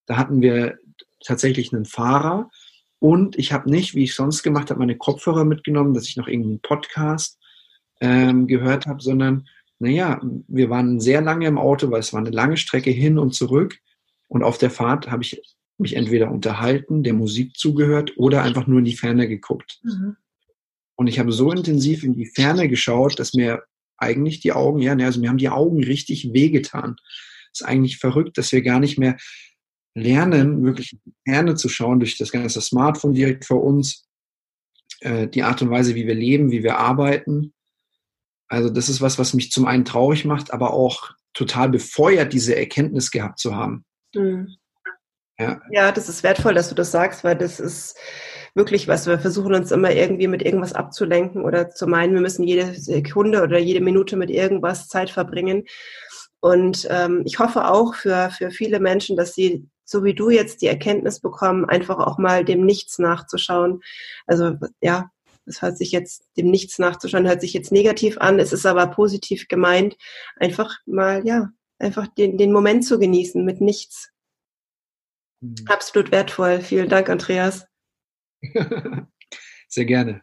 Da 0.06 0.16
hatten 0.16 0.40
wir 0.40 0.78
tatsächlich 1.24 1.72
einen 1.72 1.84
Fahrer 1.84 2.50
Und 2.98 3.36
ich 3.36 3.52
habe 3.52 3.70
nicht, 3.70 3.94
wie 3.94 4.04
ich 4.04 4.14
sonst 4.14 4.44
gemacht 4.44 4.70
habe, 4.70 4.78
meine 4.78 4.96
Kopfhörer 4.96 5.44
mitgenommen, 5.44 5.94
dass 5.94 6.06
ich 6.06 6.16
noch 6.16 6.28
irgendeinen 6.28 6.60
Podcast 6.60 7.38
ähm, 8.00 8.46
gehört 8.46 8.86
habe, 8.86 9.02
sondern 9.02 9.48
naja, 9.80 10.20
wir 10.46 10.70
waren 10.70 11.00
sehr 11.00 11.20
lange 11.20 11.48
im 11.48 11.58
Auto, 11.58 11.90
weil 11.90 12.00
es 12.00 12.12
war 12.12 12.20
eine 12.20 12.30
lange 12.30 12.56
Strecke 12.56 12.90
hin 12.90 13.18
und 13.18 13.34
zurück. 13.34 13.80
Und 14.32 14.42
auf 14.44 14.56
der 14.56 14.70
Fahrt 14.70 15.10
habe 15.10 15.22
ich 15.22 15.42
mich 15.76 15.94
entweder 15.94 16.30
unterhalten, 16.30 17.02
der 17.02 17.12
Musik 17.12 17.54
zugehört 17.54 18.14
oder 18.16 18.42
einfach 18.42 18.66
nur 18.66 18.78
in 18.78 18.86
die 18.86 18.96
Ferne 18.96 19.28
geguckt. 19.28 19.78
Mhm. 19.82 20.16
Und 20.96 21.06
ich 21.06 21.18
habe 21.18 21.32
so 21.32 21.52
intensiv 21.52 22.02
in 22.02 22.14
die 22.14 22.24
Ferne 22.24 22.66
geschaut, 22.66 23.18
dass 23.18 23.34
mir 23.34 23.62
eigentlich 23.98 24.40
die 24.40 24.52
Augen, 24.52 24.80
ja, 24.80 24.94
ne, 24.94 25.04
also 25.04 25.20
mir 25.20 25.28
haben 25.28 25.36
die 25.36 25.50
Augen 25.50 25.84
richtig 25.84 26.32
wehgetan. 26.32 26.96
ist 27.52 27.62
eigentlich 27.62 27.98
verrückt, 27.98 28.38
dass 28.38 28.52
wir 28.52 28.62
gar 28.62 28.80
nicht 28.80 28.98
mehr 28.98 29.18
lernen, 29.94 30.64
wirklich 30.64 30.94
in 30.94 31.00
die 31.04 31.30
Ferne 31.30 31.54
zu 31.54 31.68
schauen 31.68 32.00
durch 32.00 32.16
das 32.16 32.32
ganze 32.32 32.62
Smartphone 32.62 33.12
direkt 33.12 33.44
vor 33.44 33.62
uns, 33.62 34.08
äh, 35.00 35.28
die 35.28 35.42
Art 35.42 35.60
und 35.60 35.68
Weise, 35.68 35.94
wie 35.94 36.06
wir 36.06 36.14
leben, 36.14 36.50
wie 36.50 36.62
wir 36.62 36.78
arbeiten. 36.78 37.52
Also 38.48 38.70
das 38.70 38.88
ist 38.88 39.02
was, 39.02 39.18
was 39.18 39.34
mich 39.34 39.52
zum 39.52 39.66
einen 39.66 39.84
traurig 39.84 40.24
macht, 40.24 40.54
aber 40.54 40.72
auch 40.72 41.10
total 41.34 41.68
befeuert, 41.68 42.32
diese 42.32 42.56
Erkenntnis 42.56 43.10
gehabt 43.10 43.38
zu 43.38 43.54
haben. 43.54 43.84
Mhm. 44.14 44.56
Ja. 45.38 45.60
ja, 45.70 45.92
das 45.92 46.08
ist 46.08 46.22
wertvoll, 46.22 46.54
dass 46.54 46.68
du 46.68 46.74
das 46.74 46.92
sagst, 46.92 47.24
weil 47.24 47.36
das 47.36 47.58
ist 47.58 47.96
wirklich 48.54 48.86
was. 48.86 49.06
Wir 49.06 49.18
versuchen 49.18 49.54
uns 49.54 49.72
immer 49.72 49.90
irgendwie 49.90 50.28
mit 50.28 50.42
irgendwas 50.42 50.74
abzulenken 50.74 51.42
oder 51.42 51.70
zu 51.70 51.86
meinen, 51.86 52.14
wir 52.14 52.20
müssen 52.20 52.44
jede 52.44 52.74
Sekunde 52.74 53.42
oder 53.42 53.58
jede 53.58 53.80
Minute 53.80 54.16
mit 54.16 54.30
irgendwas 54.30 54.88
Zeit 54.88 55.10
verbringen. 55.10 55.64
Und 56.40 56.86
ähm, 56.90 57.22
ich 57.24 57.38
hoffe 57.38 57.68
auch 57.68 57.94
für, 57.94 58.30
für 58.30 58.50
viele 58.50 58.80
Menschen, 58.80 59.16
dass 59.16 59.34
sie, 59.34 59.68
so 59.84 60.04
wie 60.04 60.14
du 60.14 60.28
jetzt 60.28 60.60
die 60.60 60.66
Erkenntnis 60.66 61.20
bekommen, 61.20 61.64
einfach 61.64 61.98
auch 61.98 62.18
mal 62.18 62.44
dem 62.44 62.64
Nichts 62.66 62.98
nachzuschauen. 62.98 63.80
Also 64.26 64.56
ja, 64.80 65.10
es 65.46 65.62
hört 65.62 65.78
sich 65.78 65.92
jetzt 65.92 66.24
dem 66.36 66.50
Nichts 66.50 66.78
nachzuschauen, 66.78 67.26
hört 67.26 67.40
sich 67.40 67.52
jetzt 67.52 67.72
negativ 67.72 68.18
an, 68.18 68.38
es 68.38 68.52
ist 68.52 68.66
aber 68.66 68.86
positiv 68.88 69.48
gemeint, 69.48 69.96
einfach 70.36 70.76
mal, 70.86 71.26
ja, 71.26 71.48
einfach 71.82 72.08
den, 72.08 72.38
den 72.38 72.52
Moment 72.52 72.84
zu 72.84 72.98
genießen 72.98 73.44
mit 73.44 73.60
nichts. 73.60 74.10
Mhm. 75.40 75.54
Absolut 75.66 76.12
wertvoll. 76.12 76.60
Vielen 76.60 76.88
Dank, 76.88 77.08
Andreas. 77.08 77.66
Sehr 79.68 79.84
gerne. 79.84 80.22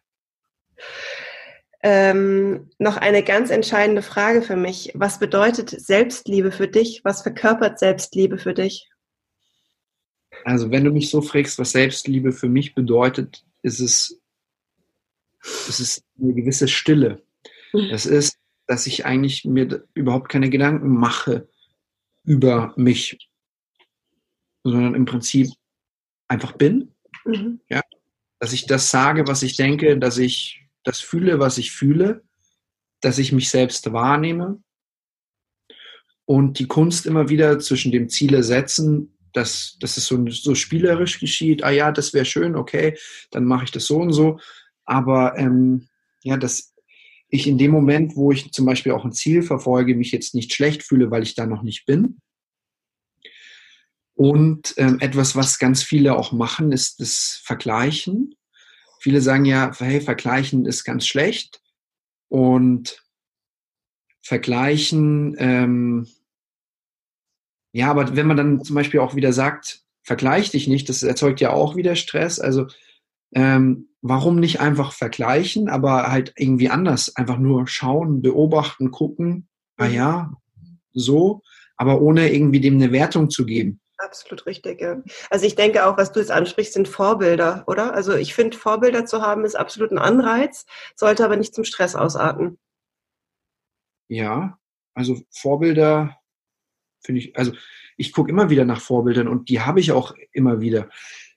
Ähm, 1.81 2.69
noch 2.77 2.97
eine 2.97 3.23
ganz 3.23 3.51
entscheidende 3.51 4.01
Frage 4.01 4.41
für 4.41 4.57
mich. 4.57 4.91
Was 4.95 5.19
bedeutet 5.19 5.69
Selbstliebe 5.69 6.51
für 6.51 6.67
dich? 6.67 7.01
Was 7.03 7.21
verkörpert 7.21 7.79
Selbstliebe 7.79 8.37
für 8.37 8.53
dich? 8.53 8.89
Also 10.43 10.71
wenn 10.71 10.83
du 10.83 10.91
mich 10.91 11.09
so 11.09 11.21
fragst, 11.21 11.57
was 11.59 11.71
Selbstliebe 11.71 12.31
für 12.31 12.49
mich 12.49 12.75
bedeutet, 12.75 13.45
ist 13.61 13.79
es, 13.79 14.21
es 15.41 15.79
ist 15.79 16.03
eine 16.21 16.33
gewisse 16.33 16.67
Stille. 16.67 17.21
Mhm. 17.73 17.89
Es 17.91 18.05
ist, 18.05 18.38
dass 18.69 18.85
ich 18.85 19.03
eigentlich 19.03 19.45
mir 19.45 19.83
überhaupt 19.95 20.29
keine 20.29 20.51
Gedanken 20.51 20.89
mache 20.89 21.49
über 22.23 22.71
mich, 22.77 23.17
sondern 24.63 24.93
im 24.93 25.05
Prinzip 25.05 25.49
einfach 26.27 26.51
bin. 26.51 26.93
Mhm. 27.25 27.61
Ja, 27.67 27.81
dass 28.37 28.53
ich 28.53 28.67
das 28.67 28.91
sage, 28.91 29.27
was 29.27 29.41
ich 29.41 29.55
denke, 29.55 29.97
dass 29.97 30.19
ich 30.19 30.67
das 30.83 30.99
fühle, 30.99 31.39
was 31.39 31.57
ich 31.57 31.71
fühle, 31.71 32.21
dass 33.01 33.17
ich 33.17 33.31
mich 33.31 33.49
selbst 33.49 33.91
wahrnehme 33.91 34.61
und 36.25 36.59
die 36.59 36.67
Kunst 36.67 37.07
immer 37.07 37.27
wieder 37.27 37.57
zwischen 37.57 37.91
dem 37.91 38.07
Ziele 38.07 38.43
setzen, 38.43 39.17
dass, 39.33 39.77
dass 39.79 39.97
es 39.97 40.05
so, 40.05 40.29
so 40.29 40.53
spielerisch 40.53 41.19
geschieht, 41.19 41.63
ah 41.63 41.71
ja, 41.71 41.91
das 41.91 42.13
wäre 42.13 42.25
schön, 42.25 42.55
okay, 42.55 42.95
dann 43.31 43.45
mache 43.45 43.63
ich 43.63 43.71
das 43.71 43.87
so 43.87 43.97
und 43.97 44.13
so, 44.13 44.39
aber 44.85 45.39
ähm, 45.39 45.87
ja, 46.21 46.37
dass 46.37 46.75
ich 47.29 47.47
in 47.47 47.57
dem 47.57 47.71
Moment, 47.71 48.15
wo 48.15 48.31
ich 48.31 48.51
zum 48.51 48.65
Beispiel 48.65 48.91
auch 48.91 49.05
ein 49.05 49.13
Ziel 49.13 49.43
verfolge, 49.43 49.95
mich 49.95 50.11
jetzt 50.11 50.35
nicht 50.35 50.53
schlecht 50.53 50.83
fühle, 50.83 51.11
weil 51.11 51.23
ich 51.23 51.35
da 51.35 51.45
noch 51.45 51.63
nicht 51.63 51.85
bin, 51.85 52.19
und 54.19 54.73
ähm, 54.75 54.99
etwas, 54.99 55.37
was 55.37 55.59
ganz 55.59 55.81
viele 55.81 56.17
auch 56.17 56.33
machen, 56.33 56.73
ist 56.73 56.99
das 56.99 57.39
Vergleichen. 57.41 58.35
Viele 58.99 59.21
sagen 59.21 59.45
ja, 59.45 59.71
hey, 59.77 60.01
Vergleichen 60.01 60.65
ist 60.65 60.83
ganz 60.83 61.07
schlecht. 61.07 61.61
Und 62.27 63.01
Vergleichen, 64.21 65.37
ähm, 65.39 66.05
ja, 67.71 67.89
aber 67.89 68.17
wenn 68.17 68.27
man 68.27 68.35
dann 68.35 68.61
zum 68.61 68.75
Beispiel 68.75 68.99
auch 68.99 69.15
wieder 69.15 69.31
sagt, 69.31 69.85
vergleich 70.03 70.51
dich 70.51 70.67
nicht, 70.67 70.89
das 70.89 71.01
erzeugt 71.01 71.39
ja 71.39 71.53
auch 71.53 71.77
wieder 71.77 71.95
Stress. 71.95 72.41
Also 72.41 72.67
ähm, 73.33 73.87
warum 74.01 74.39
nicht 74.39 74.59
einfach 74.59 74.93
vergleichen, 74.93 75.69
aber 75.69 76.11
halt 76.11 76.33
irgendwie 76.37 76.69
anders, 76.69 77.15
einfach 77.15 77.37
nur 77.37 77.67
schauen, 77.67 78.21
beobachten, 78.21 78.91
gucken, 78.91 79.47
ah 79.77 79.87
ja, 79.87 80.33
so, 80.93 81.41
aber 81.77 82.01
ohne 82.01 82.31
irgendwie 82.33 82.59
dem 82.59 82.75
eine 82.75 82.91
Wertung 82.91 83.29
zu 83.29 83.45
geben. 83.45 83.79
Absolut 83.97 84.45
richtig, 84.45 84.79
ja. 84.79 85.01
Also 85.29 85.45
ich 85.45 85.55
denke 85.55 85.85
auch, 85.85 85.97
was 85.97 86.13
du 86.13 86.21
jetzt 86.21 86.31
ansprichst, 86.31 86.73
sind 86.73 86.87
Vorbilder, 86.87 87.65
oder? 87.67 87.93
Also 87.93 88.15
ich 88.15 88.33
finde, 88.33 88.57
Vorbilder 88.57 89.05
zu 89.05 89.21
haben 89.21 89.43
ist 89.43 89.55
absolut 89.55 89.91
ein 89.91 89.97
Anreiz, 89.97 90.65
sollte 90.95 91.25
aber 91.25 91.35
nicht 91.35 91.53
zum 91.53 91.65
Stress 91.65 91.95
ausarten. 91.95 92.57
Ja, 94.07 94.57
also 94.93 95.21
Vorbilder 95.31 96.17
finde 97.03 97.21
ich, 97.21 97.37
also 97.37 97.51
ich 97.97 98.13
gucke 98.13 98.29
immer 98.29 98.49
wieder 98.49 98.65
nach 98.65 98.79
Vorbildern 98.81 99.27
und 99.27 99.49
die 99.49 99.59
habe 99.59 99.79
ich 99.81 99.91
auch 99.91 100.13
immer 100.31 100.61
wieder. 100.61 100.89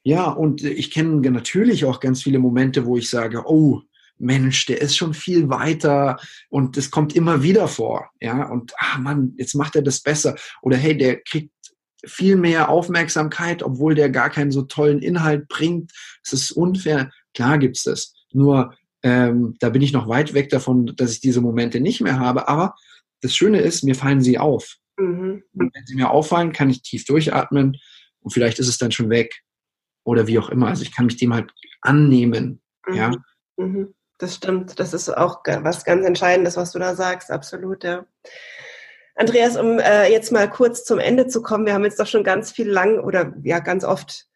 Ja, 0.05 0.30
und 0.30 0.64
ich 0.64 0.90
kenne 0.90 1.30
natürlich 1.30 1.84
auch 1.84 2.00
ganz 2.00 2.22
viele 2.22 2.38
Momente, 2.38 2.86
wo 2.86 2.96
ich 2.96 3.09
sage, 3.09 3.44
oh, 3.46 3.82
Mensch, 4.18 4.66
der 4.66 4.80
ist 4.80 4.96
schon 4.96 5.14
viel 5.14 5.48
weiter 5.48 6.18
und 6.48 6.76
es 6.76 6.90
kommt 6.90 7.14
immer 7.14 7.42
wieder 7.42 7.66
vor, 7.66 8.11
ja, 8.20 8.48
und 8.48 8.72
ah 8.78 8.98
Mann, 8.98 9.34
jetzt 9.36 9.55
macht 9.55 9.74
er 9.74 9.82
das 9.82 10.00
besser 10.00 10.36
oder 10.62 10.76
hey, 10.76 10.96
der 10.96 11.20
kriegt 11.22 11.50
viel 12.05 12.36
mehr 12.36 12.68
Aufmerksamkeit, 12.68 13.62
obwohl 13.62 13.94
der 13.94 14.11
gar 14.11 14.30
keinen 14.30 14.50
so 14.50 14.62
tollen 14.62 15.00
Inhalt 15.00 15.48
bringt. 15.48 15.92
Es 16.24 16.32
ist 16.32 16.50
unfair. 16.53 17.11
Klar 17.34 17.59
gibt's 17.59 17.84
das. 17.84 18.12
Nur 18.32 18.74
ähm, 19.03 19.55
da 19.61 19.68
bin 19.68 19.82
ich 19.82 19.92
noch 19.92 20.09
weit 20.09 20.34
weg 20.34 20.48
davon, 20.50 20.94
dass 20.96 21.12
ich 21.12 21.20
diese 21.20 21.40
Momente 21.40 21.80
nicht 21.80 22.00
mehr 22.00 22.18
habe. 22.18 22.48
Aber 22.48 22.74
das 23.20 23.34
Schöne 23.36 23.61
ist, 23.61 23.84
mir 23.84 23.94
fallen 23.94 24.20
sie 24.20 24.38
auf. 24.38 24.76
Mhm. 24.98 25.42
Und 25.55 25.74
wenn 25.74 25.86
sie 25.86 25.94
mir 25.94 26.11
auffallen, 26.11 26.53
kann 26.53 26.70
ich 26.70 26.82
tief 26.82 27.05
durchatmen 27.05 27.76
und 28.20 28.30
vielleicht 28.32 28.59
ist 28.59 28.68
es 28.68 28.78
dann 28.78 28.92
schon 28.92 29.11
weg. 29.11 29.42
Oder 30.05 30.26
wie 30.26 30.38
auch 30.38 30.48
immer. 30.48 30.68
Also 30.68 30.82
ich 30.82 30.94
kann 30.94 31.07
mich 31.07 31.16
dem 31.16 31.34
halt 31.34 31.53
annehmen. 31.80 32.61
Mhm. 32.86 32.94
Ja. 32.94 33.12
Mhm. 33.57 33.94
Das 34.18 34.36
stimmt. 34.36 34.78
Das 34.78 34.94
ist 34.94 35.09
auch 35.09 35.40
was 35.44 35.84
ganz 35.84 36.07
Entscheidendes, 36.07 36.57
was 36.57 36.72
du 36.72 36.78
da 36.78 36.94
sagst. 36.94 37.30
Absolut, 37.30 37.84
ja. 37.84 38.07
Andreas, 39.14 39.57
um 39.57 39.78
äh, 39.78 40.11
jetzt 40.11 40.32
mal 40.32 40.48
kurz 40.48 40.84
zum 40.84 40.98
Ende 40.98 41.26
zu 41.26 41.42
kommen, 41.42 41.66
wir 41.66 41.74
haben 41.74 41.84
jetzt 41.84 42.00
doch 42.00 42.07
schon 42.07 42.24
ganz 42.24 42.50
viel 42.50 42.68
lang 42.68 42.98
oder 42.98 43.34
ja 43.42 43.59
ganz 43.59 43.84
oft 43.84 44.26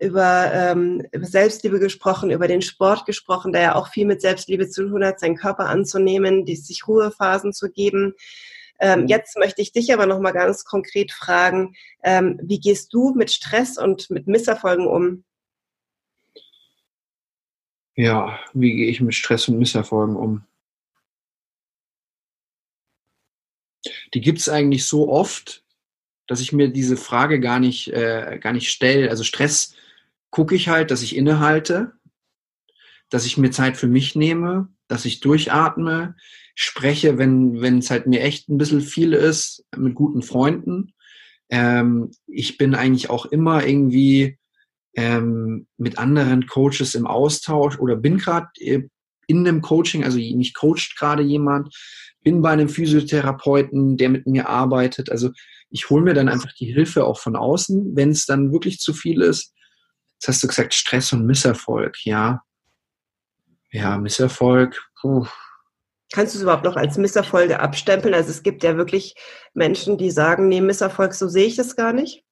über, 0.00 0.50
ähm, 0.52 1.02
über 1.12 1.26
Selbstliebe 1.26 1.78
gesprochen, 1.78 2.30
über 2.30 2.48
den 2.48 2.62
Sport 2.62 3.06
gesprochen, 3.06 3.52
der 3.52 3.62
ja 3.62 3.74
auch 3.74 3.88
viel 3.88 4.06
mit 4.06 4.20
Selbstliebe 4.20 4.68
zu 4.68 4.88
tun 4.88 5.04
hat, 5.04 5.20
seinen 5.20 5.36
Körper 5.36 5.66
anzunehmen, 5.66 6.44
die, 6.44 6.56
sich 6.56 6.86
Ruhephasen 6.86 7.52
zu 7.52 7.70
geben. 7.70 8.14
Ähm, 8.80 9.06
jetzt 9.08 9.36
möchte 9.38 9.62
ich 9.62 9.72
dich 9.72 9.92
aber 9.92 10.06
noch 10.06 10.20
mal 10.20 10.32
ganz 10.32 10.64
konkret 10.64 11.12
fragen, 11.12 11.74
ähm, 12.02 12.38
wie 12.42 12.60
gehst 12.60 12.92
du 12.92 13.14
mit 13.14 13.30
Stress 13.30 13.78
und 13.78 14.10
mit 14.10 14.26
Misserfolgen 14.26 14.86
um? 14.86 15.24
Ja, 17.94 18.38
wie 18.54 18.74
gehe 18.76 18.88
ich 18.88 19.00
mit 19.00 19.14
Stress 19.14 19.48
und 19.48 19.58
Misserfolgen 19.58 20.16
um? 20.16 20.44
die 24.14 24.20
gibt 24.20 24.38
es 24.38 24.48
eigentlich 24.48 24.86
so 24.86 25.08
oft, 25.08 25.64
dass 26.26 26.40
ich 26.40 26.52
mir 26.52 26.68
diese 26.68 26.96
Frage 26.96 27.40
gar 27.40 27.60
nicht, 27.60 27.88
äh, 27.92 28.38
gar 28.40 28.52
nicht 28.52 28.70
stelle. 28.70 29.10
Also 29.10 29.24
Stress 29.24 29.74
gucke 30.30 30.54
ich 30.54 30.68
halt, 30.68 30.90
dass 30.90 31.02
ich 31.02 31.16
innehalte, 31.16 31.92
dass 33.08 33.24
ich 33.24 33.38
mir 33.38 33.50
Zeit 33.50 33.76
für 33.76 33.86
mich 33.86 34.14
nehme, 34.14 34.68
dass 34.88 35.04
ich 35.04 35.20
durchatme, 35.20 36.16
spreche, 36.60 37.18
wenn 37.18 37.60
wenn 37.60 37.78
es 37.78 37.88
halt 37.88 38.08
mir 38.08 38.20
echt 38.20 38.48
ein 38.48 38.58
bisschen 38.58 38.80
viel 38.80 39.12
ist, 39.12 39.64
mit 39.76 39.94
guten 39.94 40.22
Freunden. 40.22 40.92
Ähm, 41.50 42.10
ich 42.26 42.58
bin 42.58 42.74
eigentlich 42.74 43.10
auch 43.10 43.26
immer 43.26 43.64
irgendwie 43.64 44.38
ähm, 44.96 45.68
mit 45.76 45.98
anderen 45.98 46.48
Coaches 46.48 46.96
im 46.96 47.06
Austausch 47.06 47.78
oder 47.78 47.94
bin 47.94 48.18
gerade 48.18 48.48
äh, 48.56 48.88
in 49.28 49.46
einem 49.46 49.62
Coaching, 49.62 50.02
also 50.02 50.18
mich 50.18 50.52
coacht 50.52 50.96
gerade 50.98 51.22
jemand, 51.22 51.72
bin 52.24 52.42
bei 52.42 52.50
einem 52.50 52.68
Physiotherapeuten, 52.68 53.96
der 53.96 54.08
mit 54.08 54.26
mir 54.26 54.48
arbeitet. 54.48 55.12
Also 55.12 55.30
ich 55.70 55.90
hole 55.90 56.02
mir 56.02 56.14
dann 56.14 56.28
einfach 56.28 56.52
die 56.54 56.72
Hilfe 56.72 57.04
auch 57.04 57.20
von 57.20 57.36
außen, 57.36 57.94
wenn 57.94 58.10
es 58.10 58.26
dann 58.26 58.52
wirklich 58.52 58.80
zu 58.80 58.92
viel 58.92 59.22
ist. 59.22 59.54
Jetzt 60.14 60.26
hast 60.26 60.42
du 60.42 60.48
gesagt, 60.48 60.74
Stress 60.74 61.12
und 61.12 61.24
Misserfolg, 61.24 62.04
ja. 62.04 62.42
Ja, 63.70 63.96
Misserfolg. 63.98 64.82
Puh. 65.00 65.28
Kannst 66.12 66.34
du 66.34 66.38
es 66.38 66.42
überhaupt 66.42 66.64
noch 66.64 66.76
als 66.76 66.96
Misserfolge 66.96 67.60
abstempeln? 67.60 68.14
Also 68.14 68.30
es 68.30 68.42
gibt 68.42 68.62
ja 68.64 68.76
wirklich 68.76 69.14
Menschen, 69.52 69.98
die 69.98 70.10
sagen, 70.10 70.48
nee, 70.48 70.60
Misserfolg, 70.60 71.14
so 71.14 71.28
sehe 71.28 71.46
ich 71.46 71.56
das 71.56 71.76
gar 71.76 71.92
nicht. 71.92 72.24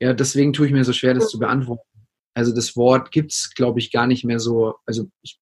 Ja, 0.00 0.12
deswegen 0.12 0.52
tue 0.52 0.66
ich 0.66 0.72
mir 0.72 0.84
so 0.84 0.92
schwer, 0.92 1.14
das 1.14 1.28
zu 1.28 1.38
beantworten. 1.38 1.88
Also 2.34 2.54
das 2.54 2.76
Wort 2.76 3.10
gibt 3.10 3.32
es, 3.32 3.54
glaube 3.54 3.78
ich, 3.78 3.90
gar 3.90 4.06
nicht 4.06 4.24
mehr 4.24 4.38
so. 4.38 4.74
Also 4.86 5.08
ich, 5.22 5.40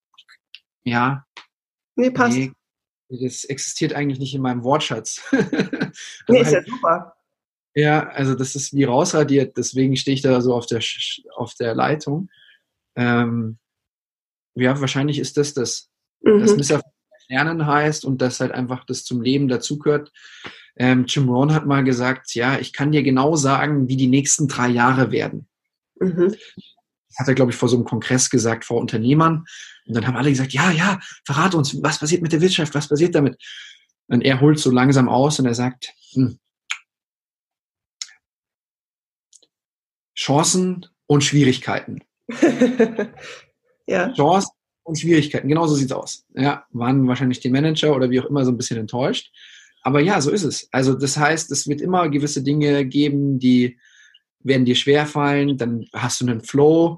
ja. 0.85 1.25
Nee, 1.97 2.11
passt. 2.11 2.37
Nee, 2.37 2.53
das 3.09 3.45
existiert 3.45 3.93
eigentlich 3.93 4.19
nicht 4.19 4.35
in 4.35 4.43
meinem 4.43 4.63
Wortschatz. 4.63 5.21
nee, 6.29 6.41
ist 6.41 6.53
halt, 6.53 6.67
ja 6.67 6.73
super. 6.73 7.17
Ja, 7.75 8.09
also 8.09 8.35
das 8.35 8.55
ist 8.55 8.75
wie 8.75 8.85
rausradiert, 8.85 9.57
deswegen 9.57 9.97
stehe 9.97 10.15
ich 10.15 10.21
da 10.21 10.43
so 10.43 10.55
auf 10.55 10.67
der, 10.67 10.83
auf 11.35 11.55
der 11.55 11.75
Leitung. 11.75 12.29
Ähm, 12.97 13.59
ja, 14.55 14.79
wahrscheinlich 14.79 15.19
ist 15.19 15.39
das 15.39 15.55
das. 15.55 15.91
Mhm. 16.21 16.41
Das 16.41 16.57
Misserfolg 16.57 16.92
lernen 17.33 17.67
heißt 17.67 18.05
und 18.05 18.21
das 18.21 18.41
halt 18.41 18.53
einfach 18.53 18.85
das 18.85 19.05
zum 19.05 19.23
Leben 19.23 19.49
dazugehört. 19.49 20.13
Ähm, 20.77 21.07
Jim 21.07 21.29
Rohn 21.29 21.53
hat 21.53 21.67
mal 21.67 21.83
gesagt, 21.83 22.35
ja, 22.35 22.59
ich 22.59 22.73
kann 22.73 22.93
dir 22.93 23.03
genau 23.03 23.37
sagen, 23.37 23.89
wie 23.89 23.97
die 23.97 24.07
nächsten 24.07 24.49
drei 24.49 24.69
Jahre 24.69 25.11
werden. 25.11 25.49
Mhm. 25.99 26.35
Das 27.09 27.19
hat 27.19 27.29
er, 27.29 27.35
glaube 27.35 27.51
ich, 27.51 27.57
vor 27.57 27.69
so 27.69 27.77
einem 27.77 27.85
Kongress 27.85 28.31
gesagt, 28.31 28.65
vor 28.65 28.81
Unternehmern. 28.81 29.45
Und 29.87 29.95
dann 29.95 30.07
haben 30.07 30.17
alle 30.17 30.31
gesagt, 30.31 30.53
ja, 30.53 30.71
ja, 30.71 31.01
verrate 31.25 31.57
uns, 31.57 31.83
was 31.83 31.99
passiert 31.99 32.23
mit 32.23 32.33
der 32.33 32.41
Wirtschaft, 32.41 32.75
was 32.75 32.89
passiert 32.89 33.15
damit? 33.15 33.37
Und 34.09 34.23
er 34.23 34.41
holt 34.41 34.59
so 34.59 34.71
langsam 34.71 35.09
aus 35.09 35.39
und 35.39 35.47
er 35.47 35.55
sagt, 35.55 35.93
hm, 36.13 36.39
Chancen 40.17 40.87
und 41.07 41.25
Schwierigkeiten. 41.25 42.05
ja. 43.87 44.13
Chancen 44.13 44.53
und 44.85 44.99
Schwierigkeiten, 44.99 45.49
genau 45.49 45.67
so 45.67 45.75
sieht's 45.75 45.93
aus. 45.93 46.25
Ja, 46.35 46.67
waren 46.71 47.07
wahrscheinlich 47.07 47.41
die 47.41 47.51
Manager 47.51 47.95
oder 47.95 48.11
wie 48.11 48.21
auch 48.21 48.27
immer 48.27 48.45
so 48.45 48.51
ein 48.51 48.57
bisschen 48.57 48.79
enttäuscht. 48.79 49.33
Aber 49.83 50.01
ja, 50.01 50.21
so 50.21 50.31
ist 50.31 50.45
es. 50.45 50.69
Also 50.73 50.95
das 50.95 51.17
heißt, 51.17 51.51
es 51.51 51.69
wird 51.69 51.81
immer 51.81 52.09
gewisse 52.09 52.43
Dinge 52.43 52.85
geben, 52.87 53.39
die 53.39 53.79
werden 54.41 54.65
dir 54.65 54.75
schwerfallen, 54.75 55.57
dann 55.57 55.87
hast 55.93 56.21
du 56.21 56.27
einen 56.27 56.43
Flow 56.43 56.97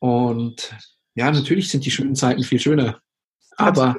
und 0.00 0.74
ja, 1.14 1.30
natürlich 1.30 1.70
sind 1.70 1.84
die 1.84 1.90
schönen 1.90 2.14
Zeiten 2.14 2.42
viel 2.42 2.60
schöner. 2.60 3.00
Aber 3.56 3.96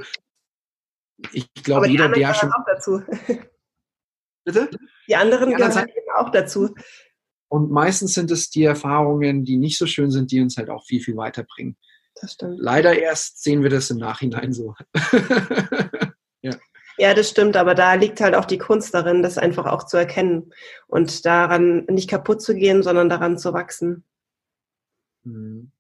ich 1.34 1.52
glaube, 1.54 1.90
jeder, 1.90 2.10
der 2.10 2.34
schon. 2.34 2.52
Auch 2.52 2.66
dazu. 2.66 3.02
Bitte? 4.46 4.70
Die 5.08 5.16
anderen, 5.16 5.50
die 5.50 5.56
anderen 5.56 5.72
gehören 5.72 5.90
eben 5.90 6.16
auch 6.16 6.32
dazu. 6.32 6.74
Und 7.50 7.72
meistens 7.72 8.14
sind 8.14 8.32
es 8.32 8.50
die 8.50 8.64
Erfahrungen, 8.64 9.44
die 9.44 9.58
nicht 9.58 9.78
so 9.78 9.86
schön 9.86 10.12
sind, 10.12 10.32
die 10.32 10.40
uns 10.40 10.56
halt 10.58 10.70
auch 10.70 10.86
viel, 10.86 11.02
viel 11.02 11.18
weiterbringen. 11.18 11.78
Das 12.22 12.34
stimmt. 12.34 12.60
Leider 12.60 12.98
erst 12.98 13.44
sehen 13.44 13.64
wir 13.64 13.70
das 13.70 13.90
im 13.90 13.98
Nachhinein 13.98 14.54
so. 14.54 14.76
ja. 16.42 16.52
Ja, 16.98 17.14
das 17.14 17.30
stimmt, 17.30 17.56
aber 17.56 17.76
da 17.76 17.94
liegt 17.94 18.20
halt 18.20 18.36
auch 18.36 18.46
die 18.46 18.58
Kunst 18.58 18.94
darin, 18.94 19.24
das 19.24 19.38
einfach 19.38 19.66
auch 19.66 19.84
zu 19.84 19.96
erkennen 19.96 20.54
und 20.88 21.26
daran 21.26 21.86
nicht 21.86 22.10
kaputt 22.10 22.42
zu 22.42 22.56
gehen, 22.56 22.84
sondern 22.84 23.08
daran 23.08 23.38
zu 23.38 23.54
wachsen. 23.54 24.04
Mhm. 25.24 25.72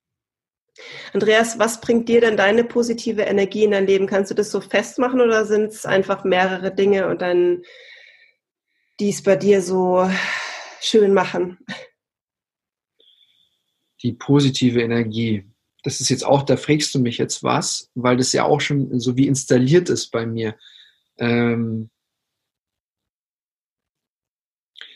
Andreas, 1.14 1.60
was 1.60 1.82
bringt 1.82 2.08
dir 2.08 2.22
denn 2.22 2.38
deine 2.38 2.64
positive 2.64 3.24
Energie 3.24 3.66
in 3.66 3.72
dein 3.72 3.86
Leben? 3.86 4.08
Kannst 4.08 4.32
du 4.32 4.36
das 4.36 4.50
so 4.50 4.62
festmachen 4.62 5.20
oder 5.20 5.46
sind 5.46 5.72
es 5.72 5.86
einfach 5.86 6.24
mehrere 6.24 6.74
Dinge 6.74 7.08
und 7.08 7.22
dann 7.22 7.64
die 9.00 9.10
es 9.10 9.24
bei 9.24 9.36
dir 9.36 9.62
so 9.62 10.10
schön 10.82 11.14
machen? 11.14 11.58
Die 14.04 14.14
positive 14.14 14.82
Energie. 14.82 15.49
Das 15.84 16.02
ist 16.02 16.10
jetzt 16.10 16.26
auch, 16.26 16.44
da 16.44 16.58
fragst 16.58 16.94
du 16.94 17.00
mich 17.00 17.18
jetzt 17.18 17.44
was, 17.44 17.90
weil 17.96 18.18
das 18.18 18.34
ja 18.34 18.44
auch 18.44 18.60
schon 18.60 19.00
so 19.00 19.16
wie 19.16 19.28
installiert 19.28 19.90
ist 19.90 20.12
bei 20.12 20.26
mir. 20.26 20.56
Ähm, 21.18 21.90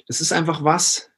das 0.08 0.22
ist 0.22 0.34
einfach 0.34 0.64
was, 0.64 1.10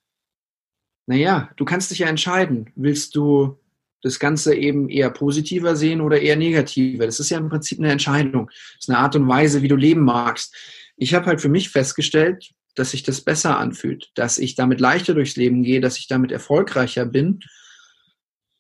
naja, 1.08 1.50
du 1.58 1.66
kannst 1.66 1.92
dich 1.92 2.00
ja 2.00 2.08
entscheiden. 2.08 2.72
Willst 2.76 3.16
du 3.16 3.60
das 4.02 4.20
Ganze 4.20 4.56
eben 4.56 4.90
eher 4.90 5.10
positiver 5.10 5.76
sehen 5.76 6.02
oder 6.02 6.22
eher 6.22 6.36
negativer? 6.36 7.06
Das 7.06 7.20
ist 7.20 7.30
ja 7.30 7.38
im 7.38 7.50
Prinzip 7.50 7.80
eine 7.80 7.92
Entscheidung. 7.92 8.48
Das 8.48 8.86
ist 8.86 8.90
eine 8.90 9.00
Art 9.00 9.16
und 9.16 9.28
Weise, 9.28 9.62
wie 9.62 9.68
du 9.68 9.76
leben 9.76 10.02
magst. 10.02 10.56
Ich 10.98 11.14
habe 11.14 11.26
halt 11.26 11.42
für 11.42 11.50
mich 11.50 11.70
festgestellt, 11.70 12.52
dass 12.76 12.92
sich 12.92 13.04
das 13.04 13.22
besser 13.22 13.58
anfühlt, 13.58 14.12
dass 14.16 14.38
ich 14.38 14.56
damit 14.56 14.80
leichter 14.80 15.14
durchs 15.14 15.36
Leben 15.36 15.64
gehe, 15.64 15.82
dass 15.82 15.98
ich 15.98 16.08
damit 16.08 16.32
erfolgreicher 16.32 17.06
bin. 17.06 17.40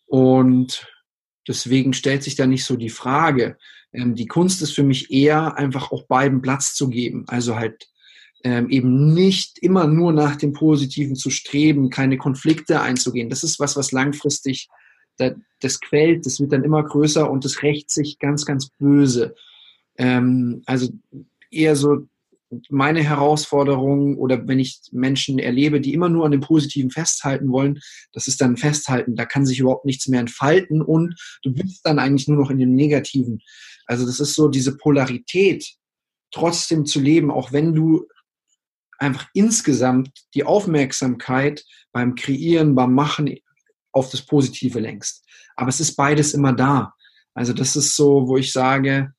Und 0.05 0.87
deswegen 1.47 1.93
stellt 1.93 2.23
sich 2.23 2.35
da 2.35 2.47
nicht 2.47 2.65
so 2.65 2.75
die 2.75 2.89
Frage. 2.89 3.57
Ähm, 3.93 4.15
die 4.15 4.27
Kunst 4.27 4.61
ist 4.61 4.73
für 4.73 4.83
mich 4.83 5.11
eher 5.11 5.57
einfach 5.57 5.91
auch 5.91 6.03
beiden 6.03 6.41
Platz 6.41 6.73
zu 6.73 6.89
geben. 6.89 7.25
Also 7.27 7.55
halt 7.55 7.87
ähm, 8.43 8.69
eben 8.69 9.13
nicht 9.13 9.57
immer 9.59 9.87
nur 9.87 10.13
nach 10.13 10.35
dem 10.35 10.53
Positiven 10.53 11.15
zu 11.15 11.29
streben, 11.29 11.89
keine 11.89 12.17
Konflikte 12.17 12.81
einzugehen. 12.81 13.29
Das 13.29 13.43
ist 13.43 13.59
was, 13.59 13.75
was 13.75 13.91
langfristig 13.91 14.69
das, 15.17 15.79
quält, 15.79 16.25
das 16.25 16.39
wird 16.39 16.51
dann 16.51 16.63
immer 16.63 16.83
größer 16.83 17.29
und 17.29 17.45
das 17.45 17.63
rächt 17.63 17.89
sich 17.89 18.19
ganz, 18.19 18.45
ganz 18.45 18.69
böse. 18.77 19.35
Ähm, 19.97 20.61
also 20.65 20.89
eher 21.49 21.75
so 21.75 22.07
meine 22.69 23.03
Herausforderung 23.03 24.17
oder 24.17 24.47
wenn 24.47 24.59
ich 24.59 24.81
Menschen 24.91 25.39
erlebe, 25.39 25.81
die 25.81 25.93
immer 25.93 26.09
nur 26.09 26.25
an 26.25 26.31
dem 26.31 26.41
Positiven 26.41 26.91
festhalten 26.91 27.51
wollen, 27.51 27.79
das 28.13 28.27
ist 28.27 28.41
dann 28.41 28.57
Festhalten, 28.57 29.15
da 29.15 29.25
kann 29.25 29.45
sich 29.45 29.59
überhaupt 29.59 29.85
nichts 29.85 30.07
mehr 30.07 30.19
entfalten 30.19 30.81
und 30.81 31.15
du 31.43 31.53
bist 31.53 31.81
dann 31.85 31.99
eigentlich 31.99 32.27
nur 32.27 32.37
noch 32.37 32.49
in 32.49 32.59
dem 32.59 32.75
Negativen. 32.75 33.41
Also 33.85 34.05
das 34.05 34.19
ist 34.19 34.35
so 34.35 34.47
diese 34.47 34.77
Polarität, 34.77 35.75
trotzdem 36.31 36.85
zu 36.85 36.99
leben, 36.99 37.31
auch 37.31 37.51
wenn 37.51 37.73
du 37.73 38.07
einfach 38.97 39.27
insgesamt 39.33 40.09
die 40.33 40.43
Aufmerksamkeit 40.43 41.63
beim 41.91 42.15
Kreieren, 42.15 42.75
beim 42.75 42.93
Machen 42.93 43.37
auf 43.91 44.09
das 44.09 44.21
Positive 44.21 44.79
lenkst. 44.79 45.23
Aber 45.55 45.69
es 45.69 45.79
ist 45.79 45.95
beides 45.95 46.33
immer 46.33 46.53
da. 46.53 46.93
Also 47.33 47.53
das 47.53 47.75
ist 47.75 47.95
so, 47.95 48.27
wo 48.27 48.37
ich 48.37 48.51
sage, 48.51 49.13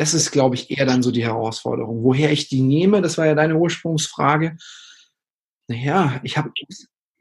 das 0.00 0.14
ist, 0.14 0.30
glaube 0.30 0.54
ich, 0.54 0.70
eher 0.70 0.86
dann 0.86 1.02
so 1.02 1.10
die 1.10 1.24
Herausforderung. 1.24 2.02
Woher 2.02 2.32
ich 2.32 2.48
die 2.48 2.62
nehme, 2.62 3.02
das 3.02 3.18
war 3.18 3.26
ja 3.26 3.34
deine 3.34 3.58
Ursprungsfrage. 3.58 4.56
Naja, 5.68 6.18
ich 6.24 6.38
habe 6.38 6.50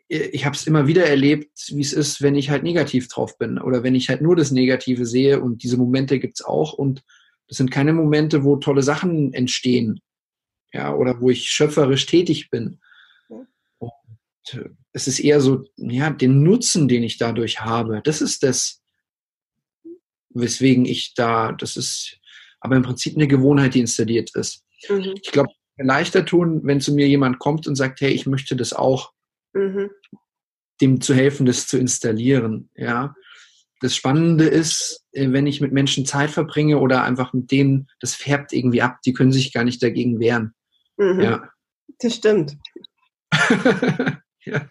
ich 0.08 0.46
es 0.46 0.66
immer 0.66 0.88
wieder 0.88 1.06
erlebt, 1.06 1.52
wie 1.74 1.82
es 1.82 1.92
ist, 1.92 2.22
wenn 2.22 2.36
ich 2.36 2.50
halt 2.50 2.64
negativ 2.64 3.10
drauf 3.10 3.38
bin 3.38 3.58
oder 3.58 3.84
wenn 3.84 3.96
ich 3.96 4.08
halt 4.08 4.22
nur 4.22 4.38
das 4.38 4.52
Negative 4.52 5.06
sehe 5.06 5.42
und 5.42 5.62
diese 5.62 5.76
Momente 5.76 6.20
gibt's 6.20 6.42
auch 6.42 6.72
und 6.72 7.04
das 7.50 7.58
sind 7.58 7.70
keine 7.70 7.92
Momente, 7.92 8.46
wo 8.46 8.56
tolle 8.56 8.82
Sachen 8.82 9.34
entstehen, 9.34 10.00
ja, 10.72 10.96
oder 10.96 11.20
wo 11.20 11.30
ich 11.30 11.52
schöpferisch 11.52 12.06
tätig 12.06 12.50
bin. 12.50 12.80
Und 13.78 13.92
äh, 14.54 14.70
es 14.94 15.10
ist 15.10 15.20
eher 15.20 15.42
so, 15.42 15.66
ja, 15.76 16.12
den 16.12 16.44
Nutzen, 16.44 16.88
den 16.88 17.04
ich 17.04 17.18
dadurch 17.18 17.60
habe, 17.60 18.00
das 18.06 18.22
ist 18.22 18.42
das, 18.42 18.82
weswegen 20.30 20.86
ich 20.86 21.14
da, 21.14 21.52
das 21.52 21.76
ist 21.76 22.19
aber 22.60 22.76
im 22.76 22.84
Prinzip 22.84 23.16
eine 23.16 23.28
Gewohnheit, 23.28 23.74
die 23.74 23.80
installiert 23.80 24.36
ist. 24.36 24.64
Mhm. 24.89 25.16
Ich 25.22 25.32
glaube, 25.32 25.51
leichter 25.78 26.26
tun, 26.26 26.62
wenn 26.64 26.82
zu 26.82 26.93
mir 26.93 27.07
jemand 27.07 27.39
kommt 27.39 27.68
und 27.68 27.76
sagt, 27.76 28.01
hey, 28.01 28.12
ich 28.12 28.26
möchte 28.26 28.55
das 28.55 28.74
auch 28.74 29.14
mhm. 29.53 29.89
dem 30.82 31.01
zu 31.01 31.14
helfen, 31.14 31.45
das 31.45 31.68
zu 31.68 31.78
installieren. 31.78 32.69
Ja. 32.76 33.15
Das 33.81 33.95
Spannende 33.95 34.45
ist, 34.45 35.06
äh, 35.14 35.31
wenn 35.31 35.48
ich 35.48 35.61
mit 35.61 35.72
Menschen 35.72 36.06
Zeit 36.06 36.31
verbringe 36.31 36.80
oder 36.80 37.03
einfach 37.03 37.31
mit 37.34 37.52
denen, 37.52 37.88
das 37.99 38.14
färbt 38.14 38.52
irgendwie 38.52 38.81
ab, 38.81 38.99
die 39.06 39.14
können 39.14 39.31
sich 39.31 39.53
gar 39.53 39.64
nicht 39.64 39.81
dagegen 39.81 40.19
wehren. 40.19 40.53
Mhm. 40.98 41.22
Ja. 41.22 41.49
Das 41.99 42.15
stimmt. 42.15 42.57
ja. 44.45 44.69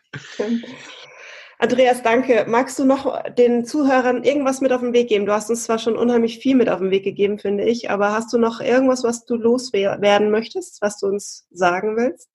Andreas, 1.61 2.03
danke. 2.05 2.47
Magst 2.49 2.79
du 2.79 2.85
noch 2.85 3.21
den 3.35 3.65
Zuhörern 3.65 4.23
irgendwas 4.23 4.61
mit 4.61 4.73
auf 4.73 4.81
den 4.81 4.93
Weg 4.93 5.09
geben? 5.09 5.27
Du 5.27 5.33
hast 5.33 5.51
uns 5.51 5.65
zwar 5.65 5.81
schon 5.81 5.97
unheimlich 5.97 6.39
viel 6.39 6.55
mit 6.55 6.69
auf 6.69 6.79
den 6.79 6.93
Weg 6.93 7.03
gegeben, 7.03 7.41
finde 7.41 7.65
ich, 7.65 7.91
aber 7.91 8.13
hast 8.13 8.33
du 8.33 8.39
noch 8.39 8.61
irgendwas, 8.61 9.03
was 9.03 9.25
du 9.25 9.35
loswerden 9.35 10.31
möchtest, 10.31 10.81
was 10.83 10.99
du 10.99 11.09
uns 11.09 11.49
sagen 11.51 11.97
willst? 11.97 12.31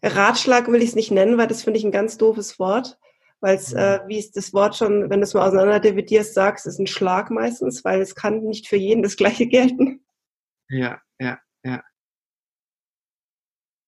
Ratschlag 0.00 0.68
will 0.68 0.80
ich 0.80 0.90
es 0.90 0.94
nicht 0.94 1.10
nennen, 1.10 1.38
weil 1.38 1.48
das 1.48 1.64
finde 1.64 1.78
ich 1.78 1.84
ein 1.84 1.90
ganz 1.90 2.18
doofes 2.18 2.60
Wort. 2.60 2.98
Weil 3.40 3.56
es, 3.56 3.72
äh, 3.72 4.00
wie 4.06 4.18
es 4.18 4.30
das 4.30 4.54
Wort 4.54 4.76
schon, 4.76 5.10
wenn 5.10 5.20
du 5.20 5.24
es 5.24 5.34
mal 5.34 5.46
auseinander 5.46 5.80
dividierst, 5.80 6.34
sagst, 6.34 6.66
ist 6.66 6.78
ein 6.78 6.86
Schlag 6.86 7.30
meistens, 7.30 7.84
weil 7.84 8.00
es 8.00 8.14
kann 8.14 8.44
nicht 8.44 8.68
für 8.68 8.76
jeden 8.76 9.02
das 9.02 9.16
Gleiche 9.16 9.46
gelten. 9.46 10.06
Ja, 10.68 11.02
ja, 11.18 11.38
ja. 11.64 11.82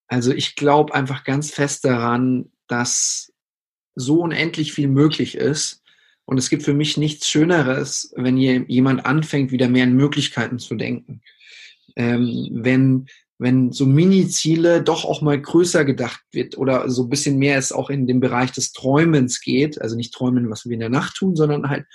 Also 0.08 0.32
ich 0.32 0.54
glaube 0.54 0.94
einfach 0.94 1.24
ganz 1.24 1.50
fest 1.50 1.84
daran, 1.84 2.52
dass 2.68 3.32
so 3.94 4.20
unendlich 4.20 4.72
viel 4.72 4.88
möglich 4.88 5.34
ist. 5.34 5.82
Und 6.24 6.38
es 6.38 6.50
gibt 6.50 6.62
für 6.62 6.74
mich 6.74 6.96
nichts 6.96 7.28
Schöneres, 7.28 8.12
wenn 8.16 8.36
jemand 8.36 9.06
anfängt, 9.06 9.50
wieder 9.50 9.68
mehr 9.68 9.84
in 9.84 9.96
Möglichkeiten 9.96 10.58
zu 10.58 10.74
denken. 10.74 11.22
Ähm, 11.96 12.50
wenn 12.52 13.08
wenn 13.38 13.70
so 13.72 13.86
Mini-Ziele 13.86 14.82
doch 14.82 15.04
auch 15.04 15.22
mal 15.22 15.40
größer 15.40 15.84
gedacht 15.84 16.22
wird 16.32 16.58
oder 16.58 16.90
so 16.90 17.04
ein 17.04 17.08
bisschen 17.08 17.38
mehr 17.38 17.56
es 17.56 17.70
auch 17.70 17.88
in 17.88 18.06
den 18.06 18.18
Bereich 18.18 18.50
des 18.50 18.72
Träumens 18.72 19.40
geht, 19.40 19.80
also 19.80 19.94
nicht 19.94 20.12
träumen, 20.12 20.50
was 20.50 20.66
wir 20.66 20.72
in 20.72 20.80
der 20.80 20.88
Nacht 20.88 21.14
tun, 21.16 21.36
sondern 21.36 21.68
halt, 21.68 21.86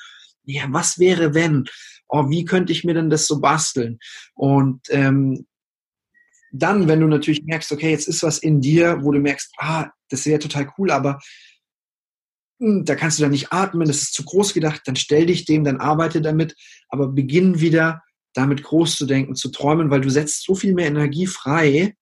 ja, 0.45 0.63
was 0.69 0.99
wäre 0.99 1.33
wenn? 1.33 1.65
Oh, 2.07 2.29
wie 2.29 2.45
könnte 2.45 2.71
ich 2.71 2.85
mir 2.85 2.93
denn 2.93 3.09
das 3.09 3.27
so 3.27 3.41
basteln? 3.41 3.99
Und 4.35 4.81
ähm, 4.89 5.45
dann, 6.51 6.87
wenn 6.87 7.01
du 7.01 7.07
natürlich 7.07 7.43
merkst, 7.43 7.71
okay, 7.71 7.91
jetzt 7.91 8.07
ist 8.07 8.23
was 8.23 8.37
in 8.37 8.61
dir, 8.61 8.99
wo 9.01 9.11
du 9.11 9.19
merkst, 9.19 9.53
ah, 9.57 9.89
das 10.13 10.25
wäre 10.25 10.39
total 10.39 10.71
cool, 10.77 10.91
aber 10.91 11.19
hm, 12.59 12.85
da 12.85 12.95
kannst 12.95 13.19
du 13.19 13.23
dann 13.23 13.31
nicht 13.31 13.51
atmen, 13.51 13.87
das 13.87 14.03
ist 14.03 14.13
zu 14.13 14.23
groß 14.23 14.53
gedacht, 14.53 14.81
dann 14.85 14.95
stell 14.95 15.25
dich 15.25 15.45
dem, 15.45 15.63
dann 15.63 15.77
arbeite 15.77 16.21
damit, 16.21 16.55
aber 16.89 17.07
beginn 17.07 17.59
wieder 17.59 18.01
damit 18.33 18.63
groß 18.63 18.95
zu 18.95 19.05
denken, 19.05 19.35
zu 19.35 19.49
träumen, 19.49 19.89
weil 19.89 20.01
du 20.01 20.09
setzt 20.09 20.43
so 20.43 20.55
viel 20.55 20.73
mehr 20.73 20.87
Energie 20.87 21.27
frei, 21.27 21.95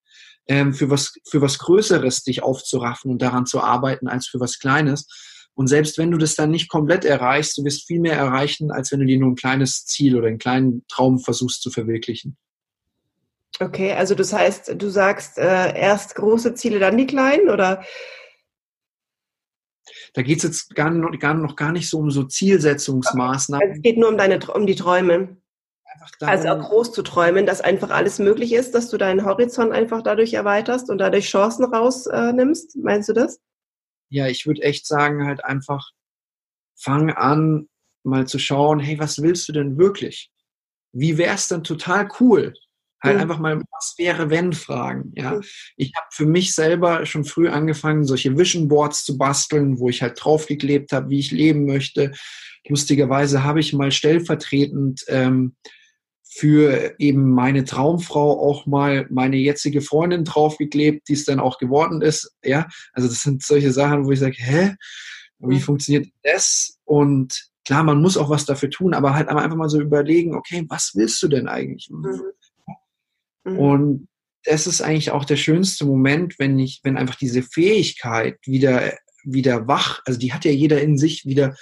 ähm, 0.47 0.73
für, 0.73 0.89
was, 0.89 1.13
für 1.29 1.41
was 1.41 1.57
Größeres 1.59 2.23
dich 2.23 2.43
aufzuraffen 2.43 3.11
und 3.11 3.21
daran 3.21 3.45
zu 3.45 3.61
arbeiten, 3.61 4.07
als 4.07 4.27
für 4.27 4.39
was 4.39 4.59
Kleines. 4.59 5.07
Und 5.53 5.67
selbst 5.67 5.97
wenn 5.97 6.11
du 6.11 6.17
das 6.17 6.35
dann 6.35 6.51
nicht 6.51 6.69
komplett 6.69 7.05
erreichst, 7.05 7.57
du 7.57 7.63
wirst 7.63 7.85
viel 7.85 7.99
mehr 7.99 8.15
erreichen, 8.15 8.71
als 8.71 8.91
wenn 8.91 8.99
du 8.99 9.05
dir 9.05 9.19
nur 9.19 9.31
ein 9.31 9.35
kleines 9.35 9.85
Ziel 9.85 10.15
oder 10.15 10.27
einen 10.27 10.38
kleinen 10.38 10.85
Traum 10.88 11.19
versuchst 11.19 11.61
zu 11.61 11.69
verwirklichen. 11.69 12.38
Okay, 13.61 13.93
also 13.93 14.15
das 14.15 14.33
heißt, 14.33 14.73
du 14.81 14.89
sagst 14.89 15.38
äh, 15.38 15.77
erst 15.79 16.15
große 16.15 16.55
Ziele, 16.55 16.79
dann 16.79 16.97
die 16.97 17.05
kleinen, 17.05 17.47
oder? 17.47 17.83
Da 20.13 20.23
geht 20.23 20.38
es 20.38 20.43
jetzt 20.43 20.75
gar, 20.75 20.89
noch, 20.89 21.17
gar, 21.19 21.35
noch 21.35 21.55
gar 21.55 21.71
nicht 21.71 21.88
so 21.88 21.99
um 21.99 22.09
so 22.09 22.23
Zielsetzungsmaßnahmen. 22.23 23.61
Also 23.67 23.77
es 23.77 23.83
geht 23.83 23.99
nur 23.99 24.09
um 24.09 24.17
deine 24.17 24.39
um 24.51 24.65
die 24.65 24.75
Träume. 24.75 25.38
also 26.21 26.47
auch 26.49 26.69
groß 26.69 26.91
zu 26.91 27.03
träumen, 27.03 27.45
dass 27.45 27.61
einfach 27.61 27.91
alles 27.91 28.17
möglich 28.17 28.51
ist, 28.51 28.73
dass 28.73 28.89
du 28.89 28.97
deinen 28.97 29.25
Horizont 29.25 29.71
einfach 29.71 30.01
dadurch 30.01 30.33
erweiterst 30.33 30.89
und 30.89 30.97
dadurch 30.97 31.29
Chancen 31.29 31.63
rausnimmst. 31.65 32.75
Äh, 32.75 32.79
Meinst 32.79 33.09
du 33.09 33.13
das? 33.13 33.39
Ja, 34.09 34.25
ich 34.27 34.47
würde 34.47 34.63
echt 34.63 34.88
sagen, 34.88 35.27
halt 35.27 35.45
einfach 35.45 35.91
fang 36.75 37.11
an, 37.11 37.69
mal 38.03 38.25
zu 38.25 38.39
schauen, 38.39 38.79
hey, 38.79 38.97
was 38.97 39.21
willst 39.21 39.47
du 39.47 39.53
denn 39.53 39.77
wirklich? 39.77 40.31
Wie 40.93 41.19
wäre 41.19 41.35
es 41.35 41.47
denn 41.47 41.63
total 41.63 42.09
cool, 42.19 42.53
Halt 43.03 43.15
mhm. 43.15 43.21
einfach 43.21 43.39
mal, 43.39 43.61
was 43.71 43.95
wäre, 43.97 44.29
wenn 44.29 44.53
Fragen. 44.53 45.11
Ja, 45.15 45.35
mhm. 45.35 45.41
ich 45.75 45.91
habe 45.95 46.07
für 46.11 46.25
mich 46.25 46.53
selber 46.53 47.05
schon 47.05 47.25
früh 47.25 47.49
angefangen, 47.49 48.05
solche 48.05 48.37
Vision 48.37 48.67
Boards 48.67 49.03
zu 49.03 49.17
basteln, 49.17 49.79
wo 49.79 49.89
ich 49.89 50.01
halt 50.01 50.23
draufgeklebt 50.23 50.91
habe, 50.91 51.09
wie 51.09 51.19
ich 51.19 51.31
leben 51.31 51.65
möchte. 51.65 52.11
Lustigerweise 52.67 53.43
habe 53.43 53.59
ich 53.59 53.73
mal 53.73 53.91
stellvertretend 53.91 55.03
ähm, 55.07 55.55
für 56.33 56.95
eben 56.97 57.31
meine 57.31 57.65
Traumfrau 57.65 58.39
auch 58.39 58.65
mal 58.65 59.05
meine 59.09 59.35
jetzige 59.35 59.81
Freundin 59.81 60.23
draufgeklebt, 60.23 61.09
die 61.09 61.13
es 61.13 61.25
dann 61.25 61.39
auch 61.41 61.57
geworden 61.57 62.01
ist. 62.01 62.33
Ja, 62.43 62.67
also 62.93 63.09
das 63.09 63.21
sind 63.21 63.43
solche 63.43 63.71
Sachen, 63.73 64.05
wo 64.05 64.11
ich 64.11 64.19
sage, 64.19 64.37
hä, 64.37 64.75
wie 65.39 65.55
mhm. 65.55 65.59
funktioniert 65.59 66.07
das? 66.23 66.77
Und 66.85 67.49
klar, 67.65 67.83
man 67.83 68.01
muss 68.01 68.15
auch 68.15 68.29
was 68.29 68.45
dafür 68.45 68.69
tun, 68.69 68.93
aber 68.93 69.13
halt 69.13 69.27
einfach 69.27 69.57
mal 69.57 69.69
so 69.69 69.81
überlegen, 69.81 70.35
okay, 70.35 70.65
was 70.69 70.91
willst 70.95 71.21
du 71.23 71.27
denn 71.27 71.47
eigentlich? 71.47 71.89
Mhm. 71.91 72.21
Mhm. 73.43 73.59
Und 73.59 74.07
das 74.43 74.68
ist 74.68 74.81
eigentlich 74.81 75.11
auch 75.11 75.26
der 75.26 75.35
schönste 75.35 75.85
Moment, 75.85 76.39
wenn 76.39 76.57
ich, 76.57 76.81
wenn 76.84 76.97
einfach 76.97 77.15
diese 77.15 77.43
Fähigkeit 77.43 78.38
wieder, 78.45 78.93
wieder 79.23 79.68
wach, 79.68 80.01
also 80.05 80.19
die 80.19 80.34
hat 80.34 80.45
ja 80.45 80.51
jeder 80.51 80.81
in 80.81 80.97
sich 80.97 81.26
wieder, 81.26 81.55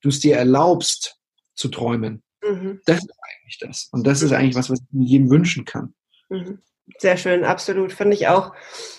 du 0.00 0.08
es 0.08 0.20
dir 0.20 0.36
erlaubst 0.36 1.16
zu 1.54 1.68
träumen. 1.68 2.22
Mhm. 2.42 2.80
Das 2.86 2.98
ist 2.98 3.12
eigentlich 3.22 3.58
das. 3.60 3.88
Und 3.92 4.06
das 4.06 4.22
ist 4.22 4.32
eigentlich 4.32 4.56
was, 4.56 4.70
was 4.70 4.80
ich 4.80 5.08
jedem 5.08 5.30
wünschen 5.30 5.64
kann. 5.64 5.94
Mhm. 6.28 6.58
Sehr 6.98 7.16
schön, 7.16 7.44
absolut. 7.44 7.92
Finde 7.92 8.14
ich 8.14 8.28
auch, 8.28 8.52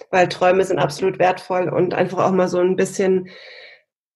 weil 0.10 0.28
Träume 0.28 0.64
sind 0.64 0.80
absolut 0.80 1.20
wertvoll 1.20 1.70
und 1.70 1.94
einfach 1.94 2.20
auch 2.20 2.32
mal 2.32 2.48
so 2.48 2.60
ein 2.60 2.76
bisschen 2.76 3.30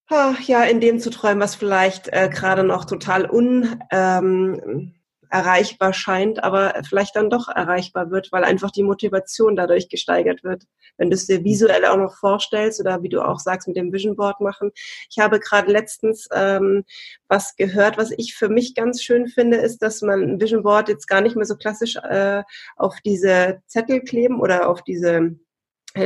ja, 0.09 0.63
in 0.63 0.81
dem 0.81 0.99
zu 0.99 1.11
träumen, 1.11 1.39
was 1.39 1.53
vielleicht 1.53 2.07
äh, 2.11 2.29
gerade 2.33 2.63
noch 2.63 2.85
total 2.85 3.29
un, 3.29 3.79
ähm, 3.91 4.95
erreichbar 5.29 5.93
scheint, 5.93 6.43
aber 6.43 6.73
vielleicht 6.87 7.15
dann 7.15 7.29
doch 7.29 7.47
erreichbar 7.47 8.11
wird, 8.11 8.31
weil 8.31 8.43
einfach 8.43 8.71
die 8.71 8.83
Motivation 8.83 9.55
dadurch 9.55 9.89
gesteigert 9.89 10.43
wird. 10.43 10.63
Wenn 10.97 11.09
du 11.09 11.15
es 11.15 11.27
dir 11.27 11.43
visuell 11.43 11.85
auch 11.85 11.97
noch 11.97 12.15
vorstellst 12.15 12.79
oder 12.79 13.03
wie 13.03 13.09
du 13.09 13.21
auch 13.21 13.39
sagst, 13.39 13.67
mit 13.67 13.77
dem 13.77 13.93
Vision 13.93 14.15
Board 14.15 14.41
machen. 14.41 14.71
Ich 15.09 15.19
habe 15.19 15.39
gerade 15.39 15.71
letztens 15.71 16.27
ähm, 16.33 16.83
was 17.27 17.55
gehört, 17.55 17.97
was 17.97 18.11
ich 18.17 18.35
für 18.35 18.49
mich 18.49 18.73
ganz 18.75 19.03
schön 19.03 19.27
finde, 19.27 19.57
ist, 19.57 19.79
dass 19.79 20.01
man 20.01 20.21
ein 20.23 20.41
Vision 20.41 20.63
Board 20.63 20.89
jetzt 20.89 21.07
gar 21.07 21.21
nicht 21.21 21.35
mehr 21.35 21.45
so 21.45 21.55
klassisch 21.55 21.95
äh, 21.97 22.43
auf 22.75 22.95
diese 23.05 23.61
Zettel 23.67 24.01
kleben 24.01 24.39
oder 24.39 24.67
auf 24.69 24.83
diese 24.83 25.35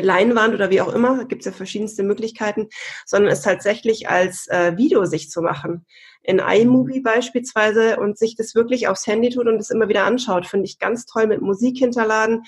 Leinwand 0.02 0.54
oder 0.54 0.70
wie 0.70 0.82
auch 0.82 0.94
immer, 0.94 1.26
gibt 1.26 1.42
es 1.42 1.46
ja 1.46 1.52
verschiedenste 1.52 2.04
Möglichkeiten, 2.04 2.70
sondern 3.06 3.32
es 3.32 3.42
tatsächlich 3.42 4.10
als 4.10 4.48
äh, 4.48 4.78
Video 4.78 5.06
sich 5.06 5.30
zu 5.30 5.42
machen. 5.42 5.86
In 6.22 6.40
iMovie 6.40 7.02
beispielsweise 7.02 7.98
und 7.98 8.18
sich 8.18 8.36
das 8.36 8.56
wirklich 8.56 8.88
aufs 8.88 9.08
Handy 9.08 9.30
tut 9.30 9.48
und 9.48 9.60
es 9.60 9.70
immer 9.70 9.90
wieder 9.90 10.06
anschaut, 10.06 10.46
finde 10.46 10.66
ich 10.66 10.80
ganz 10.80 11.06
toll 11.06 11.28
mit 11.28 11.42
Musik 11.42 11.78
hinterladen. 11.78 12.44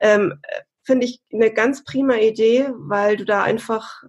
Ähm, 0.00 0.40
finde 0.82 1.06
ich 1.06 1.20
eine 1.32 1.52
ganz 1.52 1.84
prima 1.84 2.16
Idee, 2.16 2.70
weil 2.74 3.16
du 3.16 3.24
da 3.24 3.42
einfach 3.42 4.02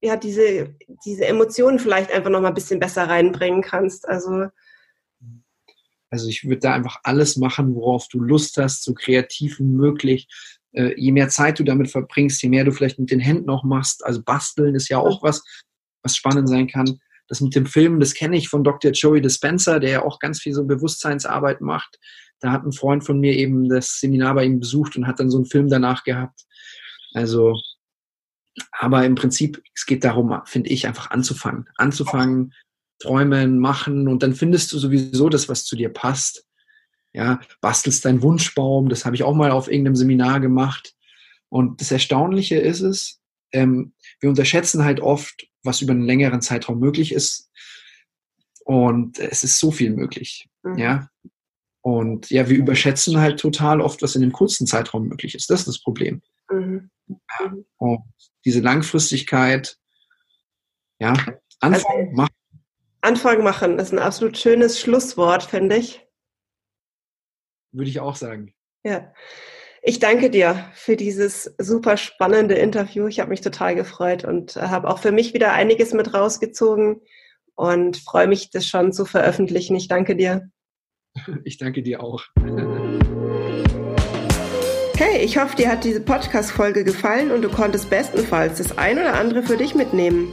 ja 0.00 0.16
diese, 0.16 0.74
diese 1.04 1.26
Emotionen 1.26 1.78
vielleicht 1.78 2.12
einfach 2.12 2.30
noch 2.30 2.40
mal 2.40 2.48
ein 2.48 2.54
bisschen 2.54 2.80
besser 2.80 3.08
reinbringen 3.08 3.62
kannst. 3.62 4.08
Also 4.08 4.48
also 6.12 6.28
ich 6.28 6.44
würde 6.44 6.58
da 6.58 6.74
einfach 6.74 6.98
alles 7.04 7.38
machen, 7.38 7.74
worauf 7.74 8.06
du 8.08 8.20
Lust 8.20 8.58
hast, 8.58 8.84
so 8.84 8.92
kreativ 8.92 9.58
wie 9.60 9.64
möglich 9.64 10.28
äh, 10.72 10.94
je 10.96 11.12
mehr 11.12 11.28
Zeit 11.28 11.58
du 11.58 11.64
damit 11.64 11.90
verbringst, 11.90 12.42
je 12.42 12.48
mehr 12.48 12.64
du 12.64 12.72
vielleicht 12.72 12.98
mit 12.98 13.10
den 13.10 13.20
Händen 13.20 13.50
auch 13.50 13.64
machst, 13.64 14.04
also 14.04 14.22
basteln 14.22 14.74
ist 14.74 14.88
ja 14.88 14.98
auch 14.98 15.22
was, 15.22 15.42
was 16.02 16.16
spannend 16.16 16.48
sein 16.48 16.66
kann. 16.66 16.98
Das 17.28 17.40
mit 17.40 17.54
dem 17.54 17.66
Film, 17.66 18.00
das 18.00 18.14
kenne 18.14 18.36
ich 18.36 18.48
von 18.48 18.64
Dr. 18.64 18.90
Joey 18.90 19.20
Dispenza, 19.20 19.78
der 19.78 19.90
ja 19.90 20.02
auch 20.02 20.18
ganz 20.18 20.40
viel 20.40 20.52
so 20.52 20.64
Bewusstseinsarbeit 20.64 21.60
macht. 21.60 21.98
Da 22.40 22.50
hat 22.50 22.64
ein 22.64 22.72
Freund 22.72 23.04
von 23.04 23.20
mir 23.20 23.34
eben 23.34 23.68
das 23.68 24.00
Seminar 24.00 24.34
bei 24.34 24.44
ihm 24.44 24.60
besucht 24.60 24.96
und 24.96 25.06
hat 25.06 25.20
dann 25.20 25.30
so 25.30 25.38
einen 25.38 25.46
Film 25.46 25.68
danach 25.68 26.02
gehabt. 26.04 26.42
Also, 27.14 27.56
aber 28.72 29.04
im 29.04 29.14
Prinzip, 29.14 29.62
es 29.74 29.86
geht 29.86 30.04
darum, 30.04 30.36
finde 30.44 30.70
ich, 30.70 30.86
einfach 30.86 31.10
anzufangen. 31.10 31.68
Anzufangen, 31.76 32.52
träumen, 32.98 33.58
machen 33.58 34.08
und 34.08 34.22
dann 34.22 34.34
findest 34.34 34.72
du 34.72 34.78
sowieso 34.78 35.28
das, 35.28 35.48
was 35.48 35.64
zu 35.64 35.76
dir 35.76 35.88
passt. 35.88 36.44
Ja, 37.14 37.40
bastelst 37.60 38.04
deinen 38.04 38.22
Wunschbaum, 38.22 38.88
das 38.88 39.04
habe 39.04 39.14
ich 39.16 39.22
auch 39.22 39.34
mal 39.34 39.50
auf 39.50 39.70
irgendeinem 39.70 39.96
Seminar 39.96 40.40
gemacht. 40.40 40.94
Und 41.50 41.80
das 41.82 41.92
Erstaunliche 41.92 42.56
ist 42.56 42.80
es, 42.80 43.20
ähm, 43.52 43.92
wir 44.20 44.30
unterschätzen 44.30 44.84
halt 44.84 45.00
oft, 45.00 45.46
was 45.62 45.82
über 45.82 45.92
einen 45.92 46.06
längeren 46.06 46.40
Zeitraum 46.40 46.78
möglich 46.78 47.12
ist. 47.12 47.50
Und 48.64 49.18
es 49.18 49.44
ist 49.44 49.58
so 49.58 49.70
viel 49.70 49.90
möglich. 49.90 50.48
Mhm. 50.62 50.78
Ja. 50.78 51.08
Und 51.82 52.30
ja, 52.30 52.48
wir 52.48 52.56
überschätzen 52.56 53.18
halt 53.18 53.38
total 53.40 53.80
oft, 53.80 54.00
was 54.00 54.14
in 54.14 54.22
dem 54.22 54.32
kurzen 54.32 54.66
Zeitraum 54.66 55.08
möglich 55.08 55.34
ist. 55.34 55.50
Das 55.50 55.60
ist 55.60 55.68
das 55.68 55.82
Problem. 55.82 56.22
Mhm. 56.50 56.90
Ja. 57.08 57.52
Und 57.76 58.04
diese 58.44 58.60
Langfristigkeit, 58.60 59.76
ja, 60.98 61.12
Anfang 61.60 61.84
also, 62.00 62.12
machen. 62.12 62.34
Anfang 63.02 63.42
machen 63.42 63.78
ist 63.78 63.92
ein 63.92 63.98
absolut 63.98 64.38
schönes 64.38 64.80
Schlusswort, 64.80 65.42
finde 65.42 65.76
ich 65.76 66.06
würde 67.72 67.90
ich 67.90 68.00
auch 68.00 68.16
sagen. 68.16 68.54
Ja. 68.84 69.12
Ich 69.84 69.98
danke 69.98 70.30
dir 70.30 70.70
für 70.74 70.96
dieses 70.96 71.54
super 71.58 71.96
spannende 71.96 72.54
Interview. 72.54 73.08
Ich 73.08 73.18
habe 73.18 73.30
mich 73.30 73.40
total 73.40 73.74
gefreut 73.74 74.24
und 74.24 74.54
habe 74.54 74.88
auch 74.88 75.00
für 75.00 75.10
mich 75.10 75.34
wieder 75.34 75.52
einiges 75.52 75.92
mit 75.92 76.14
rausgezogen 76.14 77.00
und 77.56 77.96
freue 77.96 78.28
mich, 78.28 78.50
das 78.50 78.66
schon 78.66 78.92
zu 78.92 79.04
veröffentlichen. 79.04 79.74
Ich 79.74 79.88
danke 79.88 80.16
dir. 80.16 80.50
Ich 81.44 81.58
danke 81.58 81.82
dir 81.82 82.02
auch. 82.02 82.24
Hey, 84.94 85.24
ich 85.24 85.36
hoffe, 85.36 85.56
dir 85.56 85.68
hat 85.68 85.82
diese 85.82 86.00
Podcast-Folge 86.00 86.84
gefallen 86.84 87.32
und 87.32 87.42
du 87.42 87.48
konntest 87.48 87.90
bestenfalls 87.90 88.58
das 88.58 88.78
ein 88.78 88.98
oder 89.00 89.14
andere 89.14 89.42
für 89.42 89.56
dich 89.56 89.74
mitnehmen. 89.74 90.32